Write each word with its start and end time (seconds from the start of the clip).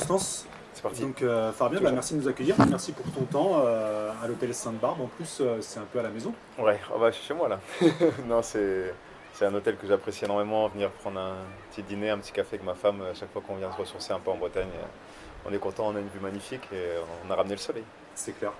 Allez, 0.00 0.04
on 0.04 0.06
se 0.06 0.12
lance. 0.12 0.46
C'est 0.72 0.82
parti. 0.82 1.00
Donc, 1.02 1.22
euh, 1.22 1.52
Fabien, 1.52 1.80
bah, 1.80 1.90
merci 1.92 2.14
de 2.14 2.20
nous 2.20 2.28
accueillir. 2.28 2.54
Merci 2.68 2.92
pour 2.92 3.04
ton 3.12 3.24
temps 3.24 3.62
euh, 3.64 4.10
à 4.22 4.26
l'hôtel 4.28 4.54
Sainte-Barbe. 4.54 5.00
En 5.00 5.06
plus, 5.06 5.38
euh, 5.40 5.58
c'est 5.60 5.80
un 5.80 5.84
peu 5.92 5.98
à 5.98 6.02
la 6.02 6.10
maison. 6.10 6.32
Ouais, 6.58 6.78
ah 6.88 6.98
bah, 6.98 7.10
je 7.10 7.16
suis 7.16 7.26
chez 7.26 7.34
moi 7.34 7.48
là. 7.48 7.58
non, 8.28 8.40
c'est 8.42 8.94
c'est 9.34 9.46
un 9.46 9.54
hôtel 9.54 9.76
que 9.76 9.86
j'apprécie 9.86 10.24
énormément. 10.24 10.68
Venir 10.68 10.90
prendre 10.90 11.18
un 11.20 11.34
petit 11.70 11.82
dîner, 11.82 12.10
un 12.10 12.18
petit 12.18 12.32
café 12.32 12.56
avec 12.56 12.64
ma 12.64 12.74
femme 12.74 13.02
à 13.02 13.14
chaque 13.14 13.32
fois 13.32 13.42
qu'on 13.46 13.56
vient 13.56 13.72
se 13.72 13.76
ressourcer 13.78 14.12
un 14.12 14.20
peu 14.20 14.30
en 14.30 14.36
Bretagne. 14.36 14.68
euh, 14.74 15.48
On 15.48 15.52
est 15.52 15.58
content, 15.58 15.88
on 15.88 15.96
a 15.96 16.00
une 16.00 16.08
vue 16.08 16.20
magnifique 16.20 16.68
et 16.72 16.92
on 17.26 17.30
a 17.30 17.34
ramené 17.34 17.54
le 17.54 17.60
soleil. 17.60 17.84
C'est 18.14 18.32
clair. 18.32 18.52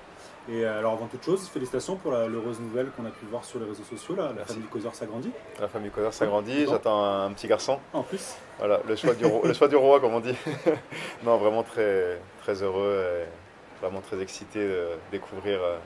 Et 0.48 0.64
euh, 0.64 0.78
alors, 0.78 0.94
avant 0.94 1.06
toute 1.06 1.24
chose, 1.24 1.46
félicitations 1.48 1.96
pour 1.96 2.12
l'heureuse 2.12 2.58
nouvelle 2.60 2.90
qu'on 2.96 3.04
a 3.04 3.10
pu 3.10 3.26
voir 3.26 3.44
sur 3.44 3.60
les 3.60 3.66
réseaux 3.66 3.84
sociaux. 3.84 4.14
Là, 4.16 4.28
la 4.28 4.32
Merci. 4.32 4.54
famille 4.54 4.68
Causeur 4.68 4.94
s'agrandit. 4.94 5.30
La 5.60 5.68
famille 5.68 5.90
Codor 5.90 6.12
s'agrandit, 6.14 6.66
j'attends 6.66 7.04
un, 7.04 7.30
petit 7.32 7.46
garçon. 7.46 7.78
En 7.92 8.02
plus, 8.02 8.36
Voilà, 8.58 8.80
le 8.88 8.96
choix 8.96 9.14
du, 9.14 9.26
ro- 9.26 9.42
le 9.44 9.52
choix 9.52 9.68
du 9.68 9.76
roi, 9.76 10.00
comme 10.00 10.14
on 10.14 10.20
dit. 10.20 10.34
non, 11.24 11.36
vraiment 11.36 11.62
très, 11.62 12.18
très 12.42 12.62
heureux 12.62 13.04
et 13.22 13.84
vraiment 13.84 14.00
très 14.00 14.20
excité 14.20 14.60
de 14.66 14.88
découvrir 15.12 15.62
euh, 15.62 15.76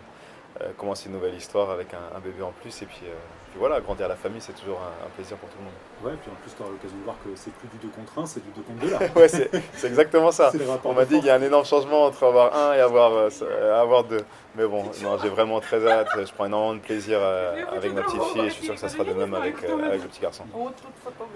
euh, 0.63 0.71
commencer 0.79 1.09
une 1.09 1.15
nouvelle 1.15 1.35
histoire 1.35 1.71
avec 1.71 1.93
un, 1.93 2.17
un 2.17 2.21
bébé 2.21 2.43
en 2.43 2.53
plus. 2.53 2.81
Et 2.83 2.87
puis, 2.87 3.03
euh, 3.05 3.13
puis 3.55 3.61
voilà, 3.61 3.81
grandir 3.81 4.09
la 4.09 4.17
famille, 4.17 4.41
c'est 4.41 4.53
toujours 4.53 4.81
un, 4.81 5.07
un 5.07 5.11
plaisir 5.11 5.37
pour 5.37 5.49
tout 5.49 5.55
le 5.61 5.65
monde. 5.67 5.75
ouais, 6.03 6.19
puis 6.21 6.29
en 6.29 6.35
plus, 6.43 6.53
tu 6.57 6.61
auras 6.61 6.73
l'occasion 6.73 6.97
de 6.99 7.05
voir 7.05 7.15
que 7.23 7.31
c'est 7.37 7.53
plus 7.53 7.69
du 7.69 7.77
2 7.87 7.89
contre 7.95 8.19
1, 8.19 8.27
c'est 8.27 8.41
du 8.43 8.51
2 8.51 8.63
contre 8.63 8.81
2 8.81 8.91
là. 8.91 8.99
Ouais, 9.15 9.29
c'est 9.29 9.49
c'est 9.75 9.87
exactement 9.87 10.33
ça. 10.33 10.51
On 10.83 10.93
m'a 10.93 11.05
dit 11.05 11.19
qu'il 11.19 11.27
y 11.27 11.31
a 11.31 11.37
un 11.37 11.41
énorme 11.43 11.65
changement 11.65 12.07
entre 12.07 12.25
avoir 12.25 12.53
un 12.53 12.75
et 12.75 12.81
avoir, 12.81 13.13
euh, 13.13 13.29
euh, 13.43 13.81
avoir 13.81 14.03
deux. 14.03 14.25
Mais 14.57 14.67
bon, 14.67 14.83
non, 15.05 15.19
j'ai 15.23 15.29
vraiment 15.29 15.61
très 15.61 15.87
hâte. 15.87 16.09
Je 16.17 16.33
prends 16.33 16.47
énormément 16.47 16.75
de 16.75 16.81
plaisir 16.81 17.19
euh, 17.21 17.63
avec 17.77 17.95
ma 17.95 18.03
petite 18.03 18.25
fille 18.25 18.43
et 18.43 18.49
je 18.49 18.55
suis 18.55 18.65
sûr 18.65 18.75
que 18.75 18.81
ça 18.81 18.89
sera 18.89 19.05
de 19.05 19.13
même 19.13 19.33
avec, 19.35 19.63
euh, 19.63 19.87
avec 19.87 20.03
le 20.03 20.09
petit 20.09 20.21
garçon. 20.21 20.43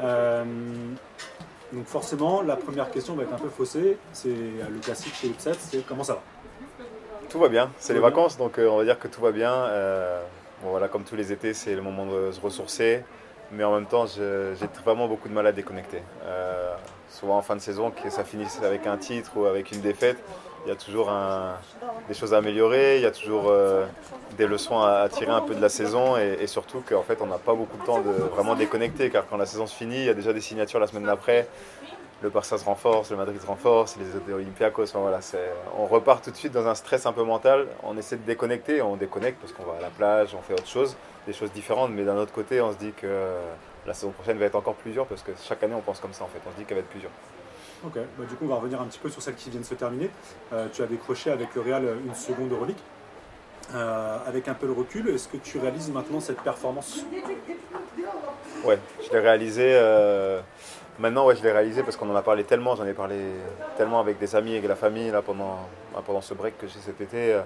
Euh, 0.02 0.44
donc 1.72 1.86
forcément, 1.86 2.42
la 2.42 2.56
première 2.56 2.90
question 2.90 3.14
va 3.14 3.22
être 3.22 3.32
un 3.34 3.38
peu 3.38 3.48
faussée. 3.48 3.96
C'est 4.12 4.28
le 4.28 4.80
classique 4.82 5.14
chez 5.14 5.28
Upset, 5.28 5.52
c'est 5.60 5.86
comment 5.86 6.02
ça 6.02 6.14
va? 6.14 6.22
Tout 7.28 7.38
va 7.38 7.48
bien, 7.48 7.70
c'est 7.78 7.92
Tout 7.92 7.98
les 7.98 8.00
vacances, 8.00 8.38
donc 8.38 8.58
euh, 8.58 8.68
on 8.68 8.78
va 8.78 8.84
dire 8.84 8.98
que 8.98 9.06
tout 9.06 9.20
va 9.20 9.30
bien. 9.30 9.52
Bon, 10.62 10.88
comme 10.88 11.04
tous 11.04 11.14
les 11.14 11.30
étés, 11.30 11.54
c'est 11.54 11.74
le 11.74 11.82
moment 11.82 12.06
de 12.06 12.32
se 12.32 12.40
ressourcer. 12.40 13.04
Mais 13.52 13.64
en 13.64 13.74
même 13.74 13.86
temps, 13.86 14.06
j'ai 14.06 14.66
vraiment 14.84 15.08
beaucoup 15.08 15.28
de 15.28 15.34
mal 15.34 15.46
à 15.46 15.52
déconnecter. 15.52 16.02
Euh, 16.24 16.74
souvent 17.08 17.38
en 17.38 17.42
fin 17.42 17.56
de 17.56 17.60
saison, 17.60 17.90
que 17.90 18.10
ça 18.10 18.24
finisse 18.24 18.60
avec 18.62 18.86
un 18.86 18.96
titre 18.96 19.32
ou 19.36 19.44
avec 19.46 19.72
une 19.72 19.80
défaite, 19.80 20.18
il 20.64 20.68
y 20.68 20.72
a 20.72 20.76
toujours 20.76 21.10
des 22.08 22.14
choses 22.14 22.34
à 22.34 22.38
améliorer, 22.38 22.96
il 22.96 23.02
y 23.02 23.06
a 23.06 23.10
toujours 23.10 23.44
euh, 23.48 23.86
des 24.36 24.46
leçons 24.46 24.80
à, 24.80 25.08
tirer 25.08 25.30
un 25.30 25.40
peu 25.40 25.54
de 25.54 25.60
la 25.60 25.68
saison 25.68 26.16
et, 26.16 26.46
surtout 26.46 26.82
qu'en 26.86 27.02
fait, 27.02 27.18
on 27.20 27.26
n'a 27.26 27.38
pas 27.38 27.54
beaucoup 27.54 27.76
de 27.76 27.84
temps 27.84 28.00
de 28.00 28.10
vraiment 28.10 28.54
déconnecter 28.54 29.10
car 29.10 29.26
quand 29.28 29.36
la 29.36 29.46
saison 29.46 29.66
se 29.66 29.74
finit, 29.74 29.98
il 29.98 30.04
y 30.04 30.10
a 30.10 30.14
déjà 30.14 30.32
des 30.32 30.40
signatures 30.40 30.80
la 30.80 30.86
semaine 30.86 31.04
d'après. 31.04 31.48
Le 32.20 32.30
Barça 32.30 32.58
se 32.58 32.64
renforce, 32.64 33.12
le 33.12 33.16
Madrid 33.16 33.40
se 33.40 33.46
renforce, 33.46 33.96
les 33.96 34.32
Olympiakos, 34.34 34.82
enfin, 34.82 34.98
voilà, 34.98 35.20
on 35.78 35.86
repart 35.86 36.24
tout 36.24 36.32
de 36.32 36.36
suite 36.36 36.52
dans 36.52 36.66
un 36.66 36.74
stress 36.74 37.06
un 37.06 37.12
peu 37.12 37.22
mental. 37.22 37.68
On 37.84 37.96
essaie 37.96 38.16
de 38.16 38.24
déconnecter, 38.24 38.82
on 38.82 38.96
déconnecte 38.96 39.40
parce 39.40 39.52
qu'on 39.52 39.62
va 39.62 39.78
à 39.78 39.80
la 39.80 39.90
plage, 39.90 40.34
on 40.36 40.42
fait 40.42 40.54
autre 40.54 40.66
chose, 40.66 40.96
des 41.28 41.32
choses 41.32 41.52
différentes, 41.52 41.92
mais 41.92 42.02
d'un 42.02 42.16
autre 42.16 42.32
côté, 42.32 42.60
on 42.60 42.72
se 42.72 42.78
dit 42.78 42.92
que 42.92 43.06
la 43.86 43.94
saison 43.94 44.10
prochaine 44.10 44.36
va 44.36 44.46
être 44.46 44.56
encore 44.56 44.74
plus 44.74 44.90
dure 44.90 45.06
parce 45.06 45.22
que 45.22 45.30
chaque 45.40 45.62
année, 45.62 45.74
on 45.74 45.80
pense 45.80 46.00
comme 46.00 46.12
ça 46.12 46.24
en 46.24 46.28
fait, 46.28 46.40
on 46.44 46.50
se 46.50 46.56
dit 46.56 46.64
qu'elle 46.64 46.78
va 46.78 46.82
être 46.82 46.90
plus 46.90 47.00
dure. 47.00 47.10
Ok, 47.86 47.94
bah, 47.94 48.24
du 48.28 48.34
coup, 48.34 48.44
on 48.44 48.48
va 48.48 48.56
revenir 48.56 48.80
un 48.80 48.86
petit 48.86 48.98
peu 48.98 49.08
sur 49.08 49.22
celle 49.22 49.36
qui 49.36 49.50
vient 49.50 49.60
de 49.60 49.64
se 49.64 49.74
terminer. 49.74 50.10
Euh, 50.52 50.66
tu 50.72 50.82
as 50.82 50.86
décroché 50.86 51.30
avec 51.30 51.54
le 51.54 51.60
Real 51.60 51.84
une 52.04 52.14
seconde 52.14 52.50
Euroleague. 52.50 52.76
Euh, 53.74 54.16
avec 54.26 54.48
un 54.48 54.54
peu 54.54 54.66
le 54.66 54.72
recul, 54.72 55.08
est-ce 55.10 55.28
que 55.28 55.36
tu 55.36 55.58
réalises 55.58 55.90
maintenant 55.90 56.20
cette 56.20 56.40
performance? 56.40 57.04
Ouais, 58.64 58.78
je 59.06 59.12
l'ai 59.12 59.20
réalisé. 59.20 59.70
euh, 59.74 60.40
Maintenant, 60.98 61.26
ouais, 61.26 61.36
je 61.36 61.42
l'ai 61.44 61.52
réalisé 61.52 61.84
parce 61.84 61.96
qu'on 61.96 62.10
en 62.10 62.16
a 62.16 62.22
parlé 62.22 62.42
tellement. 62.42 62.74
J'en 62.74 62.86
ai 62.86 62.94
parlé 62.94 63.16
tellement 63.76 64.00
avec 64.00 64.18
des 64.18 64.34
amis 64.34 64.54
et 64.54 64.56
avec 64.58 64.68
la 64.68 64.74
famille 64.74 65.12
là, 65.12 65.22
pendant, 65.22 65.58
bah, 65.94 66.02
pendant 66.04 66.20
ce 66.20 66.34
break 66.34 66.58
que 66.58 66.66
j'ai 66.66 66.80
cet 66.80 67.00
été. 67.00 67.40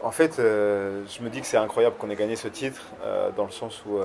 En 0.00 0.10
fait, 0.10 0.36
je 0.38 1.22
me 1.22 1.28
dis 1.28 1.42
que 1.42 1.46
c'est 1.46 1.58
incroyable 1.58 1.96
qu'on 1.98 2.08
ait 2.08 2.16
gagné 2.16 2.36
ce 2.36 2.48
titre 2.48 2.80
dans 3.36 3.44
le 3.44 3.50
sens 3.50 3.82
où 3.86 3.98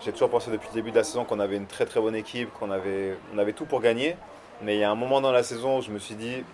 j'ai 0.00 0.12
toujours 0.12 0.30
pensé 0.30 0.50
depuis 0.50 0.68
le 0.68 0.74
début 0.74 0.90
de 0.90 0.96
la 0.96 1.04
saison 1.04 1.24
qu'on 1.24 1.40
avait 1.40 1.56
une 1.56 1.66
très 1.66 1.84
très 1.84 2.00
bonne 2.00 2.14
équipe, 2.14 2.52
qu'on 2.54 2.70
avait, 2.70 3.16
on 3.34 3.38
avait 3.38 3.52
tout 3.52 3.66
pour 3.66 3.80
gagner. 3.80 4.16
Mais 4.62 4.76
il 4.76 4.80
y 4.80 4.84
a 4.84 4.90
un 4.90 4.94
moment 4.94 5.20
dans 5.20 5.32
la 5.32 5.42
saison 5.42 5.78
où 5.78 5.82
je 5.82 5.90
me 5.90 5.98
suis 5.98 6.14
dit, 6.14 6.44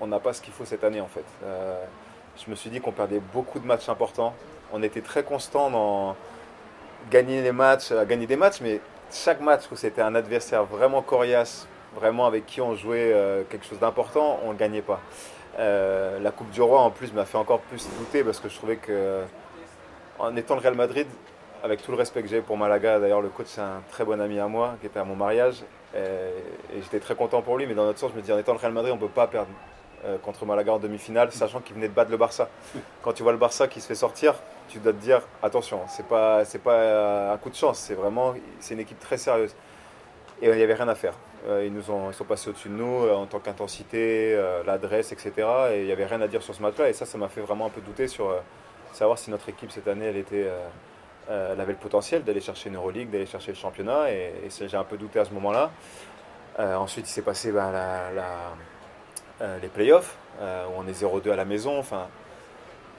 on 0.00 0.06
n'a 0.06 0.20
pas 0.20 0.32
ce 0.32 0.40
qu'il 0.40 0.52
faut 0.52 0.64
cette 0.64 0.84
année 0.84 1.00
en 1.00 1.08
fait. 1.08 1.24
Euh, 1.44 1.84
je 2.44 2.50
me 2.50 2.54
suis 2.54 2.70
dit 2.70 2.80
qu'on 2.80 2.92
perdait 2.92 3.20
beaucoup 3.32 3.58
de 3.58 3.66
matchs 3.66 3.88
importants. 3.88 4.34
On 4.72 4.82
était 4.82 5.00
très 5.00 5.22
constant 5.22 5.70
dans 5.70 6.16
gagner 7.10 7.42
les 7.42 7.52
matchs, 7.52 7.90
à 7.92 8.04
gagner 8.04 8.26
des 8.26 8.36
matchs, 8.36 8.60
mais 8.60 8.80
chaque 9.12 9.40
match 9.40 9.64
où 9.70 9.76
c'était 9.76 10.02
un 10.02 10.14
adversaire 10.14 10.64
vraiment 10.64 11.02
coriace, 11.02 11.66
vraiment 11.96 12.26
avec 12.26 12.46
qui 12.46 12.60
on 12.60 12.74
jouait 12.74 13.12
euh, 13.12 13.42
quelque 13.48 13.66
chose 13.66 13.80
d'important, 13.80 14.38
on 14.44 14.52
ne 14.52 14.58
gagnait 14.58 14.82
pas. 14.82 15.00
Euh, 15.58 16.18
la 16.20 16.30
Coupe 16.30 16.50
du 16.50 16.62
Roi 16.62 16.80
en 16.80 16.90
plus 16.90 17.12
m'a 17.12 17.24
fait 17.24 17.36
encore 17.36 17.60
plus 17.60 17.86
douter 17.98 18.24
parce 18.24 18.40
que 18.40 18.48
je 18.48 18.56
trouvais 18.56 18.76
que 18.76 19.22
en 20.18 20.34
étant 20.36 20.54
le 20.54 20.60
Real 20.60 20.74
Madrid, 20.74 21.06
avec 21.62 21.82
tout 21.82 21.90
le 21.90 21.96
respect 21.96 22.22
que 22.22 22.28
j'ai 22.28 22.40
pour 22.40 22.56
Malaga, 22.56 22.98
d'ailleurs 22.98 23.20
le 23.20 23.28
coach 23.28 23.46
c'est 23.48 23.60
un 23.60 23.82
très 23.90 24.04
bon 24.04 24.20
ami 24.20 24.38
à 24.38 24.48
moi 24.48 24.74
qui 24.80 24.86
était 24.86 24.98
à 24.98 25.04
mon 25.04 25.16
mariage 25.16 25.62
et, 25.94 26.80
j'étais 26.82 27.00
très 27.00 27.14
content 27.14 27.42
pour 27.42 27.56
lui, 27.58 27.66
mais 27.66 27.74
dans 27.74 27.84
notre 27.84 27.98
sens 27.98 28.10
je 28.12 28.16
me 28.16 28.22
dis 28.22 28.32
en 28.32 28.38
étant 28.38 28.52
le 28.52 28.58
Real 28.58 28.72
Madrid 28.72 28.92
on 28.92 28.96
ne 28.96 29.00
peut 29.00 29.08
pas 29.08 29.26
perdre 29.26 29.48
euh, 30.04 30.18
contre 30.18 30.44
Malaga 30.44 30.72
en 30.72 30.78
demi-finale, 30.80 31.30
sachant 31.30 31.60
qu'il 31.60 31.76
venait 31.76 31.86
de 31.86 31.92
battre 31.92 32.10
le 32.10 32.16
Barça. 32.16 32.48
Quand 33.02 33.12
tu 33.12 33.22
vois 33.22 33.30
le 33.30 33.38
Barça 33.38 33.68
qui 33.68 33.80
se 33.80 33.86
fait 33.86 33.94
sortir, 33.94 34.34
tu 34.68 34.80
dois 34.80 34.92
te 34.92 34.98
dire 34.98 35.20
attention, 35.44 35.80
c'est 35.86 36.06
pas 36.06 36.44
c'est 36.44 36.58
pas 36.58 36.74
euh, 36.74 37.32
un 37.32 37.36
coup 37.36 37.50
de 37.50 37.54
chance, 37.54 37.78
c'est 37.78 37.94
vraiment 37.94 38.34
c'est 38.58 38.74
une 38.74 38.80
équipe 38.80 38.98
très 38.98 39.16
sérieuse. 39.16 39.54
Et 40.40 40.48
euh, 40.48 40.54
il 40.54 40.56
n'y 40.56 40.64
avait 40.64 40.74
rien 40.74 40.88
à 40.88 40.96
faire. 40.96 41.14
Ils 41.48 41.72
nous 41.72 41.90
ont 41.90 42.10
ils 42.10 42.14
sont 42.14 42.24
passés 42.24 42.50
au-dessus 42.50 42.68
de 42.68 42.74
nous 42.74 43.08
en 43.08 43.26
tant 43.26 43.40
qu'intensité, 43.40 44.40
l'adresse, 44.64 45.10
etc. 45.10 45.32
Et 45.72 45.80
il 45.80 45.86
n'y 45.86 45.92
avait 45.92 46.06
rien 46.06 46.20
à 46.20 46.28
dire 46.28 46.40
sur 46.40 46.54
ce 46.54 46.62
match-là. 46.62 46.88
Et 46.88 46.92
ça, 46.92 47.04
ça 47.04 47.18
m'a 47.18 47.28
fait 47.28 47.40
vraiment 47.40 47.66
un 47.66 47.68
peu 47.68 47.80
douter 47.80 48.06
sur 48.06 48.32
savoir 48.92 49.18
si 49.18 49.28
notre 49.32 49.48
équipe 49.48 49.72
cette 49.72 49.88
année, 49.88 50.06
elle 50.06 50.18
était 50.18 50.46
elle 51.52 51.60
avait 51.60 51.72
le 51.72 51.78
potentiel 51.78 52.24
d'aller 52.24 52.40
chercher 52.40 52.68
une 52.68 52.76
Euroleague, 52.76 53.10
d'aller 53.10 53.26
chercher 53.26 53.52
le 53.52 53.56
championnat. 53.56 54.10
Et, 54.10 54.32
j'ai 54.50 54.76
un 54.76 54.84
peu 54.84 54.96
douté 54.96 55.18
à 55.18 55.24
ce 55.24 55.32
moment-là. 55.32 55.70
Euh, 56.58 56.76
ensuite, 56.76 57.08
il 57.08 57.12
s'est 57.12 57.22
passé 57.22 57.50
ben, 57.52 57.72
euh, 59.40 59.58
les 59.60 59.68
playoffs, 59.68 60.16
euh, 60.40 60.66
où 60.66 60.82
on 60.82 60.86
est 60.86 60.92
0-2 60.92 61.30
à 61.30 61.36
la 61.36 61.44
maison. 61.44 61.78
Enfin, 61.78 62.08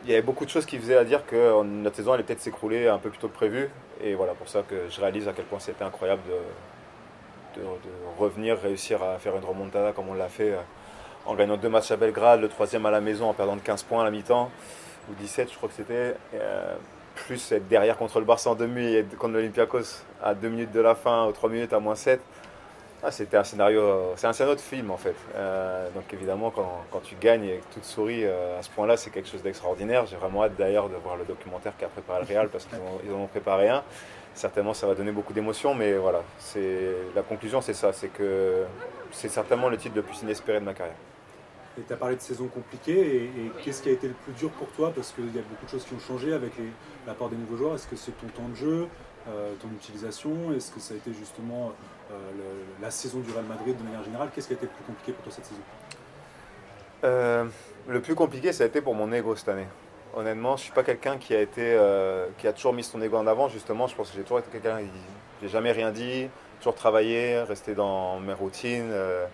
il 0.04 0.10
y 0.10 0.14
avait 0.14 0.22
beaucoup 0.22 0.46
de 0.46 0.50
choses 0.50 0.66
qui 0.66 0.78
faisaient 0.78 0.98
à 0.98 1.06
dire 1.06 1.26
que 1.26 1.36
euh, 1.36 1.64
notre 1.64 1.96
saison 1.96 2.14
allait 2.14 2.24
peut-être 2.24 2.42
s'écrouler 2.42 2.88
un 2.88 2.98
peu 2.98 3.10
plus 3.10 3.20
tôt 3.20 3.30
que 3.30 3.34
prévu. 3.34 3.70
Et 4.02 4.16
voilà, 4.16 4.34
pour 4.34 4.50
ça 4.50 4.62
que 4.68 4.90
je 4.90 5.00
réalise 5.00 5.28
à 5.28 5.34
quel 5.34 5.46
point 5.46 5.60
c'était 5.60 5.84
incroyable 5.84 6.22
de, 7.56 7.62
revenir, 8.18 8.58
réussir 8.60 9.02
à 9.04 9.20
faire 9.20 9.36
une 9.38 9.46
remontada 9.46 9.92
comme 9.92 10.10
on 10.10 10.16
l'a 10.16 10.28
fait 10.28 10.52
euh, 10.52 10.58
en 11.26 11.36
gagnant 11.36 11.56
deux 11.56 11.70
matchs 11.70 11.92
à 11.92 11.96
Belgrade, 11.96 12.42
le 12.42 12.50
troisième 12.50 12.86
à 12.86 12.92
la 12.92 13.00
maison 13.00 13.30
en 13.30 13.34
perdant 13.34 13.56
de 13.56 13.62
15 13.62 13.84
points 13.84 14.02
à 14.02 14.06
la 14.06 14.12
mi-temps, 14.12 14.50
ou 15.10 15.14
17 15.14 15.52
je 15.52 15.58
crois 15.58 15.70
que 15.70 15.76
c'était. 15.76 16.16
Plus 17.16 17.52
être 17.52 17.68
derrière 17.68 17.98
contre 17.98 18.20
le 18.20 18.26
Barça 18.26 18.50
en 18.50 18.56
demi 18.56 18.84
et 18.84 19.00
être 19.00 19.18
contre 19.18 19.34
l'Olympiakos 19.34 20.04
à 20.22 20.34
2 20.34 20.50
minutes 20.50 20.72
de 20.72 20.80
la 20.82 20.96
fin, 20.96 21.28
ou 21.28 21.32
3 21.32 21.50
minutes 21.50 21.74
à 21.74 21.80
moins 21.80 21.96
7. 21.96 22.20
Ah, 23.06 23.12
c'était 23.12 23.36
un 23.36 23.44
scénario, 23.44 24.14
c'est 24.16 24.28
un 24.28 24.34
scénario 24.34 24.56
de 24.56 24.62
film 24.62 24.90
en 24.90 24.96
fait. 24.98 25.16
Euh, 25.36 25.90
donc 25.94 26.06
évidemment, 26.14 26.52
quand, 26.52 27.00
tu 27.02 27.16
gagnes 27.16 27.44
et 27.44 27.58
que 27.58 27.74
tout 27.74 27.84
sourit 27.84 28.24
euh, 28.24 28.58
à 28.58 28.64
ce 28.64 28.70
point-là, 28.70 28.96
c'est 28.96 29.10
quelque 29.10 29.28
chose 29.28 29.44
d'extraordinaire. 29.44 30.06
J'ai 30.06 30.16
vraiment 30.16 30.44
hâte 30.46 30.56
d'ailleurs 30.58 30.88
de 30.88 30.96
voir 30.96 31.18
le 31.18 31.26
documentaire 31.26 31.74
qu'a 31.78 31.90
préparé 31.90 32.22
le 32.22 32.28
Real 32.28 32.48
parce 32.48 32.64
qu'ils 32.66 32.78
en- 32.78 33.02
ils 33.06 33.12
en 33.14 33.18
ont 33.24 33.28
préparé 33.28 33.68
un. 33.68 33.84
Certainement, 34.36 34.74
ça 34.74 34.88
va 34.88 34.96
donner 34.96 35.12
beaucoup 35.12 35.34
d'émotions, 35.34 35.76
mais 35.76 35.94
voilà, 35.94 36.22
c'est 36.40 36.96
la 37.14 37.22
conclusion, 37.24 37.60
c'est 37.62 37.74
ça, 37.74 37.92
c'est 37.94 38.08
que 38.08 38.64
c'est 39.12 39.30
certainement 39.30 39.68
le 39.70 39.78
titre 39.78 39.96
le 39.98 40.02
plus 40.02 40.22
inespéré 40.24 40.60
de 40.62 40.66
ma 40.66 40.74
carrière. 40.74 40.96
Et 41.78 41.82
tu 41.82 41.92
as 41.92 41.98
parlé 41.98 42.16
de 42.16 42.22
saison 42.22 42.48
compliquée, 42.48 43.00
et, 43.00 43.24
et 43.24 43.52
qu'est-ce 43.64 43.82
qui 43.82 43.90
a 43.90 43.94
été 43.94 44.08
le 44.08 44.14
plus 44.14 44.34
dur 44.34 44.50
pour 44.52 44.68
toi? 44.70 44.92
Parce 44.96 45.12
qu'il 45.12 45.26
y 45.26 45.40
a 45.40 45.42
beaucoup 45.42 45.66
de 45.66 45.70
choses 45.72 45.86
qui 45.86 45.96
ont 45.96 46.00
changé 46.00 46.32
avec 46.34 46.54
l'apport 47.08 47.30
des 47.30 47.36
nouveaux 47.36 47.58
joueurs. 47.58 47.76
Est-ce 47.76 47.88
que 47.88 47.96
c'est 47.96 48.12
ton 48.12 48.28
temps 48.28 48.48
de 48.48 48.56
jeu, 48.56 48.88
euh, 49.28 49.54
ton 49.60 49.70
utilisation? 49.70 50.54
Est-ce 50.56 50.72
que 50.72 50.80
ça 50.80 50.94
a 50.94 50.98
été 50.98 51.12
justement 51.14 51.72
euh, 52.12 52.16
le- 52.38 52.84
la 52.84 52.92
saison 52.92 53.20
du 53.22 53.32
Real 53.32 53.46
Madrid 53.46 53.76
de 53.76 53.84
manière 53.84 54.04
générale? 54.04 54.30
Qu'est-ce 54.36 54.48
qui 54.48 54.54
a 54.54 54.56
été 54.56 54.68
le 54.68 54.72
plus 54.72 54.84
compliqué 54.84 55.14
pour 55.14 55.24
toi 55.24 55.34
cette 55.34 55.46
saison? 55.46 55.62
Euh, 57.06 57.46
le 57.88 58.02
plus 58.02 58.14
compliqué, 58.14 58.54
ça 58.54 58.66
a 58.66 58.68
été 58.68 58.80
pour 58.80 58.94
mon 58.94 59.12
ego 59.12 59.36
cette 59.36 59.50
année. 59.50 59.68
Honnêtement, 60.16 60.58
je 60.58 60.64
suis 60.64 60.72
pas 60.72 60.84
quelqu'un 60.84 61.18
qui 61.18 61.34
a 61.34 61.42
été, 61.42 61.74
euh, 61.74 62.28
qui 62.38 62.48
a 62.48 62.54
toujours 62.54 62.74
mis 62.74 62.84
son 62.84 63.02
ego 63.02 63.18
en 63.18 63.26
avant. 63.26 63.50
Justement, 63.50 63.88
je 63.88 63.96
pense 63.96 64.12
que 64.12 64.16
j'ai 64.16 64.22
toujours 64.22 64.40
été 64.40 64.50
quelqu'un 64.52 64.78
qui, 64.78 64.92
j'ai 65.42 65.48
jamais 65.48 65.72
rien 65.72 65.92
dit, 65.92 66.30
toujours 66.60 66.76
travaillé, 66.76 67.42
resté 67.42 67.74
dans 67.74 68.20
mes 68.20 68.34
routines 68.34 68.90
euh, 68.92 69.26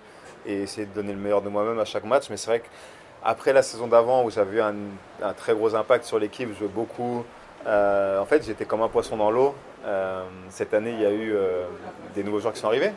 et 0.49 0.61
essayer 0.63 0.87
de 0.87 0.93
donner 0.93 1.13
le 1.13 1.19
meilleur 1.19 1.41
de 1.41 1.49
moi-même 1.49 1.79
à 1.79 1.85
chaque 1.85 2.03
match. 2.03 2.29
Mais 2.29 2.37
c'est 2.37 2.47
vrai 2.49 2.61
qu'après 2.61 3.53
la 3.53 3.61
saison 3.61 3.87
d'avant 3.87 4.23
où 4.23 4.31
j'avais 4.31 4.57
eu 4.57 4.61
un, 4.61 4.73
très 5.37 5.53
gros 5.53 5.75
impact 5.75 6.05
sur 6.05 6.19
l'équipe, 6.19 6.49
je 6.53 6.59
jouais 6.59 6.67
beaucoup. 6.67 7.23
euh, 7.67 8.19
en 8.19 8.25
fait, 8.25 8.43
j'étais 8.43 8.65
comme 8.65 8.81
un 8.81 8.87
poisson 8.87 9.17
dans 9.17 9.31
l'eau. 9.31 9.53
Euh, 9.85 10.23
cette 10.49 10.73
année, 10.73 10.91
il 10.91 11.01
y 11.01 11.05
a 11.05 11.11
eu 11.11 11.33
euh, 11.33 11.63
des 12.15 12.23
nouveaux 12.23 12.39
joueurs 12.39 12.53
qui 12.53 12.59
sont 12.59 12.67
arrivés. 12.67 12.91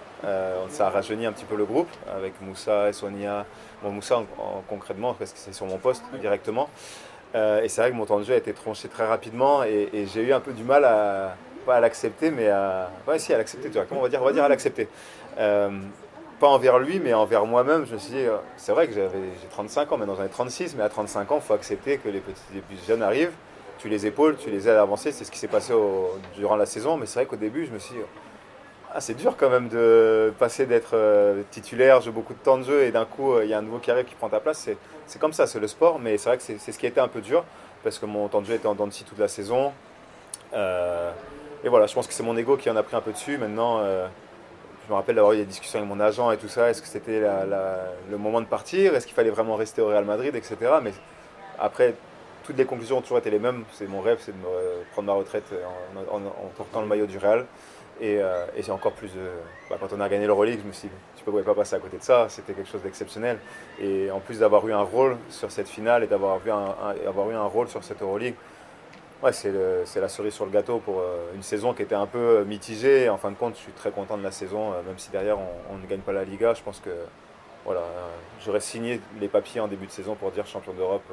Ça 0.69 0.87
a 0.87 0.91
rajeuni 0.91 1.27
un 1.27 1.33
petit 1.33 1.45
peu 1.45 1.57
le 1.57 1.65
groupe 1.65 1.89
avec 2.17 2.41
Moussa 2.41 2.89
et 2.89 2.93
Sonia. 2.93 3.45
Bon, 3.83 3.91
Moussa, 3.91 4.19
en- 4.19 4.23
en- 4.23 4.63
concrètement, 4.69 5.15
parce 5.15 5.33
que 5.33 5.39
c'est 5.39 5.53
sur 5.55 5.67
mon 5.67 5.79
poste 5.79 6.05
directement. 6.21 6.69
Et 7.35 7.69
c'est 7.69 7.81
vrai 7.81 7.91
que 7.91 7.97
mon 7.97 8.07
temps 8.07 8.19
de 8.19 8.25
jeu 8.25 8.35
a 8.35 8.37
été 8.37 8.53
tronché 8.53 8.89
très 8.89 9.07
rapidement 9.07 9.63
et, 9.65 10.07
j'ai 10.13 10.23
eu 10.23 10.33
un 10.33 10.41
peu 10.41 10.53
du 10.53 10.65
mal 10.65 10.85
à, 10.85 11.81
l'accepter, 11.81 12.31
mais 12.31 12.49
à, 12.49 12.91
ouais, 13.07 13.17
à 13.33 13.39
l'accepter, 13.39 13.69
tu 13.69 13.75
vois, 13.75 13.87
comment 13.89 14.01
on 14.01 14.05
va 14.05 14.09
dire, 14.11 14.21
on 14.21 14.25
va 14.25 14.33
dire 14.33 14.45
à 14.45 14.49
l'accepter. 14.49 14.89
Euh, 16.43 16.47
pas 16.47 16.49
envers 16.49 16.79
lui, 16.79 17.01
mais 17.01 17.15
envers 17.15 17.47
moi-même. 17.47 17.87
Je 17.87 17.95
me 17.95 17.99
suis 17.99 18.13
dit, 18.13 18.21
euh, 18.21 18.37
c'est 18.57 18.73
vrai 18.73 18.89
que 18.89 18.95
j'ai 18.95 19.09
35 19.51 19.93
ans, 19.93 19.97
maintenant 19.97 20.17
j'en 20.17 20.25
ai 20.25 20.29
36, 20.29 20.75
mais 20.77 20.83
à 20.83 20.89
35 20.89 21.31
ans, 21.31 21.37
il 21.37 21.43
faut 21.43 21.55
accepter 21.55 21.99
que 21.99 22.09
les 22.09 22.21
petits 22.21 22.41
les 22.55 22.61
plus 22.61 22.77
jeunes 22.87 23.03
arrivent, 23.03 23.33
tu 23.79 23.89
les 23.89 24.07
épaules, 24.07 24.37
tu 24.37 24.51
les 24.51 24.69
aides 24.69 24.77
à 24.77 24.83
avancer. 24.83 25.13
C'est 25.13 25.25
ce 25.25 25.31
qui 25.31 25.39
s'est 25.39 25.49
passé 25.49 25.73
durant 26.37 26.57
la 26.57 26.67
saison, 26.67 26.97
mais 26.97 27.07
c'est 27.07 27.21
vrai 27.21 27.27
qu'au 27.27 27.37
début, 27.37 27.67
je 27.67 27.71
me 27.71 27.79
suis 27.79 27.95
dit, 27.95 28.01
ah, 28.95 29.01
c'est 29.01 29.15
dur 29.15 29.37
quand 29.39 29.49
même 29.49 29.69
de 29.69 30.33
passer 30.39 30.67
d'être 30.67 30.95
euh, 30.95 31.43
titulaire, 31.51 32.01
jouer 32.01 32.13
beaucoup 32.13 32.35
de 32.35 32.39
temps 32.41 32.59
de 32.59 32.65
jeu, 32.65 32.83
et 32.83 32.91
d'un 32.91 33.07
coup, 33.07 33.41
il 33.41 33.49
y 33.49 33.55
a 33.55 33.59
un 33.59 33.63
nouveau 33.63 33.79
qui 33.79 33.91
arrive 33.91 34.05
qui 34.05 34.15
prend 34.15 34.29
ta 34.29 34.41
place. 34.41 34.69
C'est 35.07 35.19
comme 35.19 35.33
ça, 35.33 35.47
c'est 35.47 35.61
le 35.61 35.69
sport, 35.69 35.99
mais 35.99 36.19
c'est 36.19 36.29
vrai 36.29 36.39
que 36.39 36.43
c'est 36.43 36.59
ce 36.59 36.79
qui 36.79 36.87
a 36.87 36.89
été 36.89 37.01
un 37.01 37.09
peu 37.09 37.21
dur, 37.21 37.45
parce 37.83 37.99
que 37.99 38.07
mon 38.07 38.29
temps 38.29 38.41
de 38.41 38.47
jeu 38.47 38.55
était 38.55 38.67
en 38.67 38.75
dents 38.75 38.87
de 38.87 38.93
scie 38.93 39.05
toute 39.05 39.19
la 39.19 39.29
saison. 39.29 39.73
et 40.53 41.69
voilà, 41.69 41.87
je 41.87 41.95
pense 41.95 42.07
que 42.07 42.13
c'est 42.13 42.25
mon 42.25 42.37
ego 42.37 42.57
qui 42.57 42.69
en 42.69 42.77
a 42.77 42.83
pris 42.83 42.97
un 42.97 43.01
peu 43.01 43.13
dessus. 43.13 43.39
Maintenant, 43.39 43.81
je 44.87 44.91
me 44.91 44.95
rappelle 44.95 45.15
d'avoir 45.15 45.35
eu 45.35 45.39
des 45.39 45.45
discussions 45.45 45.79
avec 45.79 45.89
mon 45.89 46.01
agent 46.01 46.31
et 46.33 46.37
tout 46.37 46.49
ça. 46.49 46.71
Est-ce 46.71 46.83
que 46.83 46.89
c'était 46.89 47.21
le 47.21 48.19
moment 48.19 48.41
de 48.41 48.47
partir? 48.47 48.95
Est-ce 48.95 49.07
qu'il 49.07 49.15
fallait 49.15 49.31
vraiment 49.31 49.57
rester 49.57 49.81
au 49.81 49.89
Real 49.89 50.05
Madrid, 50.05 50.35
etc. 50.35 50.57
Mais 50.83 50.93
après, 51.59 51.95
toutes 52.45 52.57
les 52.57 52.65
conclusions 52.65 52.99
ont 52.99 53.03
toujours 53.03 53.19
été 53.19 53.31
les 53.31 53.39
mêmes. 53.39 53.65
C'est 53.73 53.89
mon 53.89 54.01
rêve, 54.01 54.19
c'est 54.21 54.33
de 54.33 54.47
prendre 54.93 55.07
ma 55.07 55.15
retraite 55.15 55.45
en, 56.11 56.21
portant 56.57 56.81
le 56.81 56.89
maillot 56.89 57.07
du 57.07 57.19
Real. 57.19 57.47
Et, 58.01 58.21
euh, 58.21 58.47
c'est 58.61 58.73
encore 58.73 58.93
plus. 58.93 59.13
Bah, 59.71 59.77
quand 59.79 59.93
on 59.93 60.01
a 60.01 60.09
gagné 60.09 60.27
l'Euroleague, 60.27 60.61
je 60.63 60.67
me 60.67 60.73
suis 60.73 60.89
dit, 60.89 60.95
tu 61.17 61.23
ne 61.23 61.31
pouvais 61.31 61.45
pas 61.45 61.55
passer 61.55 61.77
à 61.77 61.79
côté 61.79 61.99
de 61.99 62.03
ça. 62.03 62.27
C'était 62.29 62.53
quelque 62.53 62.69
chose 62.69 62.83
d'exceptionnel. 62.83 63.39
Et 63.81 64.11
en 64.11 64.19
plus 64.19 64.41
d'avoir 64.41 64.67
eu 64.67 64.73
un 64.73 64.83
rôle 64.83 65.17
sur 65.29 65.53
cette 65.53 65.69
finale 65.69 66.03
et 66.03 66.07
d'avoir 66.09 66.41
eu, 66.45 66.49
eu 66.51 67.35
un 67.35 67.47
rôle 67.47 67.69
sur 67.69 67.85
cette 67.85 68.03
Euroleague, 68.03 68.35
Ouais, 69.23 69.33
c'est 69.33 70.01
la 70.01 70.09
cerise 70.09 70.35
sur 70.35 70.47
le 70.47 70.51
gâteau 70.51 70.81
pour 70.81 70.99
euh, 70.99 71.33
une 71.37 71.45
saison 71.45 71.75
qui 71.75 71.83
était 71.83 71.95
un 71.95 72.09
peu 72.09 72.19
euh, 72.19 72.45
mitigée. 72.45 73.09
En 73.09 73.19
fin 73.19 73.31
de 73.31 73.37
compte, 73.37 73.55
je 73.55 73.61
suis 73.61 73.73
très 73.73 73.93
content 73.93 74.19
de 74.19 74.23
la 74.25 74.33
saison, 74.33 74.73
euh, 74.73 74.83
même 74.83 74.99
si 74.99 75.11
derrière 75.11 75.39
on, 75.71 75.79
ne 75.79 75.87
gagne 75.87 76.01
pas 76.01 76.11
la 76.11 76.25
Liga. 76.25 76.55
Je 76.55 76.63
pense 76.63 76.81
que 76.81 76.91
voilà, 77.65 77.83
j'aurais 78.45 78.61
signé 78.61 79.01
les 79.21 79.29
papiers 79.29 79.61
en 79.61 79.69
début 79.69 79.87
de 79.87 79.93
saison 79.93 80.17
pour 80.17 80.33
dire 80.33 80.45
champion 80.45 80.73
d'Europe 80.73 81.05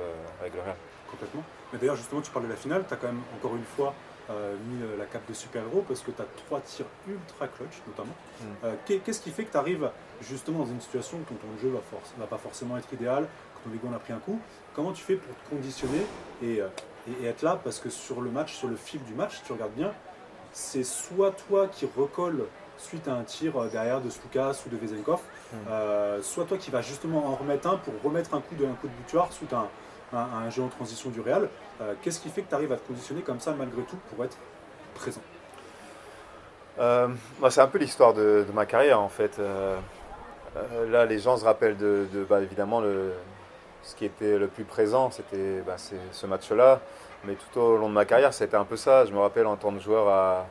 avec 0.41 0.55
le 0.55 0.61
Real. 0.61 0.75
Complètement. 1.11 1.43
Mais 1.71 1.77
d'ailleurs, 1.77 1.97
justement, 1.97 2.21
tu 2.21 2.31
parles 2.31 2.45
de 2.45 2.51
la 2.51 2.57
finale. 2.57 2.83
Tu 2.87 2.93
as 2.95 2.97
quand 2.97 3.07
même 3.07 3.21
encore 3.37 3.55
une 3.55 3.63
fois 3.63 3.93
mis 4.29 4.79
la 4.97 5.05
cape 5.05 5.27
de 5.27 5.33
super-héros 5.33 5.83
parce 5.87 6.01
que 6.01 6.09
tu 6.09 6.21
as 6.21 6.25
trois 6.45 6.59
tirs 6.61 6.85
ultra 7.07 7.47
clutch, 7.47 7.81
notamment. 7.85 8.13
Hmm. 8.41 8.69
Qu'est-ce 9.05 9.21
qui 9.21 9.29
fait 9.29 9.43
que 9.43 9.51
tu 9.51 9.57
arrives 9.57 9.89
justement 10.21 10.59
dans 10.59 10.65
une 10.65 10.81
situation 10.81 11.17
où 11.17 11.33
ton, 11.33 11.61
jeu 11.61 11.69
va, 11.69 11.81
va 12.17 12.25
pas 12.25 12.37
forcément 12.37 12.77
être 12.77 12.91
idéal, 12.93 13.27
que 13.55 13.69
ton 13.69 13.75
ego 13.75 13.87
en 13.87 13.95
a 13.95 13.99
pris 13.99 14.13
un 14.13 14.19
coup? 14.19 14.39
Comment 14.75 14.91
tu 14.91 15.03
fais 15.03 15.15
pour 15.15 15.35
te 15.35 15.49
conditionner 15.51 16.01
et 16.43 16.61
et, 17.07 17.25
être 17.25 17.41
là 17.41 17.59
parce 17.63 17.79
que 17.79 17.89
sur 17.89 18.21
le 18.21 18.29
match, 18.29 18.55
sur 18.55 18.67
le 18.67 18.75
fil 18.75 19.03
du 19.03 19.13
match, 19.13 19.37
si 19.37 19.43
tu 19.43 19.53
regardes 19.53 19.73
bien, 19.73 19.91
c'est 20.51 20.83
soit 20.83 21.31
toi 21.31 21.67
qui 21.67 21.87
recolle 21.97 22.45
suite 22.77 23.07
à 23.07 23.13
un 23.13 23.23
tir 23.23 23.57
euh, 23.57 23.67
derrière 23.67 24.01
de 24.01 24.09
Slukas 24.09 24.63
ou 24.65 24.69
de 24.69 24.77
Vezenkov, 24.77 25.19
hmm. 25.19 25.57
euh, 25.69 26.21
soit 26.21 26.45
toi 26.45 26.57
qui 26.57 26.71
vas 26.71 26.81
justement 26.81 27.27
en 27.27 27.35
remettre 27.35 27.67
un 27.67 27.77
pour 27.77 27.93
remettre 28.03 28.33
un 28.33 28.41
coup 28.41 28.55
de, 28.55 28.65
un 28.65 28.73
coup 28.73 28.87
de 28.87 28.93
butoir 29.03 29.31
suite 29.31 29.53
à 29.53 29.67
un, 30.13 30.49
jeu 30.49 30.63
en 30.63 30.69
transition 30.69 31.09
du 31.09 31.21
Real. 31.21 31.49
Euh, 31.81 31.93
qu'est-ce 32.01 32.19
qui 32.19 32.29
fait 32.29 32.41
que 32.41 32.49
tu 32.49 32.55
arrives 32.55 32.71
à 32.71 32.77
te 32.77 32.87
conditionner 32.87 33.21
comme 33.21 33.39
ça 33.39 33.53
malgré 33.57 33.81
tout 33.83 33.97
pour 34.09 34.23
être 34.25 34.37
présent? 34.95 35.21
Bah, 36.77 37.49
C'est 37.49 37.61
un 37.61 37.67
peu 37.67 37.77
l'histoire 37.77 38.13
de, 38.13 38.45
ma 38.53 38.65
carrière 38.65 39.01
en 39.01 39.09
fait. 39.09 39.39
là, 40.87 41.05
les 41.05 41.19
gens 41.19 41.37
se 41.37 41.43
rappellent 41.43 41.77
de, 41.77 42.07
bah, 42.29 42.41
évidemment 42.41 42.79
le, 42.79 43.11
ce 43.83 43.95
qui 43.95 44.05
était 44.05 44.37
le 44.37 44.47
plus 44.47 44.63
présent, 44.63 45.11
c'était 45.11 45.61
bah, 45.65 45.75
ce 45.77 46.25
match-là. 46.25 46.79
Mais 47.25 47.33
tout 47.35 47.59
au 47.59 47.77
long 47.77 47.89
de 47.89 47.93
ma 47.93 48.05
carrière, 48.05 48.33
c'était 48.33 48.55
un 48.55 48.63
peu 48.63 48.77
ça. 48.77 49.05
Je 49.05 49.11
me 49.11 49.19
rappelle 49.19 49.45
en 49.45 49.57
tant 49.57 49.71
que 49.71 49.79
joueur 49.79 50.07
à, 50.07 50.45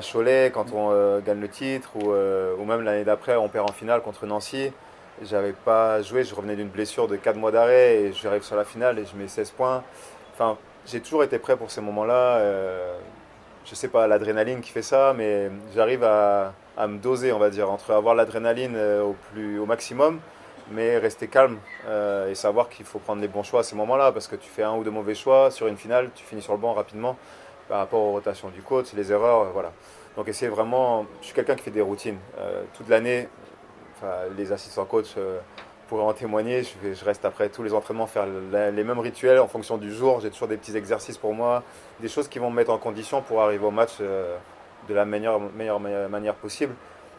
Cholet, 0.00 0.50
quand 0.52 0.72
on 0.72 0.90
euh, 0.90 1.20
gagne 1.20 1.40
le 1.40 1.48
titre, 1.48 1.90
ou, 1.96 2.12
euh, 2.12 2.54
ou 2.58 2.64
même 2.64 2.82
l'année 2.82 3.04
d'après, 3.04 3.36
on 3.36 3.48
perd 3.48 3.68
en 3.68 3.72
finale 3.72 4.00
contre 4.00 4.26
Nancy. 4.26 4.72
J'avais 5.22 5.52
pas 5.52 6.00
joué, 6.00 6.24
je 6.24 6.34
revenais 6.34 6.56
d'une 6.56 6.68
blessure 6.68 7.08
de 7.08 7.16
4 7.16 7.36
mois 7.36 7.50
d'arrêt 7.50 7.96
et 7.96 8.12
j'arrive 8.12 8.42
sur 8.42 8.56
la 8.56 8.64
finale 8.64 8.98
et 8.98 9.04
je 9.04 9.14
mets 9.16 9.28
16 9.28 9.50
points. 9.50 9.84
Enfin, 10.32 10.56
j'ai 10.86 11.00
toujours 11.00 11.24
été 11.24 11.38
prêt 11.38 11.56
pour 11.56 11.70
ces 11.70 11.82
moments-là. 11.82 12.38
Euh, 12.38 12.96
je 13.66 13.74
sais 13.74 13.88
pas 13.88 14.06
l'adrénaline 14.06 14.60
qui 14.60 14.70
fait 14.70 14.82
ça, 14.82 15.14
mais 15.16 15.50
j'arrive 15.74 16.04
à, 16.04 16.54
à, 16.76 16.86
me 16.86 16.98
doser, 16.98 17.32
on 17.32 17.38
va 17.38 17.50
dire, 17.50 17.70
entre 17.70 17.92
avoir 17.92 18.14
l'adrénaline 18.14 18.76
au, 18.76 19.14
plus, 19.32 19.58
au 19.58 19.66
maximum 19.66 20.20
mais 20.72 20.98
rester 20.98 21.28
calme 21.28 21.58
euh, 21.86 22.30
et 22.30 22.34
savoir 22.34 22.68
qu'il 22.68 22.84
faut 22.84 22.98
prendre 22.98 23.20
les 23.20 23.28
bons 23.28 23.42
choix 23.42 23.60
à 23.60 23.62
ces 23.62 23.76
moments-là, 23.76 24.12
parce 24.12 24.26
que 24.26 24.36
tu 24.36 24.48
fais 24.48 24.62
un 24.62 24.74
ou 24.74 24.84
deux 24.84 24.90
mauvais 24.90 25.14
choix 25.14 25.50
sur 25.50 25.66
une 25.66 25.76
finale, 25.76 26.10
tu 26.14 26.24
finis 26.24 26.42
sur 26.42 26.52
le 26.52 26.58
banc 26.58 26.72
rapidement 26.72 27.16
par 27.68 27.78
rapport 27.78 28.00
aux 28.00 28.12
rotations 28.12 28.48
du 28.48 28.62
coach, 28.62 28.92
les 28.94 29.12
erreurs, 29.12 29.42
euh, 29.42 29.50
voilà. 29.52 29.72
Donc 30.16 30.28
essayer 30.28 30.50
vraiment, 30.50 31.06
je 31.20 31.26
suis 31.26 31.34
quelqu'un 31.34 31.54
qui 31.54 31.62
fait 31.62 31.70
des 31.70 31.80
routines 31.80 32.18
euh, 32.38 32.62
toute 32.74 32.88
l'année. 32.88 33.28
les 34.36 34.52
assistants 34.52 34.84
coach 34.84 35.14
pourraient 35.88 36.02
en 36.02 36.12
témoigner. 36.12 36.64
Je, 36.64 37.04
reste 37.04 37.24
après 37.24 37.48
tous 37.48 37.62
les 37.62 37.72
entraînements 37.72 38.06
faire 38.06 38.26
les 38.26 38.84
mêmes 38.84 38.98
rituels 38.98 39.38
en 39.38 39.48
fonction 39.48 39.78
du 39.78 39.90
jour. 39.90 40.20
J'ai 40.20 40.28
toujours 40.28 40.48
des 40.48 40.58
petits 40.58 40.76
exercices 40.76 41.16
pour 41.16 41.32
moi, 41.32 41.62
des 42.00 42.08
choses 42.08 42.28
qui 42.28 42.38
vont 42.38 42.50
me 42.50 42.56
mettre 42.56 42.72
en 42.72 42.78
condition 42.78 43.22
pour 43.22 43.40
arriver 43.40 43.64
au 43.64 43.70
match 43.70 44.00
de 44.00 44.94
la 44.94 45.06
meilleure 45.06 45.80
manière 45.80 46.34
possible. 46.34 46.74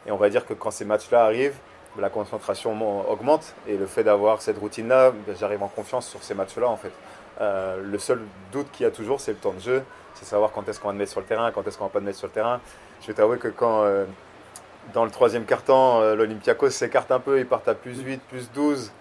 Et 0.06 0.12
on 0.12 0.18
va 0.18 0.30
dire 0.30 0.46
que 0.46 0.54
quand 0.54 0.72
ces 0.72 0.86
matchs-là 0.86 1.24
arrivent, 1.24 1.58
la 2.00 2.10
concentration 2.10 3.10
augmente 3.10 3.54
et 3.68 3.78
le 3.78 3.86
fait 3.86 4.04
d'avoir 4.04 4.42
cette 4.42 4.58
routine-là, 4.58 5.12
ben, 5.12 5.36
j'arrive 5.40 5.64
en 5.64 5.68
confiance 5.68 6.08
sur 6.08 6.24
ces 6.24 6.34
matchs-là 6.34 6.68
en 6.68 6.78
fait. 6.78 6.92
Euh, 7.42 7.82
le 7.84 8.00
seul 8.00 8.22
doute 8.52 8.68
qu'il 8.72 8.84
y 8.84 8.88
a 8.88 8.92
toujours, 8.92 9.20
c'est 9.20 9.32
le 9.32 9.38
temps 9.38 9.54
de 9.54 9.60
jeu, 9.60 9.84
c'est 10.16 10.26
savoir 10.26 10.52
quand 10.52 10.68
est-ce 10.68 10.80
qu'on 10.80 10.88
va 10.88 10.94
te 10.94 11.00
mettre 11.00 11.12
sur 11.12 11.22
le 11.22 11.26
terrain, 11.26 11.52
quand 11.52 11.68
est-ce 11.68 11.78
qu'on 11.78 11.86
va 11.86 11.90
pas 11.90 12.00
te 12.00 12.06
mettre 12.06 12.18
sur 12.18 12.28
le 12.28 12.34
terrain. 12.34 12.60
Je 13.02 13.08
vais 13.08 13.14
t'avouer 13.14 13.38
que 13.38 13.48
quand 13.48 13.84
euh, 13.84 14.06
dans 14.94 15.06
le 15.06 15.12
troisième 15.12 15.46
quart-temps, 15.46 16.02
euh, 16.02 16.16
l'Olympiakos 16.16 16.72
s'écarte 16.72 17.12
un 17.12 17.20
peu, 17.20 17.40
ils 17.40 17.46
partent 17.46 17.68
à 17.68 17.76
plus 17.76 18.02
8, 18.02 18.22
plus 18.30 18.52
12, 18.52 18.92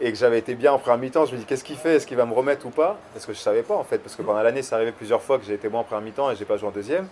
et 0.00 0.12
que 0.12 0.18
j'avais 0.18 0.38
été 0.38 0.54
bien 0.54 0.72
en 0.72 0.78
première 0.78 0.98
mi-temps, 0.98 1.26
je 1.26 1.34
me 1.34 1.38
dis 1.38 1.44
qu'est-ce 1.44 1.64
qu'il 1.64 1.76
fait? 1.76 1.96
Est-ce 1.96 2.06
qu'il 2.06 2.16
va 2.16 2.26
me 2.26 2.34
remettre 2.34 2.66
ou 2.66 2.70
pas? 2.70 2.98
Parce 3.14 3.24
que 3.24 3.32
je 3.32 3.38
savais 3.38 3.62
pas 3.62 3.74
en 3.74 3.84
fait, 3.84 3.98
parce 3.98 4.14
que 4.14 4.22
pendant 4.22 4.42
l'année, 4.42 4.62
ça 4.62 4.76
arrivait 4.76 4.92
plusieurs 4.92 5.22
fois 5.22 5.38
que 5.38 5.44
j'ai 5.44 5.54
été 5.54 5.68
bon 5.68 5.78
en 5.78 5.84
première 5.84 6.02
mi-temps 6.02 6.30
et 6.30 6.36
j'ai 6.36 6.44
pas 6.44 6.56
joué 6.56 6.68
en 6.68 6.72
deuxième. 6.72 7.08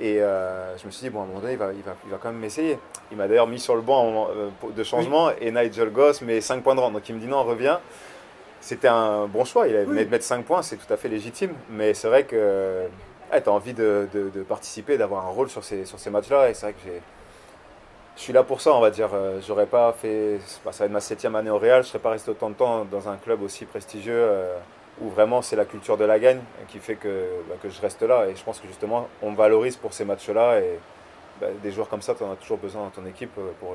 Et 0.00 0.22
euh, 0.22 0.76
je 0.78 0.86
me 0.86 0.90
suis 0.90 1.02
dit, 1.02 1.10
bon, 1.10 1.20
à 1.20 1.22
un 1.24 1.26
moment 1.26 1.40
donné, 1.40 1.54
il 1.54 1.58
va, 1.58 1.72
il 1.72 1.82
va, 1.82 1.96
il 2.04 2.10
va 2.10 2.18
quand 2.18 2.28
même 2.28 2.40
m'essayer. 2.40 2.78
Il 3.10 3.16
m'a 3.16 3.26
d'ailleurs 3.26 3.48
mis 3.48 3.58
sur 3.58 3.74
le 3.74 3.80
banc 3.82 4.28
euh, 4.30 4.50
de 4.70 4.82
changement 4.84 5.30
et 5.40 5.50
Nigel 5.50 5.90
Goss 5.90 6.22
met 6.22 6.40
5 6.40 6.62
points 6.62 6.76
de 6.76 6.80
rang. 6.80 6.90
Donc 6.90 7.08
il 7.08 7.16
me 7.16 7.20
dit, 7.20 7.26
non, 7.26 7.42
reviens. 7.42 7.80
C'était 8.60 8.88
un 8.88 9.26
bon 9.26 9.44
choix. 9.44 9.66
Il 9.66 9.74
avait 9.74 10.04
de 10.04 10.10
mettre 10.10 10.24
5 10.24 10.44
points, 10.44 10.62
c'est 10.62 10.76
tout 10.76 10.92
à 10.92 10.96
fait 10.96 11.08
légitime. 11.08 11.52
Mais 11.70 11.94
c'est 11.94 12.08
vrai 12.08 12.24
que 12.24 12.86
tu 13.30 13.36
as 13.36 13.52
envie 13.52 13.74
de, 13.74 14.08
de, 14.12 14.42
participer, 14.42 14.98
d'avoir 14.98 15.26
un 15.26 15.30
rôle 15.30 15.48
sur 15.48 15.64
ces, 15.64 15.84
sur 15.84 15.98
ces 15.98 16.10
matchs-là. 16.10 16.50
Et 16.50 16.54
c'est 16.54 16.66
vrai 16.66 16.72
que 16.74 16.80
j'ai. 16.84 17.02
Je 18.16 18.22
suis 18.22 18.32
là 18.32 18.42
pour 18.42 18.60
ça, 18.60 18.74
on 18.74 18.80
va 18.80 18.90
dire. 18.90 19.10
Euh, 19.14 19.40
j'aurais 19.46 19.66
pas 19.66 19.92
fait. 19.92 20.38
Bah, 20.64 20.72
ça 20.72 20.80
va 20.80 20.86
être 20.86 20.92
ma 20.92 21.00
septième 21.00 21.36
année 21.36 21.50
au 21.50 21.58
Real. 21.58 21.82
Je 21.82 21.88
serais 21.88 21.98
pas 22.00 22.10
resté 22.10 22.30
autant 22.30 22.50
de 22.50 22.54
temps 22.54 22.84
dans 22.84 23.08
un 23.08 23.16
club 23.16 23.42
aussi 23.42 23.64
prestigieux 23.64 24.28
où 25.00 25.08
vraiment 25.08 25.42
c'est 25.42 25.56
la 25.56 25.64
culture 25.64 25.96
de 25.96 26.04
la 26.04 26.18
gagne 26.18 26.40
qui 26.68 26.78
fait 26.78 26.96
que, 26.96 27.26
bah, 27.48 27.54
que 27.62 27.68
je 27.68 27.80
reste 27.80 28.02
là. 28.02 28.26
Et 28.28 28.36
je 28.36 28.44
pense 28.44 28.60
que 28.60 28.66
justement, 28.66 29.08
on 29.22 29.32
valorise 29.32 29.76
pour 29.76 29.92
ces 29.92 30.04
matchs-là. 30.04 30.60
Et 30.60 30.78
bah, 31.40 31.48
des 31.62 31.70
joueurs 31.70 31.88
comme 31.88 32.02
ça, 32.02 32.14
tu 32.14 32.22
en 32.24 32.32
as 32.32 32.36
toujours 32.36 32.58
besoin 32.58 32.84
dans 32.84 32.90
ton 32.90 33.06
équipe 33.06 33.32
pour, 33.32 33.44
pour, 33.54 33.74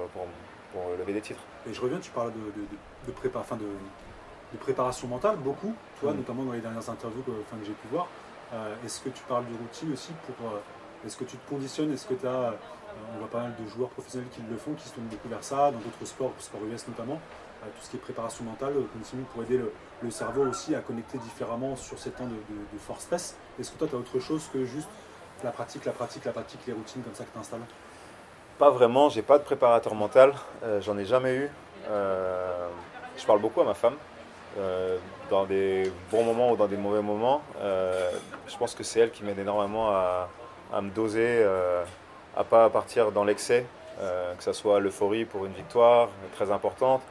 pour, 0.73 0.81
lever 0.99 1.13
des 1.13 1.21
titres. 1.21 1.41
Et 1.69 1.73
je 1.73 1.79
reviens, 1.79 1.99
tu 1.99 2.11
parles 2.11 2.31
de, 2.33 2.61
de, 2.61 2.67
de, 3.07 3.11
prépa, 3.11 3.43
de, 3.51 3.57
de, 3.57 4.57
préparation 4.57 5.07
mentale, 5.07 5.37
beaucoup, 5.37 5.73
toi, 5.99 6.13
mm. 6.13 6.17
notamment 6.17 6.43
dans 6.43 6.53
les 6.53 6.61
dernières 6.61 6.89
interviews 6.89 7.21
que, 7.21 7.31
enfin, 7.31 7.57
que 7.57 7.65
j'ai 7.65 7.73
pu 7.73 7.87
voir. 7.91 8.07
Euh, 8.53 8.75
est-ce 8.85 8.99
que 9.01 9.09
tu 9.09 9.23
parles 9.23 9.45
de 9.45 9.57
routine 9.57 9.93
aussi 9.93 10.11
pour. 10.25 10.49
Euh, 10.49 10.59
est-ce 11.05 11.17
que 11.17 11.25
tu 11.25 11.37
te 11.37 11.49
conditionnes? 11.49 11.93
Est-ce 11.93 12.07
que 12.07 12.15
tu 12.15 12.27
as. 12.27 12.29
Euh, 12.29 12.51
on 13.15 13.19
voit 13.19 13.27
pas 13.27 13.41
mal 13.41 13.53
de 13.59 13.67
joueurs 13.67 13.89
professionnels 13.89 14.29
qui 14.29 14.41
le 14.47 14.55
font, 14.55 14.73
qui 14.73 14.87
se 14.87 14.93
tournent 14.93 15.07
beaucoup 15.07 15.27
vers 15.27 15.43
ça, 15.43 15.71
dans 15.71 15.79
d'autres 15.79 16.05
sports, 16.05 16.31
sport 16.37 16.61
US 16.71 16.87
notamment 16.87 17.19
tout 17.75 17.83
ce 17.83 17.89
qui 17.89 17.97
est 17.97 17.99
préparation 17.99 18.43
mentale, 18.43 18.73
conditioning 18.93 19.25
pour 19.25 19.43
aider 19.43 19.57
le, 19.57 20.11
cerveau 20.11 20.45
aussi 20.45 20.75
à 20.75 20.79
connecter 20.79 21.17
différemment 21.17 21.77
sur 21.77 21.97
ces 21.97 22.11
temps 22.11 22.27
de, 22.27 22.79
fort 22.79 22.99
stress. 22.99 23.37
Est-ce 23.59 23.71
que 23.71 23.77
toi, 23.77 23.87
tu 23.87 23.95
as 23.95 23.99
autre 23.99 24.19
chose 24.19 24.49
que 24.51 24.65
juste 24.65 24.89
la 25.43 25.51
pratique, 25.51 25.85
la 25.85 25.93
pratique, 25.93 26.25
la 26.25 26.33
pratique, 26.33 26.59
les 26.67 26.73
routines 26.73 27.01
comme 27.01 27.15
ça 27.15 27.23
que 27.23 27.31
tu 27.31 27.39
installes 27.39 27.61
Pas 28.59 28.69
vraiment, 28.69 29.09
j'ai 29.09 29.21
pas 29.21 29.37
de 29.37 29.43
préparateur 29.43 29.95
mental, 29.95 30.33
euh, 30.63 30.81
j'en 30.81 30.97
ai 30.97 31.05
jamais 31.05 31.35
eu. 31.35 31.49
Euh, 31.89 32.67
je 33.17 33.25
parle 33.25 33.39
beaucoup 33.39 33.61
à 33.61 33.63
ma 33.63 33.73
femme, 33.73 33.95
euh, 34.57 34.97
dans 35.29 35.45
des 35.45 35.91
bons 36.11 36.23
moments 36.23 36.51
ou 36.51 36.57
dans 36.57 36.67
des 36.67 36.77
mauvais 36.77 37.01
moments. 37.01 37.41
je 37.61 38.57
pense 38.57 38.75
que 38.75 38.83
c'est 38.83 38.99
elle 38.99 39.11
qui 39.11 39.23
m'aide 39.23 39.39
énormément 39.39 39.89
à, 39.89 40.29
à, 40.73 40.81
me 40.81 40.89
doser, 40.89 41.45
à 42.35 42.43
pas 42.43 42.69
partir 42.69 43.11
dans 43.11 43.23
l'excès, 43.23 43.65
que 43.99 44.43
ce 44.43 44.51
soit 44.51 44.79
l'euphorie 44.79 45.25
pour 45.25 45.45
une 45.45 45.53
victoire 45.53 46.09
très 46.35 46.51
importante, 46.51 47.01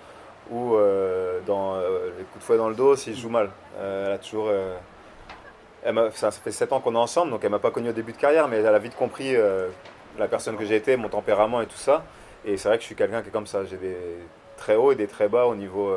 ou 0.50 0.74
euh, 0.74 1.40
dans 1.46 1.74
euh, 1.74 2.10
les 2.18 2.24
coups 2.24 2.38
de 2.38 2.44
fouet 2.44 2.56
dans 2.56 2.68
le 2.68 2.74
dos 2.74 2.96
si 2.96 3.14
je 3.14 3.20
joue 3.20 3.28
mal. 3.28 3.50
Euh, 3.78 4.06
elle 4.06 4.12
a 4.12 4.18
toujours. 4.18 4.50
Elle 5.84 6.10
ça, 6.14 6.30
fait 6.30 6.52
7 6.52 6.72
ans 6.72 6.80
qu'on 6.80 6.94
est 6.94 6.98
ensemble, 6.98 7.32
donc 7.32 7.42
elle 7.42 7.50
m'a 7.50 7.58
pas 7.58 7.72
connu 7.72 7.88
au 7.88 7.92
début 7.92 8.12
de 8.12 8.16
carrière, 8.16 8.46
mais 8.46 8.58
elle 8.58 8.66
a 8.66 8.78
vite 8.78 8.94
compris 8.94 9.34
la 10.16 10.28
personne 10.28 10.56
que 10.56 10.64
j'ai 10.64 10.76
été, 10.76 10.96
mon 10.96 11.08
tempérament 11.08 11.60
et 11.60 11.66
tout 11.66 11.76
ça. 11.76 12.04
Et 12.44 12.56
c'est 12.56 12.68
vrai 12.68 12.78
que 12.78 12.82
je 12.82 12.86
suis 12.86 12.94
quelqu'un 12.94 13.20
qui 13.20 13.28
est 13.28 13.32
comme 13.32 13.48
ça. 13.48 13.64
J'ai 13.64 13.78
des 13.78 13.96
très 14.56 14.76
hauts 14.76 14.92
et 14.92 14.94
des 14.94 15.08
très 15.08 15.28
bas 15.28 15.46
au 15.46 15.56
niveau 15.56 15.92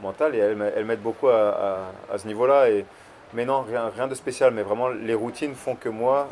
mental, 0.00 0.34
et 0.34 0.38
elle, 0.38 0.72
elle 0.74 0.84
m'aide 0.84 1.00
beaucoup 1.00 1.28
à, 1.28 1.92
ce 2.16 2.26
niveau-là. 2.26 2.70
Et, 2.70 2.84
mais 3.32 3.44
non, 3.44 3.62
rien, 3.62 3.92
rien, 3.94 4.08
de 4.08 4.16
spécial, 4.16 4.52
mais 4.52 4.62
vraiment 4.62 4.88
les 4.88 5.14
routines 5.14 5.54
font 5.54 5.76
que 5.76 5.88
moi, 5.88 6.28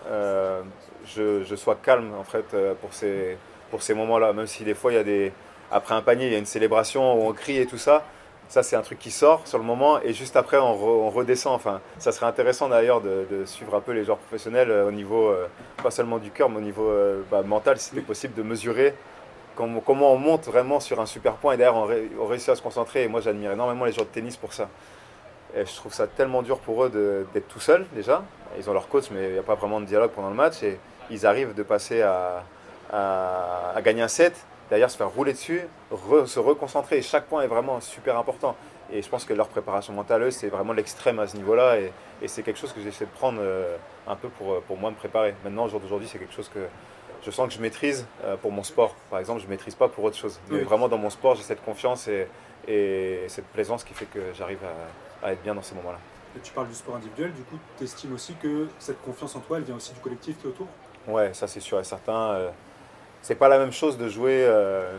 je, 1.07 1.45
je, 1.45 1.55
sois 1.55 1.79
calme 1.81 2.13
en 2.19 2.25
fait 2.25 2.47
pour 2.81 2.93
ces, 2.93 3.39
pour 3.71 3.81
ces 3.81 3.95
moments-là. 3.95 4.33
Même 4.33 4.49
si 4.49 4.65
des 4.65 4.75
fois 4.75 4.91
il 4.91 4.97
y 4.97 4.99
a 4.99 5.05
des, 5.05 5.33
après 5.71 5.95
un 5.95 6.03
panier, 6.03 6.27
il 6.27 6.33
y 6.33 6.37
a 6.37 6.39
une 6.39 6.47
célébration 6.47 7.15
où 7.15 7.29
on 7.29 7.33
crie 7.33 7.59
et 7.59 7.67
tout 7.67 7.79
ça. 7.79 8.05
Ça, 8.49 8.63
c'est 8.63 8.77
un 8.77 8.81
truc 8.81 8.99
qui 8.99 9.11
sort 9.11 9.47
sur 9.47 9.59
le 9.59 9.65
moment 9.65 10.01
et 10.01 10.15
juste 10.15 10.35
après, 10.35 10.57
on, 10.57 11.11
redescend. 11.11 11.55
Enfin, 11.55 11.81
ça 11.99 12.13
serait 12.13 12.27
intéressant 12.27 12.69
d'ailleurs 12.69 13.03
de, 13.03 13.45
suivre 13.45 13.75
un 13.75 13.81
peu 13.81 13.93
les 13.93 14.05
joueurs 14.05 14.17
professionnels 14.17 14.71
au 14.71 14.91
niveau, 14.91 15.35
pas 15.83 15.91
seulement 15.91 16.17
du 16.17 16.31
cœur, 16.31 16.49
mais 16.49 16.57
au 16.57 16.63
niveau 16.63 16.91
bah, 17.31 17.43
mental, 17.43 17.79
si 17.79 17.91
c'était 17.91 18.01
possible, 18.01 18.33
de 18.33 18.43
mesurer 18.43 18.95
comment, 19.85 20.13
on 20.13 20.19
monte 20.19 20.47
vraiment 20.47 20.81
sur 20.81 21.01
un 21.01 21.07
super 21.07 21.35
point 21.35 21.55
et 21.55 21.57
derrière 21.57 21.77
on, 21.77 22.27
réussit 22.27 22.51
à 22.51 22.55
se 22.55 22.63
concentrer. 22.63 23.05
Et 23.05 23.09
moi 23.09 23.21
j'admire 23.21 23.53
énormément 23.53 23.85
les 23.85 23.93
joueurs 23.93 24.07
de 24.07 24.13
tennis 24.13 24.37
pour 24.37 24.53
ça. 24.53 24.69
Et 25.57 25.65
je 25.65 25.75
trouve 25.75 25.93
ça 25.93 26.07
tellement 26.07 26.43
dur 26.43 26.59
pour 26.59 26.85
eux 26.85 27.27
d'être 27.33 27.49
tout 27.49 27.61
seuls 27.61 27.87
déjà. 27.95 28.23
Ils 28.59 28.69
ont 28.69 28.73
leur 28.73 28.89
coach 28.89 29.07
mais 29.11 29.29
il 29.29 29.33
n'y 29.33 29.39
a 29.39 29.43
pas 29.43 29.55
vraiment 29.55 29.81
de 29.81 29.87
dialogue 29.87 30.11
pendant 30.11 30.31
le 30.31 30.37
match 30.37 30.63
et 30.63 30.79
ils 31.11 31.27
arrivent 31.27 31.55
de 31.55 31.63
passer 31.63 32.03
à, 32.03 32.43
gagner 33.83 34.03
un 34.03 34.09
set, 34.09 34.35
derrière 34.71 34.91
se 34.91 34.97
faire 34.97 35.09
rouler 35.09 35.33
dessus, 35.33 35.63
se 36.27 36.39
reconcentrer 36.39 36.99
et 36.99 37.03
chaque 37.03 37.27
point 37.27 37.43
est 37.43 37.47
vraiment 37.47 37.81
super 37.81 38.17
important. 38.17 38.57
Et 38.91 39.03
je 39.03 39.09
pense 39.09 39.25
que 39.25 39.35
leur 39.35 39.49
préparation 39.49 39.93
mentale, 39.93 40.33
c'est 40.33 40.49
vraiment 40.49 40.73
l'extrême 40.73 41.19
à 41.19 41.27
ce 41.27 41.37
niveau-là. 41.37 41.79
Et, 41.79 41.93
c'est 42.27 42.43
quelque 42.43 42.59
chose 42.59 42.73
que 42.73 42.81
j'essaie 42.81 43.05
de 43.05 43.11
prendre 43.11 43.39
euh, 43.41 43.77
un 44.07 44.17
peu 44.17 44.29
pour, 44.29 44.61
pour 44.63 44.77
moi 44.77 44.91
me 44.91 44.97
préparer. 44.97 45.35
Maintenant, 45.45 45.67
au 45.67 45.69
jour 45.69 45.79
d'aujourd'hui, 45.79 46.09
c'est 46.11 46.19
quelque 46.19 46.35
chose 46.35 46.49
que, 46.49 46.67
je 47.25 47.31
sens 47.31 47.49
que 47.49 47.55
je 47.55 47.61
maîtrise 47.61 48.07
euh, 48.25 48.37
pour 48.37 48.53
mon 48.53 48.63
sport. 48.63 48.95
Par 49.11 49.19
exemple, 49.19 49.41
je 49.41 49.47
ne 49.47 49.51
maîtrise 49.51 49.75
pas 49.75 49.89
pour 49.89 50.05
autre 50.05 50.17
chose. 50.17 50.41
Mais 50.51 50.61
vraiment, 50.61 50.89
dans 50.89 50.99
mon 50.99 51.11
sport, 51.11 51.35
j'ai 51.35 51.43
cette 51.43 51.65
confiance 51.65 52.09
et, 52.09 52.27
cette 53.29 53.47
plaisance 53.47 53.85
qui 53.85 53.95
fait 53.95 54.07
que 54.07 54.21
j'arrive 54.37 54.61
à, 55.23 55.33
être 55.33 55.43
bien 55.43 55.55
dans 55.55 55.63
ces 55.63 55.75
moments-là. 55.75 55.99
tu 56.43 56.53
parles 56.53 56.69
du 56.69 56.75
sport 56.75 56.97
individuel, 56.97 57.33
du 57.33 57.43
coup, 57.43 57.59
tu 57.77 57.85
estimes 57.85 58.15
aussi 58.15 58.35
que 58.35 58.69
cette 58.79 59.03
confiance 59.03 59.35
en 59.37 59.41
toi, 59.41 59.57
elle 59.57 59.65
vient 59.65 59.77
aussi 59.77 59.93
du 59.93 60.01
collectif 60.01 60.39
qui 60.39 60.47
est 60.47 60.51
autour? 60.51 60.67
Ouais, 61.07 61.33
ça 61.33 61.49
c'est 61.49 61.61
sûr 61.61 61.81
et 61.81 61.85
certain. 61.85 62.31
Euh, 62.33 62.51
c'est 63.23 63.35
pas 63.35 63.49
la 63.49 63.59
même 63.59 63.73
chose 63.73 63.99
de 63.99 64.09
jouer, 64.09 64.45
euh, 64.47 64.91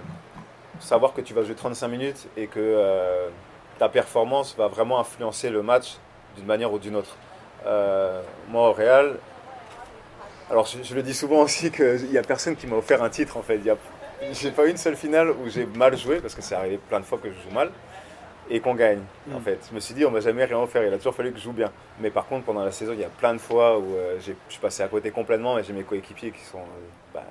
savoir 0.80 1.14
que 1.14 1.22
tu 1.22 1.34
vas 1.34 1.44
jouer 1.44 1.56
35 1.56 1.88
minutes 1.88 2.28
et 2.38 2.48
que 2.48 3.30
ta 3.78 3.90
performance 3.90 4.56
va 4.58 4.68
vraiment 4.68 5.00
influencer 5.00 5.50
le 5.50 5.64
match 5.64 5.98
d'une 6.36 6.46
manière 6.46 6.72
ou 6.72 6.80
d'une 6.80 6.96
autre. 6.96 7.16
moi, 7.66 8.70
au 8.70 8.74
Real, 8.74 9.18
alors 10.50 10.66
je, 10.66 10.96
le 10.96 11.04
dis 11.04 11.14
souvent 11.14 11.42
aussi 11.42 11.70
qu'il 11.72 12.10
n'y 12.10 12.18
a 12.18 12.24
personne 12.24 12.56
qui 12.56 12.66
m'a 12.66 12.76
offert 12.76 13.04
un 13.04 13.10
titre 13.10 13.38
en 13.38 13.44
fait. 13.44 13.60
J'ai 14.34 14.52
pas 14.52 14.66
eu 14.66 14.72
une 14.72 14.78
seule 14.78 14.96
finale 14.96 15.30
où 15.30 15.48
j'ai 15.48 15.66
mal 15.66 15.96
joué, 15.96 16.20
parce 16.20 16.34
que 16.34 16.42
c'est 16.42 16.56
arrivé 16.56 16.80
plein 16.90 17.00
de 17.00 17.06
fois 17.06 17.20
que 17.20 17.30
je 17.30 17.36
joue 17.36 17.54
mal, 17.54 17.70
et 18.50 18.60
qu'on 18.60 18.74
gagne 18.74 19.02
en 19.32 19.40
mm. 19.40 19.44
fait. 19.44 19.60
Je 19.70 19.76
me 19.76 19.80
suis 19.80 19.94
dit 19.94 20.06
on 20.06 20.12
m'a 20.12 20.22
jamais 20.22 20.44
rien 20.46 20.58
offert, 20.58 20.84
il 20.84 20.94
a 20.94 20.98
toujours 20.98 21.14
fallu 21.14 21.32
que 21.32 21.38
je 21.38 21.44
joue 21.44 21.54
bien. 21.54 21.72
Mais 22.00 22.10
par 22.10 22.26
contre 22.26 22.46
pendant 22.46 22.64
la 22.64 22.72
saison 22.72 22.94
il 22.94 23.00
y 23.00 23.04
a 23.04 23.10
plein 23.10 23.34
de 23.34 23.40
fois 23.40 23.78
où 23.78 23.96
euh, 23.96 24.18
je 24.20 24.34
suis 24.50 24.60
passé 24.60 24.82
à 24.82 24.88
côté 24.88 25.12
complètement 25.12 25.60
et 25.60 25.64
j'ai 25.64 25.74
mes 25.74 25.84
coéquipiers 25.84 26.32
qui 26.32 26.44
sont 26.44 26.58
euh, 26.58 26.88
bah, 27.14 27.24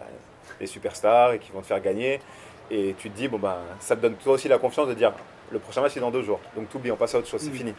des 0.60 0.66
superstars 0.66 1.32
et 1.32 1.38
qui 1.38 1.52
vont 1.52 1.60
te 1.60 1.66
faire 1.66 1.80
gagner. 1.80 2.20
Et 2.70 2.94
tu 2.98 3.10
te 3.10 3.16
dis, 3.16 3.28
bon 3.28 3.38
ben, 3.38 3.56
ça 3.80 3.96
te 3.96 4.02
donne 4.02 4.14
toi 4.14 4.34
aussi 4.34 4.48
la 4.48 4.58
confiance 4.58 4.88
de 4.88 4.94
dire 4.94 5.12
le 5.50 5.58
prochain 5.58 5.80
match 5.80 5.92
c'est 5.94 6.00
dans 6.00 6.10
deux 6.10 6.22
jours. 6.22 6.40
Donc 6.56 6.68
t'oublies, 6.68 6.92
on 6.92 6.96
passe 6.96 7.14
à 7.14 7.18
autre 7.18 7.28
chose, 7.28 7.40
c'est 7.40 7.50
fini. 7.50 7.74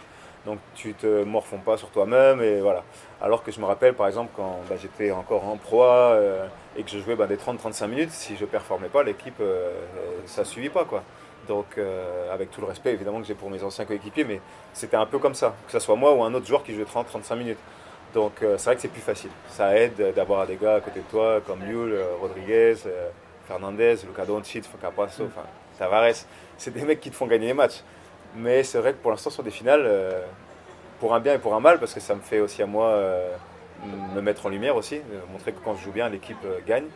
Donc 0.46 0.60
tu 0.74 0.94
te 0.94 1.24
morfonds 1.24 1.58
pas 1.58 1.78
sur 1.78 1.90
toi-même 1.90 2.42
et 2.42 2.62
voilà. 2.62 2.84
Alors 3.22 3.44
que 3.44 3.52
je 3.52 3.60
me 3.60 3.66
rappelle 3.66 3.94
par 3.94 4.08
exemple 4.08 4.32
quand 4.36 4.60
bah, 4.70 4.76
j'étais 4.82 5.12
encore 5.12 5.46
en 5.46 5.58
proie 5.58 6.14
euh, 6.14 6.48
et 6.78 6.84
que 6.84 6.90
je 6.90 7.00
jouais 7.00 7.16
bah, 7.16 7.28
des 7.28 7.36
30-35 7.36 7.88
minutes, 7.88 8.12
si 8.12 8.38
je 8.38 8.46
performais 8.46 8.88
pas, 8.88 9.04
l'équipe 9.04 9.40
euh, 9.42 9.72
ça 10.26 10.46
suivit 10.46 10.70
pas 10.70 10.86
quoi. 10.86 11.04
Donc 11.48 11.78
euh, 11.78 12.34
avec 12.34 12.52
tout 12.52 12.62
le 12.62 12.68
respect 12.68 12.94
évidemment 12.94 13.20
que 13.20 13.28
j'ai 13.28 13.34
pour 13.34 13.50
mes 13.50 13.64
anciens 13.64 13.86
coéquipiers, 13.86 14.24
mais 14.24 14.40
c'était 14.74 14.98
un 14.98 15.06
peu 15.06 15.20
comme 15.20 15.36
ça, 15.36 15.56
que 15.66 15.72
ce 15.72 15.80
soit 15.80 15.96
moi 15.96 16.14
ou 16.14 16.24
un 16.24 16.34
autre 16.34 16.48
joueur 16.48 16.64
qui 16.64 16.74
jouait 16.74 16.86
30-35 16.86 17.36
minutes. 17.36 17.60
Donc 18.14 18.34
c'est 18.40 18.64
vrai 18.66 18.76
que 18.76 18.82
c'est 18.82 18.88
plus 18.88 19.02
facile. 19.02 19.30
Ça 19.50 19.76
aide 19.76 20.14
d'avoir 20.16 20.48
des 20.48 20.56
gars 20.56 20.76
à 20.76 20.82
côté 20.82 21.00
de 21.00 21.06
toi 21.06 21.42
comme 21.46 21.62
Yul, 21.68 21.96
Rodriguez, 22.20 22.76
Fernandez, 23.48 23.98
Luca 24.06 24.26
Doncic, 24.26 24.66
Capasso, 24.82 25.26
enfin 25.26 25.48
Tavares. 25.78 26.26
C'est 26.58 26.72
des 26.72 26.84
mecs 26.84 27.00
qui 27.00 27.10
te 27.10 27.16
font 27.16 27.28
gagner 27.28 27.48
les 27.48 27.54
matchs. 27.54 27.84
Mais 28.36 28.64
c'est 28.64 28.78
vrai 28.80 28.94
que 28.94 28.98
pour 28.98 29.12
l'instant, 29.12 29.30
sur 29.30 29.44
des 29.44 29.52
finales, 29.52 29.84
euh, 29.86 30.22
pour 31.00 31.16
un 31.16 31.20
bien 31.20 31.34
et 31.34 31.40
pour 31.40 31.56
un 31.56 31.60
mal, 31.60 31.80
parce 31.80 31.94
que 31.94 32.00
ça 32.00 32.14
me 32.14 32.22
fait 32.22 32.40
aussi 32.40 32.62
à 32.62 32.68
moi 32.68 32.90
euh, 32.90 33.36
me 34.14 34.22
mettre 34.22 34.46
en 34.46 34.50
lumière 34.50 34.76
aussi, 34.76 35.02
montrer 35.32 35.54
que 35.54 35.60
quand 35.64 35.76
je 35.76 35.84
joue 35.84 35.92
bien, 35.92 36.10
l'équipe 36.10 36.38
euh, 36.46 36.60
gagne. 36.68 36.88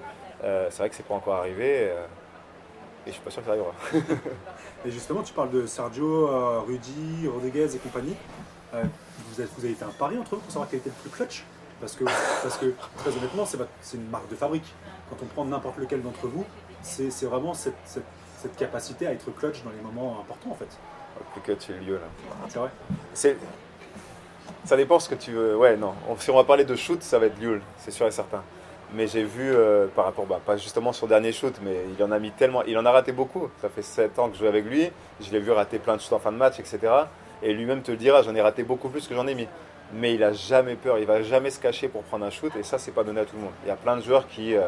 c'est 0.42 0.78
vrai 0.78 0.90
que 0.90 0.96
c'est 0.96 1.06
pas 1.06 1.16
encore 1.16 1.36
arrivé. 1.36 1.92
et 3.06 3.08
je 3.08 3.12
suis 3.12 3.22
pas 3.22 3.32
sûr 3.32 3.42
que 3.42 3.48
ça 3.48 3.52
arrivera. 3.54 3.74
et 4.86 4.92
justement, 4.92 5.24
tu 5.24 5.34
parles 5.34 5.52
de 5.52 5.66
Sergio, 5.66 6.62
Rudy, 6.68 7.28
Rodriguez 7.28 7.76
et 7.76 7.80
compagnie. 7.80 8.16
Vous 9.34 9.42
avez, 9.42 9.50
vous, 9.58 9.66
avez, 9.66 9.74
fait 9.74 9.86
un 9.86 9.90
pari 9.90 10.18
entre 10.18 10.36
eux 10.36 10.40
pour 10.40 10.52
savoir 10.52 10.70
quel 10.70 10.80
était 10.80 10.90
le 10.90 10.96
plus 10.96 11.10
clutch 11.10 11.44
parce 11.82 11.96
que, 11.96 12.06
parce 12.06 12.58
que 12.58 12.74
très 12.98 13.10
honnêtement, 13.18 13.46
c'est 13.46 13.98
une 13.98 14.10
marque 14.10 14.30
de 14.30 14.36
fabrique. 14.36 14.74
Quand 15.10 15.18
on 15.22 15.26
prend 15.26 15.44
n'importe 15.44 15.78
lequel 15.78 16.02
d'entre 16.02 16.28
vous, 16.28 16.46
c'est 16.82 17.10
vraiment 17.26 17.54
cette, 17.54 17.76
cette, 17.84 18.04
cette, 18.38 18.56
capacité 18.56 19.08
à 19.08 19.12
être 19.12 19.32
clutch 19.32 19.64
dans 19.64 19.72
les 19.72 19.82
moments 19.82 20.20
importants 20.22 20.52
en 20.52 20.56
fait 20.56 20.78
plus 21.34 21.42
que 21.42 21.52
tu 21.54 21.72
es 21.72 21.80
lieu 21.80 21.96
là. 21.96 22.08
C'est 22.48 22.60
vrai 22.60 22.70
C'est... 23.14 23.38
Ça 24.66 24.78
dépend 24.78 25.00
ce 25.00 25.10
que 25.10 25.16
tu 25.16 25.32
veux. 25.32 25.58
Ouais, 25.58 25.76
non. 25.76 25.94
Si 26.20 26.30
on 26.30 26.36
va 26.36 26.46
parler 26.46 26.64
de 26.64 26.76
shoot, 26.76 27.02
ça 27.04 27.20
va 27.20 27.26
être 27.26 27.38
Liul, 27.40 27.62
c'est 27.78 27.92
sûr 27.92 28.08
et 28.08 28.12
certain. 28.12 28.42
Mais 28.94 29.08
j'ai 29.08 29.24
vu 29.24 29.52
euh, 29.52 29.88
par 29.88 30.06
rapport, 30.06 30.26
bah, 30.26 30.40
pas 30.46 30.56
justement 30.56 30.94
son 30.94 31.08
dernier 31.08 31.34
shoot, 31.34 31.54
mais 31.64 31.86
il 31.98 32.04
en 32.04 32.12
a 32.12 32.20
mis 32.20 32.32
tellement. 32.32 32.64
Il 32.64 32.78
en 32.78 32.86
a 32.86 32.92
raté 32.92 33.12
beaucoup. 33.12 33.50
Ça 33.62 33.68
fait 33.68 33.82
7 33.82 34.20
ans 34.20 34.30
que 34.30 34.36
je 34.36 34.40
joue 34.40 34.48
avec 34.48 34.66
lui. 34.66 34.90
Je 35.20 35.32
l'ai 35.32 35.40
vu 35.40 35.52
rater 35.52 35.80
plein 35.80 35.98
de 35.98 36.02
shoots 36.02 36.14
en 36.14 36.20
fin 36.20 36.32
de 36.32 36.38
match, 36.38 36.60
etc. 36.60 36.80
Et 37.44 37.54
lui-même 37.54 37.82
te 37.82 37.92
le 37.92 37.98
dira, 37.98 38.22
j'en 38.24 38.34
ai 38.34 38.42
raté 38.42 38.64
beaucoup 38.64 38.90
plus 38.90 39.08
que 39.08 39.14
j'en 39.14 39.28
ai 39.28 39.36
mis. 39.36 39.48
Mais 39.94 40.16
il 40.16 40.24
a 40.24 40.34
jamais 40.34 40.76
peur, 40.76 40.98
il 40.98 41.06
va 41.06 41.22
jamais 41.22 41.52
se 41.52 41.60
cacher 41.60 41.88
pour 41.88 42.04
prendre 42.04 42.26
un 42.26 42.30
shoot. 42.30 42.52
Et 42.56 42.64
ça, 42.64 42.78
c'est 42.78 42.92
pas 42.92 43.04
donné 43.04 43.20
à 43.20 43.26
tout 43.26 43.36
le 43.36 43.44
monde. 43.44 43.54
Il 43.64 43.68
y 43.68 43.72
a 43.72 43.76
plein 43.76 43.98
de 43.98 44.02
joueurs 44.02 44.28
qui 44.28 44.56
euh, 44.56 44.68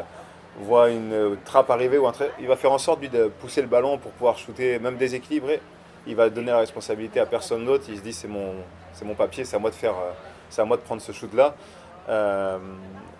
voient 0.60 0.90
une 0.90 1.12
euh, 1.12 1.34
trappe 1.44 1.70
arriver 1.70 1.98
ou 1.98 2.06
un 2.06 2.12
trait. 2.12 2.30
Il 2.38 2.46
va 2.46 2.56
faire 2.56 2.70
en 2.70 2.78
sorte, 2.78 3.00
lui, 3.00 3.08
de 3.08 3.26
pousser 3.40 3.62
le 3.62 3.66
ballon 3.66 3.98
pour 3.98 4.12
pouvoir 4.12 4.38
shooter, 4.38 4.78
même 4.78 4.96
déséquilibré 4.96 5.60
il 6.06 6.14
va 6.14 6.30
donner 6.30 6.50
la 6.50 6.58
responsabilité 6.58 7.20
à 7.20 7.26
personne 7.26 7.64
d'autre. 7.64 7.84
Il 7.88 7.96
se 7.96 8.02
dit 8.02 8.12
c'est 8.12 8.28
mon, 8.28 8.54
c'est 8.92 9.04
mon 9.04 9.14
papier, 9.14 9.44
c'est 9.44 9.56
à 9.56 9.58
moi 9.58 9.70
de 9.70 9.74
faire, 9.74 9.92
euh, 9.92 10.12
c'est 10.48 10.62
à 10.62 10.64
moi 10.64 10.76
de 10.76 10.82
prendre 10.82 11.02
ce 11.02 11.12
shoot 11.12 11.32
là. 11.34 11.54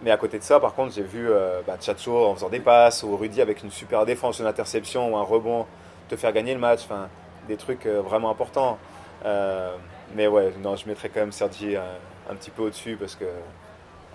Mais 0.03 0.11
à 0.11 0.17
côté 0.17 0.39
de 0.39 0.45
ça, 0.45 0.61
par 0.61 0.75
contre, 0.75 0.95
j'ai 0.95 1.03
vu 1.03 1.29
euh, 1.29 1.61
bah, 1.67 1.77
Chacho 1.81 2.27
en 2.27 2.35
faisant 2.35 2.49
des 2.49 2.61
passes 2.61 3.03
ou 3.03 3.17
Rudy 3.17 3.41
avec 3.41 3.63
une 3.63 3.71
super 3.71 4.05
défense, 4.05 4.39
une 4.39 4.47
interception 4.47 5.13
ou 5.13 5.17
un 5.17 5.23
rebond 5.23 5.67
te 6.09 6.15
faire 6.15 6.33
gagner 6.33 6.55
le 6.55 6.61
match. 6.61 6.83
Enfin, 6.85 7.09
des 7.49 7.57
trucs 7.57 7.87
vraiment 7.87 8.31
importants. 8.31 8.79
Mais 10.15 10.27
ouais, 10.27 10.53
non, 10.63 10.77
je 10.77 10.89
mettrais 10.89 11.09
quand 11.09 11.21
même 11.21 11.33
Sergi 11.33 11.77
un, 11.77 12.35
petit 12.35 12.51
peu 12.51 12.63
au-dessus 12.63 12.97
parce 12.97 13.15
que 13.15 13.25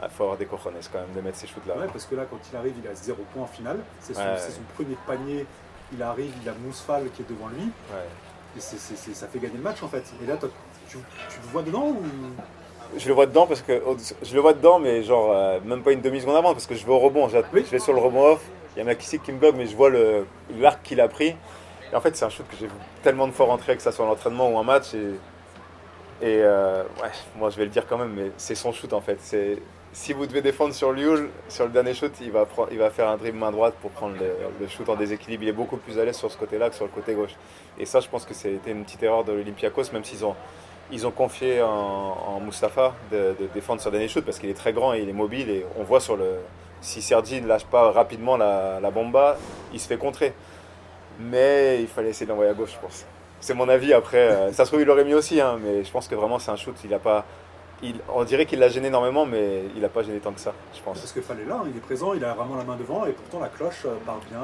il 0.03 0.10
faut 0.10 0.24
avoir 0.24 0.38
des 0.38 0.46
cojones 0.46 0.74
quand 0.91 1.00
même 1.00 1.13
de 1.15 1.22
mettre 1.22 1.38
ces 1.38 1.48
shoots 1.48 1.65
là. 1.68 1.75
Ouais, 1.77 1.88
parce 1.91 2.06
que 2.06 2.15
là, 2.15 2.24
quand 2.30 2.39
il 2.51 2.56
arrive, 2.56 2.74
il 2.84 2.89
a 2.89 2.96
zéro 2.96 3.24
point 3.34 3.44
en 3.44 3.48
finale. 3.48 3.80
C'est 4.00 4.15
son, 4.15 4.22
son, 4.38 4.62
premier 4.74 4.98
panier. 5.06 5.46
Il 5.94 6.01
arrive, 6.01 6.34
il 6.41 6.50
a 6.50 6.53
Mousfal 6.53 7.03
qui 7.13 7.22
est 7.22 7.30
devant 7.30 7.50
lui. 7.50 7.65
Ouais. 7.91 8.08
Et 8.58 8.60
ça 8.60 9.27
fait 9.27 9.39
gagner 9.39 9.58
le 9.58 9.63
match 9.63 9.82
en 9.84 9.88
fait. 9.88 10.03
Et 10.24 10.25
là, 10.25 10.38
tu, 10.88 10.98
le 10.98 11.48
vois 11.51 11.62
dedans 11.62 11.88
ou? 11.88 12.01
Je 12.98 13.08
le 13.08 13.13
vois 13.13 13.25
dedans 13.25 13.48
parce 13.48 13.62
que 13.62 13.82
je 14.22 14.36
le 14.36 14.41
vois 14.41 14.53
dedans, 14.53 14.80
mais 14.80 15.03
genre 15.03 15.32
euh, 15.32 15.60
même 15.63 15.82
pas 15.82 15.94
une 15.94 16.01
demi 16.01 16.20
seconde 16.20 16.36
avant 16.36 16.51
parce 16.51 16.68
que 16.68 16.75
je 16.75 16.86
vais 16.86 16.91
au 16.91 17.00
rebond. 17.00 17.30
Je 17.30 17.60
vais 17.60 17.80
sur 17.80 17.94
le 17.94 18.00
rebond 18.00 18.34
off. 18.34 18.41
Il 18.75 18.84
y 18.84 18.89
a 18.89 18.94
ici 18.94 19.20
qui 19.20 19.32
me 19.32 19.38
bloque, 19.38 19.56
mais 19.56 19.68
je 19.68 19.75
vois 19.75 19.89
l'arc 20.58 20.82
qu'il 20.84 21.01
a 21.01 21.08
pris. 21.08 21.36
Et 21.92 21.96
en 21.96 22.02
fait, 22.02 22.16
c'est 22.16 22.26
un 22.26 22.30
shoot 22.30 22.46
que 22.48 22.56
j'ai 22.60 22.68
tellement 23.04 23.28
de 23.28 23.34
fois 23.34 23.48
rentrer 23.48 23.76
que 23.76 23.82
ça 23.82 23.92
soit 23.92 24.06
l'entraînement 24.06 24.50
ou 24.50 24.58
un 24.58 24.64
match. 24.64 24.94
Et, 24.94 26.40
euh, 26.44 26.84
ouais, 27.02 27.10
moi 27.38 27.50
je 27.50 27.58
vais 27.58 27.66
le 27.66 27.72
dire 27.72 27.88
quand 27.88 27.98
même, 27.98 28.14
mais 28.16 28.32
c'est 28.38 28.56
son 28.56 28.72
shoot 28.72 28.94
en 28.94 29.02
fait. 29.02 29.20
Si 29.94 30.14
vous 30.14 30.26
devez 30.26 30.42
défendre 30.42 30.74
sur 30.74 30.94
Liul, 30.94 31.30
sur 31.50 31.66
le 31.66 31.72
dernier 31.72 31.94
shoot, 31.94 32.14
il 32.22 32.32
va, 32.32 32.48
il 32.72 32.78
va 32.78 32.90
faire 32.92 33.10
un 33.10 33.18
dribble 33.18 33.38
main 33.38 33.52
droite 33.52 33.74
pour 33.82 33.92
prendre 33.92 34.16
le, 34.18 34.68
shoot 34.68 34.88
en 34.88 34.96
déséquilibre. 34.96 35.44
Il 35.44 35.50
est 35.50 35.54
beaucoup 35.54 35.78
plus 35.78 36.00
à 36.00 36.06
l'aise 36.06 36.16
sur 36.16 36.32
ce 36.32 36.38
côté-là 36.38 36.70
que 36.70 36.76
sur 36.76 36.86
le 36.86 36.92
côté 36.92 37.14
gauche. 37.14 37.36
Et 37.78 37.86
ça, 37.86 38.00
je 38.00 38.08
pense 38.08 38.26
que 38.26 38.34
c'était 38.34 38.72
une 38.72 38.86
petite 38.86 39.04
erreur 39.04 39.26
de 39.26 39.34
l'Olympiakos, 39.34 39.92
même 39.92 40.06
s'ils 40.06 40.24
ont, 40.24 40.36
ils 40.94 41.06
ont 41.06 41.12
confié 41.12 41.62
en, 41.62 41.68
en 41.68 42.40
Mustafa 42.40 42.94
de, 43.12 43.36
défendre 43.54 43.82
sur 43.82 43.90
le 43.90 43.98
dernier 43.98 44.08
shoot 44.08 44.24
parce 44.24 44.40
qu'il 44.40 44.50
est 44.50 44.54
très 44.54 44.72
grand 44.72 44.94
et 44.94 45.02
il 45.02 45.10
est 45.10 45.14
mobile. 45.14 45.50
Et 45.50 45.66
on 45.78 45.84
voit 45.84 46.00
sur 46.00 46.16
le. 46.16 46.36
Si 46.80 47.02
Sergi 47.02 47.42
ne 47.42 47.48
lâche 47.48 47.66
pas 47.66 47.92
rapidement 47.92 48.38
la, 48.38 48.80
la 48.80 48.92
bomba, 48.92 49.38
il 49.74 49.80
se 49.80 49.88
fait 49.88 49.98
contrer. 49.98 50.34
Mais 51.30 51.82
il 51.82 51.88
fallait 51.88 52.10
essayer 52.10 52.25
d'envoyer 52.25 52.51
à 52.51 52.54
gauche, 52.54 52.74
je 52.74 52.80
pense. 52.80 53.06
C'est 53.40 53.54
mon 53.54 53.68
avis. 53.70 53.94
Après, 53.94 54.18
euh, 54.18 54.51
ça 54.51 54.66
se 54.66 54.70
trouve, 54.70 54.82
il 54.82 54.88
l'aurait 54.88 55.04
mis 55.04 55.13
aussi, 55.13 55.42
hein, 55.42 55.58
mais 55.63 55.84
je 55.84 55.92
pense 55.92 56.08
que 56.08 56.16
vraiment, 56.16 56.40
c'est 56.40 56.51
un 56.51 56.56
shoot. 56.56 56.75
Il 56.84 56.92
n'a 56.92 57.00
pas 57.00 57.25
on 58.13 58.24
dirait 58.24 58.46
qu'il 58.46 58.60
l'a 58.60 58.70
gêné 58.70 58.88
énormément, 58.88 59.25
mais 59.25 59.63
il 59.75 59.82
n'a 59.82 59.90
pas 59.90 60.04
gêné 60.04 60.20
tant 60.20 60.32
que 60.32 60.40
ça, 60.40 60.54
je 60.74 60.80
pense. 60.82 61.00
Parce 61.00 61.12
que 61.12 61.22
fallait 61.22 61.46
là, 61.46 61.62
il 61.66 61.75
est 61.75 61.82
présent, 61.82 62.13
il 62.13 62.24
a 62.24 62.34
vraiment 62.34 62.56
la 62.56 62.63
main 62.63 62.75
devant, 62.75 63.06
et 63.06 63.12
pourtant 63.12 63.40
la 63.40 63.48
cloche 63.48 63.86
euh, 63.86 63.96
part 64.06 64.20
bien. 64.30 64.40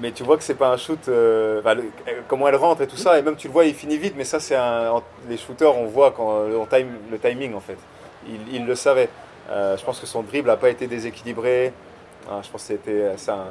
Mais 0.00 0.12
tu 0.12 0.22
vois 0.22 0.36
que 0.36 0.44
c'est 0.44 0.54
pas 0.54 0.68
un 0.68 0.76
shoot, 0.76 1.08
euh, 1.08 1.62
comment 2.28 2.48
elle 2.48 2.56
rentre 2.56 2.82
et 2.82 2.86
tout 2.86 2.96
ça, 2.96 3.18
et 3.18 3.22
même 3.22 3.36
tu 3.36 3.48
le 3.48 3.52
vois, 3.52 3.64
il 3.64 3.74
finit 3.74 3.96
vite, 3.96 4.14
mais 4.16 4.24
ça, 4.24 4.40
c'est 4.40 4.56
un. 4.56 5.02
Les 5.28 5.36
shooters, 5.36 5.76
on 5.76 5.86
voit 5.86 6.10
quand, 6.10 6.46
time, 6.70 6.88
le 7.10 7.18
timing 7.18 7.54
en 7.54 7.60
fait. 7.60 7.78
Il, 8.52 8.66
le 8.66 8.74
savait. 8.76 9.08
je 9.48 9.84
pense 9.84 9.98
que 9.98 10.06
son 10.06 10.22
dribble 10.22 10.48
n'a 10.48 10.56
pas 10.56 10.68
été 10.68 10.86
déséquilibré. 10.86 11.72
Ah, 12.30 12.40
je 12.42 12.50
pense 12.50 12.62
que 12.62 12.68
c'était 12.68 13.16
ça. 13.16 13.46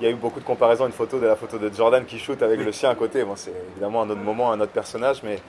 Il 0.00 0.04
y 0.04 0.06
a 0.06 0.10
eu 0.10 0.14
beaucoup 0.14 0.38
de 0.38 0.44
comparaisons, 0.44 0.86
une 0.86 0.92
photo 0.92 1.18
de 1.18 1.26
la 1.26 1.34
photo 1.34 1.58
de 1.58 1.72
Jordan 1.74 2.04
qui 2.04 2.18
shoot 2.18 2.40
avec 2.42 2.60
le 2.60 2.70
sien 2.70 2.90
à 2.90 2.94
côté. 2.94 3.24
Bon, 3.24 3.34
c'est 3.34 3.52
évidemment 3.72 4.02
un 4.02 4.10
autre 4.10 4.20
moment, 4.20 4.52
un 4.52 4.60
autre 4.60 4.70
personnage, 4.70 5.22
mais 5.24 5.40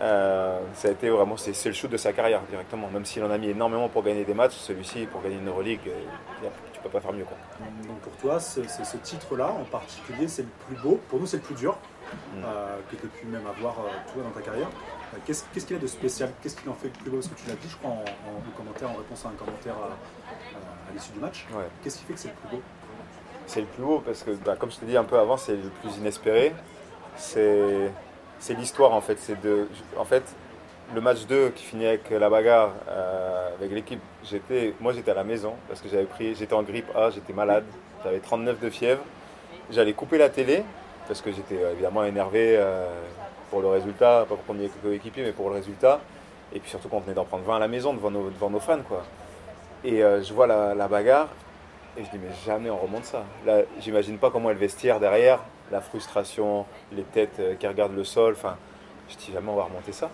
euh, 0.00 0.58
ça 0.72 0.88
a 0.88 0.90
été 0.92 1.10
vraiment 1.10 1.36
c'est 1.36 1.52
le 1.66 1.74
shoot 1.74 1.90
de 1.90 1.98
sa 1.98 2.14
carrière 2.14 2.40
directement. 2.48 2.88
Même 2.88 3.04
s'il 3.04 3.22
en 3.22 3.30
a 3.30 3.36
mis 3.36 3.48
énormément 3.48 3.90
pour 3.90 4.02
gagner 4.02 4.24
des 4.24 4.32
matchs, 4.32 4.54
celui-ci 4.54 5.04
pour 5.04 5.20
gagner 5.20 5.36
une 5.36 5.48
Euroleague, 5.48 5.80
euh, 5.88 6.48
tu 6.72 6.80
peux 6.80 6.88
pas 6.88 7.00
faire 7.00 7.12
mieux. 7.12 7.24
Quoi. 7.24 7.36
Donc 7.86 7.98
pour 7.98 8.16
toi, 8.16 8.40
c'est, 8.40 8.66
ce 8.66 8.96
titre-là 8.96 9.48
en 9.48 9.64
particulier, 9.64 10.28
c'est 10.28 10.42
le 10.42 10.48
plus 10.66 10.82
beau. 10.82 10.98
Pour 11.10 11.20
nous, 11.20 11.26
c'est 11.26 11.36
le 11.36 11.42
plus 11.42 11.54
dur 11.54 11.76
mm. 11.76 12.42
euh, 12.42 12.76
que 12.90 12.96
tu 12.96 13.04
aies 13.04 13.20
pu 13.20 13.26
même 13.26 13.46
avoir 13.46 13.74
toi 13.74 14.22
dans 14.22 14.30
ta 14.30 14.40
carrière. 14.40 14.70
qu'est-ce, 15.26 15.44
qu'il 15.52 15.76
y 15.76 15.78
a 15.78 15.82
de 15.82 15.86
spécial? 15.86 16.32
Qu'est-ce 16.42 16.56
qui 16.56 16.66
en 16.70 16.74
fait 16.74 16.88
le 16.88 16.94
plus 16.94 17.10
beau? 17.10 17.16
Parce 17.18 17.28
que 17.28 17.38
tu 17.38 17.46
l'as 17.48 17.56
dit, 17.56 17.68
je 17.68 17.76
crois, 17.76 17.90
en, 17.90 18.56
commentaire, 18.56 18.90
en 18.90 18.94
réponse 18.94 19.26
à 19.26 19.28
un 19.28 19.32
commentaire 19.32 19.74
à, 19.74 20.92
l'issue 20.94 21.12
du 21.12 21.18
match. 21.18 21.46
Qu'est-ce 21.84 21.98
qui 21.98 22.04
fait 22.04 22.14
que 22.14 22.20
c'est 22.20 22.28
le 22.28 22.34
plus 22.34 22.56
beau? 22.56 22.62
C'est 23.50 23.62
le 23.62 23.66
plus 23.66 23.82
beau 23.82 24.00
parce 24.06 24.22
que, 24.22 24.30
bah, 24.44 24.54
comme 24.56 24.70
je 24.70 24.76
t'ai 24.76 24.86
dit 24.86 24.96
un 24.96 25.02
peu 25.02 25.18
avant, 25.18 25.36
c'est 25.36 25.56
le 25.56 25.70
plus 25.82 25.96
inespéré. 25.98 26.52
C'est, 27.16 27.90
l'histoire 28.50 28.92
en 28.92 29.00
fait. 29.00 29.18
De, 29.42 29.66
en 29.98 30.04
fait, 30.04 30.22
le 30.94 31.00
match 31.00 31.26
2 31.26 31.48
qui 31.48 31.64
finit 31.64 31.84
avec 31.84 32.10
la 32.10 32.30
bagarre 32.30 32.70
euh, 32.88 33.48
avec 33.58 33.72
l'équipe, 33.72 34.00
moi 34.78 34.92
j'étais 34.92 35.10
à 35.10 35.14
la 35.14 35.24
maison 35.24 35.54
parce 35.66 35.80
que 35.80 35.88
j'avais 35.88 36.04
pris, 36.04 36.36
j'étais 36.36 36.54
en 36.54 36.62
grippe 36.62 36.94
A, 36.94 37.10
j'étais 37.10 37.32
malade, 37.32 37.64
j'avais 38.04 38.20
39 38.20 38.60
de 38.60 38.70
fièvre. 38.70 39.02
J'allais 39.72 39.94
couper 39.94 40.18
la 40.18 40.28
télé 40.28 40.62
parce 41.08 41.20
que 41.20 41.32
j'étais 41.32 41.60
euh, 41.60 41.72
évidemment 41.72 42.04
énervé 42.04 42.54
euh, 42.56 42.86
pour 43.50 43.62
le 43.62 43.66
résultat, 43.66 44.26
pas 44.28 44.36
pour 44.36 44.54
mes 44.54 44.68
coéquipiers, 44.68 45.24
mais 45.24 45.32
pour 45.32 45.48
le 45.48 45.56
résultat. 45.56 45.98
Et 46.54 46.60
puis 46.60 46.70
surtout 46.70 46.88
qu'on 46.88 47.00
venait 47.00 47.14
d'en 47.14 47.24
prendre 47.24 47.42
20 47.42 47.56
à 47.56 47.58
la 47.58 47.68
maison 47.68 47.94
devant 47.94 48.12
nos, 48.12 48.30
devant 48.30 48.50
nos 48.50 48.60
fans. 48.60 48.82
Quoi. 48.88 49.02
Et 49.82 50.02
je 50.02 50.32
vois 50.32 50.46
la, 50.46 50.88
bagarre 50.88 51.28
et 52.00 52.04
je 52.04 52.10
dis 52.10 52.18
mais 52.18 52.34
jamais 52.46 52.70
on 52.70 52.78
remonte 52.78 53.04
ça. 53.04 53.24
Là, 53.46 53.62
j'imagine 53.80 54.18
pas 54.18 54.30
comment 54.30 54.50
est 54.50 54.54
le 54.54 54.60
vestiaire 54.60 55.00
derrière, 55.00 55.40
la 55.70 55.80
frustration, 55.80 56.66
les 56.92 57.02
têtes 57.02 57.40
qui 57.58 57.66
regardent 57.66 57.96
le 57.96 58.04
sol. 58.04 58.34
Enfin, 58.36 58.56
je 59.08 59.16
dis 59.16 59.32
jamais 59.32 59.50
on 59.50 59.56
va 59.56 59.64
remonter 59.64 59.92
ça. 59.92 60.10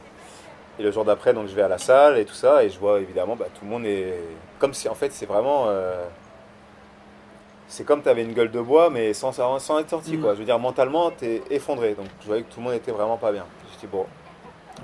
Et 0.78 0.82
le 0.82 0.90
jour 0.90 1.04
d'après, 1.04 1.32
donc 1.32 1.48
je 1.48 1.54
vais 1.54 1.62
à 1.62 1.68
la 1.68 1.78
salle 1.78 2.18
et 2.18 2.24
tout 2.24 2.34
ça, 2.34 2.62
et 2.62 2.68
je 2.68 2.78
vois 2.78 3.00
évidemment, 3.00 3.34
bah, 3.34 3.46
tout 3.54 3.64
le 3.64 3.70
monde 3.70 3.86
est. 3.86 4.20
Comme 4.58 4.74
si 4.74 4.88
en 4.88 4.94
fait, 4.94 5.12
c'est 5.12 5.26
vraiment. 5.26 5.66
Euh, 5.68 6.04
c'est 7.68 7.84
comme 7.84 8.02
tu 8.02 8.08
avais 8.08 8.22
une 8.22 8.34
gueule 8.34 8.50
de 8.50 8.60
bois, 8.60 8.90
mais 8.90 9.12
sans, 9.12 9.32
sans 9.32 9.78
être 9.78 9.90
sorti, 9.90 10.18
quoi. 10.18 10.32
Mm. 10.32 10.34
Je 10.34 10.38
veux 10.40 10.44
dire, 10.44 10.58
mentalement, 10.58 11.10
tu 11.10 11.24
es 11.24 11.42
effondré. 11.50 11.94
Donc 11.94 12.06
je 12.20 12.26
voyais 12.26 12.42
que 12.42 12.52
tout 12.52 12.60
le 12.60 12.64
monde 12.64 12.74
était 12.74 12.92
vraiment 12.92 13.16
pas 13.16 13.32
bien. 13.32 13.46
Je 13.72 13.78
dis, 13.80 13.86
bon, 13.86 14.06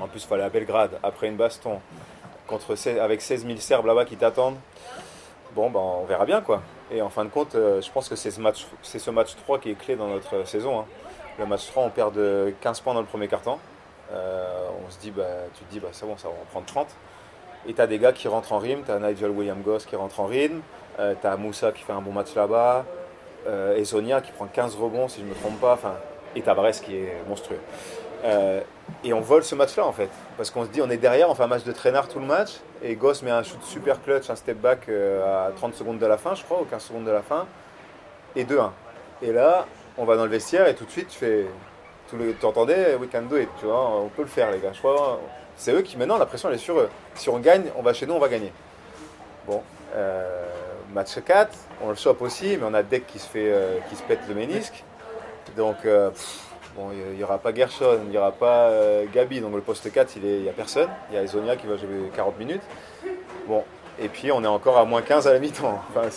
en 0.01 0.09
plus, 0.09 0.23
il 0.23 0.27
fallait 0.27 0.45
à 0.45 0.49
Belgrade, 0.49 0.99
après 1.03 1.29
une 1.29 1.37
baston, 1.37 1.81
contre 2.47 2.75
avec 2.99 3.21
16 3.21 3.47
000 3.47 3.59
Serbes 3.59 3.87
là-bas 3.87 4.07
qui 4.07 4.17
t'attendent. 4.17 4.57
Bon, 5.55 5.69
ben, 5.69 5.81
on 5.81 6.05
verra 6.05 6.25
bien, 6.25 6.41
quoi. 6.41 6.63
Et 6.93 7.01
en 7.01 7.09
fin 7.09 7.25
de 7.25 7.31
compte, 7.31 7.55
euh, 7.55 7.81
je 7.81 7.91
pense 7.91 8.09
que 8.09 8.17
c'est 8.17 8.31
ce, 8.31 8.41
match, 8.41 8.67
ce 8.83 9.11
match 9.11 9.35
3 9.37 9.59
qui 9.59 9.71
est 9.71 9.75
clé 9.75 9.97
dans 9.97 10.09
notre 10.09 10.47
saison. 10.47 10.81
Hein. 10.81 10.85
Le 11.39 11.47
match 11.47 11.67
3, 11.69 11.85
on 11.85 11.91
perd 11.91 12.15
de 12.15 12.55
15 12.61 12.81
points 12.81 12.95
dans 12.95 13.01
le 13.01 13.07
premier 13.07 13.29
quart-temps. 13.29 13.59
Euh, 14.13 14.69
on 14.87 14.91
se 14.91 14.99
dit, 14.99 15.11
bah, 15.11 15.25
tu 15.55 15.65
te 15.65 15.73
dis, 15.73 15.81
bah, 15.81 15.89
c'est 15.93 16.07
bon, 16.07 16.17
ça 16.17 16.29
va 16.29 16.35
en 16.35 16.45
prendre 16.51 16.67
30. 16.67 16.89
Et 17.67 17.75
tu 17.75 17.81
as 17.81 17.87
des 17.87 17.99
gars 17.99 18.13
qui 18.13 18.29
rentrent 18.29 18.53
en 18.53 18.59
rythme, 18.59 18.83
tu 18.85 18.91
as 18.91 18.99
Nigel 18.99 19.31
William 19.31 19.61
Goss 19.63 19.87
qui 19.87 19.97
rentre 19.97 20.21
en 20.21 20.27
rythme, 20.27 20.61
euh, 20.99 21.15
tu 21.19 21.27
as 21.27 21.37
Moussa 21.37 21.73
qui 21.73 21.83
fait 21.83 21.93
un 21.93 22.03
bon 22.03 22.13
match 22.13 22.35
là-bas, 22.35 22.85
euh, 23.47 23.77
et 23.77 23.85
Sonia 23.85 24.21
qui 24.21 24.33
prend 24.33 24.47
15 24.47 24.75
rebonds 24.75 25.09
si 25.09 25.21
je 25.21 25.25
ne 25.25 25.31
me 25.31 25.35
trompe 25.35 25.61
pas, 25.61 25.75
enfin, 25.75 25.95
et 26.35 26.43
Tabares 26.43 26.73
qui 26.73 26.97
est 26.97 27.23
monstrueux. 27.29 27.61
et 29.05 29.13
on 29.13 29.21
vole 29.21 29.45
ce 29.45 29.55
match-là 29.55 29.87
en 29.87 29.93
fait, 29.93 30.11
parce 30.37 30.51
qu'on 30.51 30.65
se 30.65 30.71
dit 30.71 30.83
on 30.83 30.91
est 30.91 30.97
derrière, 30.97 31.31
on 31.31 31.35
fait 31.35 31.43
un 31.43 31.49
match 31.49 31.65
de 31.65 31.73
traînard 31.73 32.09
tout 32.09 32.19
le 32.19 32.27
match, 32.27 32.61
et 32.83 32.97
Goss 32.97 33.23
met 33.23 33.31
un 33.31 33.43
shoot 33.43 33.63
super 33.63 34.03
clutch, 34.03 34.31
un 34.31 34.37
step 34.37 34.59
back 34.59 34.89
à 34.89 35.51
30 35.57 35.75
secondes 35.75 35.99
de 35.99 36.07
la 36.07 36.19
fin, 36.19 36.35
je 36.35 36.43
crois, 36.43 36.61
ou 36.61 36.65
15 36.65 36.83
secondes 36.83 37.05
de 37.05 37.11
la 37.11 37.23
fin, 37.23 37.47
et 38.35 38.45
2-1. 38.45 38.71
Et 39.23 39.33
là, 39.33 39.67
on 39.97 40.05
va 40.05 40.17
dans 40.17 40.25
le 40.25 40.31
vestiaire 40.31 40.67
et 40.67 40.75
tout 40.75 40.85
de 40.85 40.91
suite 40.91 41.09
tu 41.09 41.19
fais 41.19 41.47
tu 42.11 42.47
entendais 42.47 42.95
We 42.97 43.09
can 43.11 43.23
do 43.23 43.39
it, 43.39 43.49
tu 43.59 43.67
vois, 43.67 43.97
on 43.97 44.09
peut 44.09 44.23
le 44.23 44.29
faire 44.29 44.51
les 44.51 44.59
gars. 44.59 44.73
c'est 45.57 45.73
eux 45.73 45.83
qui 45.83 45.97
maintenant 45.97 46.19
la 46.19 46.27
pression 46.27 46.49
elle 46.49 46.57
est 46.57 46.59
sur 46.59 46.79
eux. 46.79 46.91
Si 47.15 47.29
on 47.29 47.39
gagne, 47.39 47.65
on 47.77 47.83
va 47.83 47.93
chez 47.93 48.07
nous, 48.07 48.15
on 48.15 48.19
va 48.19 48.29
gagner. 48.29 48.53
Bon, 49.47 49.63
euh, 49.95 50.47
match 50.93 51.19
4, 51.25 51.51
on 51.83 51.91
le 51.91 51.95
chope 51.95 52.21
aussi, 52.23 52.57
mais 52.59 52.65
on 52.65 52.75
a 52.75 52.83
Deck 52.83 53.07
qui 53.07 53.19
se 53.19 53.27
fait, 53.27 53.51
euh, 53.51 53.79
qui 53.89 53.97
se 53.97 54.03
pète 54.03 54.21
le 54.29 54.35
ménisque. 54.35 54.85
Donc 55.57 55.77
euh, 55.85 56.11
bon, 56.77 56.89
il 56.93 57.17
n'y 57.17 57.25
aura 57.25 57.39
pas 57.39 57.55
Gershon, 57.55 58.01
il 58.05 58.11
n'y 58.11 58.19
aura 58.19 58.33
pas 58.33 58.71
Gabi, 59.13 59.41
donc 59.41 59.55
le 59.55 59.61
poste 59.61 59.93
4 59.93 60.17
il 60.17 60.43
n'y 60.43 60.49
a 60.49 60.53
personne. 60.53 60.89
Il 61.11 61.17
y 61.17 61.19
a 61.19 61.27
Zonia 61.27 61.57
qui 61.57 61.67
va 61.67 61.77
jouer 61.77 62.11
40 62.15 62.39
minutes. 62.39 62.63
Bon, 63.47 63.65
et 64.01 64.09
puis 64.09 64.33
on 64.33 64.43
est 64.45 64.49
encore 64.49 64.79
à 64.79 64.85
moins 64.85 65.03
15 65.03 65.27
à 65.27 65.33
la 65.33 65.39
mi-temps. 65.39 65.81
Enfin, 65.91 66.09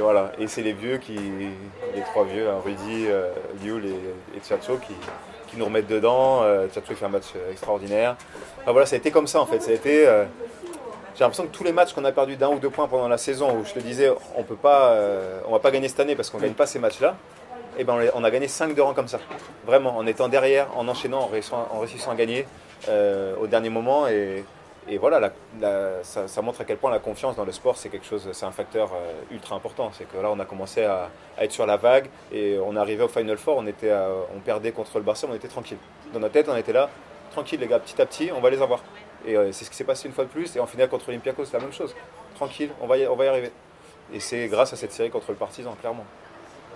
voilà. 0.00 0.32
Et 0.38 0.46
c'est 0.46 0.62
les 0.62 0.72
vieux 0.72 0.98
qui, 0.98 1.14
les 1.14 2.02
trois 2.02 2.24
vieux, 2.24 2.48
hein, 2.48 2.60
Rudy, 2.64 3.06
Liul 3.62 3.86
et, 3.86 4.36
et 4.36 4.40
Tchatcho 4.40 4.76
qui, 4.78 4.94
nous 5.56 5.64
remettre 5.64 5.88
dedans. 5.88 6.42
Euh, 6.42 6.66
Tchatcho 6.68 6.94
fait 6.94 7.04
un 7.04 7.08
match 7.08 7.32
euh, 7.36 7.50
extraordinaire. 7.50 8.16
voilà, 8.66 8.86
ça 8.86 8.96
a 8.96 8.98
été 8.98 9.10
comme 9.10 9.26
ça 9.26 9.40
en 9.40 9.46
fait. 9.46 9.60
Ça 9.60 9.70
a 9.70 9.74
été, 9.74 10.06
euh, 10.06 10.24
j'ai 11.14 11.20
l'impression 11.20 11.44
que 11.44 11.56
tous 11.56 11.64
les 11.64 11.72
matchs 11.72 11.92
qu'on 11.92 12.04
a 12.04 12.12
perdu 12.12 12.36
d'un 12.36 12.48
ou 12.48 12.58
deux 12.58 12.70
points 12.70 12.88
pendant 12.88 13.08
la 13.08 13.18
saison, 13.18 13.56
où 13.56 13.64
je 13.64 13.72
te 13.72 13.78
disais, 13.78 14.10
on 14.36 14.42
peut 14.42 14.56
pas, 14.56 14.92
euh, 14.92 15.40
on 15.46 15.52
va 15.52 15.58
pas 15.58 15.70
gagner 15.70 15.88
cette 15.88 16.00
année 16.00 16.16
parce 16.16 16.30
qu'on 16.30 16.38
gagne 16.38 16.54
pas 16.54 16.66
ces 16.66 16.78
matchs-là. 16.78 17.16
Et 17.76 17.80
eh 17.80 17.84
ben 17.84 17.98
on 18.14 18.22
a 18.22 18.30
gagné 18.30 18.46
5 18.46 18.74
de 18.74 18.80
rang 18.80 18.94
comme 18.94 19.08
ça, 19.08 19.18
vraiment, 19.66 19.96
en 19.96 20.06
étant 20.06 20.28
derrière, 20.28 20.68
en 20.76 20.86
enchaînant, 20.86 21.22
en 21.22 21.26
réussissant, 21.80 22.10
à 22.10 22.14
gagner 22.14 22.46
au 22.88 23.46
dernier 23.48 23.68
moment. 23.68 24.06
Et, 24.06 24.44
voilà, 24.98 25.32
ça, 26.02 26.42
montre 26.42 26.60
à 26.60 26.64
quel 26.64 26.76
point 26.76 26.90
la 26.90 27.00
confiance 27.00 27.34
dans 27.34 27.44
le 27.44 27.52
sport, 27.52 27.76
c'est 27.76 27.88
quelque 27.88 28.06
chose, 28.06 28.28
c'est 28.32 28.46
un 28.46 28.52
facteur 28.52 28.92
euh, 28.92 29.34
ultra 29.34 29.56
important. 29.56 29.90
C'est 29.92 30.04
que 30.04 30.18
là, 30.18 30.30
on 30.30 30.38
a 30.38 30.44
commencé 30.44 30.84
à, 30.84 31.10
être 31.38 31.52
sur 31.52 31.66
la 31.66 31.78
vague 31.78 32.08
et 32.30 32.58
on 32.64 32.76
arrivait 32.76 33.02
au 33.02 33.08
Final 33.08 33.38
Four, 33.38 33.56
on, 33.56 33.66
était 33.66 33.92
on 34.36 34.40
perdait 34.40 34.72
contre 34.72 34.98
le 34.98 35.04
Barça, 35.04 35.26
on 35.28 35.34
était 35.34 35.48
tranquille. 35.48 35.78
Dans 36.12 36.20
notre 36.20 36.34
tête, 36.34 36.48
on 36.48 36.56
était 36.56 36.74
là, 36.74 36.90
tranquille 37.32 37.58
les 37.58 37.66
gars, 37.66 37.80
petit 37.80 38.00
à 38.00 38.06
petit, 38.06 38.30
on 38.30 38.40
va 38.40 38.50
les 38.50 38.62
avoir. 38.62 38.82
Et 39.26 39.36
euh, 39.36 39.52
c'est 39.52 39.64
ce 39.64 39.70
qui 39.70 39.76
s'est 39.76 39.84
passé 39.84 40.06
une 40.06 40.14
fois 40.14 40.24
de 40.24 40.30
plus. 40.30 40.54
Et 40.56 40.60
en 40.60 40.66
finale 40.66 40.88
contre 40.88 41.06
l'Olympiakos, 41.08 41.46
c'est 41.46 41.56
la 41.56 41.62
même 41.62 41.72
chose. 41.72 41.94
Tranquille, 42.36 42.70
on 42.80 42.86
va 42.86 42.98
y, 42.98 43.06
on 43.06 43.16
va 43.16 43.24
y 43.24 43.28
arriver. 43.28 43.50
Et 44.12 44.20
c'est 44.20 44.48
grâce 44.48 44.72
à 44.72 44.76
cette 44.76 44.92
série 44.92 45.10
contre 45.10 45.30
le 45.30 45.36
Partizan, 45.36 45.74
clairement. 45.80 46.04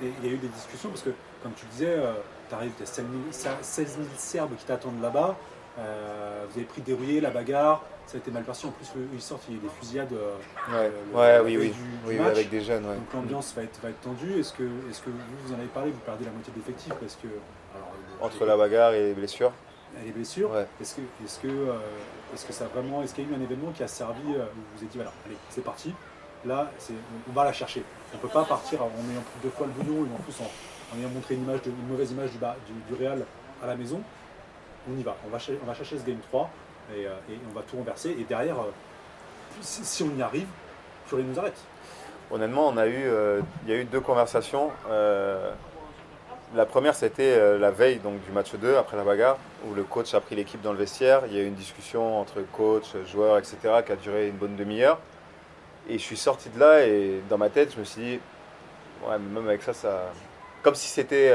Et 0.03 0.13
il 0.23 0.29
y 0.29 0.33
a 0.33 0.35
eu 0.35 0.39
des 0.39 0.49
discussions 0.49 0.91
parce 0.91 1.03
que, 1.03 1.11
comme 1.43 1.53
tu 1.53 1.67
disais, 1.67 1.95
euh, 1.97 2.13
tu 2.49 2.55
arrives, 2.55 2.73
tu 2.77 2.83
as 2.83 3.63
16 3.63 3.89
000 3.93 4.05
Serbes 4.17 4.57
qui 4.57 4.65
t'attendent 4.65 5.03
là-bas. 5.03 5.37
vous 5.77 6.57
avez 6.57 6.65
pris 6.67 6.83
dérouillé 6.83 7.21
la 7.21 7.31
bagarre, 7.31 7.83
ça 8.07 8.17
a 8.17 8.19
été 8.19 8.31
mal 8.31 8.45
passé. 8.45 8.67
En 8.67 8.71
plus, 8.71 8.89
ils 9.13 9.21
sortent, 9.21 9.43
il 9.49 9.57
y 9.57 9.59
a 9.59 9.63
des 9.63 9.69
fusillades 9.69 10.13
euh, 10.13 10.91
ouais. 11.15 11.41
oui, 11.45 11.57
oui. 11.57 11.75
oui 12.07 12.19
avec 12.19 12.51
des 12.51 12.63
jeunes. 12.63 12.85
Donc 12.85 13.13
l'ambiance 13.15 13.53
va 13.55 13.63
être, 13.63 13.79
va 13.83 13.91
être 13.91 14.01
tendue. 14.01 14.41
Est-ce 14.41 14.53
que, 14.53 14.63
est 14.63 15.05
que 15.05 15.11
vous, 15.11 15.47
vous 15.47 15.53
en 15.55 15.59
avez 15.59 15.67
parlé 15.67 15.91
Vous 15.91 15.99
perdez 15.99 16.25
la 16.25 16.31
moitié 16.31 16.53
de 16.53 16.59
l'effectif 16.59 16.95
parce 16.95 17.17
que. 17.17 17.29
Entre 18.21 18.45
la 18.45 18.57
bagarre 18.57 18.95
et 18.95 19.09
les 19.09 19.15
blessures 19.15 19.53
les 20.05 20.13
blessures. 20.13 20.51
Est-ce 20.81 20.97
que, 20.97 21.01
est-ce 21.25 21.39
que, 21.41 21.49
euh, 21.49 21.79
est-ce 22.35 22.47
que 22.47 22.53
ça 22.53 22.67
vraiment, 22.67 23.03
est-ce 23.03 23.15
qu'il 23.15 23.25
y 23.25 23.27
a 23.27 23.31
eu 23.31 23.35
un 23.35 23.43
événement 23.43 23.73
qui 23.73 23.83
a 23.83 23.89
servi 23.89 24.35
euh, 24.35 24.43
où 24.43 24.57
vous 24.57 24.63
vous 24.77 24.85
êtes 24.85 24.91
dit 24.91 24.99
voilà, 24.99 25.13
allez, 25.27 25.37
c'est 25.51 25.65
parti. 25.65 25.95
Là, 26.45 26.71
on, 27.29 27.33
va 27.33 27.45
la 27.45 27.53
chercher. 27.53 27.83
On 28.13 28.17
ne 28.17 28.23
peut 28.23 28.29
pas 28.29 28.45
partir 28.45 28.83
en 28.83 28.87
ayant 28.87 29.21
pris 29.21 29.39
deux 29.43 29.51
fois 29.51 29.67
le 29.67 29.73
bouillon 29.73 30.07
et 30.07 30.15
en 30.15 30.23
plus 30.23 30.35
en, 30.41 30.99
ayant 30.99 31.11
montré 31.11 31.35
une, 31.35 31.45
mauvaise 31.89 32.11
image 32.11 32.31
du, 32.31 32.95
Real 32.95 33.25
à 33.63 33.67
la 33.67 33.77
maison. 33.77 34.01
On 34.91 34.99
y 34.99 35.03
va. 35.03 35.17
On 35.27 35.31
va, 35.31 35.39
chercher 35.39 35.99
ce 35.99 36.05
game 36.05 36.19
3. 36.31 36.51
Euh, 36.93 37.19
et, 37.31 37.39
on 37.51 37.55
va 37.55 37.63
tout 37.63 37.77
renverser. 37.77 38.17
Et 38.19 38.25
derrière, 38.25 38.59
euh, 38.59 38.71
si, 39.61 40.03
on 40.03 40.17
y 40.19 40.23
arrive, 40.23 40.47
Fury 41.07 41.23
nous 41.23 41.39
arrête. 41.39 41.59
Honnêtement, 42.31 42.69
on 42.69 42.77
euh, 42.79 43.41
il 43.65 43.71
y 43.71 43.73
a 43.75 43.81
eu 43.81 43.85
deux 43.85 44.01
conversations. 44.01 44.71
la 46.55 46.65
première, 46.65 46.95
c'était 46.95 47.59
la 47.59 47.71
veille 47.71 47.99
donc, 47.99 48.25
du 48.25 48.33
match 48.33 48.55
2, 48.55 48.77
après 48.77 48.97
la 48.97 49.05
bagarre, 49.05 49.37
où 49.67 49.75
le 49.75 49.83
coach 49.83 50.15
a 50.15 50.21
pris 50.21 50.35
l'équipe 50.35 50.63
dans 50.63 50.73
le 50.73 50.79
vestiaire. 50.79 51.25
Il 51.27 51.37
y 51.37 51.39
a 51.39 51.43
eu 51.43 51.47
une 51.47 51.55
discussion 51.55 52.19
entre 52.19 52.41
coach, 52.53 52.97
joueurs, 53.07 53.37
etc., 53.37 53.57
qui 53.85 53.93
a 53.93 53.97
duré 53.97 54.29
une 54.29 54.37
bonne 54.37 54.57
demi-heure. 54.57 54.99
Et 55.89 55.95
je 55.95 56.03
suis 56.03 56.17
sorti 56.17 56.51
de 56.51 56.61
là 56.61 56.87
et 56.87 57.21
dans 57.29 57.39
ma 57.39 57.49
tête, 57.49 57.73
je 57.75 57.81
me 57.81 57.85
suis 57.85 58.03
dit, 58.03 58.21
ouais, 59.07 59.19
même 59.19 59.49
avec 59.49 59.63
ça, 59.63 59.73
ça. 59.73 60.13
Comme 60.63 60.75
si 60.75 60.89
c'était. 60.89 61.35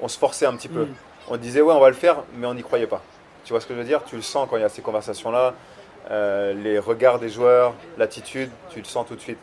on 0.00 0.08
se 0.08 0.18
forçait 0.18 0.46
un 0.46 0.56
petit 0.56 0.68
peu. 0.68 0.84
Mm. 0.84 0.94
On 1.28 1.36
disait, 1.36 1.60
ouais, 1.60 1.72
on 1.72 1.80
va 1.80 1.88
le 1.88 1.94
faire, 1.94 2.24
mais 2.36 2.46
on 2.46 2.54
n'y 2.54 2.62
croyait 2.62 2.86
pas. 2.86 3.02
Tu 3.44 3.52
vois 3.52 3.60
ce 3.60 3.66
que 3.66 3.74
je 3.74 3.78
veux 3.78 3.84
dire? 3.84 4.04
Tu 4.04 4.16
le 4.16 4.22
sens 4.22 4.48
quand 4.48 4.56
il 4.56 4.62
y 4.62 4.64
a 4.64 4.68
ces 4.68 4.82
conversations-là, 4.82 5.54
euh, 6.10 6.52
les 6.52 6.78
regards 6.78 7.18
des 7.18 7.28
joueurs, 7.28 7.74
l'attitude, 7.98 8.50
tu 8.70 8.78
le 8.78 8.84
sens 8.84 9.06
tout 9.06 9.14
de 9.14 9.20
suite. 9.20 9.38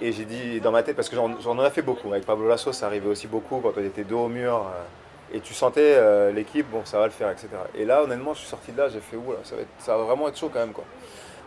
Et 0.00 0.12
j'ai 0.12 0.24
dit 0.24 0.60
dans 0.60 0.70
ma 0.70 0.82
tête, 0.82 0.96
parce 0.96 1.08
que 1.08 1.16
j'en 1.16 1.64
ai 1.64 1.70
fait 1.70 1.82
beaucoup, 1.82 2.10
avec 2.10 2.24
Pablo 2.24 2.48
Lasso, 2.48 2.72
ça 2.72 2.86
arrivait 2.86 3.08
aussi 3.08 3.26
beaucoup 3.26 3.60
quand 3.60 3.72
on 3.76 3.84
était 3.84 4.04
dos 4.04 4.20
au 4.20 4.28
mur, 4.28 4.66
euh, 4.66 5.36
et 5.36 5.40
tu 5.40 5.52
sentais 5.52 5.94
euh, 5.96 6.32
l'équipe, 6.32 6.68
bon, 6.70 6.84
ça 6.84 6.98
va 6.98 7.04
le 7.04 7.12
faire, 7.12 7.30
etc. 7.30 7.48
Et 7.74 7.84
là, 7.84 8.02
honnêtement, 8.02 8.32
je 8.32 8.40
suis 8.40 8.48
sorti 8.48 8.72
de 8.72 8.78
là, 8.78 8.88
j'ai 8.88 9.00
fait, 9.00 9.16
ouh, 9.16 9.34
ça, 9.44 9.56
va 9.56 9.62
ça 9.78 9.96
va 9.96 10.04
vraiment 10.04 10.28
être 10.28 10.38
chaud 10.38 10.50
quand 10.52 10.60
même. 10.60 10.72
Quoi. 10.72 10.84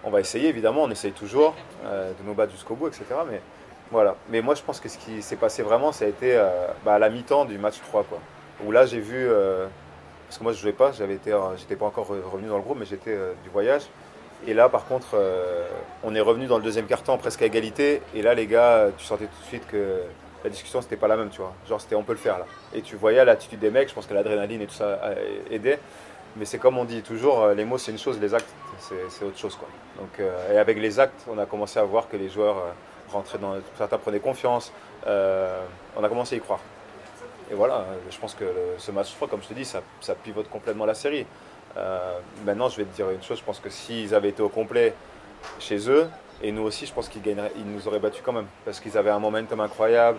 On 0.04 0.10
va 0.10 0.20
essayer, 0.20 0.50
évidemment, 0.50 0.84
on 0.84 0.92
essaye 0.92 1.14
toujours 1.14 1.56
de 1.84 2.24
nous 2.26 2.34
battre 2.34 2.52
jusqu'au 2.52 2.76
bout, 2.76 2.88
etc. 2.88 3.06
Mais 3.30 3.42
voilà. 3.92 4.16
Mais 4.30 4.42
moi, 4.42 4.56
je 4.56 4.62
pense 4.62 4.80
que 4.80 4.90
ce 4.90 4.98
qui 4.98 5.22
s'est 5.22 5.38
passé 5.38 5.64
vraiment, 5.64 5.92
ça 5.92 6.06
a 6.06 6.08
été 6.10 6.36
bah, 6.84 6.96
à 6.96 7.00
la 7.00 7.10
mi-temps 7.10 7.46
du 7.46 7.58
match 7.58 7.80
3, 7.88 8.04
quoi. 8.04 8.20
Où 8.66 8.72
là, 8.72 8.86
j'ai 8.86 9.00
vu 9.00 9.30
parce 10.34 10.40
que 10.40 10.44
moi 10.46 10.54
je 10.54 10.62
jouais 10.62 10.72
pas, 10.72 10.92
j'avais 10.92 11.14
été, 11.14 11.32
euh, 11.32 11.56
j'étais 11.58 11.76
pas 11.76 11.86
encore 11.86 12.08
revenu 12.08 12.48
dans 12.48 12.58
le 12.58 12.64
groupe, 12.64 12.80
mais 12.80 12.88
j'étais 12.88 13.12
euh, 13.12 13.34
du 13.44 13.52
voyage. 13.52 13.84
Et 14.48 14.56
là, 14.56 14.68
par 14.68 14.86
contre, 14.86 15.10
euh, 15.14 15.68
on 16.04 16.16
est 16.16 16.22
revenu 16.22 16.48
dans 16.48 16.58
le 16.58 16.64
deuxième 16.64 16.88
quart-temps 16.88 17.20
presque 17.20 17.44
à 17.44 17.46
égalité. 17.46 18.02
Et 18.16 18.24
là, 18.24 18.34
les 18.34 18.48
gars, 18.48 18.88
tu 18.98 19.06
sentais 19.06 19.26
tout 19.26 19.42
de 19.42 19.46
suite 19.46 19.68
que 19.68 20.02
la 20.44 20.50
discussion 20.50 20.82
c'était 20.82 20.96
pas 20.96 21.08
la 21.08 21.18
même, 21.18 21.30
tu 21.30 21.40
vois. 21.40 21.54
Genre 21.70 21.80
c'était 21.80 21.94
on 21.94 22.02
peut 22.02 22.14
le 22.14 22.18
faire 22.18 22.40
là. 22.40 22.48
Et 22.74 22.82
tu 22.82 22.96
voyais 22.96 23.24
l'attitude 23.24 23.60
des 23.60 23.70
mecs. 23.70 23.90
Je 23.90 23.94
pense 23.94 24.08
que 24.08 24.14
l'adrénaline 24.16 24.64
et 24.64 24.66
tout 24.66 24.74
ça 24.74 25.00
a 25.04 25.12
aidé. 25.52 25.78
Mais 26.36 26.46
c'est 26.46 26.58
comme 26.58 26.78
on 26.78 26.86
dit 26.86 27.02
toujours, 27.02 27.48
les 27.50 27.66
mots 27.66 27.78
c'est 27.78 27.92
une 27.92 28.00
chose, 28.00 28.20
les 28.20 28.34
actes 28.34 28.50
c'est 28.80 29.24
autre 29.26 29.38
chose 29.38 29.56
quoi. 29.56 29.68
Donc 30.00 30.20
et 30.52 30.58
avec 30.58 30.80
les 30.80 31.00
actes, 31.00 31.26
on 31.30 31.38
a 31.38 31.46
commencé 31.46 31.80
à 31.80 31.84
voir 31.84 32.10
que 32.10 32.18
les 32.18 32.30
joueurs 32.30 32.74
rentrer 33.12 33.38
dans, 33.38 33.56
certains 33.78 33.98
prenaient 33.98 34.20
confiance. 34.20 34.72
on 35.06 36.04
a 36.04 36.10
commencé 36.10 36.36
à 36.36 36.38
y 36.40 36.42
croire. 36.42 36.60
Et 37.52 37.56
voilà, 37.56 37.86
je 38.10 38.18
pense 38.18 38.34
que 38.34 38.46
ce 38.78 38.92
match 38.92 39.14
3, 39.16 39.28
comme 39.28 39.44
je 39.44 39.50
te 39.50 39.54
dis, 39.54 39.66
ça, 39.66 39.82
pivote 40.24 40.50
complètement 40.50 40.86
la 40.86 40.96
série. 40.96 41.26
maintenant, 42.46 42.70
je 42.70 42.78
vais 42.78 42.86
te 42.86 42.96
dire 42.96 43.10
une 43.10 43.22
chose, 43.22 43.40
je 43.40 43.44
pense 43.44 43.60
que 43.60 43.70
s'ils 43.70 44.16
avaient 44.16 44.30
été 44.30 44.42
au 44.42 44.50
complet 44.50 44.94
chez 45.60 45.90
eux, 45.90 46.08
et 46.42 46.52
nous 46.52 46.64
aussi, 46.64 46.86
je 46.86 46.94
pense 46.94 47.10
qu'ils 47.10 47.22
ils 47.26 47.66
nous 47.66 47.88
auraient 47.88 48.00
battus 48.00 48.22
quand 48.24 48.34
même, 48.34 48.48
parce 48.66 48.80
qu'ils 48.80 48.98
avaient 48.98 49.12
un 49.12 49.20
momentum 49.20 49.60
incroyable. 49.60 50.18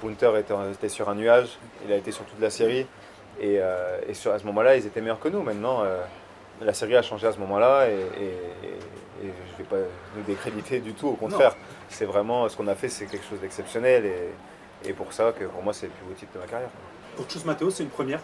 Punter 0.00 0.32
était, 0.38 0.88
sur 0.88 1.08
un 1.08 1.14
nuage, 1.14 1.58
il 1.84 1.92
a 1.92 1.96
été 1.96 2.12
sur 2.12 2.24
toute 2.24 2.40
la 2.40 2.50
série, 2.50 2.86
et, 3.40 3.60
et 4.08 4.14
sur, 4.14 4.32
à 4.32 4.38
ce 4.38 4.44
moment-là, 4.46 4.76
ils 4.76 4.86
étaient 4.86 5.00
meilleurs 5.00 5.20
que 5.20 5.28
nous. 5.28 5.42
Maintenant, 5.42 5.82
la 6.60 6.72
série 6.72 6.96
a 6.96 7.02
changé 7.02 7.26
à 7.26 7.32
ce 7.32 7.38
moment-là 7.38 7.88
et, 7.88 8.06
je 9.22 9.26
ne 9.26 9.58
vais 9.58 9.64
pas 9.64 9.88
nous 10.16 10.22
décréditer 10.22 10.80
du 10.80 10.92
tout, 10.92 11.08
au 11.08 11.14
contraire. 11.14 11.56
C'est 11.88 12.04
vraiment 12.04 12.48
ce 12.48 12.56
qu'on 12.56 12.66
a 12.68 12.74
fait, 12.74 12.88
c'est 12.88 13.06
quelque 13.06 13.26
chose 13.26 13.40
d'exceptionnel 13.40 14.04
et, 14.84 14.92
pour 14.92 15.12
ça 15.12 15.32
que 15.32 15.44
pour 15.44 15.62
moi 15.62 15.72
c'est 15.72 15.86
le 15.86 15.92
plus 15.92 16.04
beau 16.04 16.12
titre 16.12 16.32
de 16.34 16.38
ma 16.38 16.46
carrière. 16.46 16.68
Pour 17.16 17.30
Chus 17.30 17.44
Matteo, 17.46 17.70
c'est 17.70 17.84
une 17.84 17.88
première. 17.88 18.20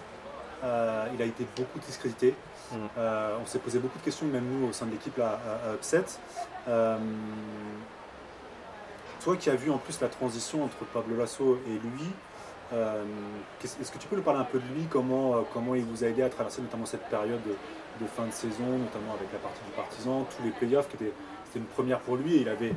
Euh, 0.62 1.06
il 1.14 1.22
a 1.22 1.24
été 1.24 1.46
beaucoup 1.56 1.78
discrédité. 1.78 2.34
Mm. 2.70 2.76
Euh, 2.98 3.36
on 3.42 3.46
s'est 3.46 3.60
posé 3.60 3.78
beaucoup 3.78 3.98
de 3.98 4.04
questions, 4.04 4.26
même 4.26 4.44
nous 4.44 4.68
au 4.68 4.72
sein 4.72 4.84
de 4.84 4.90
l'équipe 4.90 5.18
à, 5.20 5.38
Upset. 5.74 6.04
Euh, 6.68 6.98
toi 9.24 9.36
qui 9.36 9.48
as 9.48 9.54
vu 9.54 9.70
en 9.70 9.78
plus 9.78 10.00
la 10.00 10.08
transition 10.08 10.64
entre 10.64 10.84
Pablo 10.92 11.16
Lasso 11.16 11.58
et 11.66 11.70
lui, 11.70 12.10
est-ce 12.72 13.90
que 13.90 13.98
tu 13.98 14.06
peux 14.09 14.16
nous 14.16 14.22
parler 14.22 14.40
un 14.40 14.44
peu 14.44 14.59
de 14.59 14.74
lui, 14.74 14.87
comment, 14.88 15.44
comment 15.52 15.74
il 15.74 15.85
vous 15.85 16.04
a 16.04 16.09
aidé 16.09 16.22
à 16.22 16.28
traverser 16.28 16.62
notamment 16.62 16.87
cette 16.87 17.09
période 17.09 17.40
de 18.00 18.06
fin 18.06 18.26
de 18.26 18.33
saison, 18.33 18.66
notamment 18.66 19.14
avec 19.14 19.33
la 19.33 19.38
partie 19.38 19.62
du 19.64 19.70
Partisan, 19.72 20.26
tous 20.37 20.42
les 20.42 20.50
playoffs, 20.50 20.88
qui 20.88 20.96
étaient, 20.96 21.12
c'était 21.46 21.59
une 21.59 21.66
première 21.66 22.00
pour 22.00 22.16
lui 22.16 22.37
et 22.37 22.40
il 22.42 22.48
avait, 22.48 22.72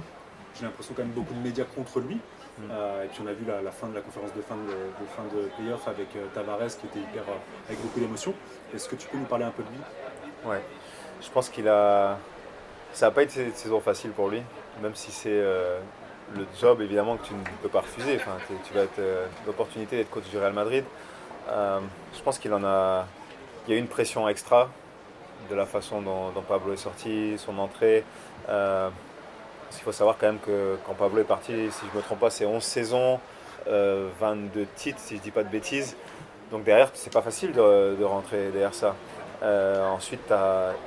j'ai 0.55 0.65
l'impression, 0.65 0.93
quand 0.95 1.03
même 1.03 1.11
beaucoup 1.11 1.33
de 1.33 1.39
médias 1.39 1.65
contre 1.65 1.99
lui. 1.99 2.15
Mm. 2.15 2.61
Euh, 2.71 3.03
et 3.03 3.07
puis 3.07 3.21
on 3.23 3.27
a 3.27 3.33
vu 3.33 3.45
la, 3.45 3.71
fin 3.71 3.87
de 3.87 3.95
la 3.95 4.01
conférence 4.01 4.33
de 4.33 4.41
fin 4.41 4.55
de, 4.55 4.61
de 4.61 5.09
fin 5.15 5.23
de 5.23 5.47
playoff 5.57 5.87
avec 5.87 6.15
euh, 6.15 6.25
Tavares 6.33 6.77
qui 6.79 6.85
était 6.85 6.99
hyper, 6.99 7.23
euh, 7.23 7.67
avec 7.67 7.81
beaucoup 7.81 7.99
d'émotion. 7.99 8.33
Est-ce 8.73 8.87
que 8.87 8.95
tu 8.95 9.07
peux 9.07 9.17
nous 9.17 9.25
parler 9.25 9.45
un 9.45 9.51
peu 9.51 9.63
de 9.63 9.69
lui? 9.69 10.49
Ouais, 10.49 10.61
je 11.21 11.29
pense 11.29 11.49
qu'il 11.49 11.67
a. 11.67 12.17
Ça 12.91 13.07
n'a 13.07 13.11
pas 13.11 13.23
été 13.23 13.45
une 13.45 13.53
saison 13.53 13.79
facile 13.79 14.11
pour 14.11 14.29
lui, 14.29 14.43
même 14.83 14.93
si 14.93 15.11
c'est 15.11 15.41
le 16.35 16.45
job 16.59 16.81
évidemment 16.81 17.17
que 17.17 17.27
tu 17.27 17.33
ne 17.33 17.43
peux 17.61 17.69
pas 17.69 17.81
refuser. 17.81 18.19
Tu 18.65 18.73
vas 18.73 18.81
être 18.81 19.01
l'opportunité 19.45 19.97
d'être 19.97 20.09
coach 20.09 20.29
du 20.29 20.37
Real 20.37 20.53
Madrid. 20.53 20.83
je 21.47 22.21
pense 22.23 22.39
qu'il 22.39 22.53
en 22.53 22.63
a. 22.63 23.05
Il 23.67 23.73
y 23.73 23.77
a 23.77 23.79
une 23.79 23.87
pression 23.87 24.27
extra 24.27 24.69
de 25.49 25.55
la 25.55 25.65
façon 25.65 26.01
dont, 26.01 26.31
Pablo 26.47 26.73
est 26.73 26.77
sorti, 26.77 27.35
son 27.37 27.57
entrée. 27.59 28.03
Euh, 28.49 28.89
parce 29.69 29.81
faut 29.81 29.91
savoir 29.91 30.17
quand 30.19 30.27
même 30.27 30.39
que 30.39 30.77
quand 30.85 30.93
Pablo 30.93 31.21
est 31.21 31.25
parti, 31.25 31.51
si 31.71 31.85
je 31.87 31.91
ne 31.91 31.97
me 31.97 32.01
trompe 32.01 32.19
pas, 32.19 32.29
c'est 32.29 32.45
11 32.45 32.61
saisons, 32.61 33.19
22 33.65 33.71
euh, 33.71 34.65
titres, 34.75 34.99
si 34.99 35.15
je 35.15 35.19
ne 35.19 35.23
dis 35.23 35.31
pas 35.31 35.43
de 35.43 35.49
bêtises. 35.49 35.95
Donc 36.51 36.63
derrière, 36.63 36.89
c'est 36.93 37.11
pas 37.11 37.21
facile 37.21 37.51
de, 37.53 38.03
rentrer 38.03 38.49
derrière 38.51 38.75
ça. 38.75 38.95
Euh, 39.43 39.85
ensuite, 39.89 40.33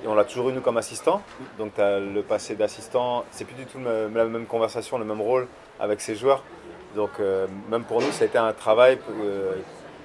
on 0.06 0.14
l'a 0.14 0.24
toujours 0.24 0.48
eu 0.50 0.52
nous 0.52 0.60
comme 0.60 0.76
assistant. 0.78 1.22
Donc 1.58 1.74
tu 1.74 1.80
as 1.80 2.00
le 2.00 2.22
passé 2.22 2.54
d'assistant. 2.54 3.24
C'est 3.30 3.44
plus 3.44 3.54
du 3.54 3.66
tout 3.66 3.78
la 3.78 4.24
même 4.24 4.46
conversation, 4.46 4.98
le 4.98 5.04
même 5.04 5.20
rôle 5.20 5.46
avec 5.78 6.00
ses 6.00 6.14
joueurs. 6.14 6.42
Donc 6.94 7.10
même 7.70 7.84
pour 7.84 8.00
nous, 8.00 8.10
ça 8.12 8.24
a 8.24 8.26
été 8.26 8.38
un 8.38 8.52
travail 8.54 8.98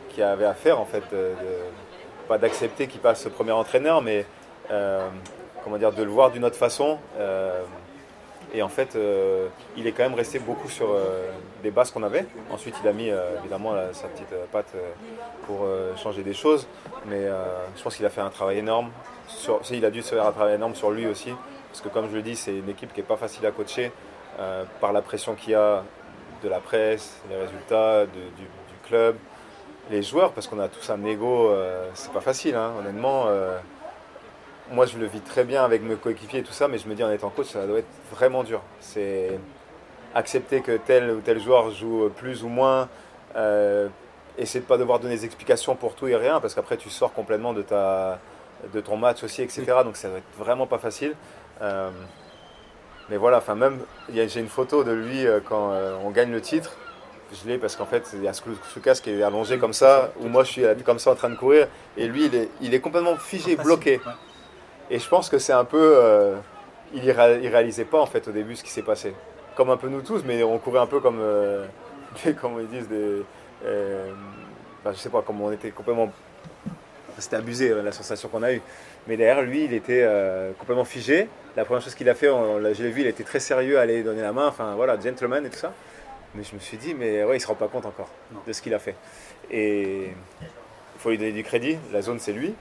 qu'il 0.09 0.19
y 0.19 0.23
avait 0.23 0.45
à 0.45 0.53
faire 0.53 0.79
en 0.79 0.85
fait. 0.85 1.03
pas 2.27 2.37
d'accepter 2.37 2.87
qu'il 2.87 2.99
passe 2.99 3.27
premier 3.29 3.51
entraîneur, 3.51 4.01
mais 4.01 4.25
euh, 4.71 5.07
comment 5.63 5.77
dire, 5.77 5.91
de 5.91 6.03
le 6.03 6.09
voir 6.09 6.31
d'une 6.31 6.45
autre 6.45 6.55
façon. 6.55 6.97
Euh, 8.53 8.57
et 8.57 8.61
en 8.61 8.69
fait, 8.69 8.95
euh, 8.95 9.47
il 9.77 9.87
est 9.87 9.91
quand 9.91 10.03
même 10.03 10.13
resté 10.13 10.39
beaucoup 10.39 10.69
sur 10.69 10.89
des 11.63 11.71
bases 11.71 11.91
qu'on 11.91 12.03
avait. 12.03 12.25
Ensuite, 12.51 12.75
il 12.83 12.87
a 12.87 12.93
mis 12.93 13.09
évidemment 13.39 13.75
sa 13.93 14.07
petite 14.07 14.33
patte 14.51 14.73
pour 15.45 15.65
changer 15.97 16.23
des 16.23 16.33
choses. 16.33 16.67
Mais 17.05 17.27
je 17.75 17.83
pense 17.83 17.95
qu'il 17.95 18.05
a 18.05 18.09
fait 18.09 18.21
un 18.21 18.29
travail 18.29 18.59
énorme. 18.59 18.89
Il 19.71 19.85
a 19.85 19.91
dû 19.91 20.01
se 20.01 20.15
faire 20.15 20.25
un 20.25 20.31
travail 20.31 20.55
énorme 20.55 20.75
sur 20.75 20.91
lui 20.91 21.07
aussi. 21.07 21.33
Parce 21.69 21.81
que 21.81 21.89
comme 21.89 22.09
je 22.09 22.15
le 22.15 22.21
dis, 22.21 22.35
c'est 22.35 22.55
une 22.55 22.69
équipe 22.69 22.93
qui 22.93 22.99
n'est 22.99 23.05
pas 23.05 23.17
facile 23.17 23.45
à 23.45 23.51
coacher 23.51 23.91
par 24.79 24.93
la 24.93 25.01
pression 25.01 25.35
qu'il 25.35 25.51
y 25.51 25.55
a 25.55 25.83
de 26.43 26.49
la 26.49 26.59
presse, 26.59 27.21
les 27.29 27.37
résultats 27.37 28.05
du, 28.05 28.45
club, 28.83 29.15
les 29.89 30.01
joueurs, 30.01 30.31
parce 30.31 30.47
qu'on 30.47 30.59
a 30.59 30.67
tous 30.67 30.89
un 30.89 31.03
ego, 31.05 31.51
c'est 31.93 32.11
pas 32.11 32.21
facile, 32.21 32.55
hein, 32.55 32.73
honnêtement 32.79 33.27
moi 34.71 34.85
je 34.85 34.97
le 34.97 35.05
vis 35.05 35.21
très 35.21 35.43
bien 35.43 35.63
avec 35.63 35.81
mes 35.81 35.95
coéquipiers 35.95 36.39
et 36.39 36.43
tout 36.43 36.53
ça, 36.53 36.67
mais 36.67 36.77
je 36.77 36.87
me 36.87 36.95
dis 36.95 37.03
en 37.03 37.11
étant 37.11 37.29
coach, 37.29 37.47
ça 37.47 37.65
doit 37.67 37.79
être 37.79 37.93
vraiment 38.11 38.43
dur. 38.43 38.61
C'est 38.79 39.39
accepter 40.15 40.61
que 40.61 40.77
tel 40.77 41.11
ou 41.11 41.21
tel 41.21 41.39
joueur 41.39 41.71
joue 41.71 42.09
plus 42.15 42.43
ou 42.43 42.47
moins, 42.47 42.89
euh, 43.35 43.87
essayer 44.37 44.61
de 44.61 44.65
pas 44.65 44.77
devoir 44.77 44.99
donner 44.99 45.15
des 45.15 45.25
explications 45.25 45.75
pour 45.75 45.95
tout 45.95 46.07
et 46.07 46.15
rien, 46.15 46.39
parce 46.39 46.55
qu'après 46.55 46.77
tu 46.77 46.89
sors 46.89 47.13
complètement 47.13 47.53
de, 47.53 47.61
ta, 47.61 48.19
de 48.73 48.81
ton 48.81 48.97
match 48.97 49.23
aussi, 49.23 49.41
etc. 49.41 49.65
Donc 49.83 49.97
ça 49.97 50.09
doit 50.09 50.17
être 50.19 50.37
vraiment 50.37 50.67
pas 50.67 50.79
facile. 50.79 51.15
Euh, 51.61 51.89
mais 53.09 53.17
voilà, 53.17 53.37
enfin 53.37 53.55
même, 53.55 53.79
j'ai 54.13 54.39
une 54.39 54.47
photo 54.47 54.83
de 54.83 54.91
lui 54.91 55.27
euh, 55.27 55.39
quand 55.43 55.73
on 56.03 56.11
gagne 56.11 56.31
le 56.31 56.41
titre. 56.41 56.77
Je 57.33 57.47
l'ai 57.47 57.57
parce 57.57 57.77
qu'en 57.77 57.85
fait, 57.85 58.09
il 58.13 58.23
y 58.23 58.27
a 58.27 58.33
Soukas 58.33 58.99
qui 59.01 59.09
est 59.09 59.23
allongé 59.23 59.57
comme 59.57 59.71
ça, 59.71 60.11
où 60.19 60.27
moi 60.27 60.43
je 60.43 60.51
suis 60.51 60.63
comme 60.85 60.99
ça 60.99 61.11
en 61.11 61.15
train 61.15 61.29
de 61.29 61.35
courir, 61.35 61.67
et 61.95 62.07
lui 62.07 62.25
il 62.25 62.35
est, 62.35 62.49
il 62.59 62.73
est 62.73 62.81
complètement 62.81 63.15
figé, 63.15 63.55
bloqué. 63.55 64.01
Et 64.91 64.99
je 64.99 65.07
pense 65.07 65.29
que 65.29 65.39
c'est 65.39 65.53
un 65.53 65.63
peu. 65.63 65.93
Euh, 65.95 66.35
il 66.93 67.05
ne 67.05 67.13
réalisait 67.13 67.85
pas 67.85 68.01
en 68.01 68.05
fait 68.05 68.27
au 68.27 68.31
début 68.31 68.57
ce 68.57 68.63
qui 68.63 68.69
s'est 68.69 68.81
passé. 68.81 69.13
Comme 69.55 69.69
un 69.69 69.77
peu 69.77 69.87
nous 69.87 70.01
tous, 70.01 70.23
mais 70.25 70.43
on 70.43 70.59
courait 70.59 70.81
un 70.81 70.85
peu 70.85 70.99
comme. 70.99 71.19
Euh, 71.21 71.65
comment 72.41 72.59
ils 72.59 72.67
disent 72.67 72.89
des. 72.89 73.23
Euh, 73.65 74.11
je 74.85 74.91
sais 74.93 75.09
pas, 75.09 75.23
comment 75.25 75.45
on 75.45 75.51
était 75.53 75.71
complètement. 75.71 76.11
C'était 77.17 77.37
abusé 77.37 77.73
la 77.73 77.93
sensation 77.93 78.27
qu'on 78.27 78.43
a 78.43 78.51
eue. 78.51 78.61
Mais 79.07 79.15
derrière 79.15 79.41
lui, 79.43 79.65
il 79.65 79.73
était 79.73 80.07
complètement 80.57 80.85
figé. 80.85 81.27
La 81.55 81.65
première 81.65 81.83
chose 81.83 81.93
qu'il 81.93 82.09
a 82.09 82.15
fait, 82.15 82.27
je 82.27 82.83
l'ai 82.83 82.89
vu, 82.89 83.01
il 83.01 83.07
était 83.07 83.23
très 83.23 83.39
sérieux 83.39 83.77
à 83.77 83.81
aller 83.81 84.01
donner 84.01 84.21
la 84.21 84.31
main, 84.31 84.47
enfin 84.47 84.73
voilà, 84.75 84.99
gentleman 84.99 85.45
et 85.45 85.49
tout 85.49 85.57
ça. 85.57 85.73
Mais 86.33 86.43
je 86.43 86.55
me 86.55 86.59
suis 86.59 86.77
dit, 86.77 86.95
mais 86.95 87.23
ouais, 87.23 87.37
il 87.37 87.39
se 87.39 87.45
rend 87.45 87.55
pas 87.55 87.67
compte 87.67 87.85
encore 87.85 88.09
de 88.47 88.53
ce 88.53 88.61
qu'il 88.61 88.73
a 88.73 88.79
fait. 88.79 88.95
Et 89.51 90.05
il 90.05 90.99
faut 90.99 91.09
lui 91.09 91.17
donner 91.17 91.33
du 91.33 91.43
crédit. 91.43 91.77
La 91.91 92.01
zone, 92.01 92.17
c'est 92.19 92.33
lui. 92.33 92.55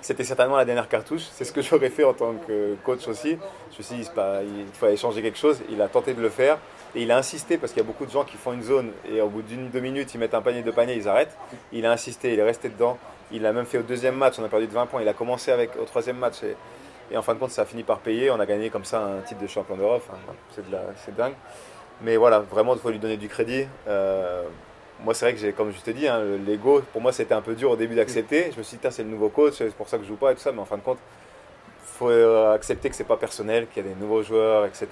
C'était 0.00 0.24
certainement 0.24 0.56
la 0.56 0.64
dernière 0.64 0.88
cartouche. 0.88 1.26
C'est 1.32 1.44
ce 1.44 1.52
que 1.52 1.62
j'aurais 1.62 1.90
fait 1.90 2.04
en 2.04 2.14
tant 2.14 2.34
que 2.34 2.76
coach 2.84 3.06
aussi. 3.08 3.38
Je 3.72 3.78
me 3.78 3.82
suis 3.82 3.96
dit, 3.96 4.10
il 4.16 4.72
fallait 4.72 4.96
changer 4.96 5.22
quelque 5.22 5.38
chose. 5.38 5.60
Il 5.70 5.82
a 5.82 5.88
tenté 5.88 6.14
de 6.14 6.20
le 6.20 6.28
faire. 6.28 6.58
Et 6.94 7.02
il 7.02 7.10
a 7.12 7.18
insisté 7.18 7.58
parce 7.58 7.72
qu'il 7.72 7.82
y 7.82 7.84
a 7.84 7.86
beaucoup 7.86 8.06
de 8.06 8.10
gens 8.10 8.24
qui 8.24 8.36
font 8.36 8.52
une 8.52 8.62
zone 8.62 8.92
et 9.12 9.20
au 9.20 9.28
bout 9.28 9.42
d'une, 9.42 9.68
deux 9.68 9.80
minutes, 9.80 10.14
ils 10.14 10.18
mettent 10.18 10.34
un 10.34 10.40
panier, 10.40 10.62
de 10.62 10.70
panier, 10.70 10.94
ils 10.94 11.08
arrêtent. 11.08 11.36
Il 11.72 11.84
a 11.84 11.92
insisté, 11.92 12.32
il 12.32 12.38
est 12.38 12.44
resté 12.44 12.68
dedans. 12.68 12.96
Il 13.30 13.44
a 13.44 13.52
même 13.52 13.66
fait 13.66 13.78
au 13.78 13.82
deuxième 13.82 14.14
match, 14.14 14.38
on 14.38 14.44
a 14.44 14.48
perdu 14.48 14.66
de 14.66 14.72
20 14.72 14.86
points. 14.86 15.02
Il 15.02 15.08
a 15.08 15.12
commencé 15.12 15.50
avec 15.50 15.76
au 15.78 15.84
troisième 15.84 16.16
match 16.16 16.36
et, 17.10 17.16
en 17.16 17.22
fin 17.22 17.34
de 17.34 17.38
compte, 17.38 17.50
ça 17.50 17.62
a 17.62 17.64
fini 17.66 17.82
par 17.82 17.98
payer. 17.98 18.30
On 18.30 18.40
a 18.40 18.46
gagné 18.46 18.70
comme 18.70 18.84
ça 18.84 19.02
un 19.02 19.20
titre 19.20 19.40
de 19.40 19.46
champion 19.46 19.76
d'Europe. 19.76 20.02
c'est, 20.54 21.14
dingue. 21.14 21.34
Mais 22.00 22.16
voilà, 22.16 22.38
vraiment, 22.38 22.74
il 22.74 22.80
faut 22.80 22.90
lui 22.90 22.98
donner 22.98 23.16
du 23.16 23.28
crédit. 23.28 23.66
Euh, 23.86 24.44
moi, 25.04 25.14
c'est 25.14 25.26
vrai 25.26 25.34
que 25.34 25.40
j'ai, 25.40 25.52
comme 25.52 25.72
je 25.72 25.80
te 25.80 25.90
dis, 25.90 26.08
hein, 26.08 26.20
l'ego, 26.46 26.82
pour 26.92 27.00
moi, 27.00 27.12
c'était 27.12 27.34
un 27.34 27.40
peu 27.40 27.54
dur 27.54 27.70
au 27.70 27.76
début 27.76 27.94
d'accepter. 27.94 28.50
Je 28.52 28.58
me 28.58 28.62
suis 28.62 28.76
dit, 28.76 28.86
c'est 28.90 29.04
le 29.04 29.10
nouveau 29.10 29.28
coach, 29.28 29.54
c'est 29.58 29.74
pour 29.74 29.88
ça 29.88 29.96
que 29.96 30.04
je 30.04 30.08
joue 30.08 30.16
pas 30.16 30.32
et 30.32 30.34
tout 30.34 30.40
ça. 30.40 30.52
Mais 30.52 30.60
en 30.60 30.64
fin 30.64 30.76
de 30.76 30.82
compte, 30.82 30.98
faut 31.98 32.10
euh, 32.10 32.54
accepter 32.54 32.88
que 32.88 32.94
c'est 32.94 33.04
pas 33.04 33.16
personnel, 33.16 33.66
qu'il 33.66 33.84
y 33.84 33.86
a 33.86 33.92
des 33.92 34.00
nouveaux 34.00 34.22
joueurs, 34.22 34.66
etc. 34.66 34.86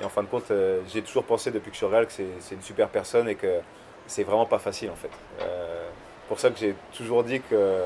Et 0.00 0.04
en 0.04 0.08
fin 0.08 0.22
de 0.22 0.28
compte, 0.28 0.50
euh, 0.50 0.80
j'ai 0.88 1.02
toujours 1.02 1.24
pensé 1.24 1.50
depuis 1.50 1.70
que 1.70 1.74
je 1.74 1.78
suis 1.78 1.86
au 1.86 1.90
Real 1.90 2.06
que 2.06 2.12
c'est 2.12 2.54
une 2.54 2.62
super 2.62 2.88
personne 2.88 3.28
et 3.28 3.34
que 3.34 3.60
c'est 4.06 4.22
vraiment 4.22 4.46
pas 4.46 4.58
facile 4.58 4.90
en 4.90 4.96
fait. 4.96 5.10
Euh, 5.42 5.88
pour 6.28 6.40
ça 6.40 6.50
que 6.50 6.58
j'ai 6.58 6.74
toujours 6.96 7.24
dit 7.24 7.40
que 7.42 7.80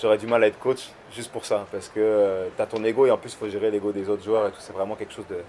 j'aurais 0.00 0.16
du 0.16 0.26
mal 0.26 0.42
à 0.42 0.46
être 0.46 0.58
coach, 0.58 0.90
juste 1.12 1.30
pour 1.30 1.44
ça. 1.44 1.66
Parce 1.70 1.88
que 1.88 2.48
tu 2.56 2.62
as 2.62 2.66
ton 2.66 2.82
ego 2.84 3.06
et 3.06 3.10
en 3.10 3.18
plus, 3.18 3.32
il 3.32 3.36
faut 3.36 3.48
gérer 3.48 3.70
l'ego 3.70 3.92
des 3.92 4.08
autres 4.08 4.24
joueurs 4.24 4.46
et 4.46 4.50
tout. 4.50 4.60
C'est 4.60 4.72
vraiment 4.72 4.94
quelque 4.94 5.12
chose 5.12 5.26
de, 5.28 5.40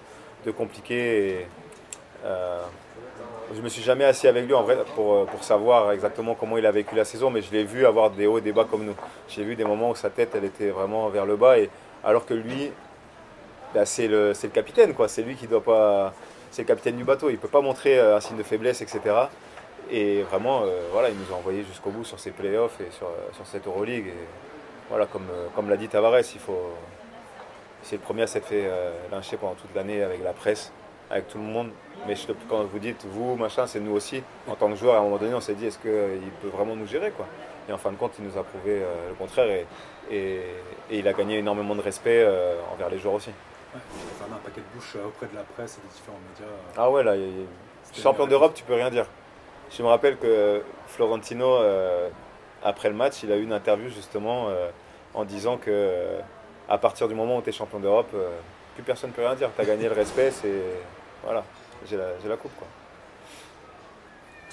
de 0.46 0.52
compliqué. 0.52 1.30
Et, 1.30 1.48
je 3.54 3.62
me 3.62 3.70
suis 3.70 3.82
jamais 3.82 4.06
assis 4.06 4.28
avec 4.28 4.46
lui 4.46 4.54
en 4.54 4.64
vrai 4.64 4.78
pour, 4.96 5.14
euh, 5.14 5.26
pour 5.26 5.44
savoir 5.44 5.92
exactement 5.92 6.36
comment 6.36 6.58
il 6.58 6.66
a 6.66 6.72
vécu 6.72 6.96
la 6.96 7.06
saison, 7.06 7.30
mais 7.30 7.42
je 7.42 7.52
l'ai 7.52 7.64
vu 7.64 7.86
avoir 7.86 8.10
des 8.10 8.28
hauts 8.28 8.38
et 8.38 8.42
des 8.42 8.52
bas 8.52 8.66
comme 8.70 8.86
nous. 8.86 8.96
J'ai 9.28 9.44
vu 9.44 9.56
des 9.56 9.64
moments 9.64 9.92
où 9.92 9.96
sa 9.96 10.10
tête 10.10 10.32
elle 10.36 10.46
était 10.46 10.70
vraiment 10.70 11.10
vers 11.10 11.26
le 11.26 11.36
bas, 11.36 11.60
et 11.60 11.70
alors 12.04 12.26
que 12.26 12.34
lui, 12.34 12.72
bah, 13.74 13.86
c'est 13.86 14.08
le, 14.08 14.30
le, 14.32 14.50
capitaine, 14.50 14.94
quoi. 14.94 15.08
C'est 15.08 15.22
lui 15.22 15.36
qui 15.36 15.48
doit 15.48 15.64
pas, 15.64 16.14
c'est 16.52 16.64
le 16.64 16.68
capitaine 16.68 16.98
du 16.98 17.04
bateau. 17.04 17.30
Il 17.30 17.38
peut 17.38 17.48
pas 17.48 17.62
montrer 17.62 18.00
euh, 18.00 18.18
un 18.18 18.20
signe 18.20 18.38
de 18.38 18.44
faiblesse, 18.44 18.82
etc. 18.82 19.00
Et 19.92 20.24
vraiment, 20.24 20.62
euh, 20.64 20.80
voilà, 20.92 21.10
il 21.10 21.16
nous 21.16 21.34
a 21.34 21.38
envoyé 21.38 21.64
jusqu'au 21.64 21.92
bout 21.92 22.04
sur 22.04 22.20
ses 22.20 22.32
playoffs 22.32 22.80
et 22.82 22.92
sur, 22.92 23.08
sur 23.34 23.46
cette 23.46 23.68
Euroleague. 23.68 24.08
Et 24.08 24.28
voilà, 24.90 25.06
comme, 25.06 25.28
comme 25.56 25.70
l'a 25.70 25.78
dit 25.78 25.88
Tavares, 25.88 26.20
il 26.20 26.40
faut, 26.40 26.74
c'est 27.84 27.98
le 27.98 28.02
premier 28.02 28.24
à 28.24 28.28
s'être 28.28 28.48
fait 28.48 28.70
lyncher 29.12 29.38
pendant 29.38 29.56
toute 29.56 29.74
l'année 29.76 30.02
avec 30.04 30.24
la 30.24 30.34
presse 30.34 30.72
avec 31.10 31.28
tout 31.28 31.38
le 31.38 31.44
monde. 31.44 31.70
Mais 32.08 32.16
quand 32.50 32.64
vous 32.64 32.80
dites 32.80 33.06
vous, 33.06 33.36
machin, 33.36 33.66
c'est 33.68 33.80
nous 33.80 33.94
aussi. 33.94 34.22
En 34.48 34.56
tant 34.56 34.70
que 34.70 34.76
joueur, 34.76 34.96
à 34.96 35.00
un 35.00 35.04
moment 35.04 35.18
donné, 35.18 35.34
on 35.34 35.42
s'est 35.42 35.56
dit 35.56 35.66
est-ce 35.66 35.80
qu'il 35.80 36.32
peut 36.42 36.50
vraiment 36.50 36.76
nous 36.76 36.88
gérer 36.88 37.12
quoi? 37.12 37.26
Et 37.68 37.74
en 37.74 37.78
fin 37.78 37.92
de 37.92 37.96
compte, 37.96 38.14
il 38.20 38.26
nous 38.26 38.38
a 38.38 38.44
prouvé 38.44 38.82
euh, 38.84 39.10
le 39.10 39.16
contraire 39.16 39.48
et, 39.50 39.66
et, 40.12 40.42
il 40.92 41.08
a 41.08 41.14
gagné 41.14 41.40
énormément 41.40 41.74
de 41.74 41.82
respect 41.82 42.22
euh, 42.24 42.60
envers 42.72 42.90
les 42.90 43.00
joueurs 43.00 43.16
aussi. 43.16 43.32
Ouais, 43.74 43.82
un 44.32 44.38
paquet 44.38 44.62
de 44.62 44.76
bouche 44.76 44.96
auprès 45.04 45.26
de 45.26 45.36
la 45.36 45.42
presse 45.42 45.80
et 45.80 45.82
des 45.82 45.94
différents 45.94 46.20
médias. 46.30 46.54
Ah 46.78 46.92
ouais, 46.92 47.04
là, 47.04 47.16
champion 47.92 48.28
d'Europe, 48.28 48.54
tu 48.54 48.64
peux 48.64 48.76
rien 48.76 48.92
dire. 48.92 49.08
Je 49.76 49.82
me 49.82 49.88
rappelle 49.88 50.18
que 50.18 50.62
Florentino, 50.88 51.58
après 52.64 52.90
le 52.90 52.96
match, 52.96 53.24
il 53.24 53.32
a 53.32 53.36
eu 53.36 53.44
une 53.44 53.52
interview 53.52 53.90
justement 53.90 54.50
en 55.14 55.26
disant 55.26 55.58
que 55.58 56.20
à 56.70 56.78
partir 56.78 57.08
du 57.08 57.16
moment 57.16 57.38
où 57.38 57.42
tu 57.42 57.50
es 57.50 57.52
champion 57.52 57.80
d'Europe, 57.80 58.16
plus 58.76 58.84
personne 58.84 59.10
ne 59.10 59.16
peut 59.16 59.26
rien 59.26 59.36
dire. 59.36 59.50
Tu 59.56 59.62
as 59.62 59.66
gagné 59.66 59.90
le 59.90 59.96
respect, 59.96 60.32
c'est. 60.32 60.62
Voilà, 61.26 61.44
j'ai 61.88 61.98
la, 61.98 62.10
la, 62.24 62.38
coupe. 62.38 62.56
Quoi. 62.58 62.68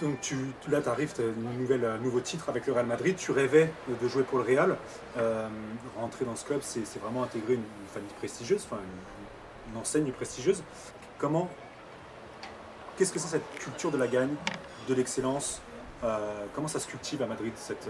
Donc 0.00 0.20
tu, 0.20 0.36
là, 0.68 0.80
tu 0.80 0.88
arrives, 0.88 1.12
un 1.18 1.22
euh, 1.22 1.98
nouveau 1.98 2.20
titre 2.20 2.48
avec 2.48 2.66
le 2.66 2.72
Real 2.72 2.86
Madrid. 2.86 3.14
Tu 3.16 3.30
rêvais 3.30 3.70
de 3.88 4.08
jouer 4.08 4.22
pour 4.24 4.38
le 4.38 4.44
Real. 4.44 4.76
Euh, 5.18 5.48
rentrer 6.00 6.24
dans 6.24 6.34
ce 6.34 6.44
club, 6.44 6.60
c'est 6.62 6.98
vraiment 6.98 7.22
intégrer 7.22 7.54
une, 7.54 7.62
famille 7.92 8.12
prestigieuse, 8.18 8.66
enfin 8.68 8.80
une, 9.70 9.78
enseigne 9.78 10.10
prestigieuse. 10.12 10.62
Comment, 11.18 11.48
qu'est-ce 12.96 13.12
que 13.12 13.18
c'est 13.18 13.28
cette 13.28 13.48
culture 13.58 13.90
de 13.90 13.98
la 13.98 14.08
gagne, 14.08 14.34
de 14.88 14.94
l'excellence 14.94 15.60
euh, 16.02 16.46
Comment 16.54 16.68
ça 16.68 16.80
se 16.80 16.88
cultive 16.88 17.22
à 17.22 17.26
Madrid, 17.26 17.52
cette, 17.54 17.88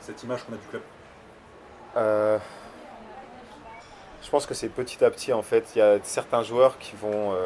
cette, 0.00 0.22
image 0.22 0.44
qu'on 0.44 0.54
a 0.54 0.56
du 0.56 0.66
club? 0.66 0.82
Je 4.22 4.30
pense 4.30 4.46
que 4.46 4.54
c'est 4.54 4.68
petit 4.68 5.04
à 5.04 5.10
petit 5.10 5.32
en 5.32 5.42
fait. 5.42 5.72
Il 5.76 5.78
y 5.78 5.82
a 5.82 5.98
certains 6.02 6.42
joueurs 6.42 6.78
qui 6.78 6.96
vont. 6.96 7.36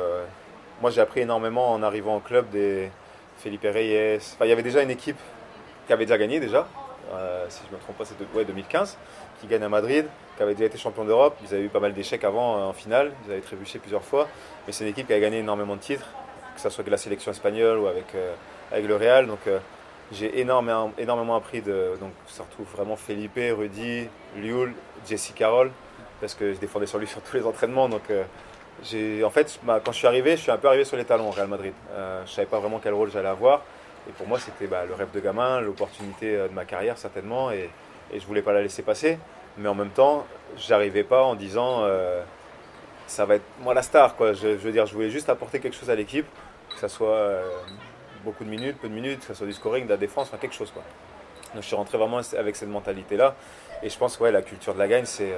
Moi, 0.80 0.90
j'ai 0.90 1.00
appris 1.00 1.20
énormément 1.20 1.72
en 1.72 1.82
arrivant 1.82 2.16
au 2.16 2.20
club 2.20 2.50
des 2.50 2.90
Felipe 3.38 3.62
Reyes. 3.64 4.16
Enfin, 4.16 4.44
il 4.44 4.48
y 4.48 4.52
avait 4.52 4.62
déjà 4.62 4.82
une 4.82 4.90
équipe 4.90 5.18
qui 5.86 5.92
avait 5.92 6.04
déjà 6.04 6.18
gagné 6.18 6.40
déjà, 6.40 6.66
euh, 7.12 7.46
si 7.48 7.60
je 7.64 7.72
ne 7.72 7.76
me 7.76 7.82
trompe 7.82 7.96
pas, 7.96 8.04
c'est 8.04 8.18
2015, 8.18 8.98
qui 9.40 9.46
gagne 9.46 9.62
à 9.62 9.68
Madrid, 9.68 10.06
qui 10.36 10.42
avait 10.42 10.54
déjà 10.54 10.66
été 10.66 10.78
champion 10.78 11.04
d'Europe. 11.04 11.36
Ils 11.44 11.54
avaient 11.54 11.64
eu 11.64 11.68
pas 11.68 11.80
mal 11.80 11.94
d'échecs 11.94 12.24
avant 12.24 12.56
euh, 12.56 12.64
en 12.64 12.72
finale, 12.72 13.12
ils 13.26 13.32
avaient 13.32 13.40
trébuché 13.40 13.78
plusieurs 13.78 14.04
fois, 14.04 14.28
mais 14.66 14.72
c'est 14.72 14.84
une 14.84 14.90
équipe 14.90 15.06
qui 15.06 15.12
a 15.12 15.20
gagné 15.20 15.38
énormément 15.38 15.76
de 15.76 15.80
titres, 15.80 16.06
que 16.54 16.60
ce 16.60 16.68
soit 16.68 16.82
avec 16.82 16.90
la 16.90 16.98
sélection 16.98 17.30
espagnole 17.30 17.78
ou 17.78 17.86
avec, 17.86 18.14
euh, 18.14 18.34
avec 18.72 18.86
le 18.86 18.96
Real. 18.96 19.26
Donc 19.28 19.40
j'ai 20.12 20.40
énormément, 20.40 21.36
appris 21.36 21.62
de. 21.62 21.96
Donc 22.00 22.12
ça 22.26 22.42
retrouve 22.42 22.66
vraiment 22.74 22.96
Felipe, 22.96 23.38
Rudy, 23.56 24.08
Liul, 24.36 24.72
Jesse 25.08 25.32
Carroll, 25.34 25.70
parce 26.20 26.34
que 26.34 26.54
je 26.54 26.58
défendais 26.58 26.86
sur 26.86 26.98
lui 26.98 27.06
sur 27.06 27.20
tous 27.22 27.36
les 27.36 27.46
entraînements. 27.46 27.88
Donc 27.88 28.10
en 29.24 29.30
fait, 29.30 29.58
quand 29.66 29.92
je 29.92 29.96
suis 29.96 30.06
arrivé, 30.06 30.36
je 30.36 30.42
suis 30.42 30.50
un 30.50 30.58
peu 30.58 30.68
arrivé 30.68 30.84
sur 30.84 30.96
les 30.96 31.04
talons 31.04 31.28
au 31.28 31.32
Real 31.32 31.48
Madrid. 31.48 31.72
Euh, 31.92 32.22
je 32.24 32.30
ne 32.30 32.34
savais 32.34 32.46
pas 32.46 32.58
vraiment 32.58 32.80
quel 32.82 32.94
rôle 32.94 33.10
j'allais 33.10 33.28
avoir. 33.28 33.62
Et 34.08 34.12
pour 34.12 34.26
moi, 34.26 34.38
c'était 34.38 34.66
bah, 34.66 34.84
le 34.86 34.94
rêve 34.94 35.10
de 35.12 35.20
gamin, 35.20 35.60
l'opportunité 35.60 36.36
euh, 36.36 36.48
de 36.48 36.52
ma 36.52 36.64
carrière 36.64 36.98
certainement. 36.98 37.50
Et, 37.50 37.70
je 38.12 38.18
ne 38.18 38.26
voulais 38.26 38.42
pas 38.42 38.52
la 38.52 38.62
laisser 38.62 38.82
passer. 38.82 39.18
Mais 39.58 39.68
en 39.68 39.74
même 39.74 39.90
temps, 39.90 40.26
j'arrivais 40.56 41.02
pas 41.02 41.24
en 41.24 41.34
disant 41.34 41.80
euh, 41.80 42.22
ça 43.08 43.24
va 43.24 43.36
être 43.36 43.44
moi 43.60 43.74
la 43.74 43.82
star. 43.82 44.14
Quoi. 44.14 44.32
Je, 44.32 44.46
veux 44.48 44.70
dire, 44.70 44.86
je 44.86 44.94
voulais 44.94 45.10
juste 45.10 45.28
apporter 45.28 45.58
quelque 45.58 45.74
chose 45.74 45.90
à 45.90 45.96
l'équipe, 45.96 46.26
que 46.72 46.78
ce 46.78 46.86
soit 46.86 47.40
beaucoup 48.22 48.44
de 48.44 48.48
minutes, 48.48 48.76
peu 48.80 48.88
de 48.88 48.94
minutes, 48.94 49.20
que 49.20 49.26
ce 49.26 49.34
soit 49.34 49.46
du 49.46 49.52
scoring, 49.52 49.86
de 49.86 49.90
la 49.90 49.96
défense, 49.96 50.28
enfin 50.28 50.36
quelque 50.36 50.54
chose. 50.54 50.70
Quoi. 50.70 50.84
Donc 51.54 51.62
je 51.62 51.66
suis 51.66 51.74
rentré 51.74 51.98
vraiment 51.98 52.20
avec 52.38 52.54
cette 52.54 52.68
mentalité-là. 52.68 53.34
Et 53.82 53.88
je 53.88 53.98
pense 53.98 54.16
que 54.16 54.22
ouais, 54.22 54.30
la 54.30 54.42
culture 54.42 54.74
de 54.74 54.78
la 54.78 54.86
gagne, 54.86 55.04
c'est 55.04 55.32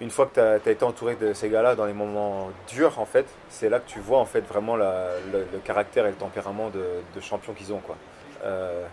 une 0.00 0.10
fois 0.10 0.26
que 0.26 0.34
tu 0.34 0.40
as, 0.40 0.72
été 0.72 0.84
entouré 0.84 1.16
de 1.16 1.32
ces 1.32 1.48
gars-là 1.48 1.74
dans 1.74 1.86
les 1.86 1.92
moments 1.92 2.50
durs, 2.68 2.98
en 2.98 3.06
fait, 3.06 3.26
c'est 3.48 3.68
là 3.68 3.78
que 3.78 3.88
tu 3.88 4.00
vois 4.00 4.18
en 4.18 4.24
fait 4.24 4.42
vraiment 4.42 4.76
le, 4.76 5.44
caractère 5.64 6.06
et 6.06 6.10
le 6.10 6.16
tempérament 6.16 6.70
de, 6.70 7.20
champion 7.20 7.52
qu'ils 7.52 7.72
ont. 7.72 7.78
Quoi. 7.78 7.96
Euh, 8.44 8.84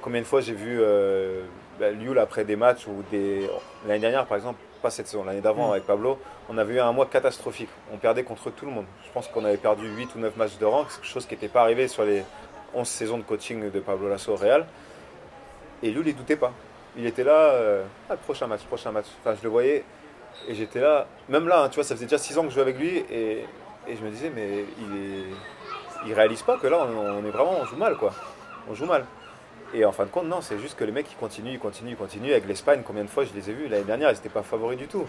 combien 0.00 0.20
de 0.20 0.26
fois 0.26 0.40
j'ai 0.40 0.54
vu 0.54 0.78
euh, 0.80 1.42
bah, 1.78 1.86
après 2.20 2.44
des 2.44 2.56
matchs 2.56 2.86
ou 2.86 3.02
des 3.10 3.48
l'année 3.86 4.00
dernière 4.00 4.26
par 4.26 4.36
exemple, 4.36 4.58
pas 4.82 4.90
cette 4.90 5.06
saison, 5.06 5.24
l'année 5.24 5.40
d'avant 5.40 5.68
mm. 5.68 5.72
avec 5.72 5.86
Pablo, 5.86 6.18
on 6.48 6.56
avait 6.56 6.74
eu 6.74 6.80
un 6.80 6.92
mois 6.92 7.06
catastrophique. 7.06 7.70
On 7.92 7.98
perdait 7.98 8.22
contre 8.22 8.50
tout 8.50 8.64
le 8.64 8.72
monde. 8.72 8.86
Je 9.06 9.12
pense 9.12 9.28
qu'on 9.28 9.44
avait 9.44 9.56
perdu 9.56 9.88
8 9.88 10.14
ou 10.14 10.18
9 10.18 10.36
matchs 10.36 10.58
de 10.58 10.64
rang, 10.64 10.84
quelque 10.84 11.06
chose 11.06 11.26
qui 11.26 11.34
n'était 11.34 11.48
pas 11.48 11.62
arrivé 11.62 11.88
sur 11.88 12.04
les 12.04 12.24
11 12.74 12.86
saisons 12.86 13.18
de 13.18 13.22
coaching 13.22 13.70
de 13.70 13.80
Pablo 13.80 14.08
Lasso 14.08 14.32
au 14.32 14.36
Real. 14.36 14.66
Et 15.82 15.90
Lioul, 15.90 16.08
il 16.08 16.16
doutait 16.16 16.36
pas. 16.36 16.52
Il 16.96 17.06
était 17.06 17.24
là, 17.24 17.52
euh, 17.52 17.84
ah, 18.10 18.16
prochain 18.16 18.46
match, 18.46 18.62
prochain 18.62 18.90
match. 18.90 19.06
Enfin, 19.20 19.36
je 19.36 19.42
le 19.42 19.48
voyais 19.48 19.84
et 20.46 20.54
j'étais 20.54 20.80
là, 20.80 21.06
même 21.28 21.48
là, 21.48 21.64
hein, 21.64 21.68
tu 21.68 21.76
vois, 21.76 21.84
ça 21.84 21.94
faisait 21.94 22.06
déjà 22.06 22.18
6 22.18 22.38
ans 22.38 22.42
que 22.42 22.48
je 22.48 22.54
jouais 22.54 22.62
avec 22.62 22.78
lui 22.78 22.98
et, 23.10 23.44
et 23.88 23.96
je 23.96 24.04
me 24.04 24.10
disais, 24.10 24.30
mais 24.34 24.64
il 24.78 24.96
est, 24.96 25.24
il 26.06 26.14
réalise 26.14 26.42
pas 26.42 26.56
que 26.56 26.66
là, 26.66 26.78
on, 26.78 27.24
est 27.24 27.30
vraiment, 27.30 27.56
on 27.60 27.64
joue 27.64 27.76
mal, 27.76 27.96
quoi. 27.96 28.12
On 28.70 28.74
joue 28.74 28.86
mal. 28.86 29.04
Et 29.74 29.84
en 29.84 29.92
fin 29.92 30.04
de 30.04 30.10
compte, 30.10 30.26
non, 30.26 30.40
c'est 30.40 30.58
juste 30.58 30.78
que 30.78 30.84
les 30.84 30.92
mecs, 30.92 31.10
ils 31.10 31.16
continuent, 31.16 31.52
ils 31.52 31.58
continuent, 31.58 31.90
ils 31.90 31.96
continuent. 31.96 32.30
Avec 32.30 32.46
l'Espagne, 32.46 32.82
combien 32.84 33.04
de 33.04 33.08
fois 33.08 33.24
je 33.24 33.32
les 33.34 33.50
ai 33.50 33.52
vus 33.52 33.68
L'année 33.68 33.84
dernière, 33.84 34.10
ils 34.10 34.14
n'étaient 34.14 34.28
pas 34.28 34.42
favoris 34.42 34.78
du 34.78 34.86
tout. 34.86 35.04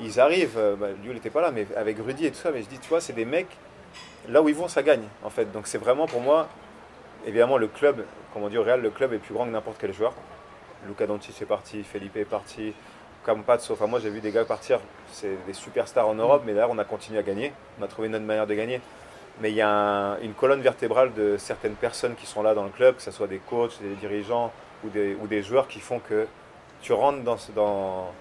Ils 0.00 0.20
arrivent, 0.20 0.58
euh, 0.58 0.76
bah, 0.76 0.88
lui, 1.02 1.10
il 1.10 1.14
n'était 1.14 1.30
pas 1.30 1.40
là, 1.40 1.50
mais 1.50 1.66
avec 1.76 1.96
Rudy 1.98 2.26
et 2.26 2.30
tout 2.30 2.36
ça, 2.36 2.50
mais 2.52 2.62
je 2.62 2.68
dis, 2.68 2.78
tu 2.78 2.88
vois, 2.88 3.00
c'est 3.00 3.14
des 3.14 3.24
mecs, 3.24 3.56
là 4.28 4.42
où 4.42 4.48
ils 4.48 4.54
vont, 4.54 4.68
ça 4.68 4.82
gagne, 4.82 5.04
en 5.24 5.30
fait. 5.30 5.50
Donc 5.52 5.66
c'est 5.66 5.78
vraiment 5.78 6.06
pour 6.06 6.20
moi, 6.20 6.48
évidemment, 7.26 7.58
le 7.58 7.68
club, 7.68 8.04
comme 8.32 8.42
on 8.42 8.48
dit 8.48 8.58
au 8.58 8.62
Real, 8.62 8.80
le 8.80 8.90
club 8.90 9.12
est 9.12 9.18
plus 9.18 9.34
grand 9.34 9.46
que 9.46 9.50
n'importe 9.50 9.78
quel 9.80 9.92
joueur. 9.92 10.12
Luca 10.86 11.06
Doncic 11.06 11.40
est 11.40 11.46
parti, 11.46 11.82
Felipe 11.82 12.16
est 12.16 12.24
parti, 12.24 12.74
Campazzo, 13.26 13.74
enfin 13.74 13.88
moi 13.88 13.98
j'ai 13.98 14.08
vu 14.08 14.20
des 14.20 14.30
gars 14.30 14.44
partir, 14.44 14.78
c'est 15.10 15.36
des 15.46 15.52
superstars 15.52 16.06
en 16.06 16.14
Europe, 16.14 16.44
mais 16.46 16.54
d'ailleurs 16.54 16.70
on 16.70 16.78
a 16.78 16.84
continué 16.84 17.18
à 17.18 17.22
gagner, 17.22 17.52
on 17.80 17.82
a 17.82 17.88
trouvé 17.88 18.06
une 18.06 18.14
autre 18.14 18.24
manière 18.24 18.46
de 18.46 18.54
gagner. 18.54 18.80
Mais 19.40 19.50
il 19.50 19.56
y 19.56 19.62
a 19.62 20.16
une 20.22 20.32
colonne 20.32 20.62
vertébrale 20.62 21.12
de 21.12 21.36
certaines 21.36 21.74
personnes 21.74 22.14
qui 22.14 22.24
sont 22.24 22.42
là 22.42 22.54
dans 22.54 22.64
le 22.64 22.70
club, 22.70 22.96
que 22.96 23.02
ce 23.02 23.10
soit 23.10 23.26
des 23.26 23.38
coachs, 23.38 23.82
des 23.82 23.94
dirigeants 23.96 24.50
ou 24.84 24.88
des, 24.88 25.14
ou 25.20 25.26
des 25.26 25.42
joueurs 25.42 25.68
qui 25.68 25.80
font 25.80 25.98
que 25.98 26.26
tu 26.80 26.92
rentres 26.92 27.22
dans, 27.22 27.36
dans, 27.54 28.12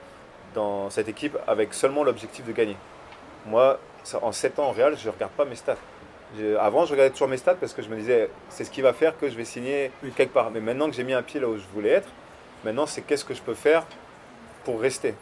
dans 0.54 0.89
cette 0.89 1.08
équipe 1.08 1.38
avec 1.48 1.74
seulement 1.74 2.04
l'objectif 2.04 2.46
de 2.46 2.52
gagner. 2.52 2.76
Moi, 3.46 3.80
en 4.22 4.32
7 4.32 4.60
ans 4.60 4.65
en 4.65 4.72
Real, 4.72 4.98
je 4.98 5.08
ne 5.08 5.13
regarde 5.13 5.32
pas 5.34 5.46
mes 5.46 5.56
stats. 5.56 5.78
Avant, 6.60 6.86
je 6.86 6.91
regardais 6.91 7.12
toujours 7.12 7.30
mes 7.30 7.38
stats 7.38 7.56
parce 7.56 7.74
que 7.74 7.82
je 7.82 7.89
me 7.89 7.96
disais, 7.96 8.30
c'est 8.50 8.65
ce 8.65 8.72
qui 8.72 8.82
va 8.82 8.91
faire 8.91 9.18
que 9.18 9.30
je 9.30 9.38
vais 9.38 9.46
signer 9.46 9.91
quelque 10.18 10.34
part. 10.34 10.52
Mais 10.52 10.60
maintenant 10.60 10.89
que 10.89 10.96
j'ai 10.96 11.04
mis 11.04 11.13
un 11.13 11.22
pied 11.22 11.39
là 11.39 11.48
où 11.48 11.56
je 11.58 11.68
voulais 11.74 11.91
être, 11.91 12.10
maintenant 12.65 12.88
c'est 12.88 13.04
qu'est-ce 13.04 13.24
que 13.24 13.36
je 13.36 13.41
peux 13.41 13.54
faire 13.54 13.86
pour 14.65 14.82
rester. 14.82 15.13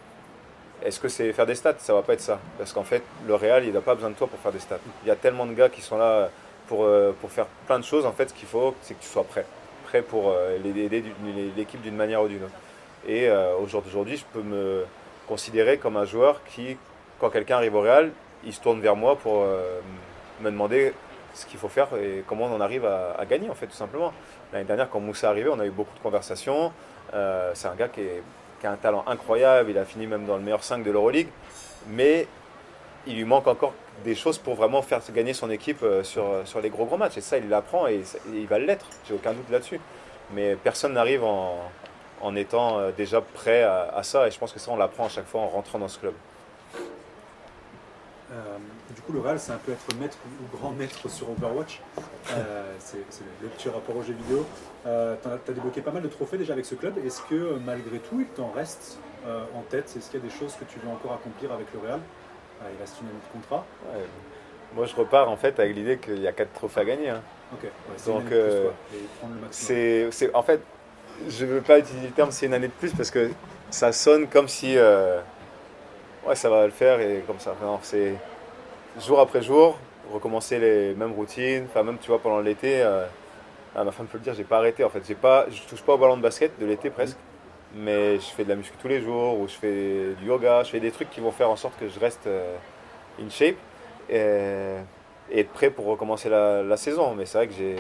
Est-ce 0.84 1.00
que 1.00 1.08
c'est 1.08 1.32
faire 1.34 1.46
des 1.46 1.56
stats? 1.56 1.76
Ça 1.78 1.94
va 1.94 2.02
pas 2.02 2.14
être 2.14 2.22
ça. 2.22 2.40
Parce 2.58 2.74
qu'en 2.74 2.84
fait, 2.84 3.04
le 3.28 3.36
Real, 3.36 3.64
il 3.66 3.74
n'a 3.74 3.82
pas 3.82 3.94
besoin 3.94 4.10
de 4.10 4.16
toi 4.16 4.28
pour 4.28 4.40
faire 4.40 4.52
des 4.52 4.60
stats. 4.60 4.80
Il 5.04 5.08
y 5.08 5.12
a 5.12 5.16
tellement 5.16 5.46
de 5.46 5.54
gars 5.54 5.70
qui 5.70 5.82
sont 5.82 5.98
là 5.98 6.30
pour, 6.68 6.84
euh, 6.84 7.12
pour 7.22 7.32
faire 7.32 7.46
plein 7.68 7.80
de 7.80 7.86
choses. 7.86 8.06
En 8.06 8.12
fait, 8.12 8.30
ce 8.30 8.34
qu'il 8.34 8.48
faut, 8.48 8.74
c'est 8.82 8.96
que 8.96 9.02
tu 9.02 9.08
sois 9.08 9.24
prêt. 9.24 9.46
Prêt 9.86 10.02
pour 10.02 10.32
euh, 10.32 10.58
aider 10.58 11.04
l'équipe 11.56 11.82
d'une 11.82 11.96
manière 11.96 12.24
ou 12.24 12.28
d'une 12.28 12.44
autre. 12.44 12.56
Et 13.08 13.30
euh, 13.30 13.56
aujourd'hui, 13.58 14.18
je 14.18 14.26
peux 14.34 14.42
me 14.42 14.86
considérer 15.28 15.78
comme 15.78 15.98
un 15.98 16.06
joueur 16.06 16.42
qui, 16.44 16.78
quand 17.20 17.30
quelqu'un 17.30 17.58
arrive 17.58 17.76
au 17.76 17.82
Real, 17.82 18.12
il 18.44 18.54
se 18.54 18.60
tourne 18.60 18.82
vers 18.82 18.96
moi 18.98 19.16
pour 19.16 19.46
me 20.42 20.52
demander 20.52 20.94
ce 21.34 21.46
qu'il 21.46 21.58
faut 21.58 21.70
faire 21.70 21.88
et 21.96 22.26
comment 22.28 22.46
on 22.46 22.56
en 22.56 22.60
arrive 22.60 22.86
à, 22.86 23.16
à 23.18 23.26
gagner, 23.26 23.50
en 23.50 23.54
fait, 23.54 23.68
tout 23.68 23.76
simplement. 23.76 24.12
L'année 24.52 24.66
dernière, 24.66 24.90
quand 24.90 25.00
Moussa 25.00 25.28
est 25.28 25.30
arrivé, 25.30 25.50
on 25.50 25.60
a 25.62 25.66
eu 25.66 25.70
beaucoup 25.70 25.96
de 25.96 26.04
conversations. 26.04 26.74
c'est 27.54 27.68
un 27.68 27.76
gars 27.76 27.88
qui 27.88 28.02
est 28.02 28.22
qui 28.64 28.68
a 28.68 28.72
un 28.72 28.78
talent 28.78 29.04
incroyable, 29.08 29.72
il 29.72 29.78
a 29.78 29.84
fini 29.84 30.08
même 30.08 30.26
dans 30.26 30.38
le 30.38 30.42
meilleur 30.42 30.64
5 30.64 30.86
de 30.86 30.90
l'Euroleague, 30.90 31.28
mais 31.90 32.28
il 33.06 33.18
lui 33.18 33.26
manque 33.26 33.46
encore 33.48 33.74
des 34.06 34.16
choses 34.16 34.38
pour 34.38 34.56
vraiment 34.56 34.82
faire 34.82 35.02
gagner 35.14 35.34
son 35.34 35.50
équipe 35.50 35.84
euh, 35.84 36.02
sur, 36.02 36.24
sur 36.46 36.62
les 36.62 36.70
gros 36.70 36.86
gros 36.86 36.96
matchs. 36.96 37.18
Et 37.18 37.22
ça, 37.22 37.38
il 37.38 37.50
l'apprend 37.50 37.88
et, 37.88 38.04
il 38.32 38.48
va 38.48 38.60
l'être, 38.60 38.86
j'ai 39.06 39.16
aucun 39.16 39.34
doute 39.34 39.50
là-dessus. 39.52 39.82
Mais 40.34 40.56
personne 40.56 40.94
n'arrive 40.94 41.26
en, 41.26 41.60
en, 42.22 42.36
étant 42.38 42.80
euh, 42.80 42.92
déjà 42.96 43.20
prêt 43.20 43.64
à, 43.64 44.02
ça, 44.04 44.30
et 44.30 44.32
je 44.32 44.40
pense 44.40 44.54
que 44.54 44.60
ça, 44.60 44.72
on 44.72 44.78
l'apprend 44.78 45.08
à 45.08 45.10
chaque 45.10 45.28
fois 45.28 45.42
en 45.42 45.48
rentrant 45.48 45.80
dans 45.80 45.90
ce 45.90 46.00
club. 46.00 46.14
Euh, 48.32 48.58
du 48.96 49.02
coup, 49.02 49.12
le 49.12 49.20
Real, 49.20 49.38
c'est 49.42 49.52
un 49.52 49.58
peu 49.58 49.74
être 49.74 50.00
maître 50.00 50.18
ou 50.26 50.58
grand 50.58 50.72
maître 50.72 51.10
sur 51.10 51.30
Overwatch. 51.32 51.82
Euh, 52.32 52.74
c'est 52.80 53.04
le 53.42 53.50
petit 53.50 53.68
rapport 53.68 53.98
aux 53.98 54.04
jeux 54.04 54.14
vidéo. 54.14 54.46
Euh, 54.86 55.16
tu 55.22 55.30
as, 55.30 55.54
débloqué 55.54 55.82
pas 55.82 55.92
mal 55.92 56.04
de 56.04 56.08
trophées 56.08 56.38
déjà 56.38 56.54
avec 56.54 56.66
ce 56.66 56.76
club. 56.76 56.94
Est-ce 57.06 57.22
que 57.24 57.58
malgré 57.66 58.00
tout, 58.00 58.20
il 58.20 58.28
t'en 58.28 58.52
reste 58.52 59.00
en 59.26 59.62
tête? 59.70 59.86
Est-ce 59.98 60.10
qu'il 60.10 60.20
y 60.20 60.24
a 60.24 60.26
des 60.26 60.34
choses 60.34 60.56
que 60.56 60.66
tu 60.66 60.80
veux 60.80 60.90
encore 60.90 61.14
accomplir 61.14 61.52
avec 61.52 61.68
le 61.74 61.80
Real? 61.80 62.00
Il 62.62 62.80
reste 62.80 63.00
une 63.02 63.08
année 63.08 63.18
de 63.26 63.32
contrat. 63.32 63.66
Moi, 64.76 64.86
je 64.86 64.96
repars 64.96 65.30
en 65.30 65.38
fait 65.38 65.60
avec 65.60 65.76
l'idée 65.76 65.98
qu'il 65.98 66.22
y 66.22 66.28
a 66.28 66.34
4 66.34 66.52
trophées 66.52 66.82
à 66.82 66.86
gagner. 66.86 67.10
Hein. 67.10 67.22
Donc, 68.06 68.24
c'est 69.52 70.10
en 70.34 70.44
fait, 70.44 70.62
je 71.30 71.46
ne 71.46 71.52
veux 71.52 71.62
pas 71.62 71.80
utiliser 71.80 72.08
le 72.08 72.14
terme 72.14 72.32
c'est 72.32 72.48
une 72.48 72.54
année 72.54 72.68
de 72.68 72.74
plus 72.74 72.92
parce 72.94 73.12
que 73.12 73.30
ça 73.70 73.92
sonne 73.92 74.28
comme 74.28 74.50
si 74.50 74.76
ouais, 74.76 76.36
ça 76.36 76.50
va 76.50 76.66
le 76.66 76.72
faire 76.72 77.00
et 77.00 77.24
comme 77.26 77.40
ça. 77.40 77.56
c'est 77.84 78.16
jour 79.00 79.20
après 79.20 79.42
jour, 79.42 79.78
recommencer 80.12 80.60
les 80.60 80.94
mêmes 80.94 81.14
routines. 81.14 81.66
Enfin, 81.70 81.84
même, 81.84 81.98
tu 82.00 82.08
vois, 82.10 82.20
pendant 82.20 82.40
l'été, 82.40 82.84
euh, 83.76 83.84
ma 83.84 83.92
femme 83.92 84.08
peut 84.08 84.18
le 84.18 84.24
dire, 84.24 84.34
j'ai 84.34 84.44
pas 84.44 84.58
arrêté 84.58 84.84
en 84.84 84.90
fait. 84.90 85.02
J'ai 85.08 85.16
pas, 85.16 85.46
je 85.50 85.62
touche 85.64 85.82
pas 85.82 85.94
au 85.94 85.98
ballon 85.98 86.18
de 86.18 86.22
basket 86.22 86.60
de 86.60 86.66
l'été 86.66 86.90
presque, 86.90 87.18
mais 87.76 88.16
je 88.16 88.26
fais 88.26 88.44
de 88.44 88.50
la 88.50 88.56
muscu 88.56 88.76
tous 88.78 88.88
les 88.88 89.02
jours 89.02 89.40
ou 89.40 89.48
je 89.48 89.54
fais 89.54 90.14
du 90.20 90.26
yoga, 90.26 90.64
je 90.64 90.72
fais 90.72 90.80
des 90.80 90.92
trucs 90.92 91.10
qui 91.10 91.20
vont 91.20 91.32
faire 91.32 91.50
en 91.50 91.56
sorte 91.56 91.78
que 91.80 91.88
je 91.88 92.00
reste 92.00 92.28
euh, 92.28 92.56
in 93.22 93.30
shape 93.30 93.56
et, 94.10 94.78
être 95.32 95.50
prêt 95.50 95.70
pour 95.70 95.86
recommencer 95.86 96.30
la, 96.30 96.78
saison. 96.78 97.16
Mais 97.16 97.26
c'est 97.26 97.38
vrai 97.38 97.48
que 97.48 97.54
je 97.54 97.76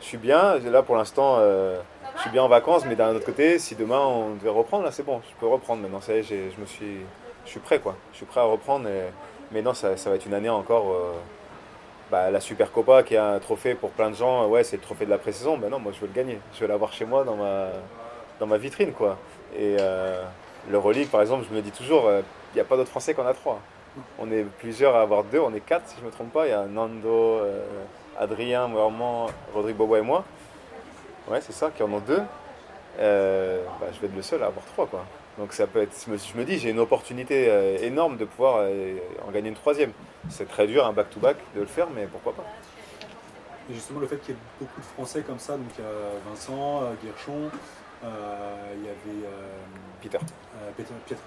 suis 0.00 0.18
bien. 0.18 0.58
Là, 0.58 0.82
pour 0.82 0.96
l'instant, 0.96 1.36
euh, 1.38 1.80
je 2.16 2.22
suis 2.22 2.30
bien 2.30 2.42
en 2.42 2.48
vacances, 2.48 2.84
mais 2.84 2.96
d'un 2.96 3.14
autre 3.14 3.24
côté, 3.24 3.58
si 3.58 3.74
demain 3.74 4.00
on 4.00 4.34
devait 4.34 4.50
reprendre, 4.50 4.84
là, 4.84 4.90
c'est 4.90 5.04
bon, 5.04 5.20
je 5.30 5.34
peux 5.40 5.46
reprendre 5.46 5.80
maintenant. 5.80 6.00
Ça 6.00 6.14
y 6.14 6.18
est, 6.18 6.22
je 6.22 6.64
suis 6.66 6.98
je 7.44 7.50
suis 7.50 7.60
prêt, 7.60 7.78
quoi. 7.78 7.96
Je 8.12 8.18
suis 8.18 8.26
prêt 8.26 8.40
à 8.40 8.44
reprendre. 8.44 8.88
Mais 9.50 9.62
non, 9.62 9.74
ça, 9.74 9.94
va 9.94 10.14
être 10.14 10.26
une 10.26 10.34
année 10.34 10.48
encore. 10.48 10.92
Euh, 10.92 11.12
bah, 12.12 12.30
la 12.30 12.40
Super 12.40 12.70
Copa, 12.70 13.02
qui 13.02 13.14
est 13.14 13.18
un 13.18 13.40
trophée 13.40 13.74
pour 13.74 13.90
plein 13.90 14.10
de 14.10 14.14
gens, 14.14 14.46
ouais, 14.46 14.62
c'est 14.62 14.76
le 14.76 14.82
trophée 14.82 15.06
de 15.06 15.10
la 15.10 15.18
pré-saison. 15.18 15.56
Mais 15.56 15.68
non, 15.68 15.80
moi, 15.80 15.90
je 15.92 16.00
veux 16.00 16.06
le 16.06 16.12
gagner. 16.12 16.38
Je 16.54 16.60
veux 16.60 16.68
l'avoir 16.68 16.92
chez 16.92 17.06
moi 17.06 17.24
dans 17.24 17.34
ma, 17.36 17.70
dans 18.38 18.46
ma 18.46 18.58
vitrine, 18.58 18.92
quoi. 18.92 19.16
Et 19.56 19.76
euh, 19.80 20.22
le 20.70 20.78
Relique, 20.78 21.10
par 21.10 21.22
exemple, 21.22 21.44
je 21.50 21.56
me 21.56 21.62
dis 21.62 21.72
toujours, 21.72 22.08
il 22.08 22.54
n'y 22.54 22.60
a 22.60 22.64
pas 22.64 22.76
d'autres 22.76 22.90
Français 22.90 23.14
qu'on 23.14 23.26
a 23.26 23.34
trois. 23.34 23.58
On 24.18 24.30
est 24.30 24.44
plusieurs 24.58 24.94
à 24.94 25.00
avoir 25.00 25.24
deux, 25.24 25.40
on 25.40 25.52
est 25.52 25.60
quatre, 25.60 25.88
si 25.88 25.96
je 25.96 26.02
ne 26.02 26.06
me 26.06 26.12
trompe 26.12 26.32
pas. 26.32 26.46
Il 26.46 26.50
y 26.50 26.52
a 26.52 26.64
Nando, 26.66 27.40
Adrien, 28.18 28.68
Moerman, 28.68 29.28
Rodrigue 29.54 29.76
Bobo 29.76 29.96
et 29.96 30.02
moi. 30.02 30.24
Ouais, 31.28 31.40
c'est 31.40 31.52
ça, 31.52 31.70
qui 31.70 31.82
en 31.82 31.92
ont 31.92 32.00
deux. 32.00 32.22
Euh, 32.98 33.62
bah, 33.80 33.86
je 33.92 34.00
vais 34.00 34.06
être 34.06 34.16
le 34.16 34.22
seul 34.22 34.42
à 34.42 34.46
avoir 34.46 34.64
trois. 34.66 34.86
Quoi. 34.86 35.04
Donc 35.38 35.52
ça 35.52 35.66
peut 35.66 35.80
être, 35.80 35.96
je 36.06 36.38
me 36.38 36.44
dis, 36.44 36.58
j'ai 36.58 36.70
une 36.70 36.78
opportunité 36.78 37.46
euh, 37.48 37.78
énorme 37.78 38.16
de 38.16 38.24
pouvoir 38.24 38.58
euh, 38.60 38.96
en 39.26 39.30
gagner 39.30 39.48
une 39.48 39.54
troisième. 39.54 39.92
C'est 40.28 40.48
très 40.48 40.66
dur, 40.66 40.86
un 40.86 40.92
back-to-back, 40.92 41.36
de 41.54 41.60
le 41.60 41.66
faire, 41.66 41.88
mais 41.94 42.06
pourquoi 42.06 42.34
pas. 42.34 42.44
Et 43.70 43.74
justement, 43.74 44.00
le 44.00 44.06
fait 44.06 44.18
qu'il 44.18 44.34
y 44.34 44.36
ait 44.36 44.40
beaucoup 44.60 44.80
de 44.80 44.86
Français 44.86 45.22
comme 45.22 45.38
ça, 45.38 45.56
donc 45.56 45.68
il 45.78 45.82
y 45.82 45.86
a 45.86 46.30
Vincent, 46.30 46.82
Guerchon, 47.02 47.50
il 48.02 48.84
y 48.84 48.88
avait 48.88 49.28
Peter, 50.02 50.18
Peter, 50.76 50.92
Peter. 51.06 51.20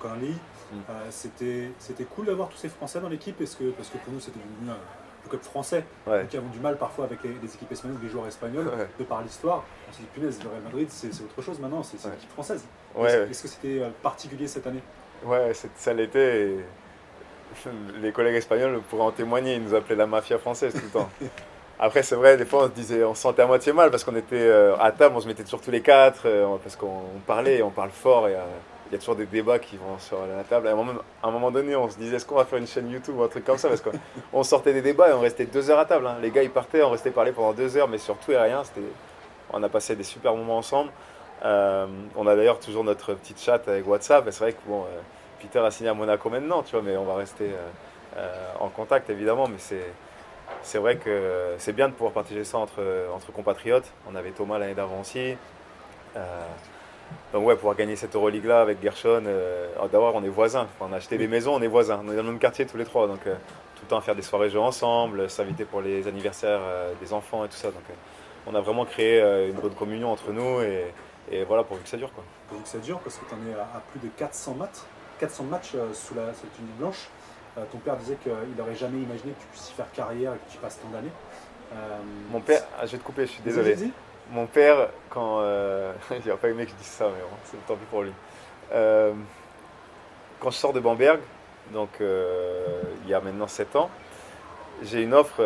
Mm. 0.71 0.77
c'était 1.09 2.03
cool 2.03 2.25
d'avoir 2.25 2.49
tous 2.49 2.57
ces 2.57 2.69
Français 2.69 2.99
dans 2.99 3.09
l'équipe 3.09 3.37
parce 3.37 3.55
que, 3.55 3.71
parce 3.71 3.89
que 3.89 3.97
pour 3.99 4.13
nous, 4.13 4.19
c'était 4.19 4.39
devenu 4.39 4.71
le 5.25 5.29
club 5.29 5.41
français, 5.41 5.83
qui 6.29 6.37
avons 6.37 6.49
du 6.49 6.59
mal 6.59 6.77
parfois 6.77 7.05
avec 7.05 7.19
les, 7.23 7.53
équipes 7.53 7.71
espagnoles, 7.71 7.99
les 8.01 8.09
joueurs 8.09 8.27
espagnols, 8.27 8.71
de 8.97 9.03
par 9.03 9.21
l'histoire. 9.21 9.63
On 9.89 9.93
s'est 9.93 10.01
dit, 10.01 10.07
punaise, 10.13 10.39
le 10.43 10.49
Real 10.49 10.61
Madrid, 10.61 10.87
c'est 10.89 11.09
autre 11.21 11.41
chose 11.41 11.59
maintenant, 11.59 11.83
c'est 11.83 11.97
une 12.07 12.13
équipe 12.13 12.31
française. 12.31 12.63
Est-ce 13.03 13.43
que 13.43 13.47
c'était 13.47 13.81
euh, 13.81 13.89
particulier 14.01 14.47
cette 14.47 14.65
année? 14.67 14.81
Ouais, 15.25 15.51
ça 15.75 15.93
l'était. 15.93 16.55
Les 18.01 18.11
collègues 18.11 18.35
espagnols 18.35 18.81
pourraient 18.89 19.03
en 19.03 19.11
témoigner, 19.11 19.55
ils 19.55 19.63
nous 19.63 19.73
appelaient 19.73 19.95
la 19.95 20.07
mafia 20.07 20.37
française 20.37 20.73
tout 20.73 20.81
le 20.83 20.89
temps. 20.89 21.09
Après, 21.79 22.03
c'est 22.03 22.15
vrai, 22.15 22.37
des 22.37 22.45
fois, 22.45 22.63
on 22.63 22.67
se 22.67 22.71
disait, 22.71 23.03
on 23.03 23.13
se 23.13 23.21
sentait 23.21 23.41
à 23.41 23.47
moitié 23.47 23.73
mal 23.73 23.91
parce 23.91 24.05
qu'on 24.05 24.15
était 24.15 24.35
euh, 24.35 24.77
à 24.77 24.93
table, 24.93 25.15
on 25.17 25.19
se 25.19 25.27
mettait 25.27 25.43
toujours 25.43 25.59
tous 25.59 25.71
les 25.71 25.81
quatre, 25.81 26.21
euh, 26.25 26.55
parce 26.63 26.77
qu'on 26.77 27.03
parlait, 27.27 27.61
on 27.61 27.69
parle 27.69 27.89
fort 27.89 28.29
et 28.29 28.35
il 28.87 28.93
y 28.93 28.95
a 28.95 28.99
toujours 28.99 29.15
des 29.15 29.25
débats 29.25 29.57
qui 29.57 29.77
vont 29.77 29.97
sur 29.97 30.17
la 30.25 30.43
table. 30.43 30.67
À 30.67 30.71
un 30.71 31.31
moment, 31.31 31.51
donné, 31.51 31.75
on 31.75 31.89
se 31.89 31.97
disait 31.97 32.17
est-ce 32.17 32.25
qu'on 32.25 32.35
va 32.35 32.45
faire 32.45 32.59
une 32.59 32.67
chaîne 32.67 32.89
YouTube 32.89 33.15
ou 33.17 33.23
un 33.23 33.27
truc 33.27 33.43
comme 33.43 33.57
ça? 33.57 33.67
Parce 33.67 33.81
qu'on 33.81 34.43
sortait 34.43 34.73
des 34.73 34.83
débats 34.83 35.09
et 35.09 35.13
on 35.13 35.21
restait 35.21 35.45
deux 35.45 35.69
heures 35.71 35.79
à 35.79 35.85
table. 35.85 36.05
Hein. 36.05 36.17
Les 36.21 36.29
gars, 36.29 36.43
ils 36.43 36.51
partaient, 36.51 36.83
on 36.83 36.91
restait 36.91 37.09
parler 37.09 37.31
pendant 37.31 37.53
deux 37.53 37.77
heures, 37.77 37.87
mais 37.87 37.97
sur 37.97 38.15
tout 38.17 38.31
et 38.31 38.37
rien. 38.37 38.61
On 39.51 39.63
a 39.63 39.69
passé 39.69 39.95
des 39.95 40.03
super 40.03 40.35
moments 40.35 40.57
ensemble. 40.57 40.91
Euh, 41.43 41.87
on 42.15 42.27
a 42.27 42.35
d'ailleurs 42.35 42.59
toujours 42.59 42.83
notre 42.83 43.13
petite 43.15 43.41
chat 43.41 43.67
avec 43.67 43.87
WhatsApp. 43.87 44.27
Et 44.27 44.31
c'est 44.31 44.43
vrai 44.43 44.53
que 44.53 44.61
bon, 44.67 44.83
euh, 44.83 45.01
Peter 45.41 45.59
a 45.59 45.71
signé 45.71 45.89
à 45.89 45.93
Monaco 45.95 46.29
maintenant, 46.29 46.61
tu 46.61 46.71
vois, 46.71 46.83
mais 46.83 46.95
on 46.95 47.05
va 47.05 47.15
rester 47.15 47.51
euh, 48.17 48.51
en 48.59 48.69
contact 48.69 49.09
évidemment. 49.09 49.47
Mais 49.47 49.57
c'est. 49.57 49.93
C'est 50.61 50.77
vrai 50.77 50.97
que 50.97 51.55
c'est 51.57 51.73
bien 51.73 51.87
de 51.87 51.93
pouvoir 51.93 52.13
partager 52.13 52.43
ça 52.43 52.59
entre, 52.59 52.81
entre 53.15 53.31
compatriotes. 53.31 53.91
On 54.09 54.15
avait 54.15 54.29
Thomas 54.29 54.59
l'année 54.59 54.75
d'avant 54.75 55.01
aussi. 55.01 55.35
Donc 57.33 57.45
ouais, 57.45 57.55
pouvoir 57.55 57.75
gagner 57.75 57.95
cette 57.95 58.15
Euroleague 58.15 58.45
là 58.45 58.61
avec 58.61 58.81
Gershon, 58.81 59.23
euh, 59.25 59.67
d'abord 59.91 60.15
on 60.15 60.23
est 60.23 60.29
voisins, 60.29 60.67
on 60.79 60.93
a 60.93 60.95
acheté 60.95 61.17
des 61.17 61.27
maisons, 61.27 61.55
on 61.55 61.61
est 61.61 61.67
voisins, 61.67 62.01
on 62.01 62.11
est 62.11 62.15
dans 62.15 62.23
le 62.23 62.29
même 62.29 62.39
quartier 62.39 62.65
tous 62.65 62.77
les 62.77 62.85
trois, 62.85 63.07
donc 63.07 63.27
euh, 63.27 63.33
tout 63.75 63.81
le 63.83 63.89
temps 63.89 63.99
faire 63.99 64.15
des 64.15 64.21
soirées 64.21 64.49
jeux 64.49 64.59
ensemble, 64.61 65.29
s'inviter 65.29 65.65
pour 65.65 65.81
les 65.81 66.07
anniversaires 66.07 66.61
euh, 66.61 66.93
des 67.01 67.11
enfants 67.11 67.43
et 67.43 67.49
tout 67.49 67.57
ça. 67.57 67.69
Donc 67.69 67.83
on 68.47 68.55
a 68.55 68.61
vraiment 68.61 68.85
créé 68.85 69.19
une 69.49 69.59
bonne 69.59 69.73
communion 69.73 70.11
entre 70.11 70.31
nous 70.31 70.61
et, 70.61 70.93
voilà 71.45 71.63
pourvu 71.63 71.83
que 71.83 71.89
ça 71.89 71.97
dure. 71.97 72.13
Quoi. 72.13 72.23
Pourvu 72.47 72.63
que 72.63 72.69
ça 72.69 72.77
dure 72.77 72.99
parce 72.99 73.17
que 73.17 73.25
tu 73.25 73.33
en 73.33 73.51
es 73.51 73.59
à, 73.59 73.81
plus 73.91 73.99
de 73.99 74.07
400 74.15 74.53
matchs, 74.53 74.83
400 75.19 75.43
matchs 75.43 75.71
sous 75.93 76.13
la 76.13 76.31
cette 76.33 76.77
blanche. 76.77 77.09
ton 77.71 77.79
père 77.79 77.97
disait 77.97 78.17
qu'il 78.23 78.31
n'aurait 78.55 78.75
jamais 78.75 78.99
imaginé 78.99 79.33
que 79.33 79.41
tu 79.41 79.47
puisses 79.47 79.71
y 79.71 79.73
faire 79.73 79.91
carrière 79.91 80.33
et 80.33 80.37
que 80.37 80.51
tu 80.51 80.57
passes 80.59 80.79
tant 80.79 80.87
d'années. 80.87 81.11
Mon 82.31 82.39
père, 82.39 82.63
ah, 82.79 82.85
je 82.85 82.93
vais 82.93 82.97
te 82.99 83.03
couper, 83.03 83.25
je 83.25 83.31
suis 83.31 83.43
désolé. 83.43 83.75
Mon 84.31 84.47
père, 84.47 84.89
quand. 85.09 85.39
Euh, 85.41 85.93
il 86.25 86.31
a 86.31 86.37
pas 86.37 86.49
aimé 86.49 86.65
que 86.65 86.71
je 86.71 86.75
dise 86.75 86.87
ça, 86.87 87.05
mais 87.05 87.23
c'est 87.45 87.63
tant 87.67 87.75
pis 87.75 87.85
pour 87.89 88.01
lui. 88.01 88.11
Euh, 88.73 89.13
quand 90.39 90.49
je 90.49 90.57
sors 90.57 90.73
de 90.73 90.79
Bamberg, 90.79 91.19
donc 91.71 91.89
euh, 92.01 92.81
il 93.03 93.09
y 93.09 93.13
a 93.13 93.21
maintenant 93.21 93.47
7 93.47 93.75
ans, 93.75 93.89
j'ai 94.83 95.03
une 95.03 95.13
offre 95.13 95.41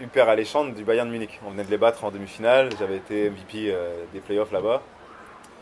hyper 0.00 0.28
alléchante 0.28 0.74
du 0.74 0.84
Bayern 0.84 1.08
de 1.08 1.12
Munich. 1.12 1.40
On 1.46 1.50
venait 1.50 1.64
de 1.64 1.70
les 1.70 1.78
battre 1.78 2.04
en 2.04 2.10
demi-finale, 2.10 2.70
j'avais 2.78 2.96
été 2.96 3.30
MVP 3.30 3.74
des 4.12 4.20
playoffs 4.20 4.52
là-bas. 4.52 4.82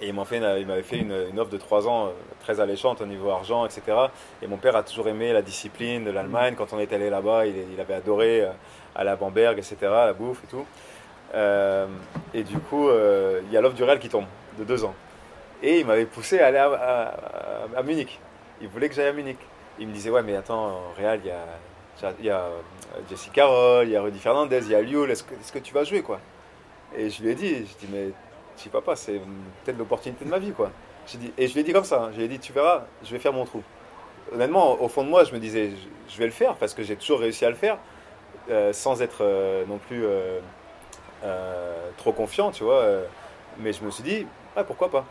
Et 0.02 0.08
il 0.08 0.14
m'avait 0.14 0.82
fait 0.82 0.98
une, 0.98 1.38
offre 1.38 1.50
de 1.50 1.56
3 1.56 1.88
ans 1.88 2.12
très 2.40 2.60
alléchante 2.60 3.00
au 3.00 3.06
niveau 3.06 3.30
argent, 3.30 3.64
etc. 3.64 3.96
Et 4.42 4.46
mon 4.46 4.58
père 4.58 4.76
a 4.76 4.82
toujours 4.82 5.08
aimé 5.08 5.32
la 5.32 5.40
discipline 5.40 6.04
de 6.04 6.10
l'Allemagne. 6.10 6.54
Quand 6.54 6.74
on 6.74 6.78
est 6.78 6.92
allé 6.92 7.08
là-bas, 7.08 7.46
il, 7.46 7.54
il, 7.72 7.80
avait 7.80 7.94
adoré 7.94 8.46
à 8.94 9.16
Bamberg, 9.16 9.56
etc., 9.56 9.76
la 9.80 10.12
bouffe 10.12 10.44
et 10.44 10.48
tout. 10.48 10.66
Euh, 11.34 11.86
et 12.34 12.42
du 12.42 12.58
coup, 12.58 12.88
euh, 12.88 13.40
il 13.46 13.52
y 13.52 13.56
a 13.56 13.60
l'offre 13.60 13.76
du 13.76 13.84
Real 13.84 13.98
qui 13.98 14.08
tombe, 14.08 14.26
de 14.58 14.64
deux 14.64 14.84
ans. 14.84 14.94
Et 15.62 15.80
il 15.80 15.86
m'avait 15.86 16.06
poussé 16.06 16.40
à 16.40 16.46
aller 16.46 16.58
à, 16.58 17.82
Munich. 17.82 18.20
Il 18.60 18.68
voulait 18.68 18.88
que 18.88 18.94
j'aille 18.94 19.08
à 19.08 19.12
Munich. 19.12 19.38
Il 19.78 19.88
me 19.88 19.92
disait, 19.92 20.10
ouais, 20.10 20.22
mais 20.22 20.36
attends, 20.36 20.68
au 20.68 21.00
Real, 21.00 21.20
il 21.24 21.28
y 21.28 21.30
a, 21.30 22.12
il 22.18 22.24
y 22.26 22.30
a 22.30 22.40
euh, 22.40 22.60
Jesse 23.08 23.30
Carroll, 23.32 23.86
il 23.86 23.92
y 23.92 23.96
a 23.96 24.02
Rudy 24.02 24.18
Fernandez, 24.18 24.60
il 24.62 24.70
y 24.70 24.74
a 24.74 24.82
Lioul, 24.82 25.10
est-ce 25.10 25.24
que, 25.24 25.34
est 25.34 25.52
que, 25.52 25.58
tu 25.58 25.74
vas 25.74 25.84
jouer, 25.84 26.02
quoi? 26.02 26.20
Et 26.96 27.10
je 27.10 27.22
lui 27.22 27.30
ai 27.30 27.34
dit, 27.34 27.66
je 27.66 27.86
dis, 27.86 27.88
mais 27.90 28.10
je 28.56 28.62
sais 28.62 28.70
pas, 28.70 28.96
c'est 28.96 29.20
peut-être 29.64 29.78
l'opportunité 29.78 30.24
de 30.24 30.30
ma 30.30 30.38
vie, 30.38 30.52
quoi. 30.52 30.70
Et 31.38 31.46
je 31.46 31.52
lui 31.54 31.60
ai 31.60 31.62
dit 31.62 31.72
comme 31.72 31.84
ça, 31.84 32.04
hein. 32.04 32.08
je 32.12 32.18
lui 32.18 32.24
ai 32.24 32.28
dit, 32.28 32.38
tu 32.38 32.52
verras, 32.52 32.84
je 33.04 33.10
vais 33.10 33.18
faire 33.18 33.32
mon 33.32 33.44
trou. 33.44 33.62
Honnêtement, 34.32 34.80
au 34.82 34.88
fond 34.88 35.04
de 35.04 35.08
moi, 35.08 35.24
je 35.24 35.32
me 35.32 35.38
disais, 35.38 35.70
je, 36.08 36.18
vais 36.18 36.24
le 36.24 36.32
faire, 36.32 36.56
parce 36.56 36.74
que 36.74 36.82
j'ai 36.82 36.96
toujours 36.96 37.20
réussi 37.20 37.44
à 37.44 37.50
le 37.50 37.54
faire, 37.54 37.78
sans 38.72 39.02
être 39.02 39.22
non 39.68 39.78
plus 39.78 40.04
euh, 40.04 40.40
trop 41.96 42.12
confiant, 42.12 42.50
tu 42.50 42.64
vois. 42.64 42.80
Euh, 42.80 43.04
mais 43.58 43.72
je 43.72 43.82
me 43.82 43.90
suis 43.90 44.04
dit, 44.04 44.26
ah, 44.54 44.64
pourquoi 44.64 44.90
pas 44.90 45.04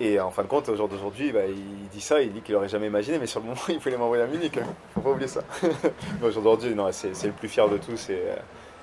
et 0.00 0.18
en 0.18 0.32
fin 0.32 0.42
de 0.42 0.48
compte, 0.48 0.68
au 0.68 0.74
jour 0.74 0.88
d'aujourd'hui, 0.88 1.30
bah, 1.30 1.46
il 1.46 1.88
dit 1.88 2.00
ça, 2.00 2.20
il 2.20 2.32
dit 2.32 2.40
qu'il 2.40 2.56
aurait 2.56 2.68
jamais 2.68 2.88
imaginé, 2.88 3.20
mais 3.20 3.28
sur 3.28 3.38
le 3.38 3.46
moment, 3.50 3.60
il 3.68 3.78
voulait 3.78 3.96
m'envoyer 3.96 4.24
à 4.24 4.26
Munich. 4.26 4.58
Hein. 4.58 4.66
Faut 4.92 5.00
pas 5.02 5.10
oublier 5.10 5.28
ça. 5.28 5.42
mais 6.20 6.26
aujourd'hui, 6.26 6.74
non, 6.74 6.90
c'est, 6.90 7.12
le 7.22 7.30
plus 7.30 7.46
fier 7.46 7.68
de 7.68 7.78
tous. 7.78 8.10
Et, 8.10 8.14
euh, 8.26 8.34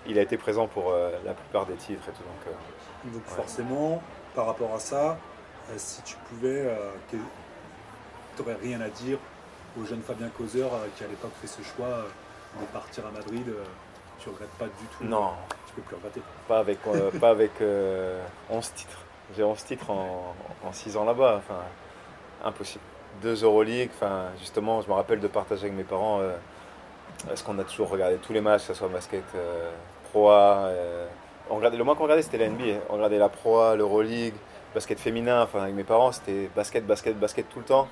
il 0.08 0.18
a 0.18 0.22
été 0.22 0.38
présent 0.38 0.68
pour 0.68 0.94
la 1.24 1.34
plupart 1.34 1.68
des 1.68 1.76
titres 1.76 2.02
et 2.08 2.12
tout. 2.12 2.24
Donc, 2.24 3.14
donc 3.14 3.24
forcément, 3.26 4.02
par 4.34 4.48
rapport 4.48 4.74
à 4.74 4.80
ça, 4.80 5.20
si 5.76 6.02
tu 6.02 6.16
pouvais, 6.28 6.66
tu 7.12 7.18
n'aurais 8.40 8.56
rien 8.64 8.82
à 8.82 8.88
dire 8.88 9.20
au 9.80 9.86
jeune 9.86 10.02
Fabien 10.02 10.30
Causeur 10.30 10.72
qui 10.98 11.04
à 11.04 11.08
l'époque 11.08 11.34
fait 11.40 11.46
ce 11.46 11.62
choix 11.62 12.06
de 12.60 12.66
partir 12.74 13.06
à 13.06 13.12
Madrid. 13.12 13.46
tu 14.18 14.30
regrettes 14.30 14.50
pas 14.58 14.66
du 14.66 14.86
tout 14.98 15.04
Non, 15.04 15.34
pas 16.48 16.60
avec, 16.60 16.78
euh, 16.88 17.12
pas 17.20 17.30
avec 17.30 17.52
11 17.52 17.62
euh, 17.62 18.22
titres. 18.76 19.00
J'ai 19.36 19.44
11 19.44 19.64
titres 19.64 19.90
en, 19.90 20.36
en 20.66 20.74
6 20.74 20.98
ans 20.98 21.06
là-bas. 21.06 21.38
Enfin, 21.38 21.60
impossible. 22.44 22.84
Deux 23.22 23.44
Euroleague, 23.44 23.90
enfin, 23.96 24.26
justement, 24.40 24.82
je 24.82 24.88
me 24.88 24.94
rappelle 24.94 25.20
de 25.20 25.28
partager 25.28 25.64
avec 25.64 25.76
mes 25.76 25.84
parents. 25.84 26.20
Euh, 26.22 26.36
parce 27.28 27.44
qu'on 27.44 27.60
a 27.60 27.64
toujours 27.64 27.90
regardé 27.90 28.16
tous 28.16 28.34
les 28.34 28.42
matchs, 28.42 28.62
que 28.62 28.68
ce 28.68 28.74
soit 28.74 28.88
basket 28.88 29.24
Pro 30.10 30.30
A. 30.30 30.72
le 31.52 31.84
moins 31.84 31.94
qu'on 31.94 32.04
regardait, 32.04 32.24
c'était 32.24 32.40
la 32.40 32.50
NBA. 32.50 32.80
On 32.90 32.94
regardait 32.94 33.20
la 33.20 33.30
Pro 33.30 33.60
A, 33.60 33.76
l'Euroleague, 33.76 34.34
basket 34.74 35.00
féminin. 35.00 35.44
Enfin, 35.44 35.62
avec 35.64 35.76
mes 35.76 35.84
parents, 35.84 36.12
c'était 36.12 36.50
basket, 36.56 36.86
basket, 36.88 37.20
basket 37.20 37.48
tout 37.50 37.60
le 37.60 37.66
temps. 37.66 37.88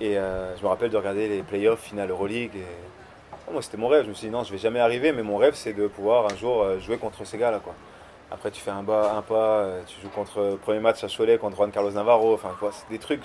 Et 0.00 0.14
je 0.14 0.62
me 0.62 0.68
rappelle 0.68 0.90
de 0.90 0.96
regarder 0.96 1.28
les 1.28 1.42
playoffs, 1.42 1.82
finale 1.82 2.10
Euroleague. 2.10 2.58
Moi, 3.50 3.62
c'était 3.62 3.76
mon 3.76 3.88
rêve. 3.88 4.04
Je 4.04 4.10
me 4.10 4.14
suis 4.14 4.28
dit, 4.28 4.32
non, 4.32 4.44
je 4.44 4.52
vais 4.52 4.58
jamais 4.58 4.80
arriver, 4.80 5.12
mais 5.12 5.22
mon 5.22 5.36
rêve, 5.36 5.54
c'est 5.54 5.72
de 5.72 5.86
pouvoir 5.86 6.26
un 6.32 6.36
jour 6.36 6.62
euh, 6.62 6.78
jouer 6.78 6.98
contre 6.98 7.24
ces 7.24 7.38
gars-là. 7.38 7.58
Quoi. 7.58 7.74
Après, 8.30 8.50
tu 8.50 8.60
fais 8.60 8.70
un, 8.70 8.82
bas, 8.82 9.14
un 9.16 9.22
pas, 9.22 9.58
euh, 9.58 9.82
tu 9.86 10.00
joues 10.00 10.08
contre 10.08 10.40
le 10.40 10.56
premier 10.56 10.80
match 10.80 11.02
à 11.04 11.08
Cholet 11.08 11.38
contre 11.38 11.56
Juan 11.56 11.70
Carlos 11.70 11.90
Navarro. 11.90 12.34
Enfin, 12.34 12.54
quoi, 12.58 12.70
des 12.90 12.98
trucs. 12.98 13.24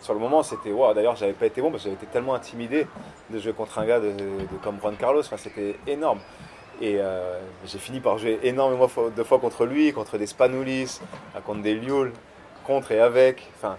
sur 0.00 0.14
le 0.14 0.20
moment, 0.20 0.42
c'était 0.42 0.72
waouh. 0.72 0.94
D'ailleurs, 0.94 1.16
j'avais 1.16 1.32
pas 1.32 1.46
été 1.46 1.60
bon 1.60 1.70
parce 1.70 1.84
que 1.84 1.90
j'avais 1.90 2.02
été 2.02 2.12
tellement 2.12 2.34
intimidé 2.34 2.86
de 3.30 3.38
jouer 3.38 3.52
contre 3.52 3.78
un 3.78 3.86
gars 3.86 4.00
de, 4.00 4.12
comme 4.62 4.78
Juan 4.80 4.96
Carlos. 4.96 5.20
Enfin, 5.20 5.36
c'était 5.36 5.76
énorme. 5.86 6.20
Et 6.80 6.96
euh, 6.98 7.40
j'ai 7.64 7.78
fini 7.78 8.00
par 8.00 8.18
jouer 8.18 8.38
énormément 8.42 8.90
de 9.16 9.22
fois 9.22 9.38
contre 9.38 9.64
lui, 9.64 9.92
contre 9.92 10.18
des 10.18 10.26
Spanoulis, 10.26 11.00
contre 11.46 11.62
des 11.62 11.74
Lioul, 11.74 12.12
contre 12.66 12.92
et 12.92 13.00
avec. 13.00 13.48
Enfin, 13.56 13.78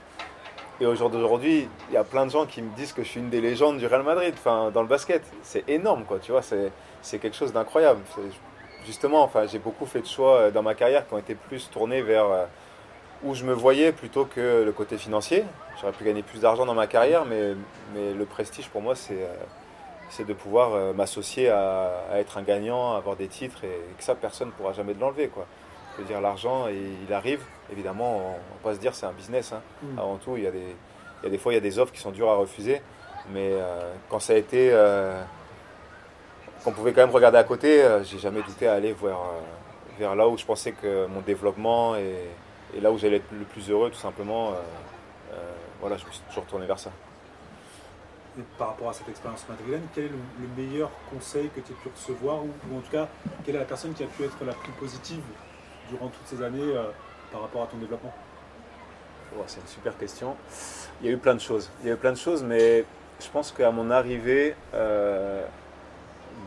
et 0.79 0.85
au 0.85 0.95
jour 0.95 1.09
d'aujourd'hui, 1.09 1.67
il 1.89 1.93
y 1.93 1.97
a 1.97 2.03
plein 2.03 2.25
de 2.25 2.31
gens 2.31 2.45
qui 2.45 2.61
me 2.61 2.75
disent 2.75 2.93
que 2.93 3.03
je 3.03 3.09
suis 3.09 3.19
une 3.19 3.29
des 3.29 3.41
légendes 3.41 3.77
du 3.77 3.87
Real 3.87 4.03
Madrid, 4.03 4.33
enfin, 4.37 4.71
dans 4.71 4.81
le 4.81 4.87
basket. 4.87 5.23
C'est 5.41 5.67
énorme, 5.67 6.03
quoi, 6.05 6.19
tu 6.19 6.31
vois, 6.31 6.41
c'est 6.41 7.19
quelque 7.19 7.35
chose 7.35 7.51
d'incroyable. 7.51 8.01
Justement, 8.85 9.23
enfin, 9.23 9.47
j'ai 9.47 9.59
beaucoup 9.59 9.85
fait 9.85 10.01
de 10.01 10.05
choix 10.05 10.35
euh, 10.35 10.51
dans 10.51 10.61
ma 10.61 10.73
carrière 10.73 11.05
qui 11.05 11.13
ont 11.13 11.17
été 11.17 11.35
plus 11.35 11.69
tournés 11.69 12.01
vers 12.01 12.25
euh, 12.25 12.45
où 13.23 13.33
je 13.33 13.43
me 13.43 13.51
voyais 13.51 13.91
plutôt 13.91 14.25
que 14.25 14.63
le 14.63 14.71
côté 14.71 14.97
financier. 14.97 15.43
J'aurais 15.81 15.91
pu 15.91 16.05
gagner 16.05 16.23
plus 16.23 16.39
d'argent 16.39 16.65
dans 16.65 16.75
ma 16.75 16.87
carrière, 16.87 17.25
mais, 17.25 17.53
mais 17.93 18.13
le 18.13 18.25
prestige 18.25 18.69
pour 18.69 18.81
moi, 18.81 18.95
c'est 18.95 19.23
euh, 19.23 20.23
de 20.23 20.33
pouvoir 20.33 20.93
m'associer 20.93 21.49
à, 21.49 21.91
à, 22.11 22.19
être 22.19 22.37
un 22.37 22.43
gagnant, 22.43 22.95
avoir 22.95 23.17
des 23.17 23.27
titres, 23.27 23.63
et, 23.65 23.95
que 23.97 24.03
ça, 24.03 24.15
personne 24.15 24.47
ne 24.47 24.53
pourra 24.53 24.71
jamais 24.71 24.93
de 24.93 25.01
l'enlever, 25.01 25.27
quoi 25.27 25.45
veux 26.01 26.07
dire, 26.07 26.21
l'argent, 26.21 26.67
il 26.67 27.11
arrive. 27.13 27.41
Évidemment, 27.71 28.17
on 28.17 28.29
ne 28.31 28.33
va 28.33 28.63
pas 28.63 28.73
se 28.75 28.79
dire 28.79 28.95
c'est 28.95 29.05
un 29.05 29.11
business. 29.11 29.53
Hein. 29.53 29.61
Mm. 29.81 29.99
Avant 29.99 30.17
tout, 30.17 30.37
il 30.37 30.43
y, 30.43 30.47
a 30.47 30.51
des, 30.51 30.75
il 31.21 31.25
y 31.25 31.27
a 31.27 31.29
des 31.29 31.37
fois, 31.37 31.53
il 31.53 31.55
y 31.55 31.59
a 31.59 31.61
des 31.61 31.79
offres 31.79 31.93
qui 31.93 31.99
sont 31.99 32.11
dures 32.11 32.29
à 32.29 32.35
refuser. 32.35 32.81
Mais 33.33 33.51
quand 34.09 34.19
ça 34.19 34.33
a 34.33 34.35
été. 34.37 34.73
qu'on 36.63 36.71
pouvait 36.71 36.93
quand 36.93 37.01
même 37.01 37.13
regarder 37.13 37.37
à 37.37 37.43
côté, 37.43 37.85
j'ai 38.03 38.19
jamais 38.19 38.41
douté 38.41 38.67
à 38.67 38.73
aller 38.75 38.93
vers, 38.93 39.19
vers 39.99 40.15
là 40.15 40.29
où 40.29 40.37
je 40.37 40.45
pensais 40.45 40.71
que 40.71 41.07
mon 41.07 41.19
développement 41.19 41.97
et, 41.97 42.15
et 42.77 42.79
là 42.79 42.89
où 42.89 42.97
j'allais 42.97 43.17
être 43.17 43.31
le 43.33 43.43
plus 43.43 43.69
heureux, 43.69 43.89
tout 43.89 43.99
simplement. 43.99 44.53
voilà, 45.81 45.97
je 45.97 46.05
me 46.05 46.11
suis 46.11 46.21
toujours 46.29 46.45
tourné 46.45 46.65
vers 46.65 46.79
ça 46.79 46.91
par 48.57 48.69
rapport 48.69 48.89
à 48.89 48.93
cette 48.93 49.09
expérience 49.09 49.45
madrilène, 49.49 49.83
quel 49.93 50.05
est 50.05 50.09
le, 50.09 50.17
meilleur 50.55 50.89
conseil 51.11 51.49
que 51.49 51.59
tu 51.59 51.73
as 51.73 51.75
pu 51.75 51.89
recevoir 51.89 52.43
ou, 52.43 52.77
en 52.77 52.81
tout 52.81 52.91
cas, 52.91 53.07
quelle 53.43 53.55
est 53.55 53.59
la 53.59 53.65
personne 53.65 53.93
qui 53.93 54.03
a 54.03 54.07
pu 54.07 54.23
être 54.23 54.43
la 54.45 54.53
plus 54.53 54.71
positive 54.73 55.21
durant 55.89 56.07
toutes 56.07 56.25
ces 56.25 56.41
années 56.43 56.59
euh, 56.61 56.89
par 57.31 57.41
rapport 57.41 57.63
à 57.63 57.67
ton 57.67 57.77
développement 57.77 58.13
C'est 59.47 59.59
une 59.59 59.67
super 59.67 59.97
question. 59.97 60.35
Il 61.01 61.07
y 61.07 61.09
a 61.09 61.13
eu 61.13 61.17
plein 61.17 61.35
de 61.35 61.41
choses. 61.41 61.69
Il 61.81 61.87
y 61.87 61.91
a 61.91 61.93
eu 61.93 61.97
plein 61.97 62.11
de 62.11 62.17
choses, 62.17 62.43
mais 62.43 62.85
je 63.19 63.29
pense 63.29 63.51
qu'à 63.51 63.71
mon 63.71 63.91
arrivée, 63.91 64.55
euh, 64.73 65.45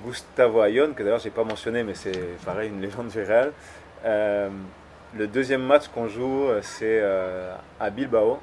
Gustavo 0.05 0.63
Ayon, 0.65 0.93
que 0.95 1.03
d'ailleurs 1.03 1.19
je 1.19 1.27
n'ai 1.27 1.31
pas 1.31 1.45
mentionné, 1.45 1.83
mais 1.83 1.95
c'est 1.95 2.37
pareil, 2.45 2.69
une 2.69 2.81
légende 2.81 3.09
du 3.09 3.23
Real, 3.23 3.53
euh, 4.05 4.49
le 5.17 5.27
deuxième 5.27 5.63
match 5.63 5.89
qu'on 5.89 6.09
joue, 6.09 6.49
c'est 6.63 7.03
à 7.81 7.91
Bilbao. 7.91 8.39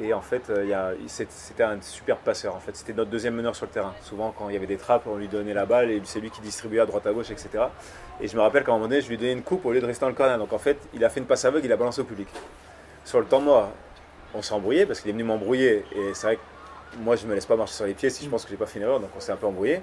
Et 0.00 0.14
en 0.14 0.20
fait, 0.20 0.48
euh, 0.50 0.94
c'était 1.08 1.64
un 1.64 1.80
super 1.80 2.18
passeur. 2.18 2.54
En 2.54 2.60
fait, 2.60 2.76
c'était 2.76 2.92
notre 2.92 3.10
deuxième 3.10 3.34
meneur 3.34 3.56
sur 3.56 3.66
le 3.66 3.72
terrain. 3.72 3.94
Souvent, 4.02 4.32
quand 4.36 4.48
il 4.48 4.54
y 4.54 4.56
avait 4.56 4.66
des 4.66 4.76
trappes, 4.76 5.06
on 5.06 5.16
lui 5.16 5.26
donnait 5.26 5.54
la 5.54 5.66
balle 5.66 5.90
et 5.90 6.00
c'est 6.04 6.20
lui 6.20 6.30
qui 6.30 6.40
distribuait 6.40 6.80
à 6.80 6.86
droite 6.86 7.06
à 7.06 7.12
gauche, 7.12 7.30
etc. 7.30 7.64
Et 8.20 8.28
je 8.28 8.36
me 8.36 8.40
rappelle 8.40 8.62
qu'à 8.62 8.70
un 8.70 8.74
moment 8.76 8.88
donné, 8.88 9.00
je 9.00 9.08
lui 9.08 9.16
donnais 9.16 9.32
une 9.32 9.42
coupe 9.42 9.66
au 9.66 9.72
lieu 9.72 9.80
de 9.80 9.86
rester 9.86 10.02
dans 10.02 10.08
le 10.08 10.14
corner. 10.14 10.38
Donc 10.38 10.52
en 10.52 10.58
fait, 10.58 10.78
il 10.94 11.04
a 11.04 11.08
fait 11.08 11.18
une 11.18 11.26
passe 11.26 11.44
aveugle, 11.44 11.66
il 11.66 11.72
a 11.72 11.76
balancé 11.76 12.00
au 12.00 12.04
public. 12.04 12.28
Sur 13.04 13.18
le 13.18 13.26
temps 13.26 13.40
mort, 13.40 13.70
on 14.34 14.42
s'est 14.42 14.54
embrouillé 14.54 14.86
parce 14.86 15.00
qu'il 15.00 15.10
est 15.10 15.12
venu 15.12 15.24
m'embrouiller. 15.24 15.84
Et 15.92 16.14
c'est 16.14 16.26
vrai 16.28 16.36
que 16.36 16.98
moi, 17.00 17.16
je 17.16 17.26
me 17.26 17.34
laisse 17.34 17.46
pas 17.46 17.56
marcher 17.56 17.74
sur 17.74 17.86
les 17.86 17.94
pieds 17.94 18.10
si 18.10 18.24
je 18.24 18.30
pense 18.30 18.44
que 18.44 18.50
j'ai 18.50 18.56
pas 18.56 18.66
fait 18.66 18.78
une 18.78 18.84
erreur. 18.84 19.00
Donc 19.00 19.10
on 19.16 19.20
s'est 19.20 19.32
un 19.32 19.36
peu 19.36 19.46
embrouillé. 19.46 19.82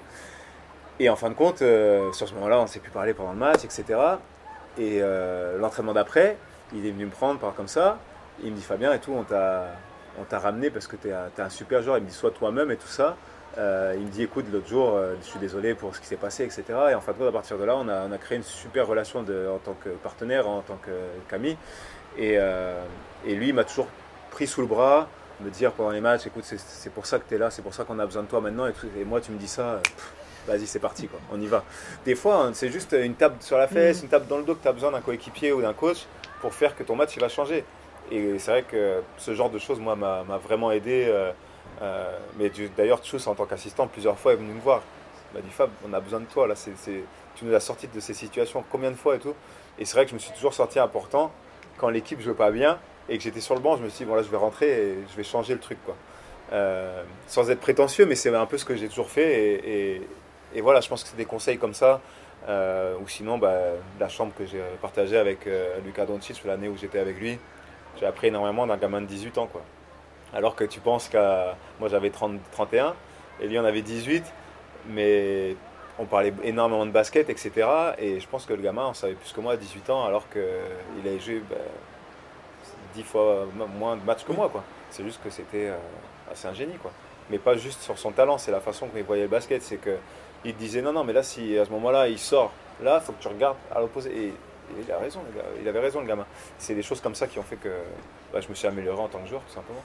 Et 0.98 1.10
en 1.10 1.16
fin 1.16 1.28
de 1.28 1.34
compte, 1.34 1.60
euh, 1.60 2.10
sur 2.12 2.26
ce 2.26 2.32
moment-là, 2.34 2.58
on 2.58 2.62
ne 2.62 2.68
s'est 2.68 2.80
plus 2.80 2.90
parlé 2.90 3.12
pendant 3.12 3.32
le 3.32 3.38
match, 3.38 3.64
etc. 3.64 3.84
Et 4.78 5.00
euh, 5.02 5.58
l'entraînement 5.58 5.92
d'après, 5.92 6.38
il 6.74 6.86
est 6.86 6.90
venu 6.90 7.04
me 7.04 7.10
prendre 7.10 7.38
par 7.38 7.54
comme 7.54 7.68
ça. 7.68 7.98
Il 8.42 8.52
me 8.52 8.56
dit 8.56 8.62
Fabien 8.62 8.92
et 8.94 8.98
tout, 8.98 9.12
on 9.12 9.22
t'a 9.22 9.66
on 10.18 10.24
t'a 10.24 10.38
ramené 10.38 10.70
parce 10.70 10.86
que 10.86 10.96
tu 10.96 11.08
es, 11.08 11.12
un 11.12 11.50
super 11.50 11.82
joueur. 11.82 11.98
Il 11.98 12.04
me 12.04 12.08
dit 12.08 12.14
soit 12.14 12.30
toi-même 12.30 12.70
et 12.70 12.76
tout 12.76 12.88
ça. 12.88 13.16
Euh, 13.58 13.94
il 13.96 14.04
me 14.04 14.10
dit 14.10 14.22
écoute, 14.22 14.44
l'autre 14.52 14.68
jour, 14.68 14.94
euh, 14.94 15.14
je 15.22 15.26
suis 15.26 15.38
désolé 15.38 15.74
pour 15.74 15.94
ce 15.94 16.00
qui 16.00 16.06
s'est 16.06 16.16
passé, 16.16 16.44
etc. 16.44 16.64
Et 16.90 16.94
en 16.94 17.00
fin 17.00 17.12
de 17.12 17.18
compte, 17.18 17.28
à 17.28 17.32
partir 17.32 17.58
de 17.58 17.64
là, 17.64 17.76
on 17.76 17.88
a, 17.88 18.18
créé 18.18 18.36
une 18.36 18.44
super 18.44 18.86
relation 18.86 19.20
en 19.20 19.58
tant 19.58 19.74
que 19.82 19.90
partenaire, 19.90 20.48
en 20.48 20.60
tant 20.60 20.76
que 20.76 20.90
Camille. 21.28 21.56
Euh, 22.18 22.82
et, 23.26 23.34
lui, 23.34 23.48
il 23.48 23.54
m'a 23.54 23.64
toujours 23.64 23.88
pris 24.30 24.46
sous 24.46 24.60
le 24.60 24.66
bras, 24.66 25.08
me 25.40 25.50
dire 25.50 25.72
pendant 25.72 25.90
les 25.90 26.00
matchs 26.00 26.26
écoute, 26.26 26.44
c'est 26.44 26.92
pour 26.92 27.06
ça 27.06 27.18
que 27.18 27.28
tu 27.28 27.34
es 27.34 27.38
là, 27.38 27.50
c'est 27.50 27.62
pour 27.62 27.74
ça 27.74 27.84
qu'on 27.84 27.98
a 27.98 28.06
besoin 28.06 28.22
de 28.22 28.28
toi 28.28 28.40
maintenant. 28.40 28.66
Et, 28.66 29.04
moi, 29.04 29.20
tu 29.20 29.32
me 29.32 29.38
dis 29.38 29.48
ça. 29.48 29.80
Vas-y, 30.46 30.66
c'est 30.68 30.78
parti, 30.78 31.08
quoi. 31.08 31.18
on 31.32 31.40
y 31.40 31.46
va. 31.48 31.64
Des 32.04 32.14
fois, 32.14 32.44
hein, 32.44 32.50
c'est 32.54 32.68
juste 32.68 32.92
une 32.92 33.14
tape 33.14 33.42
sur 33.42 33.58
la 33.58 33.66
fesse, 33.66 34.00
mm. 34.00 34.04
une 34.04 34.10
tape 34.10 34.28
dans 34.28 34.38
le 34.38 34.44
dos 34.44 34.54
que 34.54 34.62
tu 34.62 34.68
as 34.68 34.72
besoin 34.72 34.92
d'un 34.92 35.00
coéquipier 35.00 35.52
ou 35.52 35.60
d'un 35.60 35.72
coach 35.72 36.06
pour 36.40 36.54
faire 36.54 36.76
que 36.76 36.84
ton 36.84 36.94
match 36.94 37.16
il 37.16 37.20
va 37.20 37.28
changer. 37.28 37.64
Et 38.10 38.38
c'est 38.38 38.50
vrai 38.50 38.62
que 38.62 39.02
ce 39.18 39.34
genre 39.34 39.50
de 39.50 39.58
choses, 39.58 39.80
moi, 39.80 39.96
m'a 39.96 40.22
vraiment 40.38 40.70
aidé. 40.70 41.06
Euh, 41.08 41.32
euh, 41.82 42.18
mais 42.38 42.50
d'ailleurs, 42.76 43.02
Tchous, 43.02 43.28
en 43.28 43.34
tant 43.34 43.46
qu'assistant, 43.46 43.86
plusieurs 43.86 44.18
fois 44.18 44.32
est 44.32 44.36
venu 44.36 44.52
me 44.52 44.60
voir. 44.60 44.82
Il 45.32 45.38
m'a 45.38 45.42
dit 45.42 45.50
Fab, 45.50 45.70
on 45.88 45.92
a 45.92 46.00
besoin 46.00 46.20
de 46.20 46.26
toi, 46.26 46.46
là, 46.46 46.54
tu 46.54 47.44
nous 47.44 47.54
as 47.54 47.60
sorti 47.60 47.88
de 47.88 48.00
ces 48.00 48.14
situations 48.14 48.64
combien 48.70 48.90
de 48.90 48.96
fois 48.96 49.16
et 49.16 49.18
tout. 49.18 49.34
Et 49.78 49.84
c'est 49.84 49.94
vrai 49.94 50.04
que 50.04 50.10
je 50.10 50.14
me 50.14 50.20
suis 50.20 50.32
toujours 50.32 50.54
sorti 50.54 50.78
important 50.78 51.30
quand 51.76 51.90
l'équipe 51.90 52.20
jouait 52.20 52.34
pas 52.34 52.50
bien 52.50 52.78
et 53.08 53.18
que 53.18 53.24
j'étais 53.24 53.40
sur 53.40 53.54
le 53.54 53.60
banc, 53.60 53.76
je 53.76 53.82
me 53.82 53.88
suis 53.88 54.04
dit, 54.04 54.08
bon 54.08 54.14
là, 54.14 54.22
je 54.22 54.30
vais 54.30 54.36
rentrer 54.36 54.68
et 54.68 54.94
je 55.10 55.16
vais 55.16 55.24
changer 55.24 55.52
le 55.52 55.60
truc, 55.60 55.78
quoi. 55.84 55.94
Euh, 56.52 57.02
sans 57.26 57.50
être 57.50 57.60
prétentieux, 57.60 58.06
mais 58.06 58.14
c'est 58.14 58.34
un 58.34 58.46
peu 58.46 58.56
ce 58.56 58.64
que 58.64 58.76
j'ai 58.76 58.88
toujours 58.88 59.10
fait. 59.10 60.00
Et, 60.54 60.60
voilà, 60.60 60.80
je 60.80 60.88
pense 60.88 61.02
que 61.02 61.10
c'est 61.10 61.16
des 61.16 61.26
conseils 61.26 61.58
comme 61.58 61.74
ça. 61.74 62.00
ou 62.48 63.08
sinon, 63.08 63.36
bah, 63.36 63.58
la 64.00 64.08
chambre 64.08 64.32
que 64.38 64.46
j'ai 64.46 64.62
partagée 64.80 65.18
avec 65.18 65.46
Lucas 65.84 66.06
Doncic 66.06 66.42
l'année 66.44 66.68
où 66.68 66.76
j'étais 66.76 66.98
avec 66.98 67.18
lui, 67.18 67.38
j'ai 67.98 68.06
appris 68.06 68.28
énormément 68.28 68.66
d'un 68.66 68.76
gamin 68.76 69.00
de 69.00 69.06
18 69.06 69.38
ans. 69.38 69.46
Quoi. 69.46 69.62
Alors 70.34 70.54
que 70.54 70.64
tu 70.64 70.80
penses 70.80 71.08
qu'à. 71.08 71.56
Moi 71.80 71.88
j'avais 71.88 72.10
30, 72.10 72.40
31 72.52 72.94
et 73.40 73.48
lui 73.48 73.58
en 73.58 73.64
avait 73.64 73.82
18, 73.82 74.24
mais 74.88 75.56
on 75.98 76.04
parlait 76.04 76.32
énormément 76.42 76.86
de 76.86 76.90
basket, 76.90 77.30
etc. 77.30 77.68
Et 77.98 78.20
je 78.20 78.28
pense 78.28 78.44
que 78.46 78.52
le 78.52 78.62
gamin 78.62 78.84
en 78.84 78.94
savait 78.94 79.14
plus 79.14 79.32
que 79.32 79.40
moi 79.40 79.54
à 79.54 79.56
18 79.56 79.90
ans, 79.90 80.04
alors 80.04 80.28
qu'il 80.30 80.40
avait 81.06 81.18
joué 81.18 81.42
10 82.94 83.00
ben, 83.00 83.04
fois 83.04 83.46
moins 83.78 83.96
de 83.96 84.02
matchs 84.04 84.24
que 84.24 84.32
moi. 84.32 84.48
Quoi. 84.48 84.62
C'est 84.90 85.04
juste 85.04 85.22
que 85.22 85.30
c'était 85.30 85.68
euh, 85.68 85.76
assez 86.30 86.48
un 86.48 86.54
génie. 86.54 86.76
Quoi. 86.76 86.92
Mais 87.30 87.38
pas 87.38 87.56
juste 87.56 87.82
sur 87.82 87.98
son 87.98 88.12
talent, 88.12 88.38
c'est 88.38 88.52
la 88.52 88.60
façon 88.60 88.88
qu'il 88.88 89.02
voyait 89.04 89.24
le 89.24 89.28
basket. 89.28 89.62
C'est 89.62 89.78
qu'il 89.78 90.56
disait 90.56 90.82
non, 90.82 90.92
non, 90.92 91.04
mais 91.04 91.12
là, 91.12 91.22
si 91.22 91.58
à 91.58 91.64
ce 91.64 91.70
moment-là 91.70 92.08
il 92.08 92.18
sort, 92.18 92.52
là, 92.82 93.00
il 93.00 93.04
faut 93.04 93.12
que 93.12 93.22
tu 93.22 93.28
regardes 93.28 93.56
à 93.74 93.80
l'opposé 93.80 94.34
il 94.80 94.92
a 94.92 94.98
raison, 94.98 95.20
il 95.60 95.68
avait 95.68 95.80
raison 95.80 96.00
le 96.00 96.06
gamin. 96.06 96.26
C'est 96.58 96.74
des 96.74 96.82
choses 96.82 97.00
comme 97.00 97.14
ça 97.14 97.26
qui 97.26 97.38
ont 97.38 97.42
fait 97.42 97.56
que 97.56 97.72
bah, 98.32 98.40
je 98.40 98.48
me 98.48 98.54
suis 98.54 98.66
amélioré 98.66 99.00
en 99.00 99.08
tant 99.08 99.20
que 99.20 99.28
joueur, 99.28 99.42
tout 99.42 99.54
simplement. 99.54 99.82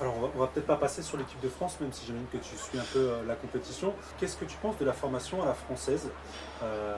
Alors 0.00 0.14
on 0.18 0.20
va, 0.20 0.28
va 0.36 0.46
peut-être 0.48 0.66
pas 0.66 0.76
passer 0.76 1.02
sur 1.02 1.16
l'équipe 1.16 1.40
de 1.40 1.48
France, 1.48 1.78
même 1.80 1.90
si 1.90 2.04
j'imagine 2.04 2.28
que 2.30 2.36
tu 2.36 2.56
suis 2.56 2.78
un 2.78 2.84
peu 2.92 2.98
euh, 2.98 3.22
la 3.26 3.34
compétition. 3.34 3.94
Qu'est-ce 4.18 4.36
que 4.36 4.44
tu 4.44 4.56
penses 4.58 4.76
de 4.78 4.84
la 4.84 4.92
formation 4.92 5.42
à 5.42 5.46
la 5.46 5.54
française? 5.54 6.10
Euh, 6.62 6.96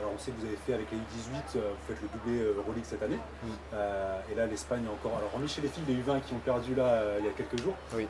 Alors 0.00 0.12
on 0.14 0.18
sait 0.18 0.32
que 0.32 0.40
vous 0.40 0.46
avez 0.46 0.56
fait 0.66 0.74
avec 0.74 0.88
les 0.90 0.98
U18, 0.98 1.56
euh, 1.56 1.70
vous 1.70 1.94
faites 1.94 2.02
le 2.02 2.08
doublé 2.08 2.42
Euroleague 2.56 2.84
cette 2.84 3.02
année. 3.02 3.20
Mm. 3.44 4.32
et 4.32 4.34
là 4.34 4.46
l'Espagne 4.46 4.84
encore. 4.92 5.16
Alors 5.16 5.30
remis 5.32 5.48
chez 5.48 5.60
les 5.60 5.68
filles 5.68 5.84
des 5.84 5.94
U20 5.94 6.22
qui 6.22 6.34
ont 6.34 6.38
perdu 6.38 6.74
là 6.74 7.02
il 7.20 7.24
y 7.24 7.28
a 7.28 7.32
quelques 7.32 7.60
jours. 7.62 7.74
Oui. 7.94 8.08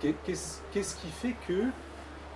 Qu'est-ce 0.00 0.96
qui 0.96 1.08
fait 1.08 1.36
que 1.46 1.66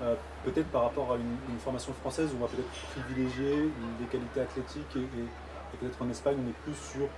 euh, 0.04 0.14
peut-être 0.44 0.68
par 0.68 0.82
rapport 0.82 1.12
à 1.12 1.16
une, 1.16 1.58
formation 1.58 1.92
française 1.94 2.30
où 2.32 2.36
on 2.36 2.46
va 2.46 2.48
peut-être 2.48 2.68
privilégier 2.92 3.70
des 3.98 4.06
qualités 4.06 4.40
athlétiques 4.40 4.96
et, 4.96 5.78
peut-être 5.78 6.00
en 6.00 6.08
Espagne 6.08 6.36
on 6.38 6.48
est 6.48 6.62
plus 6.62 6.74
sur 6.74 7.08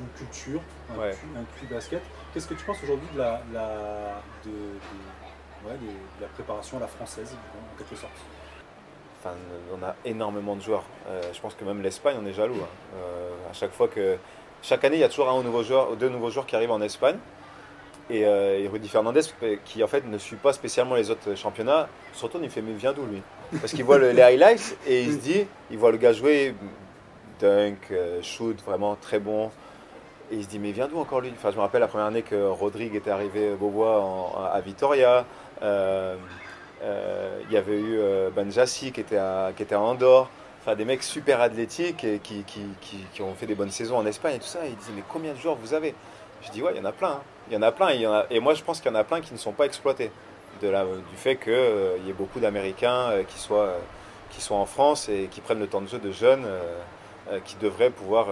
une 0.00 0.08
culture, 0.16 0.60
un, 0.94 0.98
ouais. 1.00 1.14
basket. 1.70 2.02
Qu'est-ce 2.32 2.46
que 2.46 2.54
tu 2.54 2.64
penses 2.64 2.82
aujourd'hui 2.82 3.08
de 3.14 3.18
la, 3.18 3.40
de, 4.44 4.52
la 6.20 6.26
préparation 6.28 6.76
à 6.78 6.80
la 6.80 6.86
française, 6.86 7.34
en 7.34 7.78
quelque 7.78 7.96
sorte? 7.96 8.12
Enfin, 9.18 9.34
on 9.74 9.82
a 9.84 9.94
énormément 10.04 10.54
de 10.56 10.60
joueurs. 10.60 10.84
Euh, 11.08 11.20
je 11.32 11.40
pense 11.40 11.54
que 11.54 11.64
même 11.64 11.82
l'Espagne, 11.82 12.16
on 12.20 12.26
est 12.26 12.32
jaloux. 12.32 12.60
Hein. 12.62 12.68
Euh, 12.96 13.30
à 13.50 13.52
chaque 13.52 13.72
fois 13.72 13.88
que 13.88 14.18
chaque 14.62 14.84
année, 14.84 14.96
il 14.96 15.00
y 15.00 15.04
a 15.04 15.08
toujours 15.08 15.28
un 15.28 15.42
nouveau 15.42 15.62
joueur, 15.62 15.96
deux 15.96 16.08
nouveaux 16.08 16.30
joueurs 16.30 16.46
qui 16.46 16.56
arrivent 16.56 16.70
en 16.70 16.80
Espagne. 16.80 17.16
Euh, 18.10 18.62
et, 18.62 18.68
Rudy 18.68 18.88
Fernandez, 18.88 19.22
qui 19.64 19.82
en 19.82 19.86
fait 19.86 20.06
ne 20.06 20.18
suit 20.18 20.36
pas 20.36 20.52
spécialement 20.52 20.94
les 20.94 21.10
autres 21.10 21.34
championnats, 21.34 21.88
surtout 22.12 22.38
il 22.40 22.50
fait 22.50 22.62
mais 22.62 22.72
vient 22.72 22.92
d'où 22.92 23.04
lui? 23.04 23.20
Parce 23.60 23.72
qu'il 23.72 23.84
voit 23.84 23.98
les 23.98 24.22
highlights 24.22 24.76
et 24.86 25.02
il 25.02 25.12
se 25.12 25.18
dit, 25.18 25.46
il 25.70 25.78
voit 25.78 25.90
le 25.90 25.98
gars 25.98 26.12
jouer, 26.12 26.54
dunk, 27.40 27.78
euh, 27.90 28.22
shoot, 28.22 28.56
vraiment 28.64 28.96
très 28.96 29.18
bon. 29.18 29.50
Et 30.30 30.36
il 30.36 30.44
se 30.44 30.48
dit 30.48 30.58
mais 30.58 30.72
vient 30.72 30.88
d'où 30.88 30.98
encore 30.98 31.20
lui? 31.20 31.32
Enfin 31.36 31.50
je 31.50 31.56
me 31.56 31.60
rappelle 31.60 31.80
la 31.80 31.88
première 31.88 32.06
année 32.06 32.22
que 32.22 32.48
Rodrigue 32.48 32.94
était 32.94 33.10
arrivé 33.10 33.54
Beaubois 33.58 34.50
à 34.52 34.60
Vitoria. 34.60 35.24
Euh, 35.62 36.16
il 37.48 37.52
y 37.52 37.56
avait 37.56 37.78
eu 37.78 37.98
Banjassi 38.34 38.92
qui 38.92 39.00
était 39.00 39.16
à, 39.16 39.52
qui 39.56 39.62
était 39.62 39.74
à 39.74 39.80
Andorre. 39.80 40.28
Enfin 40.60 40.74
des 40.74 40.84
mecs 40.84 41.04
super 41.04 41.40
athlétiques 41.40 42.04
qui, 42.24 42.42
qui, 42.44 42.64
qui, 43.12 43.22
ont 43.22 43.34
fait 43.34 43.46
des 43.46 43.54
bonnes 43.54 43.70
saisons 43.70 43.96
en 43.96 44.06
Espagne 44.06 44.34
et 44.36 44.38
tout 44.40 44.46
ça. 44.46 44.60
Il 44.64 44.74
dit 44.74 44.90
mais 44.96 45.04
combien 45.08 45.32
de 45.32 45.38
joueurs 45.38 45.56
vous 45.56 45.74
avez? 45.74 45.94
Je 46.42 46.50
dis 46.50 46.62
ouais 46.62 46.72
il 46.74 46.78
y 46.78 46.80
en 46.80 46.84
a 46.84 46.92
plein. 46.92 47.10
Hein. 47.10 47.22
Il 47.48 47.54
y 47.54 47.56
en 47.56 47.62
a 47.62 47.70
plein, 47.70 47.90
et, 48.30 48.40
moi 48.40 48.54
je 48.54 48.62
pense 48.64 48.80
qu'il 48.80 48.90
y 48.90 48.94
en 48.94 48.98
a 48.98 49.04
plein 49.04 49.20
qui 49.20 49.32
ne 49.32 49.38
sont 49.38 49.52
pas 49.52 49.66
exploités. 49.66 50.10
Du 50.60 50.68
fait 51.16 51.36
qu'il 51.36 51.52
euh, 51.52 51.98
y 52.06 52.10
ait 52.10 52.14
beaucoup 52.14 52.40
d'Américains 52.40 53.10
euh, 53.10 53.22
qui, 53.24 53.38
soient, 53.38 53.66
euh, 53.66 53.78
qui 54.30 54.52
en 54.52 54.64
France 54.64 55.08
et 55.08 55.28
qui 55.30 55.40
prennent 55.42 55.60
le 55.60 55.66
temps 55.66 55.82
de 55.82 55.86
jeu 55.86 55.98
de 55.98 56.10
jeunes 56.10 56.46
qui 57.44 57.56
devraient 57.56 57.90
pouvoir 57.90 58.28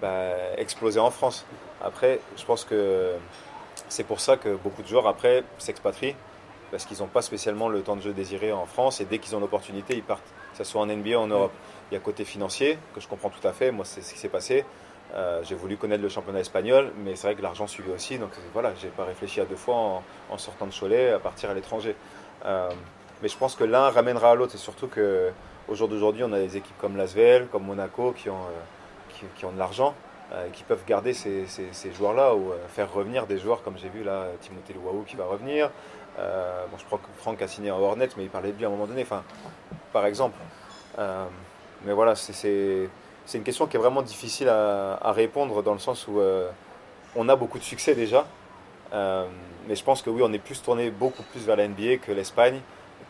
bah, 0.00 0.30
exploser 0.56 0.98
en 0.98 1.10
France. 1.10 1.44
Après, 1.84 2.20
je 2.36 2.44
pense 2.44 2.64
que 2.64 3.12
c'est 3.88 4.04
pour 4.04 4.20
ça 4.20 4.36
que 4.38 4.56
beaucoup 4.56 4.82
de 4.82 4.88
joueurs 4.88 5.06
après 5.06 5.44
s'expatrient 5.58 6.16
parce 6.70 6.86
qu'ils 6.86 7.00
n'ont 7.00 7.06
pas 7.06 7.20
spécialement 7.20 7.68
le 7.68 7.82
temps 7.82 7.96
de 7.96 8.00
jeu 8.00 8.12
désiré 8.12 8.50
en 8.50 8.64
France 8.64 9.02
et 9.02 9.04
dès 9.04 9.18
qu'ils 9.18 9.36
ont 9.36 9.40
l'opportunité, 9.40 9.94
ils 9.94 10.02
partent, 10.02 10.24
que 10.52 10.58
ce 10.58 10.64
soit 10.64 10.80
en 10.80 10.86
NBA 10.86 11.18
ou 11.18 11.20
en 11.20 11.26
Europe. 11.26 11.52
Il 11.90 11.94
y 11.94 11.96
a 11.98 12.00
côté 12.00 12.24
financier, 12.24 12.78
que 12.94 13.00
je 13.00 13.06
comprends 13.06 13.28
tout 13.28 13.46
à 13.46 13.52
fait, 13.52 13.70
moi 13.70 13.84
c'est 13.84 14.00
ce 14.00 14.14
qui 14.14 14.18
s'est 14.18 14.30
passé. 14.30 14.64
Euh, 15.14 15.42
j'ai 15.44 15.54
voulu 15.54 15.76
connaître 15.76 16.02
le 16.02 16.08
championnat 16.08 16.40
espagnol, 16.40 16.90
mais 17.04 17.16
c'est 17.16 17.26
vrai 17.26 17.36
que 17.36 17.42
l'argent 17.42 17.66
suivait 17.66 17.92
aussi, 17.92 18.18
donc 18.18 18.30
voilà, 18.54 18.72
j'ai 18.80 18.88
pas 18.88 19.04
réfléchi 19.04 19.40
à 19.40 19.44
deux 19.44 19.56
fois 19.56 20.02
en, 20.30 20.38
sortant 20.38 20.66
de 20.66 20.72
Cholet 20.72 21.10
à 21.10 21.18
partir 21.18 21.50
à 21.50 21.54
l'étranger. 21.54 21.94
Euh, 22.46 22.70
mais 23.20 23.28
je 23.28 23.36
pense 23.36 23.54
que 23.54 23.64
l'un 23.64 23.90
ramènera 23.90 24.30
à 24.30 24.34
l'autre, 24.34 24.54
et 24.54 24.58
surtout 24.58 24.88
qu'au 24.88 25.74
jour 25.74 25.88
d'aujourd'hui, 25.88 26.24
on 26.24 26.32
a 26.32 26.38
des 26.38 26.56
équipes 26.56 26.78
comme 26.80 26.96
Lasvel, 26.96 27.46
comme 27.48 27.64
Monaco, 27.64 28.12
qui 28.12 28.30
ont, 28.30 28.36
euh, 28.36 29.26
qui, 29.36 29.44
ont 29.44 29.52
de 29.52 29.58
l'argent, 29.58 29.94
qui 30.54 30.64
peuvent 30.64 30.84
garder 30.86 31.12
ces, 31.12 31.46
joueurs-là, 31.94 32.34
ou 32.34 32.52
faire 32.68 32.90
revenir 32.90 33.26
des 33.26 33.38
joueurs 33.38 33.62
comme 33.62 33.76
j'ai 33.76 33.90
vu 33.90 34.02
là, 34.02 34.28
Timothée 34.40 34.72
Louaou 34.72 35.04
qui 35.06 35.14
va 35.14 35.26
revenir. 35.26 35.70
bon, 36.16 36.78
je 36.78 36.84
crois 36.86 36.98
que 36.98 37.04
Franck 37.18 37.42
a 37.42 37.48
signé 37.48 37.70
en 37.70 37.78
Hornet, 37.78 38.08
mais 38.16 38.24
il 38.24 38.30
parlait 38.30 38.50
de 38.50 38.56
lui 38.56 38.64
à 38.64 38.68
un 38.68 38.70
moment 38.70 38.86
donné, 38.86 39.02
enfin, 39.02 39.22
par 39.92 40.06
exemple. 40.06 40.38
mais 40.96 41.92
voilà, 41.92 42.14
c'est 42.14 42.88
c'est 43.26 43.38
une 43.38 43.44
question 43.44 43.66
qui 43.66 43.76
est 43.76 43.80
vraiment 43.80 44.02
difficile 44.02 44.48
à, 44.48 45.12
répondre 45.12 45.62
dans 45.62 45.72
le 45.72 45.78
sens 45.78 46.06
où 46.08 46.20
euh, 46.20 46.50
on 47.16 47.28
a 47.28 47.36
beaucoup 47.36 47.58
de 47.58 47.64
succès 47.64 47.94
déjà. 47.94 48.26
Euh, 48.92 49.26
mais 49.68 49.76
je 49.76 49.84
pense 49.84 50.02
que 50.02 50.10
oui, 50.10 50.22
on 50.24 50.32
est 50.32 50.38
plus 50.38 50.60
tourné 50.62 50.90
beaucoup 50.90 51.22
plus 51.22 51.46
vers 51.46 51.56
la 51.56 51.68
NBA 51.68 51.98
que 51.98 52.12
l'Espagne, 52.12 52.60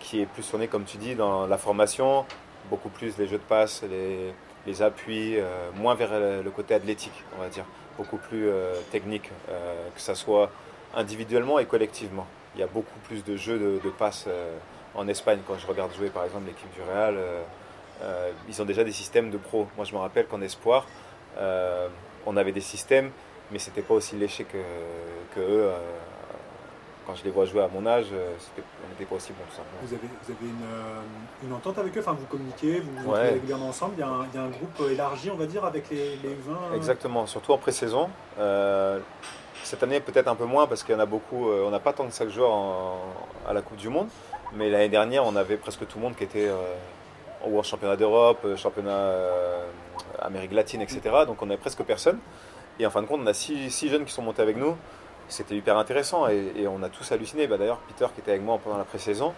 qui 0.00 0.20
est 0.20 0.26
plus 0.26 0.48
tourné, 0.48 0.68
comme 0.68 0.84
tu 0.84 0.96
dis, 0.96 1.14
dans 1.14 1.46
la 1.46 1.58
formation, 1.58 2.24
beaucoup 2.68 2.90
plus 2.90 3.16
les 3.18 3.26
jeux 3.26 3.38
de 3.38 3.42
passe, 3.42 3.82
les, 4.66 4.82
appuis, 4.82 5.38
euh, 5.38 5.70
moins 5.74 5.94
vers 5.94 6.10
le 6.12 6.50
côté 6.50 6.74
athlétique, 6.74 7.24
on 7.38 7.42
va 7.42 7.48
dire, 7.48 7.64
beaucoup 7.96 8.16
plus 8.16 8.48
technique, 8.90 9.30
que 9.94 10.00
ce 10.00 10.14
soit 10.14 10.50
individuellement 10.94 11.58
et 11.58 11.66
collectivement. 11.66 12.26
Il 12.54 12.60
y 12.60 12.64
a 12.64 12.66
beaucoup 12.66 12.98
plus 13.04 13.24
de 13.24 13.36
jeux 13.36 13.58
de, 13.58 13.80
de 13.82 13.90
passes 13.90 14.28
en 14.94 15.08
Espagne. 15.08 15.40
Quand 15.46 15.58
je 15.58 15.66
regarde 15.66 15.92
jouer 15.94 16.08
par 16.08 16.24
exemple 16.24 16.46
l'équipe 16.46 16.72
du 16.74 16.80
Real, 16.82 17.16
ils 18.48 18.60
ont 18.60 18.64
déjà 18.64 18.84
des 18.84 18.92
systèmes 18.92 19.30
de 19.30 19.38
pro. 19.38 19.68
Moi 19.76 19.84
je 19.84 19.92
me 19.92 19.98
rappelle 19.98 20.26
qu'en 20.26 20.40
Espoir, 20.40 20.86
on 22.26 22.36
avait 22.36 22.52
des 22.52 22.60
systèmes, 22.60 23.10
mais 23.50 23.58
c'était 23.58 23.82
pas 23.82 23.94
aussi 23.94 24.16
léché 24.16 24.44
que, 24.44 24.58
que 25.34 25.40
eux 25.40 25.70
quand 27.06 27.14
je 27.14 27.24
les 27.24 27.30
vois 27.30 27.44
jouer 27.44 27.62
à 27.62 27.68
mon 27.68 27.86
âge, 27.86 28.06
euh, 28.12 28.32
on 28.84 28.88
n'était 28.90 29.04
pas 29.04 29.16
aussi 29.16 29.32
bon 29.32 29.44
tout 29.50 29.62
Vous 29.82 29.94
avez, 29.94 30.06
vous 30.22 30.32
avez 30.32 30.46
une, 30.46 30.64
euh, 30.64 31.00
une, 31.44 31.52
entente 31.52 31.78
avec 31.78 31.96
eux, 31.96 32.00
enfin 32.00 32.16
vous 32.18 32.26
communiquez, 32.26 32.80
vous 32.80 32.90
vous 33.04 33.10
ouais. 33.10 33.30
régulièrement 33.30 33.68
ensemble, 33.68 33.94
il 33.96 34.00
y, 34.00 34.02
a 34.02 34.08
un, 34.08 34.26
il 34.32 34.36
y, 34.36 34.38
a 34.38 34.44
un, 34.44 34.48
groupe 34.48 34.80
euh, 34.80 34.92
élargi 34.92 35.30
on 35.30 35.36
va 35.36 35.46
dire 35.46 35.64
avec 35.64 35.90
les, 35.90 36.16
les 36.16 36.34
20 36.34 36.76
Exactement, 36.76 37.26
surtout 37.26 37.52
en 37.52 37.58
pré-saison. 37.58 38.08
cette 39.64 39.82
année 39.82 40.00
peut-être 40.00 40.28
un 40.28 40.34
peu 40.34 40.44
moins 40.44 40.66
parce 40.66 40.82
qu'il 40.82 40.94
y 40.94 40.96
en 40.96 41.00
a 41.00 41.06
beaucoup, 41.06 41.50
on 41.50 41.70
n'a 41.70 41.80
pas 41.80 41.92
tant 41.92 42.06
que 42.06 42.12
ça 42.12 42.24
de 42.24 42.30
joueurs 42.30 42.52
à 43.46 43.52
la 43.52 43.62
Coupe 43.62 43.78
du 43.78 43.88
Monde, 43.88 44.08
mais 44.54 44.70
l'année 44.70 44.88
dernière 44.88 45.24
on 45.24 45.36
avait 45.36 45.56
presque 45.56 45.86
tout 45.86 45.98
le 45.98 46.04
monde 46.04 46.16
qui 46.16 46.24
était 46.24 46.50
ou 47.46 47.58
en 47.58 47.62
championnat 47.62 47.96
d'Europe, 47.96 48.46
championnat 48.56 49.12
Amérique 50.20 50.52
latine, 50.52 50.80
etc. 50.80 51.00
Donc 51.26 51.42
on 51.42 51.46
avait 51.46 51.56
presque 51.58 51.82
personne. 51.82 52.18
Et 52.78 52.86
en 52.86 52.90
fin 52.90 53.02
de 53.02 53.06
compte 53.06 53.20
on 53.22 53.26
a 53.26 53.34
six, 53.34 53.88
jeunes 53.88 54.04
qui 54.04 54.12
sont 54.12 54.22
montés 54.22 54.42
avec 54.42 54.56
nous 54.56 54.76
c'était 55.28 55.56
hyper 55.56 55.78
intéressant 55.78 56.28
et, 56.28 56.66
on 56.66 56.82
a 56.82 56.88
tous 56.88 57.10
halluciné. 57.10 57.46
Bah, 57.46 57.56
D'ailleurs, 57.56 57.78
Peter 57.78 58.06
qui 58.14 58.20
était 58.20 58.32
avec 58.32 58.42
moi 58.42 58.58
pendant 58.62 58.76
la 58.76 58.84
pré-saison, 58.84 59.32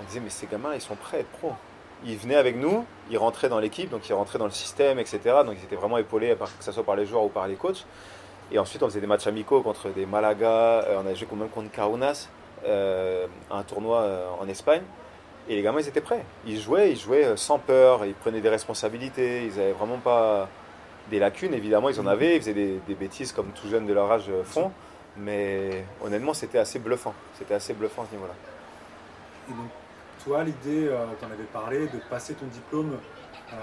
on 0.00 0.04
disait 0.04 0.20
mais 0.20 0.30
ces 0.30 0.46
gamins 0.46 0.74
ils 0.74 0.80
sont 0.80 0.96
prêts 0.96 1.18
à 1.18 1.20
être 1.20 1.28
pros. 1.28 1.52
Ils 2.04 2.16
venaient 2.16 2.36
avec 2.36 2.56
nous, 2.56 2.84
ils 3.10 3.18
rentraient 3.18 3.48
dans 3.48 3.58
l'équipe, 3.58 3.90
donc 3.90 4.08
ils 4.08 4.12
rentraient 4.12 4.38
dans 4.38 4.44
le 4.44 4.52
système, 4.52 4.98
etc. 4.98 5.18
Donc 5.44 5.56
ils 5.58 5.64
étaient 5.64 5.76
vraiment 5.76 5.98
épaulés, 5.98 6.36
que 6.36 6.64
ce 6.64 6.72
soit 6.72 6.84
par 6.84 6.96
les 6.96 7.06
joueurs 7.06 7.24
ou 7.24 7.28
par 7.28 7.48
les 7.48 7.56
coachs. 7.56 7.84
Et 8.50 8.58
ensuite, 8.58 8.82
on 8.82 8.86
faisait 8.86 9.00
des 9.00 9.06
matchs 9.06 9.26
amicaux 9.26 9.60
contre 9.62 9.90
des 9.90 10.06
Malaga, 10.06 10.82
euh, 10.86 11.02
on 11.02 11.06
a 11.06 11.14
joué 11.14 11.28
même 11.32 11.48
contre 11.48 11.70
Kaunas, 11.70 12.28
euh, 12.66 13.26
un 13.50 13.62
tournoi 13.62 14.00
euh, 14.00 14.26
en 14.40 14.48
Espagne. 14.48 14.82
Et 15.48 15.56
les 15.56 15.62
gamins, 15.62 15.80
ils 15.80 15.88
étaient 15.88 16.00
prêts. 16.00 16.24
Ils 16.46 16.60
jouaient, 16.60 16.92
ils 16.92 16.98
jouaient 16.98 17.36
sans 17.36 17.58
peur, 17.58 18.04
ils 18.04 18.14
prenaient 18.14 18.40
des 18.40 18.50
responsabilités, 18.50 19.44
ils 19.44 19.56
n'avaient 19.56 19.72
vraiment 19.72 19.98
pas 19.98 20.48
des 21.10 21.18
lacunes, 21.18 21.54
évidemment, 21.54 21.88
ils 21.88 21.98
en 22.00 22.06
avaient, 22.06 22.36
ils 22.36 22.40
faisaient 22.40 22.52
des, 22.52 22.80
des 22.86 22.94
bêtises 22.94 23.32
comme 23.32 23.48
tout 23.52 23.68
jeunes 23.68 23.86
de 23.86 23.94
leur 23.94 24.12
âge 24.12 24.30
font. 24.44 24.70
Mais 25.16 25.84
honnêtement, 26.04 26.34
c'était 26.34 26.58
assez 26.58 26.78
bluffant. 26.78 27.14
C'était 27.38 27.54
assez 27.54 27.74
bluffant 27.74 28.02
à 28.02 28.06
ce 28.06 28.12
niveau-là. 28.12 28.34
Et 29.48 29.52
donc, 29.52 29.70
toi, 30.24 30.44
l'idée, 30.44 30.88
euh, 30.88 31.06
tu 31.18 31.24
en 31.24 31.30
avais 31.30 31.44
parlé, 31.52 31.86
de 31.86 31.98
passer 32.08 32.34
ton 32.34 32.46
diplôme, 32.46 32.92
euh, 32.92 33.56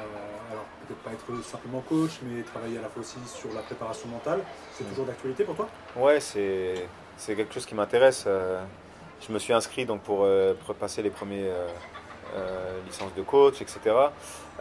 alors 0.51 0.65
peut-être 0.87 0.99
pas 0.99 1.11
être 1.11 1.43
simplement 1.45 1.81
coach, 1.87 2.19
mais 2.23 2.41
travailler 2.43 2.77
à 2.77 2.81
la 2.81 2.89
fois 2.89 3.01
aussi 3.01 3.17
sur 3.25 3.53
la 3.53 3.61
préparation 3.61 4.09
mentale, 4.09 4.41
c'est 4.73 4.83
mm. 4.83 4.87
toujours 4.87 5.05
d'actualité 5.05 5.43
pour 5.43 5.55
toi? 5.55 5.69
Ouais, 5.95 6.19
c'est 6.19 6.87
quelque 7.25 7.53
chose 7.53 7.65
qui 7.65 7.75
m'intéresse. 7.75 8.25
Euh, 8.27 8.61
je 9.21 9.31
me 9.31 9.39
suis 9.39 9.53
inscrit 9.53 9.85
donc 9.85 10.01
pour, 10.01 10.27
pour 10.65 10.75
passer 10.75 11.01
les 11.01 11.09
premiers 11.09 11.49
licences 12.85 13.13
de 13.15 13.21
coach, 13.21 13.61
etc. 13.61 14.09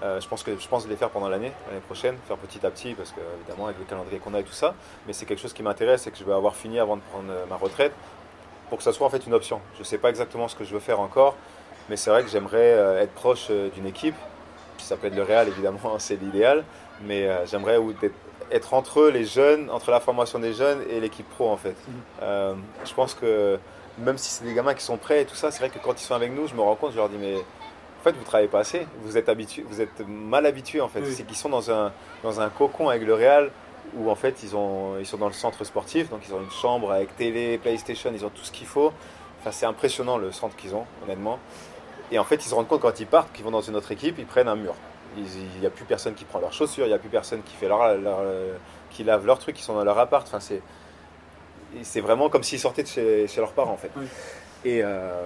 Euh, 0.02 0.20
je 0.20 0.28
pense 0.28 0.42
que 0.42 0.58
je 0.58 0.68
pense 0.68 0.86
les 0.88 0.96
faire 0.96 1.10
pendant 1.10 1.28
l'année, 1.28 1.52
l'année 1.68 1.80
prochaine, 1.80 2.16
faire 2.26 2.36
petit 2.36 2.64
à 2.66 2.70
petit, 2.70 2.94
parce 2.94 3.12
que 3.12 3.20
évidemment 3.40 3.66
avec 3.66 3.78
le 3.78 3.84
calendrier 3.84 4.18
qu'on 4.18 4.34
a 4.34 4.40
et 4.40 4.44
tout 4.44 4.52
ça, 4.52 4.74
mais 5.06 5.12
c'est 5.12 5.24
quelque 5.24 5.40
chose 5.40 5.52
qui 5.52 5.62
m'intéresse 5.62 6.06
et 6.06 6.10
que 6.10 6.18
je 6.18 6.24
vais 6.24 6.32
avoir 6.32 6.56
fini 6.56 6.80
avant 6.80 6.96
de 6.96 7.02
prendre 7.02 7.30
euh, 7.30 7.46
ma 7.48 7.56
retraite, 7.56 7.92
pour 8.68 8.78
que 8.78 8.84
ça 8.84 8.92
soit 8.92 9.06
en 9.06 9.10
fait 9.10 9.24
une 9.26 9.34
option. 9.34 9.60
Je 9.74 9.80
ne 9.80 9.84
sais 9.84 9.98
pas 9.98 10.10
exactement 10.10 10.48
ce 10.48 10.56
que 10.56 10.64
je 10.64 10.74
veux 10.74 10.80
faire 10.80 10.98
encore, 10.98 11.36
mais 11.88 11.96
c'est 11.96 12.10
vrai 12.10 12.24
que 12.24 12.28
j'aimerais 12.28 12.72
euh, 12.72 13.02
être 13.02 13.12
proche 13.12 13.50
d'une 13.50 13.86
équipe. 13.86 14.16
Ça 14.78 14.96
peut 14.96 15.06
être 15.06 15.14
le 15.14 15.22
Real 15.22 15.46
évidemment, 15.46 15.78
c'est 15.98 16.20
l'idéal, 16.20 16.64
mais 17.02 17.28
j'aimerais 17.46 17.78
être 18.50 18.74
entre 18.74 19.00
eux, 19.00 19.10
les 19.10 19.24
jeunes, 19.24 19.70
entre 19.70 19.90
la 19.90 20.00
formation 20.00 20.38
des 20.38 20.52
jeunes 20.52 20.82
et 20.90 21.00
l'équipe 21.00 21.28
pro 21.30 21.50
en 21.50 21.56
fait. 21.56 21.74
Mhm. 22.20 22.62
je 22.84 22.94
pense 22.94 23.14
que 23.14 23.58
même 23.98 24.18
si 24.18 24.30
c'est 24.30 24.44
des 24.44 24.54
gamins 24.54 24.74
qui 24.74 24.84
sont 24.84 24.96
prêts 24.96 25.22
et 25.22 25.24
tout 25.24 25.34
ça, 25.34 25.50
c'est 25.50 25.60
vrai 25.60 25.70
que 25.70 25.78
quand 25.78 26.00
ils 26.00 26.04
sont 26.04 26.14
avec 26.14 26.32
nous, 26.32 26.46
je 26.46 26.54
me 26.54 26.60
rends 26.60 26.76
compte, 26.76 26.92
je 26.92 26.96
leur 26.96 27.08
dis 27.08 27.18
mais 27.18 27.36
en 27.36 28.02
fait, 28.02 28.12
vous 28.12 28.24
travaillez 28.24 28.48
pas 28.48 28.60
assez. 28.60 28.86
Vous 29.00 29.16
êtes 29.16 29.28
habitué, 29.30 29.64
vous 29.66 29.80
êtes 29.80 30.06
mal 30.06 30.44
habitué 30.44 30.80
en 30.80 30.88
fait. 30.88 31.04
C'est 31.06 31.24
qu'ils 31.24 31.36
sont 31.36 31.48
dans 31.48 31.70
un 31.70 31.92
dans 32.22 32.40
un 32.40 32.50
cocon 32.50 32.88
avec 32.90 33.02
le 33.02 33.14
Real 33.14 33.50
où 33.96 34.10
en 34.10 34.14
fait 34.14 34.42
ils 34.42 34.56
ont 34.56 34.98
ils 34.98 35.06
sont 35.06 35.16
dans 35.16 35.28
le 35.28 35.32
centre 35.32 35.64
sportif, 35.64 36.10
donc 36.10 36.20
ils 36.28 36.34
ont 36.34 36.40
une 36.40 36.50
chambre 36.50 36.92
avec 36.92 37.16
télé, 37.16 37.56
PlayStation, 37.58 38.10
ils 38.14 38.24
ont 38.24 38.30
tout 38.30 38.44
ce 38.44 38.52
qu'il 38.52 38.66
faut. 38.66 38.92
Enfin, 39.40 39.52
c'est 39.52 39.66
impressionnant 39.66 40.16
le 40.16 40.32
centre 40.32 40.56
qu'ils 40.56 40.74
ont, 40.74 40.86
honnêtement. 41.04 41.38
Et 42.10 42.18
en 42.18 42.24
fait, 42.24 42.36
ils 42.36 42.48
se 42.48 42.54
rendent 42.54 42.68
compte 42.68 42.80
quand 42.80 43.00
ils 43.00 43.06
partent 43.06 43.32
qu'ils 43.32 43.44
vont 43.44 43.50
dans 43.50 43.60
une 43.60 43.76
autre 43.76 43.92
équipe, 43.92 44.16
ils 44.18 44.26
prennent 44.26 44.48
un 44.48 44.56
mur. 44.56 44.74
Il 45.16 45.60
n'y 45.60 45.66
a 45.66 45.70
plus 45.70 45.84
personne 45.84 46.14
qui 46.14 46.24
prend 46.24 46.40
leurs 46.40 46.52
chaussures, 46.52 46.86
il 46.86 46.88
n'y 46.88 46.94
a 46.94 46.98
plus 46.98 47.08
personne 47.08 47.42
qui 47.42 47.54
fait 47.54 47.68
leur, 47.68 47.96
qui 48.90 49.04
lave 49.04 49.26
leurs 49.26 49.38
trucs, 49.38 49.56
qui 49.56 49.62
sont 49.62 49.74
dans 49.74 49.84
leur 49.84 49.98
appart. 49.98 50.26
Enfin, 50.26 50.40
c'est 50.40 50.60
c'est 51.82 52.00
vraiment 52.00 52.28
comme 52.28 52.42
s'ils 52.42 52.58
sortaient 52.58 52.82
de 52.82 52.88
chez, 52.88 53.26
chez, 53.26 53.40
leurs 53.40 53.52
parents 53.52 53.72
en 53.72 53.76
fait. 53.76 53.90
Et, 54.64 54.82
euh, 54.82 55.24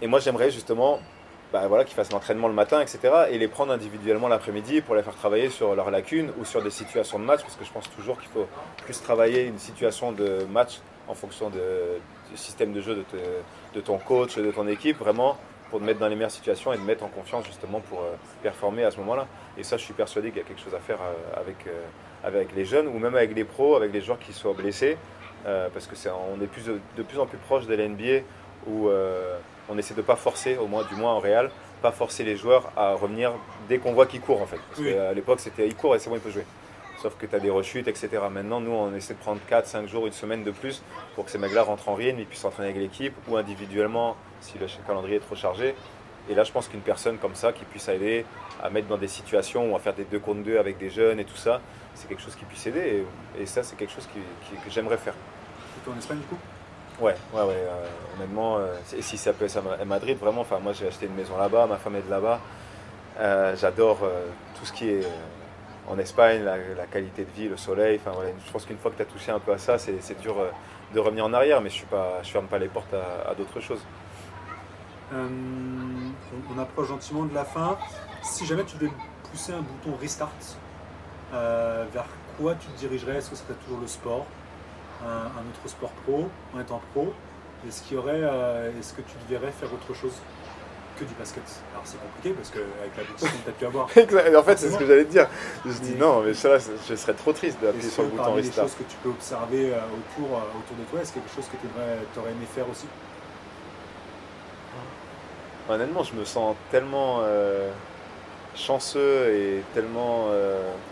et 0.00 0.06
moi, 0.06 0.18
j'aimerais 0.20 0.50
justement 0.50 1.00
bah, 1.54 1.68
voilà, 1.68 1.84
qu'ils 1.84 1.94
fassent 1.94 2.10
l'entraînement 2.10 2.48
le 2.48 2.54
matin, 2.54 2.80
etc. 2.80 2.98
Et 3.30 3.38
les 3.38 3.46
prendre 3.46 3.72
individuellement 3.72 4.26
l'après-midi 4.26 4.80
pour 4.80 4.96
les 4.96 5.04
faire 5.04 5.14
travailler 5.14 5.50
sur 5.50 5.76
leurs 5.76 5.92
lacunes 5.92 6.32
ou 6.40 6.44
sur 6.44 6.60
des 6.60 6.70
situations 6.70 7.20
de 7.20 7.24
match, 7.24 7.42
parce 7.42 7.54
que 7.54 7.64
je 7.64 7.70
pense 7.70 7.88
toujours 7.90 8.18
qu'il 8.18 8.28
faut 8.30 8.48
plus 8.84 9.00
travailler 9.00 9.44
une 9.44 9.58
situation 9.58 10.10
de 10.10 10.44
match 10.50 10.80
en 11.06 11.14
fonction 11.14 11.50
de, 11.50 11.60
du 12.28 12.36
système 12.36 12.72
de 12.72 12.80
jeu 12.80 12.96
de, 12.96 13.04
de, 13.72 13.80
ton 13.80 13.98
coach, 13.98 14.36
de 14.36 14.50
ton 14.50 14.66
équipe, 14.66 14.98
vraiment 14.98 15.36
pour 15.70 15.78
te 15.78 15.84
mettre 15.84 16.00
dans 16.00 16.08
les 16.08 16.16
meilleures 16.16 16.32
situations 16.32 16.72
et 16.72 16.76
te 16.76 16.82
mettre 16.82 17.04
en 17.04 17.08
confiance 17.08 17.46
justement 17.46 17.78
pour 17.80 18.00
euh, 18.00 18.14
performer 18.42 18.82
à 18.82 18.90
ce 18.90 18.96
moment-là. 18.98 19.28
Et 19.56 19.62
ça, 19.62 19.76
je 19.76 19.84
suis 19.84 19.94
persuadé 19.94 20.30
qu'il 20.30 20.38
y 20.38 20.44
a 20.44 20.44
quelque 20.48 20.60
chose 20.60 20.74
à 20.74 20.80
faire 20.80 20.98
euh, 21.02 21.40
avec, 21.40 21.68
avec 22.24 22.52
les 22.56 22.64
jeunes 22.64 22.88
ou 22.88 22.98
même 22.98 23.14
avec 23.14 23.32
les 23.32 23.44
pros, 23.44 23.76
avec 23.76 23.92
les 23.92 24.00
joueurs 24.00 24.18
qui 24.18 24.32
soient 24.32 24.54
blessés, 24.54 24.96
parce 25.44 25.86
que 25.86 25.94
est, 25.94 26.10
on 26.10 26.42
est 26.42 26.46
plus, 26.46 26.64
de 26.66 27.02
plus 27.02 27.18
en 27.18 27.26
plus 27.26 27.38
proche 27.38 27.66
de 27.66 27.74
l'NBA 27.74 28.24
où 28.66 28.88
on 29.68 29.78
essaie 29.78 29.94
de 29.94 30.02
pas 30.02 30.16
forcer, 30.16 30.56
au 30.56 30.66
moins 30.66 30.84
du 30.84 30.94
moins 30.96 31.14
en 31.14 31.18
réel, 31.18 31.50
pas 31.82 31.92
forcer 31.92 32.24
les 32.24 32.36
joueurs 32.36 32.70
à 32.76 32.94
revenir 32.94 33.32
dès 33.68 33.78
qu'on 33.78 33.92
voit 33.92 34.06
qu'ils 34.06 34.20
courent 34.20 34.42
en 34.42 34.46
fait. 34.46 34.60
Parce 34.70 34.82
qu'à 34.82 35.12
l'époque 35.12 35.40
c'était 35.40 35.66
il 35.66 35.74
court 35.74 35.94
et 35.94 35.98
c'est 35.98 36.08
bon 36.10 36.16
il 36.16 36.22
peut 36.22 36.30
jouer. 36.30 36.46
Sauf 37.04 37.16
que 37.18 37.26
tu 37.26 37.36
as 37.36 37.38
des 37.38 37.50
rechutes, 37.50 37.86
etc. 37.86 38.08
Maintenant, 38.30 38.60
nous, 38.60 38.70
on 38.70 38.94
essaie 38.94 39.12
de 39.12 39.18
prendre 39.18 39.40
4, 39.46 39.66
5 39.66 39.86
jours, 39.88 40.06
une 40.06 40.12
semaine 40.14 40.42
de 40.42 40.50
plus 40.50 40.82
pour 41.14 41.26
que 41.26 41.30
ces 41.30 41.36
mecs-là 41.36 41.62
rentrent 41.62 41.90
en 41.90 41.94
rythme, 41.94 42.20
ils 42.20 42.24
puissent 42.24 42.40
s'entraîner 42.40 42.70
avec 42.70 42.80
l'équipe 42.80 43.12
ou 43.28 43.36
individuellement 43.36 44.16
si 44.40 44.56
le 44.58 44.66
calendrier 44.86 45.16
est 45.16 45.20
trop 45.20 45.34
chargé. 45.34 45.74
Et 46.30 46.34
là, 46.34 46.44
je 46.44 46.52
pense 46.52 46.66
qu'une 46.66 46.80
personne 46.80 47.18
comme 47.18 47.34
ça 47.34 47.52
qui 47.52 47.66
puisse 47.66 47.88
aider 47.88 48.24
à 48.62 48.70
mettre 48.70 48.88
dans 48.88 48.96
des 48.96 49.08
situations 49.08 49.70
ou 49.70 49.76
à 49.76 49.80
faire 49.80 49.92
des 49.92 50.04
deux 50.04 50.18
contre 50.18 50.44
deux 50.44 50.56
avec 50.56 50.78
des 50.78 50.88
jeunes 50.88 51.20
et 51.20 51.26
tout 51.26 51.36
ça, 51.36 51.60
c'est 51.94 52.08
quelque 52.08 52.22
chose 52.22 52.36
qui 52.36 52.46
puisse 52.46 52.66
aider. 52.66 53.04
Et, 53.38 53.44
ça, 53.44 53.62
c'est 53.62 53.76
quelque 53.76 53.92
chose 53.92 54.06
que 54.06 54.70
j'aimerais 54.70 54.96
faire. 54.96 55.14
En 55.90 55.98
Espagne 55.98 56.18
du 56.18 56.24
coup? 56.24 56.38
Ouais, 57.00 57.16
ouais, 57.32 57.42
ouais. 57.42 57.54
Euh, 57.56 57.86
honnêtement, 58.16 58.58
euh, 58.58 58.76
si 59.00 59.18
ça 59.18 59.32
peut 59.32 59.46
être 59.46 59.58
à 59.80 59.84
Madrid, 59.84 60.16
vraiment, 60.16 60.42
enfin, 60.42 60.60
moi 60.60 60.72
j'ai 60.72 60.86
acheté 60.86 61.06
une 61.06 61.14
maison 61.14 61.36
là-bas, 61.36 61.66
ma 61.66 61.76
femme 61.76 61.96
est 61.96 62.02
de 62.02 62.10
là-bas. 62.10 62.40
Euh, 63.18 63.56
j'adore 63.56 64.00
tout 64.58 64.64
ce 64.64 64.72
qui 64.72 64.88
est 64.90 65.06
en 65.88 65.98
Espagne, 65.98 66.42
la, 66.42 66.86
qualité 66.86 67.24
de 67.24 67.30
vie, 67.30 67.48
le 67.48 67.56
soleil. 67.56 68.00
Enfin, 68.04 68.16
je 68.46 68.52
pense 68.52 68.64
qu'une 68.64 68.78
fois 68.78 68.90
que 68.90 68.96
tu 68.96 69.02
as 69.02 69.06
touché 69.06 69.32
un 69.32 69.40
peu 69.40 69.52
à 69.52 69.58
ça, 69.58 69.78
c'est 69.78 70.20
dur 70.20 70.36
de 70.94 71.00
revenir 71.00 71.24
en 71.24 71.32
arrière, 71.32 71.60
mais 71.60 71.70
je 71.70 71.82
ne 71.82 71.86
pas, 71.86 72.22
je 72.22 72.30
ferme 72.30 72.46
pas 72.46 72.58
les 72.58 72.68
portes 72.68 72.94
à, 72.94 73.34
d'autres 73.34 73.60
choses. 73.60 73.82
on, 75.12 76.58
approche 76.58 76.88
gentiment 76.88 77.24
de 77.24 77.34
la 77.34 77.44
fin. 77.44 77.76
Si 78.22 78.46
jamais 78.46 78.64
tu 78.64 78.76
devais 78.76 78.92
pousser 79.30 79.52
un 79.52 79.62
bouton 79.62 79.96
restart, 80.00 80.30
vers 81.32 82.06
quoi 82.38 82.54
tu 82.54 82.68
te 82.68 82.78
dirigerais? 82.78 83.16
Est-ce 83.16 83.30
que 83.30 83.36
ce 83.36 83.42
serait 83.42 83.54
toujours 83.64 83.80
le 83.80 83.88
sport? 83.88 84.26
Un, 85.02 85.48
autre 85.48 85.68
sport 85.68 85.90
pro 86.04 86.28
en 86.54 86.60
étant 86.60 86.80
pro 86.92 87.12
Est-ce 87.66 87.82
qu'il 87.82 87.96
y 87.96 87.98
aurait, 87.98 88.20
euh, 88.22 88.70
est-ce 88.78 88.94
que 88.94 89.02
tu 89.02 89.14
devrais 89.30 89.52
faire 89.52 89.72
autre 89.72 89.94
chose 89.94 90.14
que 90.98 91.04
du 91.04 91.14
basket? 91.14 91.42
Alors 91.72 91.82
c'est 91.84 92.00
compliqué 92.00 92.30
parce 92.34 92.50
qu'avec 92.50 92.96
la 92.96 93.04
boutique 93.04 93.44
tu 93.44 93.50
as 93.50 93.52
pu 93.52 93.66
avoir. 93.66 93.86
en 94.38 94.42
fait, 94.42 94.58
c'est 94.58 94.70
ce 94.70 94.78
que 94.78 94.86
j'allais 94.86 95.04
te 95.04 95.10
dire. 95.10 95.28
Je 95.64 95.70
me 95.70 95.74
dis 95.74 95.94
non, 95.96 96.22
mais 96.22 96.34
ça, 96.34 96.58
je 96.58 96.94
serais 96.94 97.14
trop 97.14 97.32
triste 97.32 97.60
d'appuyer 97.60 97.90
sur 97.90 98.02
le 98.02 98.10
bouton 98.10 98.34
restart. 98.34 98.64
les 98.64 98.70
choses 98.70 98.78
que 98.78 98.90
tu 98.90 98.96
peux 99.02 99.10
observer 99.10 99.72
euh, 99.72 99.78
autour, 99.78 100.36
euh, 100.36 100.58
autour 100.58 100.76
de 100.78 100.84
toi, 100.90 101.00
est-ce 101.00 101.12
quelque 101.12 101.34
chose 101.34 101.46
que 101.46 101.56
tu 101.56 102.18
aurais 102.18 102.30
aimé 102.30 102.46
faire 102.52 102.68
aussi? 102.70 102.86
Honnêtement, 105.68 106.02
je 106.02 106.14
me 106.14 106.26
sens 106.26 106.56
tellement 106.70 107.22
chanceux 108.54 109.34
et 109.34 109.62
tellement 109.72 110.28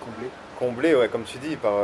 comblé. 0.00 0.28
Comblé, 0.58 0.94
ouais, 0.94 1.08
comme 1.08 1.24
tu 1.24 1.36
dis, 1.38 1.56
par 1.56 1.74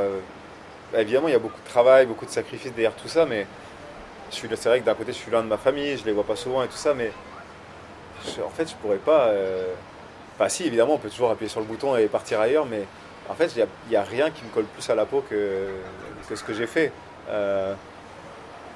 évidemment, 0.97 1.29
il 1.29 1.33
y 1.33 1.37
a 1.37 1.39
beaucoup 1.39 1.61
de 1.61 1.69
travail, 1.69 2.07
beaucoup 2.07 2.27
de 2.27 2.31
sacrifices 2.31 2.73
derrière 2.73 2.95
tout 2.95 3.09
ça, 3.09 3.27
mais 3.27 3.47
c'est 4.31 4.47
vrai 4.67 4.81
que 4.81 4.85
d'un 4.85 4.95
côté, 4.95 5.13
je 5.13 5.19
suis 5.19 5.31
loin 5.31 5.43
de 5.43 5.49
ma 5.49 5.59
famille, 5.59 5.97
je 5.97 6.05
les 6.05 6.13
vois 6.13 6.25
pas 6.25 6.37
souvent 6.37 6.63
et 6.63 6.69
tout 6.69 6.77
ça, 6.77 6.95
mais 6.95 7.11
en 8.45 8.51
fait, 8.51 8.69
je 8.69 8.75
pourrais 8.77 8.97
pas. 8.97 9.29
Euh... 9.29 9.73
Enfin, 10.35 10.49
si, 10.49 10.65
évidemment, 10.65 10.95
on 10.95 10.99
peut 10.99 11.11
toujours 11.11 11.31
appuyer 11.31 11.49
sur 11.49 11.61
le 11.61 11.67
bouton 11.67 11.97
et 11.97 12.07
partir 12.07 12.41
ailleurs, 12.41 12.67
mais 12.67 12.85
en 13.29 13.35
fait, 13.35 13.55
il 13.57 13.67
n'y 13.91 13.97
a, 13.97 14.03
rien 14.03 14.31
qui 14.31 14.45
me 14.45 14.51
colle 14.51 14.65
plus 14.65 14.89
à 14.89 14.95
la 14.95 15.05
peau 15.05 15.25
que, 15.29 15.69
ce 16.33 16.43
que 16.43 16.55
j'ai 16.55 16.67
fait. 16.67 16.93
Euh, 17.29 17.75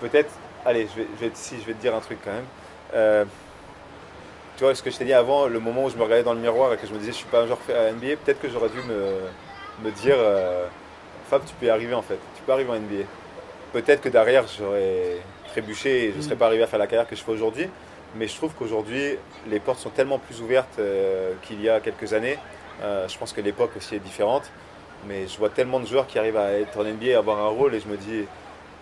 peut-être 0.01 0.31
allez, 0.65 0.89
je 0.95 1.03
vais, 1.25 1.31
si, 1.35 1.61
je 1.61 1.67
vais 1.67 1.75
te 1.75 1.81
dire 1.81 1.95
un 1.95 2.01
truc 2.01 2.19
quand 2.25 2.33
même. 2.33 2.47
Euh, 2.95 3.25
tu 4.57 4.65
vois, 4.65 4.75
ce 4.75 4.83
que 4.83 4.91
je 4.91 4.99
t'ai 4.99 5.05
dit 5.05 5.13
avant, 5.13 5.47
le 5.47 5.59
moment 5.59 5.85
où 5.85 5.91
je 5.91 5.97
me 5.97 6.03
regardais 6.03 6.25
dans 6.25 6.35
le 6.35 6.41
miroir 6.41 6.73
et 6.73 6.77
que 6.77 6.87
je 6.87 6.93
me 6.93 6.99
disais 6.99 7.13
je 7.13 7.17
suis 7.17 7.27
pas 7.27 7.43
un 7.43 7.47
joueur 7.47 7.59
NBA, 7.69 8.17
peut-être 8.25 8.41
que 8.41 8.49
j'aurais 8.49 8.69
dû 8.69 8.83
me, 8.83 9.85
me 9.85 9.91
dire 9.91 10.17
euh, 10.19 10.67
Tu 11.41 11.55
peux 11.59 11.67
y 11.67 11.71
arriver 11.71 11.95
en 11.95 12.03
fait, 12.03 12.19
tu 12.37 12.43
peux 12.43 12.53
arriver 12.53 12.71
en 12.71 12.77
NBA. 12.77 13.05
Peut-être 13.73 14.03
que 14.03 14.11
derrière 14.11 14.45
j'aurais 14.59 15.17
trébuché 15.49 16.05
et 16.05 16.13
je 16.13 16.19
ne 16.19 16.23
serais 16.23 16.37
pas 16.37 16.47
arrivé 16.47 16.63
à 16.63 16.67
faire 16.67 16.79
la 16.79 16.87
carrière 16.87 17.09
que 17.09 17.17
je 17.17 17.23
fais 17.23 17.33
aujourd'hui, 17.33 17.69
mais 18.17 18.29
je 18.29 18.37
trouve 18.37 18.53
qu'aujourd'hui 18.53 19.17
les 19.49 19.59
portes 19.59 19.79
sont 19.79 19.91
tellement 19.91 20.19
plus 20.19 20.43
ouvertes 20.43 20.79
euh, 20.79 21.33
qu'il 21.43 21.63
y 21.63 21.71
a 21.71 21.81
quelques 21.81 22.13
années. 22.13 22.39
je 22.83 23.19
pense 23.19 23.33
que 23.33 23.41
l'époque 23.41 23.71
aussi 23.77 23.95
est 23.95 24.01
différente, 24.01 24.51
mais 25.09 25.27
je 25.27 25.39
vois 25.39 25.49
tellement 25.49 25.81
de 25.81 25.87
joueurs 25.87 26.07
qui 26.07 26.19
arrivent 26.19 26.37
à 26.37 26.53
être 26.53 26.79
en 26.79 26.85
NBA, 26.85 27.15
à 27.15 27.19
avoir 27.19 27.39
un 27.39 27.49
rôle 27.49 27.75
et 27.75 27.81
je 27.81 27.89
me 27.89 27.97
dis 27.97 28.27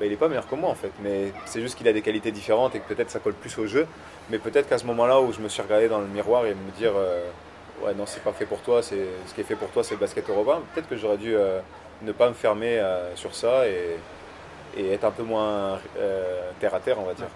bah, 0.00 0.06
il 0.06 0.10
n'est 0.10 0.16
pas 0.16 0.28
meilleur 0.28 0.48
que 0.48 0.54
moi 0.54 0.70
en 0.70 0.74
fait. 0.74 0.90
Mais 1.02 1.32
c'est 1.44 1.60
juste 1.60 1.76
qu'il 1.76 1.86
a 1.86 1.92
des 1.92 2.02
qualités 2.02 2.32
différentes 2.32 2.74
et 2.74 2.80
que 2.80 2.92
peut-être 2.92 3.10
ça 3.10 3.20
colle 3.20 3.34
plus 3.34 3.56
au 3.58 3.66
jeu. 3.66 3.86
Mais 4.30 4.38
peut-être 4.38 4.68
qu'à 4.68 4.78
ce 4.78 4.86
moment-là 4.86 5.20
où 5.20 5.32
je 5.32 5.40
me 5.40 5.48
suis 5.48 5.62
regardé 5.62 5.88
dans 5.88 6.00
le 6.00 6.06
miroir 6.06 6.46
et 6.46 6.54
me 6.54 6.70
dire 6.78 6.92
euh, 6.96 7.22
ouais 7.84 7.94
non 7.94 8.06
c'est 8.06 8.22
pas 8.24 8.32
fait 8.32 8.46
pour 8.46 8.60
toi, 8.60 8.82
ce 8.82 8.94
qui 9.34 9.40
est 9.40 9.44
fait 9.44 9.56
pour 9.56 9.68
toi 9.68 9.84
c'est 9.84 9.94
le 9.94 10.00
basket 10.00 10.28
européen. 10.28 10.62
Peut-être 10.74 10.88
que 10.88 10.96
j'aurais 10.96 11.18
dû 11.18 11.36
euh, 11.36 11.60
ne 12.02 12.12
pas 12.12 12.28
me 12.28 12.34
fermer 12.34 12.78
euh, 12.78 13.14
sur 13.16 13.34
ça 13.34 13.66
et, 13.66 13.98
être 14.78 15.04
un 15.04 15.10
peu 15.10 15.24
moins 15.24 15.80
terre 16.60 16.74
à 16.74 16.80
terre 16.80 16.98
on 17.00 17.04
va 17.04 17.14
dire. 17.14 17.26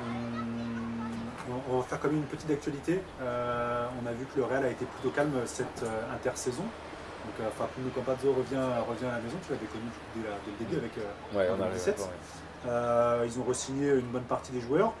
Hum, 0.00 1.52
on 1.70 1.78
va 1.78 1.84
faire 1.84 2.00
comme 2.00 2.14
une 2.14 2.24
petite 2.24 2.50
actualité. 2.50 3.00
on 3.20 4.06
a 4.06 4.12
vu 4.12 4.26
que 4.26 4.38
le 4.38 4.44
Real 4.44 4.64
a 4.64 4.70
été 4.70 4.84
plutôt 4.84 5.10
calme 5.10 5.32
cette 5.46 5.84
intersaison. 6.12 6.64
Donc 7.24 7.34
euh, 7.40 7.50
Facundo 7.56 7.90
Campazzo 7.94 8.32
revient, 8.32 8.60
revient 8.86 9.06
à 9.06 9.16
la 9.16 9.22
maison, 9.22 9.36
tu 9.44 9.52
l'avais 9.52 9.66
connu 9.66 9.88
dès, 10.14 10.22
le 10.22 10.58
début 10.58 10.76
avec 10.76 10.92
euh, 10.98 11.38
ouais, 11.38 11.56
2017. 11.56 12.08
Euh, 12.66 13.26
ils 13.26 13.38
ont 13.38 13.44
re-signé 13.44 13.90
une 13.90 14.10
bonne 14.12 14.24
partie 14.24 14.52
des 14.52 14.60
joueurs, 14.60 14.92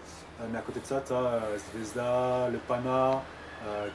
mais 0.50 0.58
à 0.58 0.62
côté 0.62 0.80
de 0.80 0.86
ça, 0.86 1.02
tu 1.06 1.12
as 1.12 1.42
Zvezda, 1.72 2.48
le 2.50 2.58
Pana, 2.58 3.22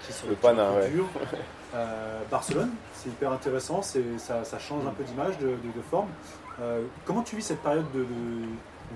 qui 0.05 0.13
sont 0.13 0.27
le 0.27 0.36
Pana, 0.36 0.71
ouais. 0.71 0.91
dur. 1.72 1.80
Barcelone, 2.30 2.72
c'est 2.93 3.09
hyper 3.09 3.32
intéressant, 3.32 3.82
ça, 3.82 4.43
ça, 4.43 4.59
change 4.59 4.86
un 4.86 4.91
peu 4.91 5.03
d'image, 5.03 5.38
de, 5.39 5.55
forme. 5.89 6.09
comment 7.05 7.22
tu 7.22 7.36
vis 7.36 7.43
cette 7.43 7.61
période 7.61 7.86
de, 7.93 8.05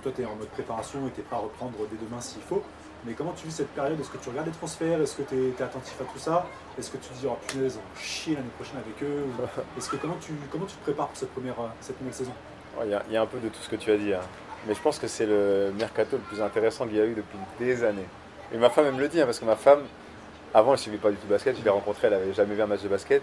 toi, 0.01 0.11
tu 0.15 0.21
es 0.21 0.25
en 0.25 0.35
mode 0.35 0.49
préparation 0.49 1.07
et 1.07 1.11
tu 1.11 1.21
n'es 1.21 1.27
pas 1.27 1.37
à 1.37 1.39
reprendre 1.39 1.73
dès 1.89 1.97
demain 2.03 2.19
s'il 2.19 2.41
faut. 2.41 2.63
Mais 3.05 3.13
comment 3.13 3.33
tu 3.33 3.47
vis 3.47 3.53
cette 3.53 3.69
période? 3.69 3.99
Est-ce 3.99 4.09
que 4.09 4.17
tu 4.17 4.29
regardes 4.29 4.47
les 4.47 4.53
transferts? 4.53 5.01
Est-ce 5.01 5.17
que 5.17 5.23
tu 5.23 5.35
es, 5.35 5.61
attentif 5.61 5.99
à 5.99 6.05
tout 6.05 6.19
ça? 6.19 6.47
Est-ce 6.79 6.89
que 6.89 6.97
tu 6.97 7.09
te 7.09 7.13
dis, 7.15 7.27
oh 7.27 7.37
punaise, 7.47 7.77
on 7.77 7.99
chier 7.99 8.35
l'année 8.35 8.47
prochaine 8.55 8.77
avec 8.77 9.03
eux? 9.03 9.25
Est-ce 9.77 9.89
que 9.89 9.97
comment 9.97 10.17
tu, 10.21 10.33
comment 10.51 10.65
tu 10.65 10.75
te 10.75 10.83
prépares 10.83 11.07
pour 11.07 11.17
cette 11.17 11.33
première, 11.33 11.55
cette 11.81 11.99
nouvelle 11.99 12.13
saison? 12.13 12.31
Il 12.83 12.89
y, 13.11 13.17
a 13.17 13.21
un 13.21 13.25
peu 13.25 13.39
de 13.39 13.49
tout 13.49 13.61
ce 13.61 13.69
que 13.69 13.75
tu 13.75 13.91
as 13.91 13.97
dit. 13.97 14.13
Hein. 14.13 14.21
Mais 14.67 14.73
je 14.73 14.81
pense 14.81 14.97
que 14.97 15.07
c'est 15.07 15.25
le 15.25 15.71
mercato 15.77 16.15
le 16.15 16.23
plus 16.23 16.41
intéressant 16.41 16.87
qu'il 16.87 16.95
y 16.95 17.01
a 17.01 17.05
eu 17.05 17.13
depuis 17.13 17.37
des 17.59 17.83
années. 17.83 18.07
Et 18.53 18.57
ma 18.57 18.69
femme, 18.69 18.85
elle 18.87 18.95
me 18.95 19.01
le 19.01 19.09
dit, 19.09 19.21
hein, 19.21 19.25
parce 19.25 19.39
que 19.39 19.45
ma 19.45 19.55
femme, 19.55 19.81
avant, 20.53 20.71
elle 20.71 20.77
ne 20.77 20.81
suivait 20.81 20.97
pas 20.97 21.09
du 21.09 21.15
tout 21.17 21.27
le 21.27 21.35
basket. 21.35 21.57
Je 21.57 21.63
l'ai 21.63 21.69
rencontrée, 21.69 22.07
elle 22.07 22.13
n'avait 22.13 22.33
jamais 22.33 22.55
vu 22.55 22.61
un 22.61 22.67
match 22.67 22.81
de 22.81 22.87
basket. 22.87 23.21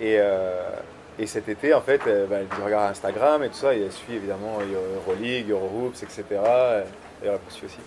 Et, 0.00 0.16
euh, 0.18 0.70
et 1.18 1.26
cet 1.26 1.48
été, 1.48 1.74
en 1.74 1.80
fait, 1.80 2.02
bah, 2.28 2.36
elle 2.40 2.64
regarde 2.64 2.90
Instagram 2.90 3.42
et 3.42 3.48
tout 3.48 3.54
ça, 3.54 3.74
et 3.74 3.82
elle 3.82 3.92
suit 3.92 4.14
évidemment 4.14 4.58
Euroleague, 4.96 5.50
Eurohoops, 5.50 6.02
etc. 6.02 6.24
D'ailleurs, 6.30 6.84
elle 7.22 7.32
me 7.32 7.50
suit 7.50 7.66
aussi. 7.66 7.80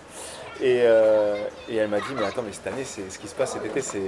Euh, 0.62 1.36
et, 1.68 1.76
elle 1.76 1.88
m'a 1.88 1.98
dit, 1.98 2.14
mais 2.16 2.24
attends, 2.24 2.42
mais 2.42 2.52
cette 2.52 2.66
année, 2.66 2.84
c'est, 2.84 3.10
ce 3.10 3.18
qui 3.18 3.26
se 3.26 3.34
passe 3.34 3.52
cet 3.52 3.64
été, 3.64 3.80
c'est 3.80 4.00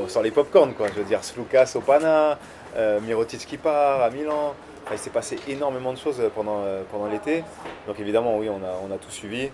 on 0.00 0.08
sort 0.08 0.22
les 0.22 0.30
popcorn, 0.30 0.72
quoi. 0.74 0.88
Je 0.88 0.94
veux 0.94 1.04
dire, 1.04 1.24
Slukas 1.24 1.72
au 1.74 1.80
Pana, 1.80 2.38
euh, 2.76 3.00
Mirotic 3.00 3.40
qui 3.40 3.56
part 3.56 4.02
à 4.02 4.10
Milan. 4.10 4.54
il 4.92 4.98
s'est 4.98 5.10
passé 5.10 5.38
énormément 5.48 5.92
de 5.92 5.98
choses 5.98 6.22
pendant, 6.34 6.62
euh, 6.62 6.82
pendant 6.90 7.06
l'été. 7.06 7.42
Donc 7.86 7.98
évidemment, 7.98 8.38
oui, 8.38 8.48
on 8.48 8.64
a, 8.64 8.80
on 8.88 8.94
a 8.94 8.98
tout 8.98 9.10
suivi. 9.10 9.50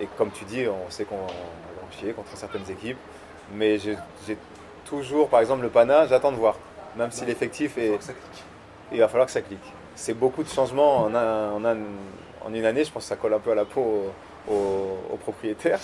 et 0.00 0.06
comme 0.16 0.30
tu 0.30 0.44
dis, 0.44 0.66
on 0.68 0.90
sait 0.90 1.04
qu'on 1.04 1.26
contre 2.14 2.36
certaines 2.36 2.68
équipes. 2.70 2.98
Mais 3.54 3.78
j'ai, 3.78 3.96
toujours, 4.84 5.28
par 5.28 5.40
exemple, 5.40 5.62
le 5.62 5.68
Pana, 5.68 6.06
j'attends 6.06 6.32
de 6.32 6.36
voir. 6.36 6.56
Même 6.96 7.10
si 7.10 7.24
l'effectif 7.24 7.76
est... 7.78 7.98
Il 8.92 9.00
va 9.00 9.08
falloir 9.08 9.26
que 9.26 9.32
ça 9.32 9.42
clique. 9.42 9.58
C'est 9.94 10.14
beaucoup 10.14 10.42
de 10.42 10.48
changements 10.48 10.98
en, 10.98 11.14
en, 11.14 11.64
en, 11.64 12.54
une 12.54 12.64
année. 12.64 12.84
Je 12.84 12.92
pense 12.92 13.04
que 13.04 13.08
ça 13.08 13.16
colle 13.16 13.34
un 13.34 13.40
peu 13.40 13.50
à 13.50 13.54
la 13.54 13.64
peau 13.64 14.12
aux, 14.48 15.16
propriétaires 15.16 15.80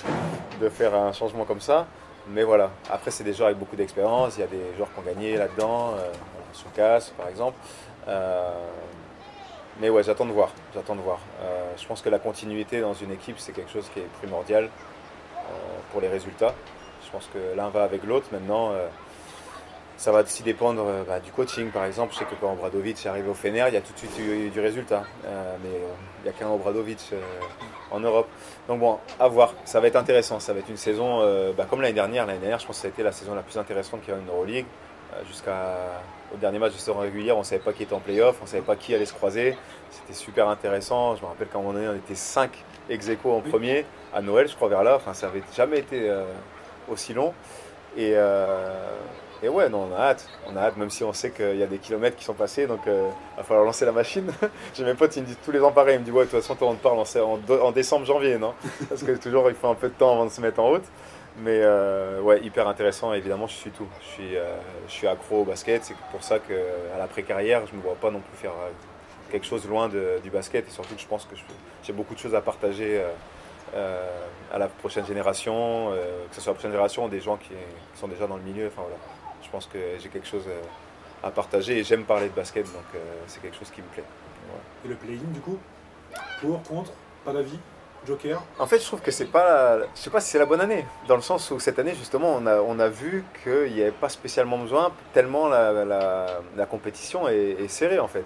de 0.60 0.68
faire 0.68 0.94
un 0.94 1.12
changement 1.12 1.44
comme 1.44 1.60
ça. 1.60 1.86
Mais 2.28 2.44
voilà, 2.44 2.70
après 2.90 3.10
c'est 3.10 3.24
des 3.24 3.32
joueurs 3.32 3.48
avec 3.48 3.58
beaucoup 3.58 3.74
d'expérience, 3.74 4.36
il 4.36 4.40
y 4.40 4.44
a 4.44 4.46
des 4.46 4.76
joueurs 4.76 4.92
qui 4.92 5.00
ont 5.00 5.02
gagné 5.02 5.36
là-dedans, 5.36 5.94
euh, 5.98 6.12
casse 6.74 7.10
par 7.10 7.28
exemple. 7.28 7.56
Euh, 8.06 8.52
mais 9.80 9.90
ouais, 9.90 10.04
j'attends 10.04 10.26
de 10.26 10.30
voir, 10.30 10.50
j'attends 10.72 10.94
de 10.94 11.00
voir. 11.00 11.18
Euh, 11.40 11.72
je 11.76 11.84
pense 11.86 12.00
que 12.00 12.08
la 12.08 12.20
continuité 12.20 12.80
dans 12.80 12.94
une 12.94 13.10
équipe 13.10 13.38
c'est 13.38 13.52
quelque 13.52 13.72
chose 13.72 13.88
qui 13.92 14.00
est 14.00 14.08
primordial 14.20 14.68
pour 15.92 16.00
les 16.00 16.08
résultats. 16.08 16.54
Je 17.04 17.10
pense 17.10 17.28
que 17.32 17.56
l'un 17.56 17.68
va 17.68 17.84
avec 17.84 18.04
l'autre. 18.04 18.26
Maintenant, 18.32 18.72
ça 20.02 20.10
va 20.10 20.22
aussi 20.22 20.42
dépendre 20.42 20.84
euh, 20.84 21.04
bah, 21.06 21.20
du 21.20 21.30
coaching, 21.30 21.70
par 21.70 21.84
exemple. 21.84 22.12
Je 22.12 22.18
sais 22.18 22.24
que 22.24 22.34
quand 22.40 22.52
Obradovic 22.52 23.06
est 23.06 23.08
arrivé 23.08 23.28
au 23.30 23.34
Fener, 23.34 23.66
il 23.68 23.74
y 23.74 23.76
a 23.76 23.80
tout 23.80 23.92
de 23.92 23.98
suite 23.98 24.18
eu 24.18 24.50
du 24.50 24.58
résultat. 24.58 25.04
Euh, 25.24 25.56
mais 25.62 25.68
euh, 25.68 25.92
il 26.18 26.24
n'y 26.24 26.28
a 26.28 26.32
qu'un 26.32 26.48
Obradovic 26.48 27.12
en 27.92 28.00
Europe. 28.00 28.26
Donc 28.66 28.80
bon, 28.80 28.98
à 29.20 29.28
voir. 29.28 29.54
Ça 29.64 29.78
va 29.78 29.86
être 29.86 29.94
intéressant. 29.94 30.40
Ça 30.40 30.52
va 30.54 30.58
être 30.58 30.68
une 30.68 30.76
saison 30.76 31.20
bah, 31.56 31.66
comme 31.70 31.82
l'année 31.82 31.94
dernière. 31.94 32.26
L'année 32.26 32.40
dernière, 32.40 32.58
je 32.58 32.66
pense 32.66 32.76
que 32.76 32.82
ça 32.82 32.88
a 32.88 32.90
été 32.90 33.04
la 33.04 33.12
saison 33.12 33.34
la 33.36 33.42
plus 33.42 33.56
intéressante 33.58 34.00
qu'il 34.02 34.12
y 34.12 34.16
a 34.16 34.20
en 34.20 34.24
Euroleague. 34.24 34.66
Jusqu'au 35.28 35.50
dernier 36.40 36.58
match 36.58 36.72
de 36.72 36.78
saison 36.78 36.98
régulière, 36.98 37.36
on 37.36 37.40
ne 37.40 37.44
savait 37.44 37.62
pas 37.62 37.72
qui 37.72 37.84
était 37.84 37.94
en 37.94 38.00
playoff, 38.00 38.38
on 38.40 38.44
ne 38.44 38.48
savait 38.48 38.62
pas 38.62 38.74
qui 38.74 38.94
allait 38.94 39.04
se 39.04 39.12
croiser. 39.12 39.56
C'était 39.90 40.14
super 40.14 40.48
intéressant. 40.48 41.14
Je 41.14 41.22
me 41.22 41.26
rappelle 41.26 41.46
qu'à 41.46 41.58
un 41.58 41.60
moment 41.60 41.74
donné, 41.74 41.86
on 41.86 41.94
était 41.94 42.16
5 42.16 42.50
ex 42.90 43.08
en 43.24 43.40
premier, 43.40 43.84
à 44.14 44.22
Noël, 44.22 44.48
je 44.48 44.54
crois, 44.54 44.68
vers 44.68 44.82
là. 44.82 44.96
Enfin, 44.96 45.14
ça 45.14 45.26
n'avait 45.26 45.42
jamais 45.54 45.78
été 45.78 46.10
aussi 46.88 47.14
long. 47.14 47.32
Et, 47.96 48.16
et 49.42 49.48
ouais, 49.48 49.68
non, 49.68 49.88
on 49.90 49.94
a 49.94 49.98
hâte. 49.98 50.28
On 50.46 50.56
a 50.56 50.60
hâte, 50.60 50.76
même 50.76 50.90
si 50.90 51.02
on 51.02 51.12
sait 51.12 51.30
qu'il 51.30 51.56
y 51.56 51.64
a 51.64 51.66
des 51.66 51.78
kilomètres 51.78 52.16
qui 52.16 52.24
sont 52.24 52.32
passés, 52.32 52.68
donc 52.68 52.78
il 52.86 52.92
euh, 52.92 53.08
va 53.36 53.42
falloir 53.42 53.64
lancer 53.66 53.84
la 53.84 53.90
machine. 53.90 54.30
J'ai 54.74 54.84
mes 54.84 54.94
potes, 54.94 55.16
ils 55.16 55.22
me 55.22 55.26
disent 55.26 55.38
tous 55.44 55.50
les 55.50 55.60
ans 55.60 55.72
pareil. 55.72 55.96
Ils 55.96 55.98
me 55.98 56.04
disent, 56.04 56.14
ouais, 56.14 56.26
de 56.26 56.30
toute 56.30 56.40
façon, 56.40 56.54
toi, 56.54 56.68
on 56.68 56.74
te 56.74 56.82
parle 56.82 56.98
en, 57.00 57.66
en, 57.66 57.72
décembre, 57.72 58.06
janvier, 58.06 58.38
non? 58.38 58.54
Parce 58.88 59.02
que 59.02 59.12
toujours, 59.16 59.50
il 59.50 59.56
faut 59.56 59.66
un 59.66 59.74
peu 59.74 59.88
de 59.88 59.94
temps 59.94 60.12
avant 60.12 60.26
de 60.26 60.30
se 60.30 60.40
mettre 60.40 60.60
en 60.60 60.68
route. 60.68 60.84
Mais 61.38 61.58
euh, 61.60 62.20
ouais, 62.20 62.40
hyper 62.44 62.68
intéressant. 62.68 63.12
Évidemment, 63.14 63.48
je 63.48 63.54
suis 63.54 63.70
tout. 63.72 63.88
Je 64.00 64.06
suis, 64.06 64.36
euh, 64.36 64.44
je 64.86 64.92
suis 64.92 65.08
accro 65.08 65.40
au 65.40 65.44
basket. 65.44 65.82
C'est 65.82 65.96
pour 66.12 66.22
ça 66.22 66.38
qu'à 66.38 66.98
l'après-carrière, 66.98 67.66
je 67.66 67.72
ne 67.72 67.78
me 67.78 67.82
vois 67.82 67.96
pas 67.96 68.12
non 68.12 68.20
plus 68.20 68.36
faire 68.36 68.52
quelque 69.32 69.46
chose 69.46 69.66
loin 69.66 69.88
du 69.88 70.30
basket. 70.30 70.68
Et 70.68 70.70
surtout 70.70 70.94
que 70.94 71.00
je 71.00 71.06
pense 71.06 71.24
que 71.24 71.34
j'ai 71.82 71.92
beaucoup 71.92 72.14
de 72.14 72.20
choses 72.20 72.34
à 72.34 72.40
partager. 72.40 73.02
à 73.74 74.58
la 74.58 74.68
prochaine 74.68 75.06
génération, 75.06 75.90
que 76.28 76.34
ce 76.36 76.40
soit 76.40 76.52
la 76.52 76.54
prochaine 76.54 76.72
génération 76.72 77.06
ou 77.06 77.08
des 77.08 77.20
gens 77.20 77.36
qui, 77.38 77.48
qui, 77.48 77.98
sont 78.00 78.08
déjà 78.08 78.26
dans 78.26 78.36
le 78.36 78.42
milieu. 78.42 78.66
Enfin, 78.66 78.82
voilà 78.82 78.98
je 79.52 79.58
pense 79.58 79.66
que 79.66 79.78
j'ai 79.98 80.08
quelque 80.08 80.26
chose 80.26 80.44
euh, 80.48 80.62
à 81.22 81.30
partager 81.30 81.78
et 81.78 81.84
j'aime 81.84 82.04
parler 82.04 82.28
de 82.28 82.34
basket, 82.34 82.64
donc 82.64 82.84
euh, 82.94 82.98
c'est 83.26 83.42
quelque 83.42 83.58
chose 83.58 83.70
qui 83.70 83.82
me 83.82 83.86
plaît. 83.88 84.04
Et 84.84 84.88
le 84.88 84.94
play-in 84.94 85.30
du 85.30 85.40
coup? 85.40 85.58
Pour, 86.40 86.62
contre, 86.62 86.92
pas 87.24 87.32
d'avis? 87.32 87.58
Joker? 88.06 88.42
En 88.58 88.66
fait, 88.66 88.80
je 88.80 88.84
trouve 88.84 89.00
que 89.00 89.12
c'est 89.12 89.26
pas, 89.26 89.78
je 89.78 90.00
sais 90.00 90.10
pas 90.10 90.20
si 90.20 90.30
c'est 90.30 90.38
la 90.38 90.46
bonne 90.46 90.60
année, 90.60 90.84
dans 91.06 91.14
le 91.14 91.22
sens 91.22 91.50
où 91.52 91.60
cette 91.60 91.78
année 91.78 91.94
justement, 91.94 92.34
on 92.34 92.46
a, 92.46 92.56
on 92.60 92.80
a 92.80 92.88
vu 92.88 93.24
qu'il 93.44 93.74
n'y 93.74 93.82
avait 93.82 93.92
pas 93.92 94.08
spécialement 94.08 94.58
besoin, 94.58 94.90
tellement 95.12 95.46
la, 95.48 95.84
la, 96.56 96.66
compétition 96.66 97.28
est, 97.28 97.68
serrée 97.68 98.00
en 98.00 98.08
fait. 98.08 98.24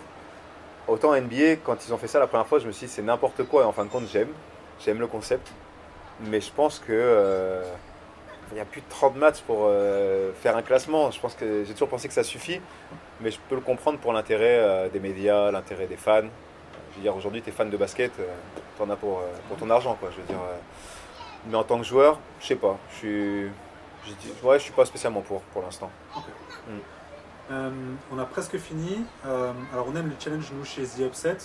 Autant 0.89 1.15
NBA, 1.21 1.57
quand 1.65 1.87
ils 1.87 1.93
ont 1.93 1.99
fait 1.99 2.07
ça 2.07 2.19
la 2.21 2.27
première 2.27 2.47
fois, 2.47 2.59
je 2.59 2.67
me 2.67 2.73
suis 2.73 2.87
dit 2.87 2.93
c'est 2.93 3.03
n'importe 3.03 3.43
quoi 3.45 3.63
et 3.63 3.65
en 3.65 3.73
fin 3.73 3.85
de 3.85 3.91
compte 3.91 4.07
j'aime, 4.11 4.33
j'aime 4.85 5.01
le 5.01 5.07
concept, 5.07 5.51
mais 6.21 6.41
je 6.41 6.53
pense 6.53 6.79
que 6.79 6.93
euh, 6.93 7.65
il 8.53 8.59
y 8.59 8.61
a 8.61 8.65
plus 8.65 8.81
de 8.81 8.87
30 8.89 9.17
matchs 9.17 9.41
pour 9.41 9.63
euh, 9.63 10.33
faire 10.35 10.57
un 10.57 10.63
classement. 10.63 11.11
Je 11.11 11.21
pense 11.21 11.35
que 11.35 11.65
j'ai 11.65 11.73
toujours 11.73 11.89
pensé 11.89 12.09
que 12.09 12.15
ça 12.15 12.23
suffit, 12.23 12.61
mais 13.21 13.31
je 13.31 13.39
peux 13.49 13.55
le 13.55 13.61
comprendre 13.61 13.99
pour 13.99 14.13
l'intérêt 14.13 14.59
euh, 14.59 14.89
des 14.89 15.01
médias, 15.01 15.51
l'intérêt 15.51 15.87
des 15.87 15.97
fans. 15.97 16.23
Je 16.91 16.97
veux 16.97 17.03
dire, 17.03 17.17
aujourd'hui, 17.17 17.43
tu 17.43 17.51
es 17.51 17.53
fan 17.53 17.69
de 17.69 17.77
basket, 17.77 18.13
euh, 18.21 18.27
tu 18.77 18.83
en 18.83 18.91
as 18.91 18.97
pour, 18.97 19.23
pour, 19.49 19.57
ton 19.57 19.69
argent, 19.71 19.97
quoi. 19.99 20.11
Je 20.13 20.21
veux 20.21 20.27
dire, 20.27 20.41
mais 21.49 21.57
en 21.57 21.65
tant 21.65 21.79
que 21.79 21.85
joueur, 21.85 22.19
je 22.41 22.47
sais 22.47 22.57
pas. 22.57 22.79
Je 22.91 22.97
suis, 22.97 23.43
je, 24.07 24.47
ouais, 24.47 24.59
je 24.59 24.65
suis 24.65 24.73
pas 24.73 24.85
spécialement 24.85 25.21
pour 25.21 25.41
pour 25.43 25.63
l'instant. 25.63 25.91
Mm. 26.69 26.79
On 27.51 28.19
a 28.19 28.25
presque 28.25 28.57
fini. 28.59 29.05
alors, 29.25 29.87
on 29.89 29.97
aime 29.97 30.09
les 30.09 30.17
challenges, 30.19 30.51
nous, 30.53 30.65
chez 30.65 30.83
The 30.83 31.01
Upset. 31.01 31.39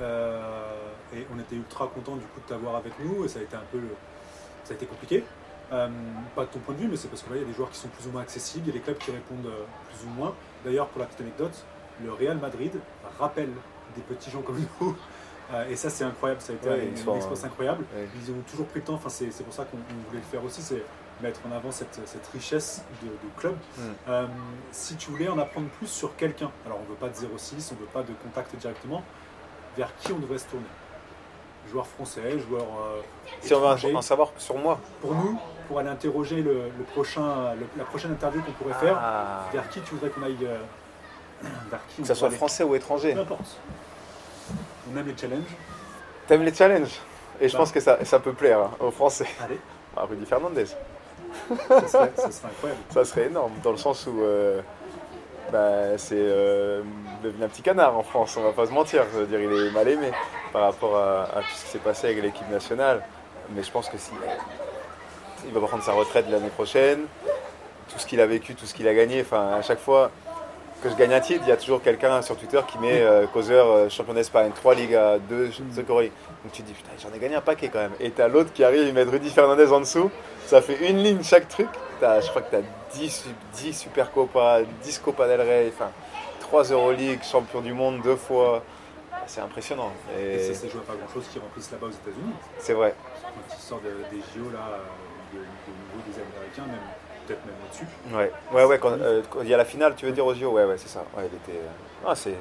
et 0.00 1.26
on 1.34 1.38
était 1.38 1.56
ultra 1.56 1.86
content 1.86 2.16
du 2.16 2.26
coup 2.26 2.40
de 2.40 2.46
t'avoir 2.46 2.76
avec 2.76 2.92
nous. 2.98 3.24
Et 3.24 3.28
ça 3.28 3.38
a 3.38 3.42
été 3.42 3.56
un 3.56 3.64
peu. 3.70 3.80
Ça 4.64 4.72
a 4.72 4.76
été 4.76 4.86
compliqué. 4.86 5.24
Euh, 5.72 5.88
pas 6.36 6.44
de 6.44 6.50
ton 6.50 6.60
point 6.60 6.74
de 6.74 6.80
vue, 6.80 6.88
mais 6.88 6.96
c'est 6.96 7.08
parce 7.08 7.22
qu'il 7.22 7.36
y 7.36 7.40
a 7.40 7.44
des 7.44 7.52
joueurs 7.52 7.70
qui 7.70 7.78
sont 7.78 7.88
plus 7.88 8.06
ou 8.06 8.12
moins 8.12 8.22
accessibles, 8.22 8.66
il 8.66 8.68
y 8.68 8.70
a 8.70 8.78
des 8.78 8.84
clubs 8.84 8.98
qui 8.98 9.10
répondent 9.10 9.46
euh, 9.46 9.64
plus 9.88 10.06
ou 10.06 10.10
moins. 10.10 10.32
D'ailleurs, 10.64 10.86
pour 10.88 11.00
la 11.00 11.06
petite 11.06 11.22
anecdote, 11.22 11.64
le 12.04 12.12
Real 12.12 12.38
Madrid 12.38 12.72
rappelle 13.18 13.50
des 13.96 14.02
petits 14.02 14.30
gens 14.30 14.42
comme 14.42 14.60
nous. 14.80 14.96
Euh, 15.52 15.68
et 15.68 15.76
ça, 15.76 15.90
c'est 15.90 16.04
incroyable, 16.04 16.40
ça 16.40 16.52
a 16.52 16.56
été 16.56 16.84
une, 16.84 16.92
expérience 16.92 17.44
incroyable. 17.44 17.84
Ils 18.22 18.30
ont 18.30 18.40
toujours 18.48 18.66
pris 18.66 18.80
le 18.80 18.86
temps, 18.86 18.94
enfin, 18.94 19.08
c'est 19.08 19.42
pour 19.42 19.52
ça 19.52 19.64
qu'on 19.64 19.78
voulait 20.08 20.20
le 20.20 20.30
faire 20.30 20.44
aussi, 20.44 20.62
c'est 20.62 20.82
mettre 21.22 21.40
en 21.50 21.54
avant 21.54 21.70
cette, 21.70 22.00
cette 22.04 22.26
richesse 22.28 22.84
de, 23.02 23.08
club. 23.36 23.56
Hmm. 23.78 24.26
si 24.70 24.96
tu 24.96 25.10
voulais 25.10 25.28
en 25.28 25.38
apprendre 25.38 25.68
plus 25.68 25.86
sur 25.86 26.16
quelqu'un, 26.16 26.50
alors 26.64 26.78
on 26.78 26.82
ne 26.82 26.88
veut 26.88 26.94
pas 26.94 27.08
de 27.08 27.14
06, 27.14 27.72
on 27.72 27.74
ne 27.74 27.80
veut 27.80 27.86
pas 27.86 28.02
de 28.02 28.12
contact 28.22 28.54
directement, 28.56 29.02
vers 29.76 29.94
qui 29.96 30.12
on 30.12 30.18
devrait 30.18 30.38
se 30.38 30.46
tourner? 30.46 30.66
Joueur 31.70 31.86
français, 31.86 32.38
joueur. 32.38 32.62
Euh, 32.62 33.00
si 33.40 33.52
on 33.52 33.60
veut 33.60 33.96
en 33.96 34.02
savoir 34.02 34.30
sur 34.38 34.56
moi. 34.56 34.78
Pour 35.00 35.14
nous, 35.14 35.38
pour 35.66 35.80
aller 35.80 35.88
interroger 35.88 36.42
le, 36.42 36.70
prochain, 36.92 37.54
la 37.76 37.84
prochaine 37.84 38.12
interview 38.12 38.40
qu'on 38.42 38.52
pourrait 38.52 38.74
faire, 38.74 38.96
ah. 39.00 39.48
vers 39.52 39.68
qui 39.68 39.80
tu 39.80 39.94
voudrais 39.94 40.10
qu'on 40.10 40.22
aille 40.22 40.36
euh, 40.42 40.58
vers 41.70 41.80
qui 41.88 42.02
Que 42.02 42.08
ce 42.08 42.14
soit 42.14 42.30
français 42.30 42.62
ou 42.62 42.74
étranger. 42.74 43.14
Peu 43.14 43.20
importe. 43.20 43.56
On 44.92 44.96
aime 44.96 45.06
les 45.06 45.16
challenges. 45.16 45.56
T'aimes 46.26 46.44
les 46.44 46.54
challenges? 46.54 47.00
Et 47.40 47.48
je 47.48 47.52
bah. 47.52 47.58
pense 47.58 47.72
que 47.72 47.80
ça, 47.80 48.04
ça 48.04 48.20
peut 48.20 48.32
plaire 48.32 48.60
hein, 48.60 48.70
aux 48.80 48.90
Français. 48.90 49.26
Allez. 49.44 49.58
Bah, 49.94 50.06
Rudy 50.08 50.24
Fernandez. 50.24 50.66
Ça, 51.68 51.86
serait, 51.86 52.10
incroyable. 52.44 52.80
Ça 52.90 53.04
serait 53.04 53.26
énorme, 53.26 53.52
dans 53.62 53.72
le 53.72 53.76
sens 53.76 54.06
où 54.06 54.22
euh, 54.22 54.60
bah, 55.52 55.96
c'est 55.96 56.14
euh, 56.18 56.82
devenu 57.22 57.44
un 57.44 57.48
petit 57.48 57.62
canard 57.62 57.96
en 57.96 58.02
France, 58.02 58.36
on 58.36 58.42
va 58.42 58.52
pas 58.52 58.66
se 58.66 58.72
mentir. 58.72 59.04
Je 59.12 59.20
veux 59.20 59.26
dire, 59.26 59.40
il 59.40 59.66
est 59.66 59.70
mal 59.70 59.88
aimé 59.88 60.10
par 60.52 60.62
rapport 60.62 60.96
à, 60.96 61.26
tout 61.36 61.56
ce 61.56 61.64
qui 61.64 61.70
s'est 61.70 61.78
passé 61.78 62.08
avec 62.08 62.22
l'équipe 62.22 62.50
nationale. 62.50 63.02
Mais 63.54 63.62
je 63.62 63.70
pense 63.70 63.88
que 63.88 63.98
si 63.98 64.10
il 65.46 65.52
va 65.52 65.60
prendre 65.60 65.82
sa 65.82 65.92
retraite 65.92 66.26
l'année 66.30 66.48
prochaine, 66.48 67.06
tout 67.92 67.98
ce 67.98 68.06
qu'il 68.06 68.20
a 68.20 68.26
vécu, 68.26 68.54
tout 68.54 68.66
ce 68.66 68.74
qu'il 68.74 68.88
a 68.88 68.94
gagné, 68.94 69.20
enfin 69.20 69.50
à 69.58 69.62
chaque 69.62 69.78
fois 69.78 70.10
que 70.82 70.90
je 70.90 70.94
gagne 70.94 71.14
un 71.14 71.20
titre, 71.20 71.42
il 71.46 71.48
y 71.48 71.52
a 71.52 71.56
toujours 71.56 71.82
quelqu'un 71.82 72.20
sur 72.22 72.36
Twitter 72.36 72.60
qui 72.66 72.78
met 72.78 73.00
euh, 73.00 73.26
causeur 73.26 73.70
euh, 73.70 73.88
champion 73.88 74.14
d'Espagne, 74.14 74.50
3 74.54 74.74
Liga, 74.74 75.18
2 75.28 75.50
de 75.76 75.82
Corée. 75.82 76.12
Donc 76.44 76.52
tu 76.52 76.62
te 76.62 76.66
dis 76.66 76.74
putain 76.74 76.90
j'en 77.02 77.14
ai 77.14 77.18
gagné 77.18 77.36
un 77.36 77.40
paquet 77.40 77.68
quand 77.68 77.78
même. 77.78 77.94
Et 78.00 78.10
t'as 78.10 78.28
l'autre 78.28 78.52
qui 78.52 78.64
arrive, 78.64 78.86
il 78.86 78.92
met 78.92 79.02
Rudy 79.04 79.30
Fernandez 79.30 79.72
en 79.72 79.80
dessous, 79.80 80.10
ça 80.46 80.62
fait 80.62 80.88
une 80.88 80.98
ligne 81.02 81.22
chaque 81.22 81.48
truc. 81.48 81.68
je 82.00 82.28
crois 82.28 82.42
que 82.42 82.50
tu 82.50 82.56
as 82.56 82.62
10, 82.94 83.24
10 83.54 83.72
Super 83.72 84.10
Copa, 84.12 84.60
10 84.82 84.98
Copa 85.00 85.26
del 85.28 85.40
Rey, 85.40 85.72
enfin 85.74 85.90
3 86.40 86.64
Euroleague, 86.64 87.20
champion 87.22 87.60
du 87.60 87.72
monde 87.72 88.00
deux 88.02 88.16
fois. 88.16 88.62
C'est 89.26 89.40
impressionnant. 89.40 89.90
Et, 90.16 90.38
ça 90.38 90.54
s'est 90.54 90.68
joué 90.68 90.80
à 90.80 90.92
pas 90.92 90.96
grand 90.96 91.12
chose 91.12 91.24
qui 91.32 91.40
remplissent 91.40 91.72
là-bas 91.72 91.88
aux 91.88 91.90
États-Unis. 91.90 92.32
C'est 92.58 92.74
vrai. 92.74 92.94
Quand 93.22 93.56
ils 93.56 93.60
sortent 93.60 93.82
des 93.82 94.18
JO 94.18 94.50
là, 94.52 94.78
de, 95.32 95.38
niveau 95.38 96.04
des 96.06 96.14
Américains, 96.14 96.62
même 96.66 96.78
peut-être 97.26 97.44
même 97.44 97.56
au-dessus. 97.66 97.86
Ouais, 98.14 98.30
ouais, 98.52 98.64
ouais. 98.64 98.80
Euh, 99.02 99.22
quand, 99.28 99.42
il 99.42 99.48
y 99.48 99.54
a 99.54 99.56
la 99.56 99.64
finale, 99.64 99.94
tu 99.96 100.06
veux 100.06 100.12
dire 100.12 100.24
aux 100.24 100.34
JO, 100.34 100.52
ouais, 100.52 100.64
ouais, 100.64 100.78
c'est 100.78 100.88
ça. 100.88 101.04
Ouais, 101.16 101.24
il 101.30 101.36
était. 101.36 101.60
Ah, 102.06 102.14
c'est. 102.14 102.34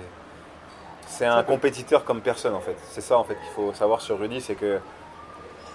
C'est 1.08 1.26
un 1.26 1.44
compétiteur 1.44 2.04
comme 2.04 2.20
personne 2.22 2.56
en 2.56 2.62
fait. 2.62 2.76
C'est 2.90 3.02
ça 3.02 3.18
en 3.18 3.24
fait 3.24 3.36
qu'il 3.36 3.54
faut 3.56 3.72
savoir 3.74 4.02
sur 4.02 4.20
Rudy, 4.20 4.42
c'est 4.42 4.56
que 4.56 4.80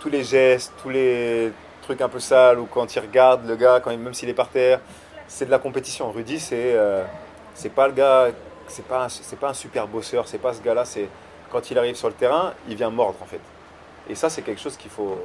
tous 0.01 0.11
les 0.11 0.25
gestes, 0.25 0.73
tous 0.83 0.89
les 0.89 1.53
trucs 1.91 2.03
un 2.03 2.09
peu 2.09 2.21
sales 2.21 2.61
ou 2.61 2.67
quand 2.67 2.95
il 2.95 3.01
regarde 3.01 3.47
le 3.47 3.57
gars, 3.57 3.81
quand 3.83 3.91
même 3.91 4.15
s'il 4.15 4.29
est 4.29 4.35
par 4.35 4.49
terre, 4.49 4.81
c'est 5.27 5.47
de 5.47 5.51
la 5.51 5.59
compétition. 5.59 6.11
Rudy, 6.13 6.39
c'est 6.39 6.73
euh, 6.75 7.05
c'est 7.55 7.71
pas 7.71 7.89
le 7.89 7.95
gars, 7.95 8.29
c'est 8.69 8.85
pas 8.85 9.09
c'est 9.09 9.39
pas 9.39 9.51
un 9.51 9.55
super 9.55 9.89
bosseur, 9.89 10.29
c'est 10.29 10.39
pas 10.39 10.55
ce 10.55 10.63
gars-là. 10.63 10.85
C'est 10.85 11.09
quand 11.51 11.71
il 11.71 11.79
arrive 11.79 11.97
sur 11.97 12.07
le 12.07 12.15
terrain, 12.15 12.55
il 12.69 12.77
vient 12.77 12.91
mordre 12.91 13.17
en 13.21 13.27
fait. 13.27 13.41
Et 14.09 14.15
ça, 14.15 14.31
c'est 14.31 14.43
quelque 14.43 14.61
chose 14.61 14.77
qu'il 14.77 14.91
faut, 14.91 15.19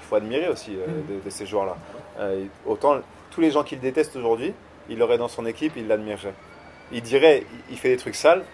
il 0.00 0.04
faut 0.04 0.14
admirer 0.14 0.48
aussi 0.48 0.76
euh, 0.76 0.86
mm. 0.86 1.24
de, 1.24 1.30
ces 1.30 1.44
joueurs-là. 1.44 1.76
Euh, 2.20 2.44
autant 2.66 3.00
tous 3.30 3.40
les 3.40 3.50
gens 3.50 3.64
qu'il 3.64 3.80
déteste 3.80 4.14
aujourd'hui, 4.14 4.54
il 4.88 4.98
l'aurait 4.98 5.18
dans 5.18 5.28
son 5.28 5.44
équipe, 5.46 5.72
il 5.76 5.88
l'admirerait. 5.88 6.34
Il 6.92 7.02
dirait, 7.02 7.44
il 7.70 7.78
fait 7.78 7.88
des 7.88 7.96
trucs 7.96 8.14
sales, 8.14 8.44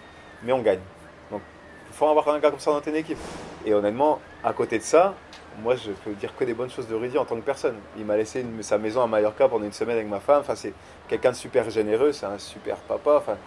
mais 0.43 0.53
on 0.53 0.61
gagne. 0.61 0.79
Donc, 1.31 1.41
il 1.89 1.95
faut 1.95 2.07
avoir 2.07 2.29
un 2.29 2.39
gars 2.39 2.49
comme 2.49 2.59
ça 2.59 2.71
dans 2.71 2.81
ton 2.81 2.93
équipe. 2.93 3.17
Et 3.65 3.73
honnêtement, 3.73 4.19
à 4.43 4.53
côté 4.53 4.77
de 4.77 4.83
ça, 4.83 5.15
moi, 5.63 5.75
je 5.75 5.91
peux 5.91 6.11
dire 6.13 6.35
que 6.35 6.43
des 6.43 6.53
bonnes 6.53 6.69
choses 6.69 6.87
de 6.87 6.95
Rudy 6.95 7.17
en 7.17 7.25
tant 7.25 7.35
que 7.35 7.41
personne. 7.41 7.75
Il 7.97 8.05
m'a 8.05 8.17
laissé 8.17 8.45
sa 8.61 8.77
maison 8.77 9.01
à 9.01 9.07
Mallorca 9.07 9.47
pendant 9.47 9.65
une 9.65 9.73
semaine 9.73 9.97
avec 9.97 10.07
ma 10.07 10.19
femme. 10.19 10.41
Enfin, 10.41 10.55
c'est 10.55 10.73
quelqu'un 11.07 11.31
de 11.31 11.35
super 11.35 11.69
généreux, 11.69 12.11
c'est 12.11 12.25
un 12.25 12.37
super 12.37 12.77
papa. 12.77 13.15
Enfin, 13.17 13.37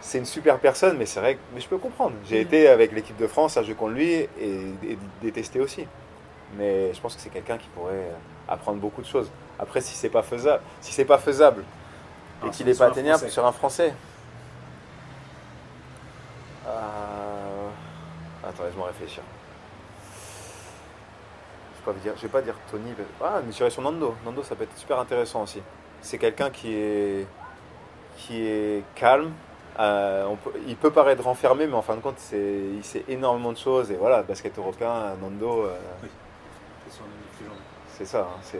c'est 0.00 0.18
une 0.18 0.24
super 0.24 0.58
personne, 0.58 0.96
mais 0.96 1.06
c'est 1.06 1.20
vrai 1.20 1.34
que 1.34 1.40
mais 1.54 1.60
je 1.60 1.68
peux 1.68 1.78
comprendre. 1.78 2.14
J'ai 2.28 2.38
mm. 2.38 2.46
été 2.46 2.68
avec 2.68 2.92
l'équipe 2.92 3.16
de 3.16 3.26
France 3.26 3.56
à 3.56 3.62
jouer 3.62 3.74
contre 3.74 3.92
lui 3.92 4.10
et, 4.12 4.28
et 4.40 4.98
détester 5.22 5.60
aussi. 5.60 5.86
Mais 6.56 6.92
je 6.94 7.00
pense 7.00 7.14
que 7.14 7.20
c'est 7.20 7.30
quelqu'un 7.30 7.58
qui 7.58 7.68
pourrait 7.68 8.10
apprendre 8.48 8.78
beaucoup 8.78 9.02
de 9.02 9.06
choses. 9.06 9.30
Après, 9.58 9.80
si 9.80 9.94
c'est 9.94 10.08
pas 10.08 10.22
faisable, 10.22 10.62
si 10.80 10.92
c'est 10.92 11.04
pas 11.04 11.18
faisable 11.18 11.62
et 12.42 12.46
ah, 12.46 12.50
qu'il 12.50 12.66
n'est 12.66 12.74
pas 12.74 12.86
atteignable 12.86 13.28
sur 13.28 13.46
un 13.46 13.52
Français. 13.52 13.92
Euh... 16.66 17.68
Attends, 18.42 18.64
laisse-moi 18.64 18.86
réfléchir. 18.86 19.22
Je 21.86 21.90
ne 22.10 22.14
vais, 22.14 22.28
pas 22.28 22.42
dire 22.42 22.54
Tony. 22.70 22.92
Ah, 23.22 23.40
mais 23.44 23.52
j'irai 23.52 23.70
sur 23.70 23.82
Nando. 23.82 24.14
Nando, 24.24 24.42
ça 24.42 24.54
peut 24.54 24.64
être 24.64 24.76
super 24.76 24.98
intéressant 24.98 25.42
aussi. 25.42 25.62
C'est 26.02 26.18
quelqu'un 26.18 26.50
qui 26.50 26.74
est, 26.74 27.26
qui 28.16 28.46
est 28.46 28.84
calme, 28.94 29.32
euh, 29.78 30.34
il 30.66 30.76
peut 30.76 30.90
paraître 30.90 31.22
renfermé, 31.22 31.66
mais 31.66 31.74
en 31.74 31.82
fin 31.82 31.94
de 31.94 32.00
compte, 32.00 32.18
il 32.32 32.84
sait 32.84 33.04
énormément 33.08 33.52
de 33.52 33.58
choses. 33.58 33.90
Et 33.90 33.96
voilà, 33.96 34.22
basket 34.22 34.56
européen, 34.58 35.16
Nando. 35.20 35.64
Euh, 35.64 35.76
c'est 37.96 38.04
ça. 38.04 38.28
Hein, 38.30 38.58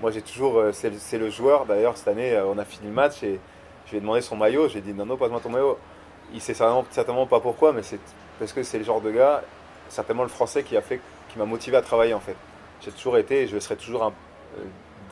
moi, 0.00 0.10
j'ai 0.10 0.22
toujours. 0.22 0.58
Euh, 0.58 0.72
c'est 0.72 1.18
le 1.18 1.30
joueur. 1.30 1.64
D'ailleurs, 1.66 1.96
cette 1.96 2.08
année, 2.08 2.38
on 2.46 2.58
a 2.58 2.64
fini 2.64 2.88
le 2.88 2.94
match 2.94 3.22
et 3.22 3.40
je 3.86 3.90
lui 3.92 3.98
ai 3.98 4.00
demandé 4.00 4.20
son 4.20 4.36
maillot. 4.36 4.68
J'ai 4.68 4.80
dit 4.80 4.92
Nando, 4.92 5.16
passe-moi 5.16 5.40
ton 5.40 5.50
maillot. 5.50 5.78
Il 6.34 6.40
sait 6.40 6.54
certainement, 6.54 6.84
certainement 6.90 7.26
pas 7.26 7.40
pourquoi, 7.40 7.72
mais 7.72 7.82
c'est 7.82 8.00
parce 8.38 8.52
que 8.52 8.62
c'est 8.62 8.78
le 8.78 8.84
genre 8.84 9.00
de 9.00 9.10
gars, 9.10 9.42
certainement 9.88 10.22
le 10.22 10.28
français 10.28 10.62
qui 10.62 10.76
a 10.76 10.82
fait, 10.82 11.00
qui 11.32 11.38
m'a 11.38 11.44
motivé 11.44 11.76
à 11.76 11.82
travailler 11.82 12.14
en 12.14 12.20
fait. 12.20 12.36
J'ai 12.80 12.92
toujours 12.92 13.18
été 13.18 13.46
je 13.46 13.58
serai 13.58 13.76
toujours 13.76 14.04
un, 14.04 14.12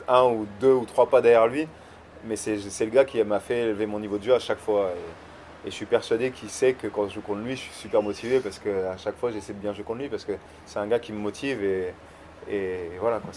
un 0.07 0.23
ou 0.25 0.47
deux 0.59 0.73
ou 0.73 0.85
trois 0.85 1.09
pas 1.09 1.21
derrière 1.21 1.47
lui 1.47 1.67
mais 2.25 2.35
c'est 2.35 2.55
le 2.55 2.91
gars 2.91 3.05
qui 3.05 3.23
m'a 3.23 3.39
fait 3.39 3.59
élever 3.59 3.85
mon 3.85 3.99
niveau 3.99 4.17
de 4.17 4.23
jeu 4.23 4.33
à 4.33 4.39
chaque 4.39 4.59
fois. 4.59 4.91
Et, 4.91 5.69
je 5.69 5.69
suis 5.69 5.85
persuadé 5.85 6.31
qu'il 6.31 6.49
sait 6.49 6.73
que 6.73 6.87
quand 6.87 7.07
je 7.07 7.15
joue 7.15 7.21
contre 7.21 7.41
lui, 7.41 7.55
je 7.55 7.61
suis 7.61 7.73
super 7.73 8.01
motivé 8.01 8.39
parce 8.39 8.57
qu'à 8.57 8.97
chaque 8.97 9.15
fois, 9.17 9.29
j'essaie 9.31 9.53
de 9.53 9.59
bien 9.59 9.73
jouer 9.73 9.83
contre 9.83 9.99
lui 9.99 10.09
parce 10.09 10.25
que 10.25 10.31
c'est 10.65 10.79
un 10.79 10.87
gars 10.87 10.97
qui 10.97 11.13
me 11.13 11.19
motive. 11.19 11.63
Et, 11.63 11.93
et 12.49 12.89
voilà, 12.99 13.19
quoi, 13.19 13.31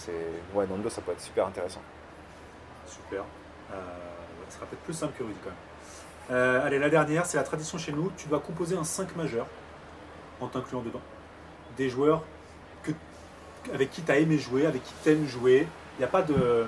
ouais, 0.55 0.67
Nando, 0.67 0.89
ça 0.89 1.03
peut 1.03 1.13
être 1.13 1.21
super 1.21 1.47
intéressant. 1.47 1.83
Super. 2.87 3.25
Euh, 3.73 3.75
ça 4.49 4.57
sera 4.57 4.67
peut-être 4.67 4.83
plus 4.85 4.95
simple 4.95 5.13
que 5.19 5.23
Rudy 5.23 5.39
quand 5.45 5.51
même. 5.51 6.39
Euh, 6.39 6.67
allez, 6.67 6.79
la 6.79 6.89
dernière, 6.89 7.27
c'est 7.27 7.37
la 7.37 7.43
tradition 7.43 7.77
chez 7.77 7.93
nous. 7.93 8.11
Tu 8.17 8.27
dois 8.29 8.41
composer 8.41 8.75
un 8.75 8.85
5 8.85 9.15
majeur 9.17 9.47
en 10.41 10.49
t'incluant 10.49 10.81
dedans. 10.81 11.03
Des 11.77 11.91
joueurs 11.91 12.23
avec 13.73 13.91
qui 13.91 14.03
tu 14.03 14.11
as 14.13 14.19
aimé 14.19 14.39
jouer, 14.39 14.67
avec 14.67 14.83
qui 14.83 14.93
tu 15.03 15.11
aimes 15.11 15.27
jouer. 15.27 15.67
Il 15.97 16.01
n'y 16.01 16.05
a 16.05 16.09
pas 16.09 16.23
de 16.23 16.67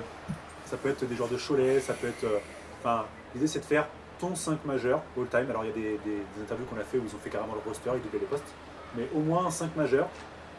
ça 0.67 0.77
peut 0.77 0.89
être 0.89 1.05
des 1.05 1.15
joueurs 1.15 1.29
de 1.29 1.37
Cholet, 1.37 1.79
ça 1.79 1.93
peut 1.93 2.07
être. 2.07 2.25
Euh, 2.25 2.39
enfin, 2.79 3.05
l'idée 3.33 3.47
c'est 3.47 3.59
de 3.59 3.65
faire 3.65 3.87
ton 4.19 4.35
5 4.35 4.65
majeur 4.65 5.01
all 5.17 5.27
time. 5.27 5.49
Alors 5.49 5.63
il 5.63 5.69
y 5.69 5.71
a 5.71 5.73
des, 5.73 6.41
interviews 6.41 6.65
qu'on 6.65 6.79
a 6.79 6.83
fait 6.83 6.97
où 6.97 7.03
ils 7.07 7.15
ont 7.15 7.19
fait 7.23 7.29
carrément 7.29 7.53
le 7.53 7.61
roster, 7.67 7.89
ils 7.95 8.01
doublaient 8.01 8.19
les 8.19 8.25
postes. 8.25 8.53
Mais 8.95 9.07
au 9.15 9.19
moins 9.19 9.45
un 9.45 9.51
5 9.51 9.75
majeur, 9.75 10.07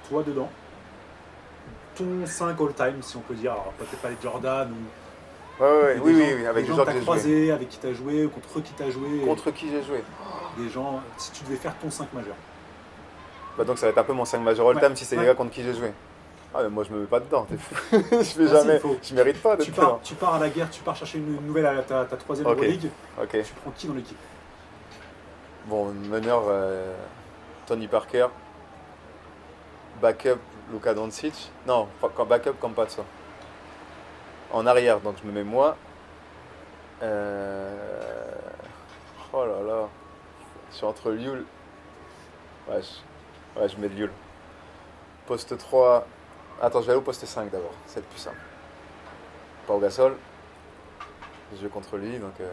toi 0.08 0.22
dedans. 0.22 0.48
Ton 1.94 2.24
5 2.24 2.60
all 2.60 2.74
time, 2.74 3.02
si 3.02 3.16
on 3.16 3.20
peut 3.20 3.34
dire. 3.34 3.52
Alors 3.52 3.72
peut-être 3.78 4.00
pas 4.00 4.10
les 4.10 4.16
Jordan 4.22 4.70
ou. 4.72 5.62
Ouais, 5.62 5.68
ouais, 5.68 6.00
oui, 6.00 6.14
oui, 6.38 6.46
avec 6.46 6.66
des 6.66 6.72
gens, 6.72 6.84
que 6.84 6.90
tu 6.92 6.96
as 6.96 7.00
croisés, 7.00 7.50
avec 7.50 7.68
qui 7.68 7.78
tu 7.78 7.86
as 7.88 7.92
joué, 7.92 8.24
ou 8.24 8.28
contre 8.28 8.60
qui 8.60 8.72
tu 8.72 8.82
as 8.82 8.90
joué. 8.90 9.08
Contre 9.24 9.50
qui 9.50 9.68
j'ai 9.68 9.82
joué. 9.82 10.04
Des 10.56 10.68
gens, 10.68 11.02
si 11.16 11.32
tu 11.32 11.42
devais 11.42 11.56
faire 11.56 11.76
ton 11.78 11.90
5 11.90 12.12
majeur. 12.12 12.36
Bah 13.56 13.64
donc 13.64 13.76
ça 13.76 13.86
va 13.86 13.90
être 13.90 13.98
un 13.98 14.04
peu 14.04 14.12
mon 14.12 14.24
5 14.24 14.38
majeur 14.38 14.68
all 14.68 14.78
time 14.78 14.94
si 14.94 15.04
c'est 15.04 15.16
les 15.16 15.26
gars 15.26 15.34
contre 15.34 15.50
qui 15.50 15.64
j'ai 15.64 15.74
joué. 15.74 15.92
Ah 16.58 16.64
mais 16.64 16.70
moi 16.70 16.82
je 16.82 16.92
me 16.92 17.02
mets 17.02 17.06
pas 17.06 17.20
dedans, 17.20 17.44
t'es 17.44 17.56
fou. 17.56 17.72
je 17.92 18.42
vais 18.42 18.48
jamais, 18.48 18.80
je 19.00 19.14
mérite 19.14 19.40
pas 19.40 19.54
de 19.54 19.62
tu 19.62 19.70
pars, 19.70 20.00
tu 20.02 20.16
pars 20.16 20.34
à 20.34 20.38
la 20.40 20.48
guerre, 20.48 20.68
tu 20.68 20.82
pars 20.82 20.96
chercher 20.96 21.18
une 21.18 21.40
nouvelle 21.46 21.66
à 21.66 21.82
ta, 21.82 22.04
ta 22.04 22.16
troisième 22.16 22.48
okay. 22.48 22.66
ligue. 22.66 22.90
Ok. 23.16 23.30
Tu 23.30 23.52
prends 23.62 23.70
qui 23.70 23.86
dans 23.86 23.94
l'équipe? 23.94 24.18
Bon, 25.66 25.92
meneur 25.92 26.42
euh, 26.48 26.96
Tony 27.64 27.86
Parker, 27.86 28.26
backup 30.02 30.40
Luka 30.72 30.94
Doncic, 30.94 31.52
non, 31.64 31.86
backup 32.28 32.54
Campazzo. 32.60 33.04
En 34.50 34.66
arrière, 34.66 34.98
donc 34.98 35.14
je 35.22 35.28
me 35.28 35.32
mets 35.32 35.44
moi. 35.44 35.76
Euh... 37.04 37.70
Oh 39.32 39.44
là 39.44 39.62
là, 39.64 39.88
je 40.72 40.76
suis 40.76 40.86
entre 40.86 41.12
Liul. 41.12 41.44
Ouais, 42.68 42.80
je, 42.82 43.60
ouais, 43.60 43.68
je 43.68 43.76
mets 43.76 43.86
Liul. 43.86 44.10
Poste 45.26 45.56
3, 45.56 46.04
Attends, 46.60 46.80
je 46.80 46.86
vais 46.86 46.92
aller 46.92 46.98
au 46.98 47.04
poste 47.04 47.24
5 47.24 47.50
d'abord, 47.50 47.72
c'est 47.86 48.00
le 48.00 48.06
plus 48.06 48.18
simple. 48.18 48.40
Pau 49.66 49.78
Gasol, 49.78 50.16
j'ai 51.52 51.60
joué 51.60 51.68
contre 51.68 51.96
lui, 51.96 52.18
donc 52.18 52.32
euh, 52.40 52.50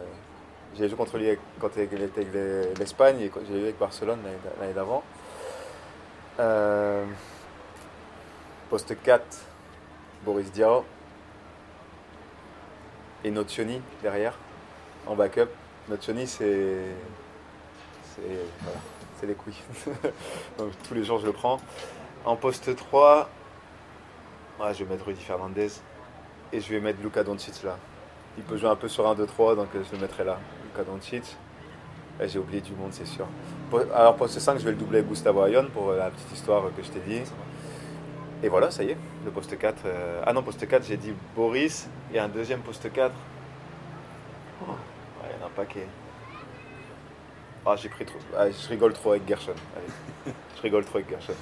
j'ai 0.76 0.88
joué 0.88 0.96
contre 0.96 1.18
lui 1.18 1.36
quand 1.60 1.70
il 1.76 1.84
était 1.84 2.22
avec 2.22 2.78
l'Espagne 2.78 3.20
et 3.22 3.32
j'ai 3.48 3.54
joué 3.54 3.64
avec 3.64 3.80
Barcelone 3.80 4.20
l'année 4.60 4.74
d'avant. 4.74 5.04
Euh, 6.40 7.06
poste 8.70 8.96
4, 9.02 9.24
Boris 10.24 10.52
Diao 10.52 10.86
et 13.24 13.32
Nocioni 13.32 13.82
derrière, 14.04 14.38
en 15.08 15.16
backup. 15.16 15.50
Nocioni, 15.90 16.28
c'est. 16.28 16.78
C'est 18.16 18.22
voilà, 18.62 18.78
les 19.24 19.34
couilles. 19.34 19.62
donc 20.58 20.72
tous 20.88 20.94
les 20.94 21.04
jours, 21.04 21.20
je 21.20 21.26
le 21.26 21.34
prends. 21.34 21.60
En 22.24 22.36
poste 22.36 22.76
3, 22.76 23.30
ah, 24.60 24.74
je 24.74 24.84
vais 24.84 24.92
mettre 24.92 25.06
Rudy 25.06 25.22
Fernandez 25.22 25.70
et 26.54 26.62
je 26.62 26.70
vais 26.70 26.80
mettre 26.80 27.02
Luka 27.02 27.24
Doncic 27.24 27.64
là. 27.64 27.78
Il 28.38 28.44
peut 28.44 28.58
jouer 28.58 28.70
un 28.70 28.76
peu 28.76 28.88
sur 28.88 29.08
1, 29.08 29.16
2, 29.16 29.26
3, 29.26 29.56
donc 29.56 29.68
je 29.74 29.96
le 29.96 30.02
mettrai 30.02 30.24
là. 30.24 30.40
Luka 30.64 30.84
Doncic. 30.84 31.38
J'ai 32.24 32.40
oublié 32.40 32.62
du 32.62 32.74
monde, 32.74 32.94
c'est 32.94 33.06
sûr. 33.06 33.28
Alors, 33.94 34.16
poste 34.16 34.40
5, 34.40 34.58
je 34.60 34.64
vais 34.64 34.72
le 34.72 34.78
doubler 34.78 35.00
avec 35.00 35.10
Gustavo 35.10 35.46
Ayon 35.46 35.68
pour 35.74 35.92
la 35.92 36.10
petite 36.10 36.32
histoire 36.32 36.64
que 36.76 36.82
je 36.82 36.90
t'ai 36.90 37.02
dit. 37.02 37.22
Et 38.42 38.48
voilà, 38.48 38.72
ça 38.72 38.84
y 38.84 38.92
est, 38.92 38.98
le 39.26 39.32
poste 39.32 39.58
4. 39.58 39.82
Euh, 39.86 40.22
ah 40.26 40.32
non, 40.32 40.42
poste 40.42 40.66
4, 40.66 40.86
j'ai 40.86 40.98
dit 40.98 41.14
Boris 41.36 41.90
et 42.14 42.20
un 42.20 42.30
deuxième 42.30 42.62
poste 42.62 42.92
4. 42.92 43.14
Oh. 44.62 44.72
Ouais, 44.72 45.30
il 45.30 45.40
y 45.40 45.42
en 45.42 45.46
a 45.46 45.48
un 45.48 45.54
paquet. 45.54 45.88
Ah, 47.66 47.76
j'ai 47.76 47.90
pris 47.90 48.06
trop. 48.06 48.20
Ah, 48.38 48.50
je 48.50 48.68
rigole 48.70 48.94
trop 48.94 49.12
avec 49.12 49.28
Gershon. 49.28 49.56
Allez. 49.76 50.34
je 50.56 50.62
rigole 50.62 50.86
trop 50.86 50.98
avec 50.98 51.10
Gershon. 51.10 51.34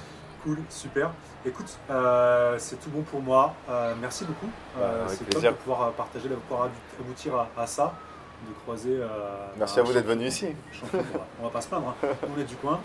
Cool, 0.44 0.58
super. 0.68 1.10
Écoute, 1.44 1.78
euh, 1.90 2.56
c'est 2.58 2.76
tout 2.76 2.90
bon 2.90 3.02
pour 3.02 3.20
moi. 3.20 3.54
Euh, 3.68 3.94
merci 4.00 4.24
beaucoup. 4.24 4.48
Bah, 4.78 5.06
c'est 5.08 5.28
top 5.30 5.42
de 5.42 5.50
pouvoir 5.50 5.90
partager, 5.92 6.28
de 6.28 6.34
pouvoir 6.34 6.68
aboutir 7.00 7.46
à, 7.56 7.66
ça, 7.66 7.94
de 8.46 8.54
croiser. 8.62 9.00
merci 9.58 9.80
à 9.80 9.82
vous 9.82 9.92
d'être 9.92 10.06
venu 10.06 10.26
ici. 10.26 10.48
on 11.40 11.44
va 11.44 11.50
pas 11.50 11.62
se 11.62 11.68
plaindre. 11.68 11.94
Hein. 12.02 12.08
On 12.36 12.38
est 12.38 12.44
du 12.44 12.56
coin. 12.56 12.78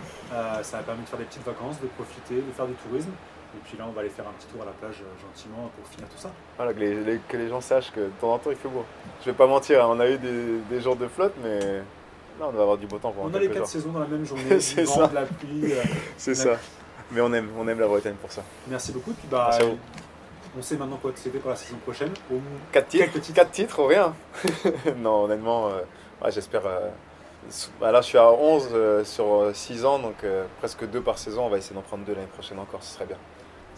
ça 0.62 0.78
a 0.78 0.82
permis 0.82 1.02
de 1.02 1.08
faire 1.08 1.18
des 1.18 1.26
petites 1.26 1.44
vacances, 1.44 1.80
de 1.80 1.86
profiter, 1.86 2.36
de 2.36 2.52
faire 2.56 2.66
du 2.66 2.74
tourisme. 2.74 3.12
Et 3.54 3.58
puis 3.64 3.76
là, 3.76 3.84
on 3.88 3.92
va 3.92 4.00
aller 4.00 4.10
faire 4.10 4.26
un 4.28 4.32
petit 4.32 4.46
tour 4.46 4.62
à 4.62 4.66
la 4.66 4.70
plage 4.72 5.02
euh, 5.02 5.20
gentiment 5.20 5.70
pour 5.76 5.86
finir 5.88 6.08
tout 6.08 6.18
ça. 6.18 6.30
Voilà, 6.56 6.72
que 6.72 6.78
les, 6.78 7.20
que 7.28 7.36
les 7.36 7.48
gens 7.48 7.60
sachent 7.60 7.90
que 7.90 8.00
de 8.00 8.12
temps 8.20 8.32
en 8.32 8.38
temps, 8.38 8.50
il 8.50 8.56
fait 8.56 8.68
beau. 8.68 8.84
Je 9.20 9.26
vais 9.26 9.36
pas 9.36 9.46
mentir, 9.46 9.84
hein, 9.84 9.88
on 9.90 9.98
a 9.98 10.08
eu 10.08 10.18
des, 10.18 10.58
des, 10.70 10.80
jours 10.80 10.94
de 10.94 11.08
flotte, 11.08 11.34
mais 11.42 11.58
là, 11.58 12.46
on 12.46 12.50
va 12.50 12.62
avoir 12.62 12.78
du 12.78 12.86
beau 12.86 12.98
temps 12.98 13.10
pour 13.10 13.24
On 13.24 13.34
a 13.34 13.38
les 13.38 13.50
quatre 13.50 13.66
saisons 13.66 13.90
dans 13.90 14.00
la 14.00 14.06
même 14.06 14.24
journée, 14.24 14.60
c'est 14.60 14.86
ça. 14.86 15.10
la 15.12 15.22
pluie. 15.22 15.72
Euh, 15.72 15.82
c'est 16.16 16.36
ça. 16.36 16.58
Mais 17.12 17.20
on 17.20 17.32
aime, 17.32 17.48
on 17.58 17.66
aime 17.68 17.80
la 17.80 17.86
Bretagne 17.86 18.14
pour 18.14 18.30
ça. 18.30 18.42
Merci 18.68 18.92
beaucoup. 18.92 19.12
Puis 19.12 19.28
bah, 19.30 19.50
on 20.58 20.62
sait 20.62 20.76
maintenant 20.76 20.96
quoi 20.96 21.12
c'était 21.14 21.38
pour 21.38 21.50
la 21.50 21.56
saison 21.56 21.76
prochaine. 21.76 22.12
Au 22.32 22.36
4 22.72 22.88
titres, 22.88 23.12
titres. 23.20 23.34
4 23.34 23.50
titres, 23.50 23.84
rien. 23.84 24.14
non, 24.96 25.24
honnêtement, 25.24 25.68
euh, 25.68 26.30
j'espère. 26.30 26.62
Bah, 27.80 27.92
là, 27.92 28.00
je 28.00 28.06
suis 28.06 28.18
à 28.18 28.30
11 28.30 29.04
sur 29.04 29.50
6 29.52 29.84
ans, 29.84 29.98
donc 29.98 30.24
presque 30.58 30.88
2 30.88 31.00
par 31.00 31.18
saison. 31.18 31.46
On 31.46 31.48
va 31.48 31.58
essayer 31.58 31.74
d'en 31.74 31.82
prendre 31.82 32.04
2 32.04 32.14
l'année 32.14 32.26
prochaine 32.26 32.58
encore, 32.58 32.82
ce 32.82 32.94
serait 32.94 33.06
bien. 33.06 33.18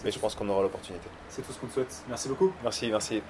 Mais 0.05 0.11
je 0.11 0.19
pense 0.19 0.35
qu'on 0.35 0.49
aura 0.49 0.63
l'opportunité. 0.63 1.09
C'est 1.29 1.43
tout 1.43 1.53
ce 1.53 1.59
qu'on 1.59 1.69
te 1.69 1.75
souhaite. 1.75 2.03
Merci 2.09 2.29
beaucoup. 2.29 2.53
Merci, 2.63 2.91
merci. 2.91 3.23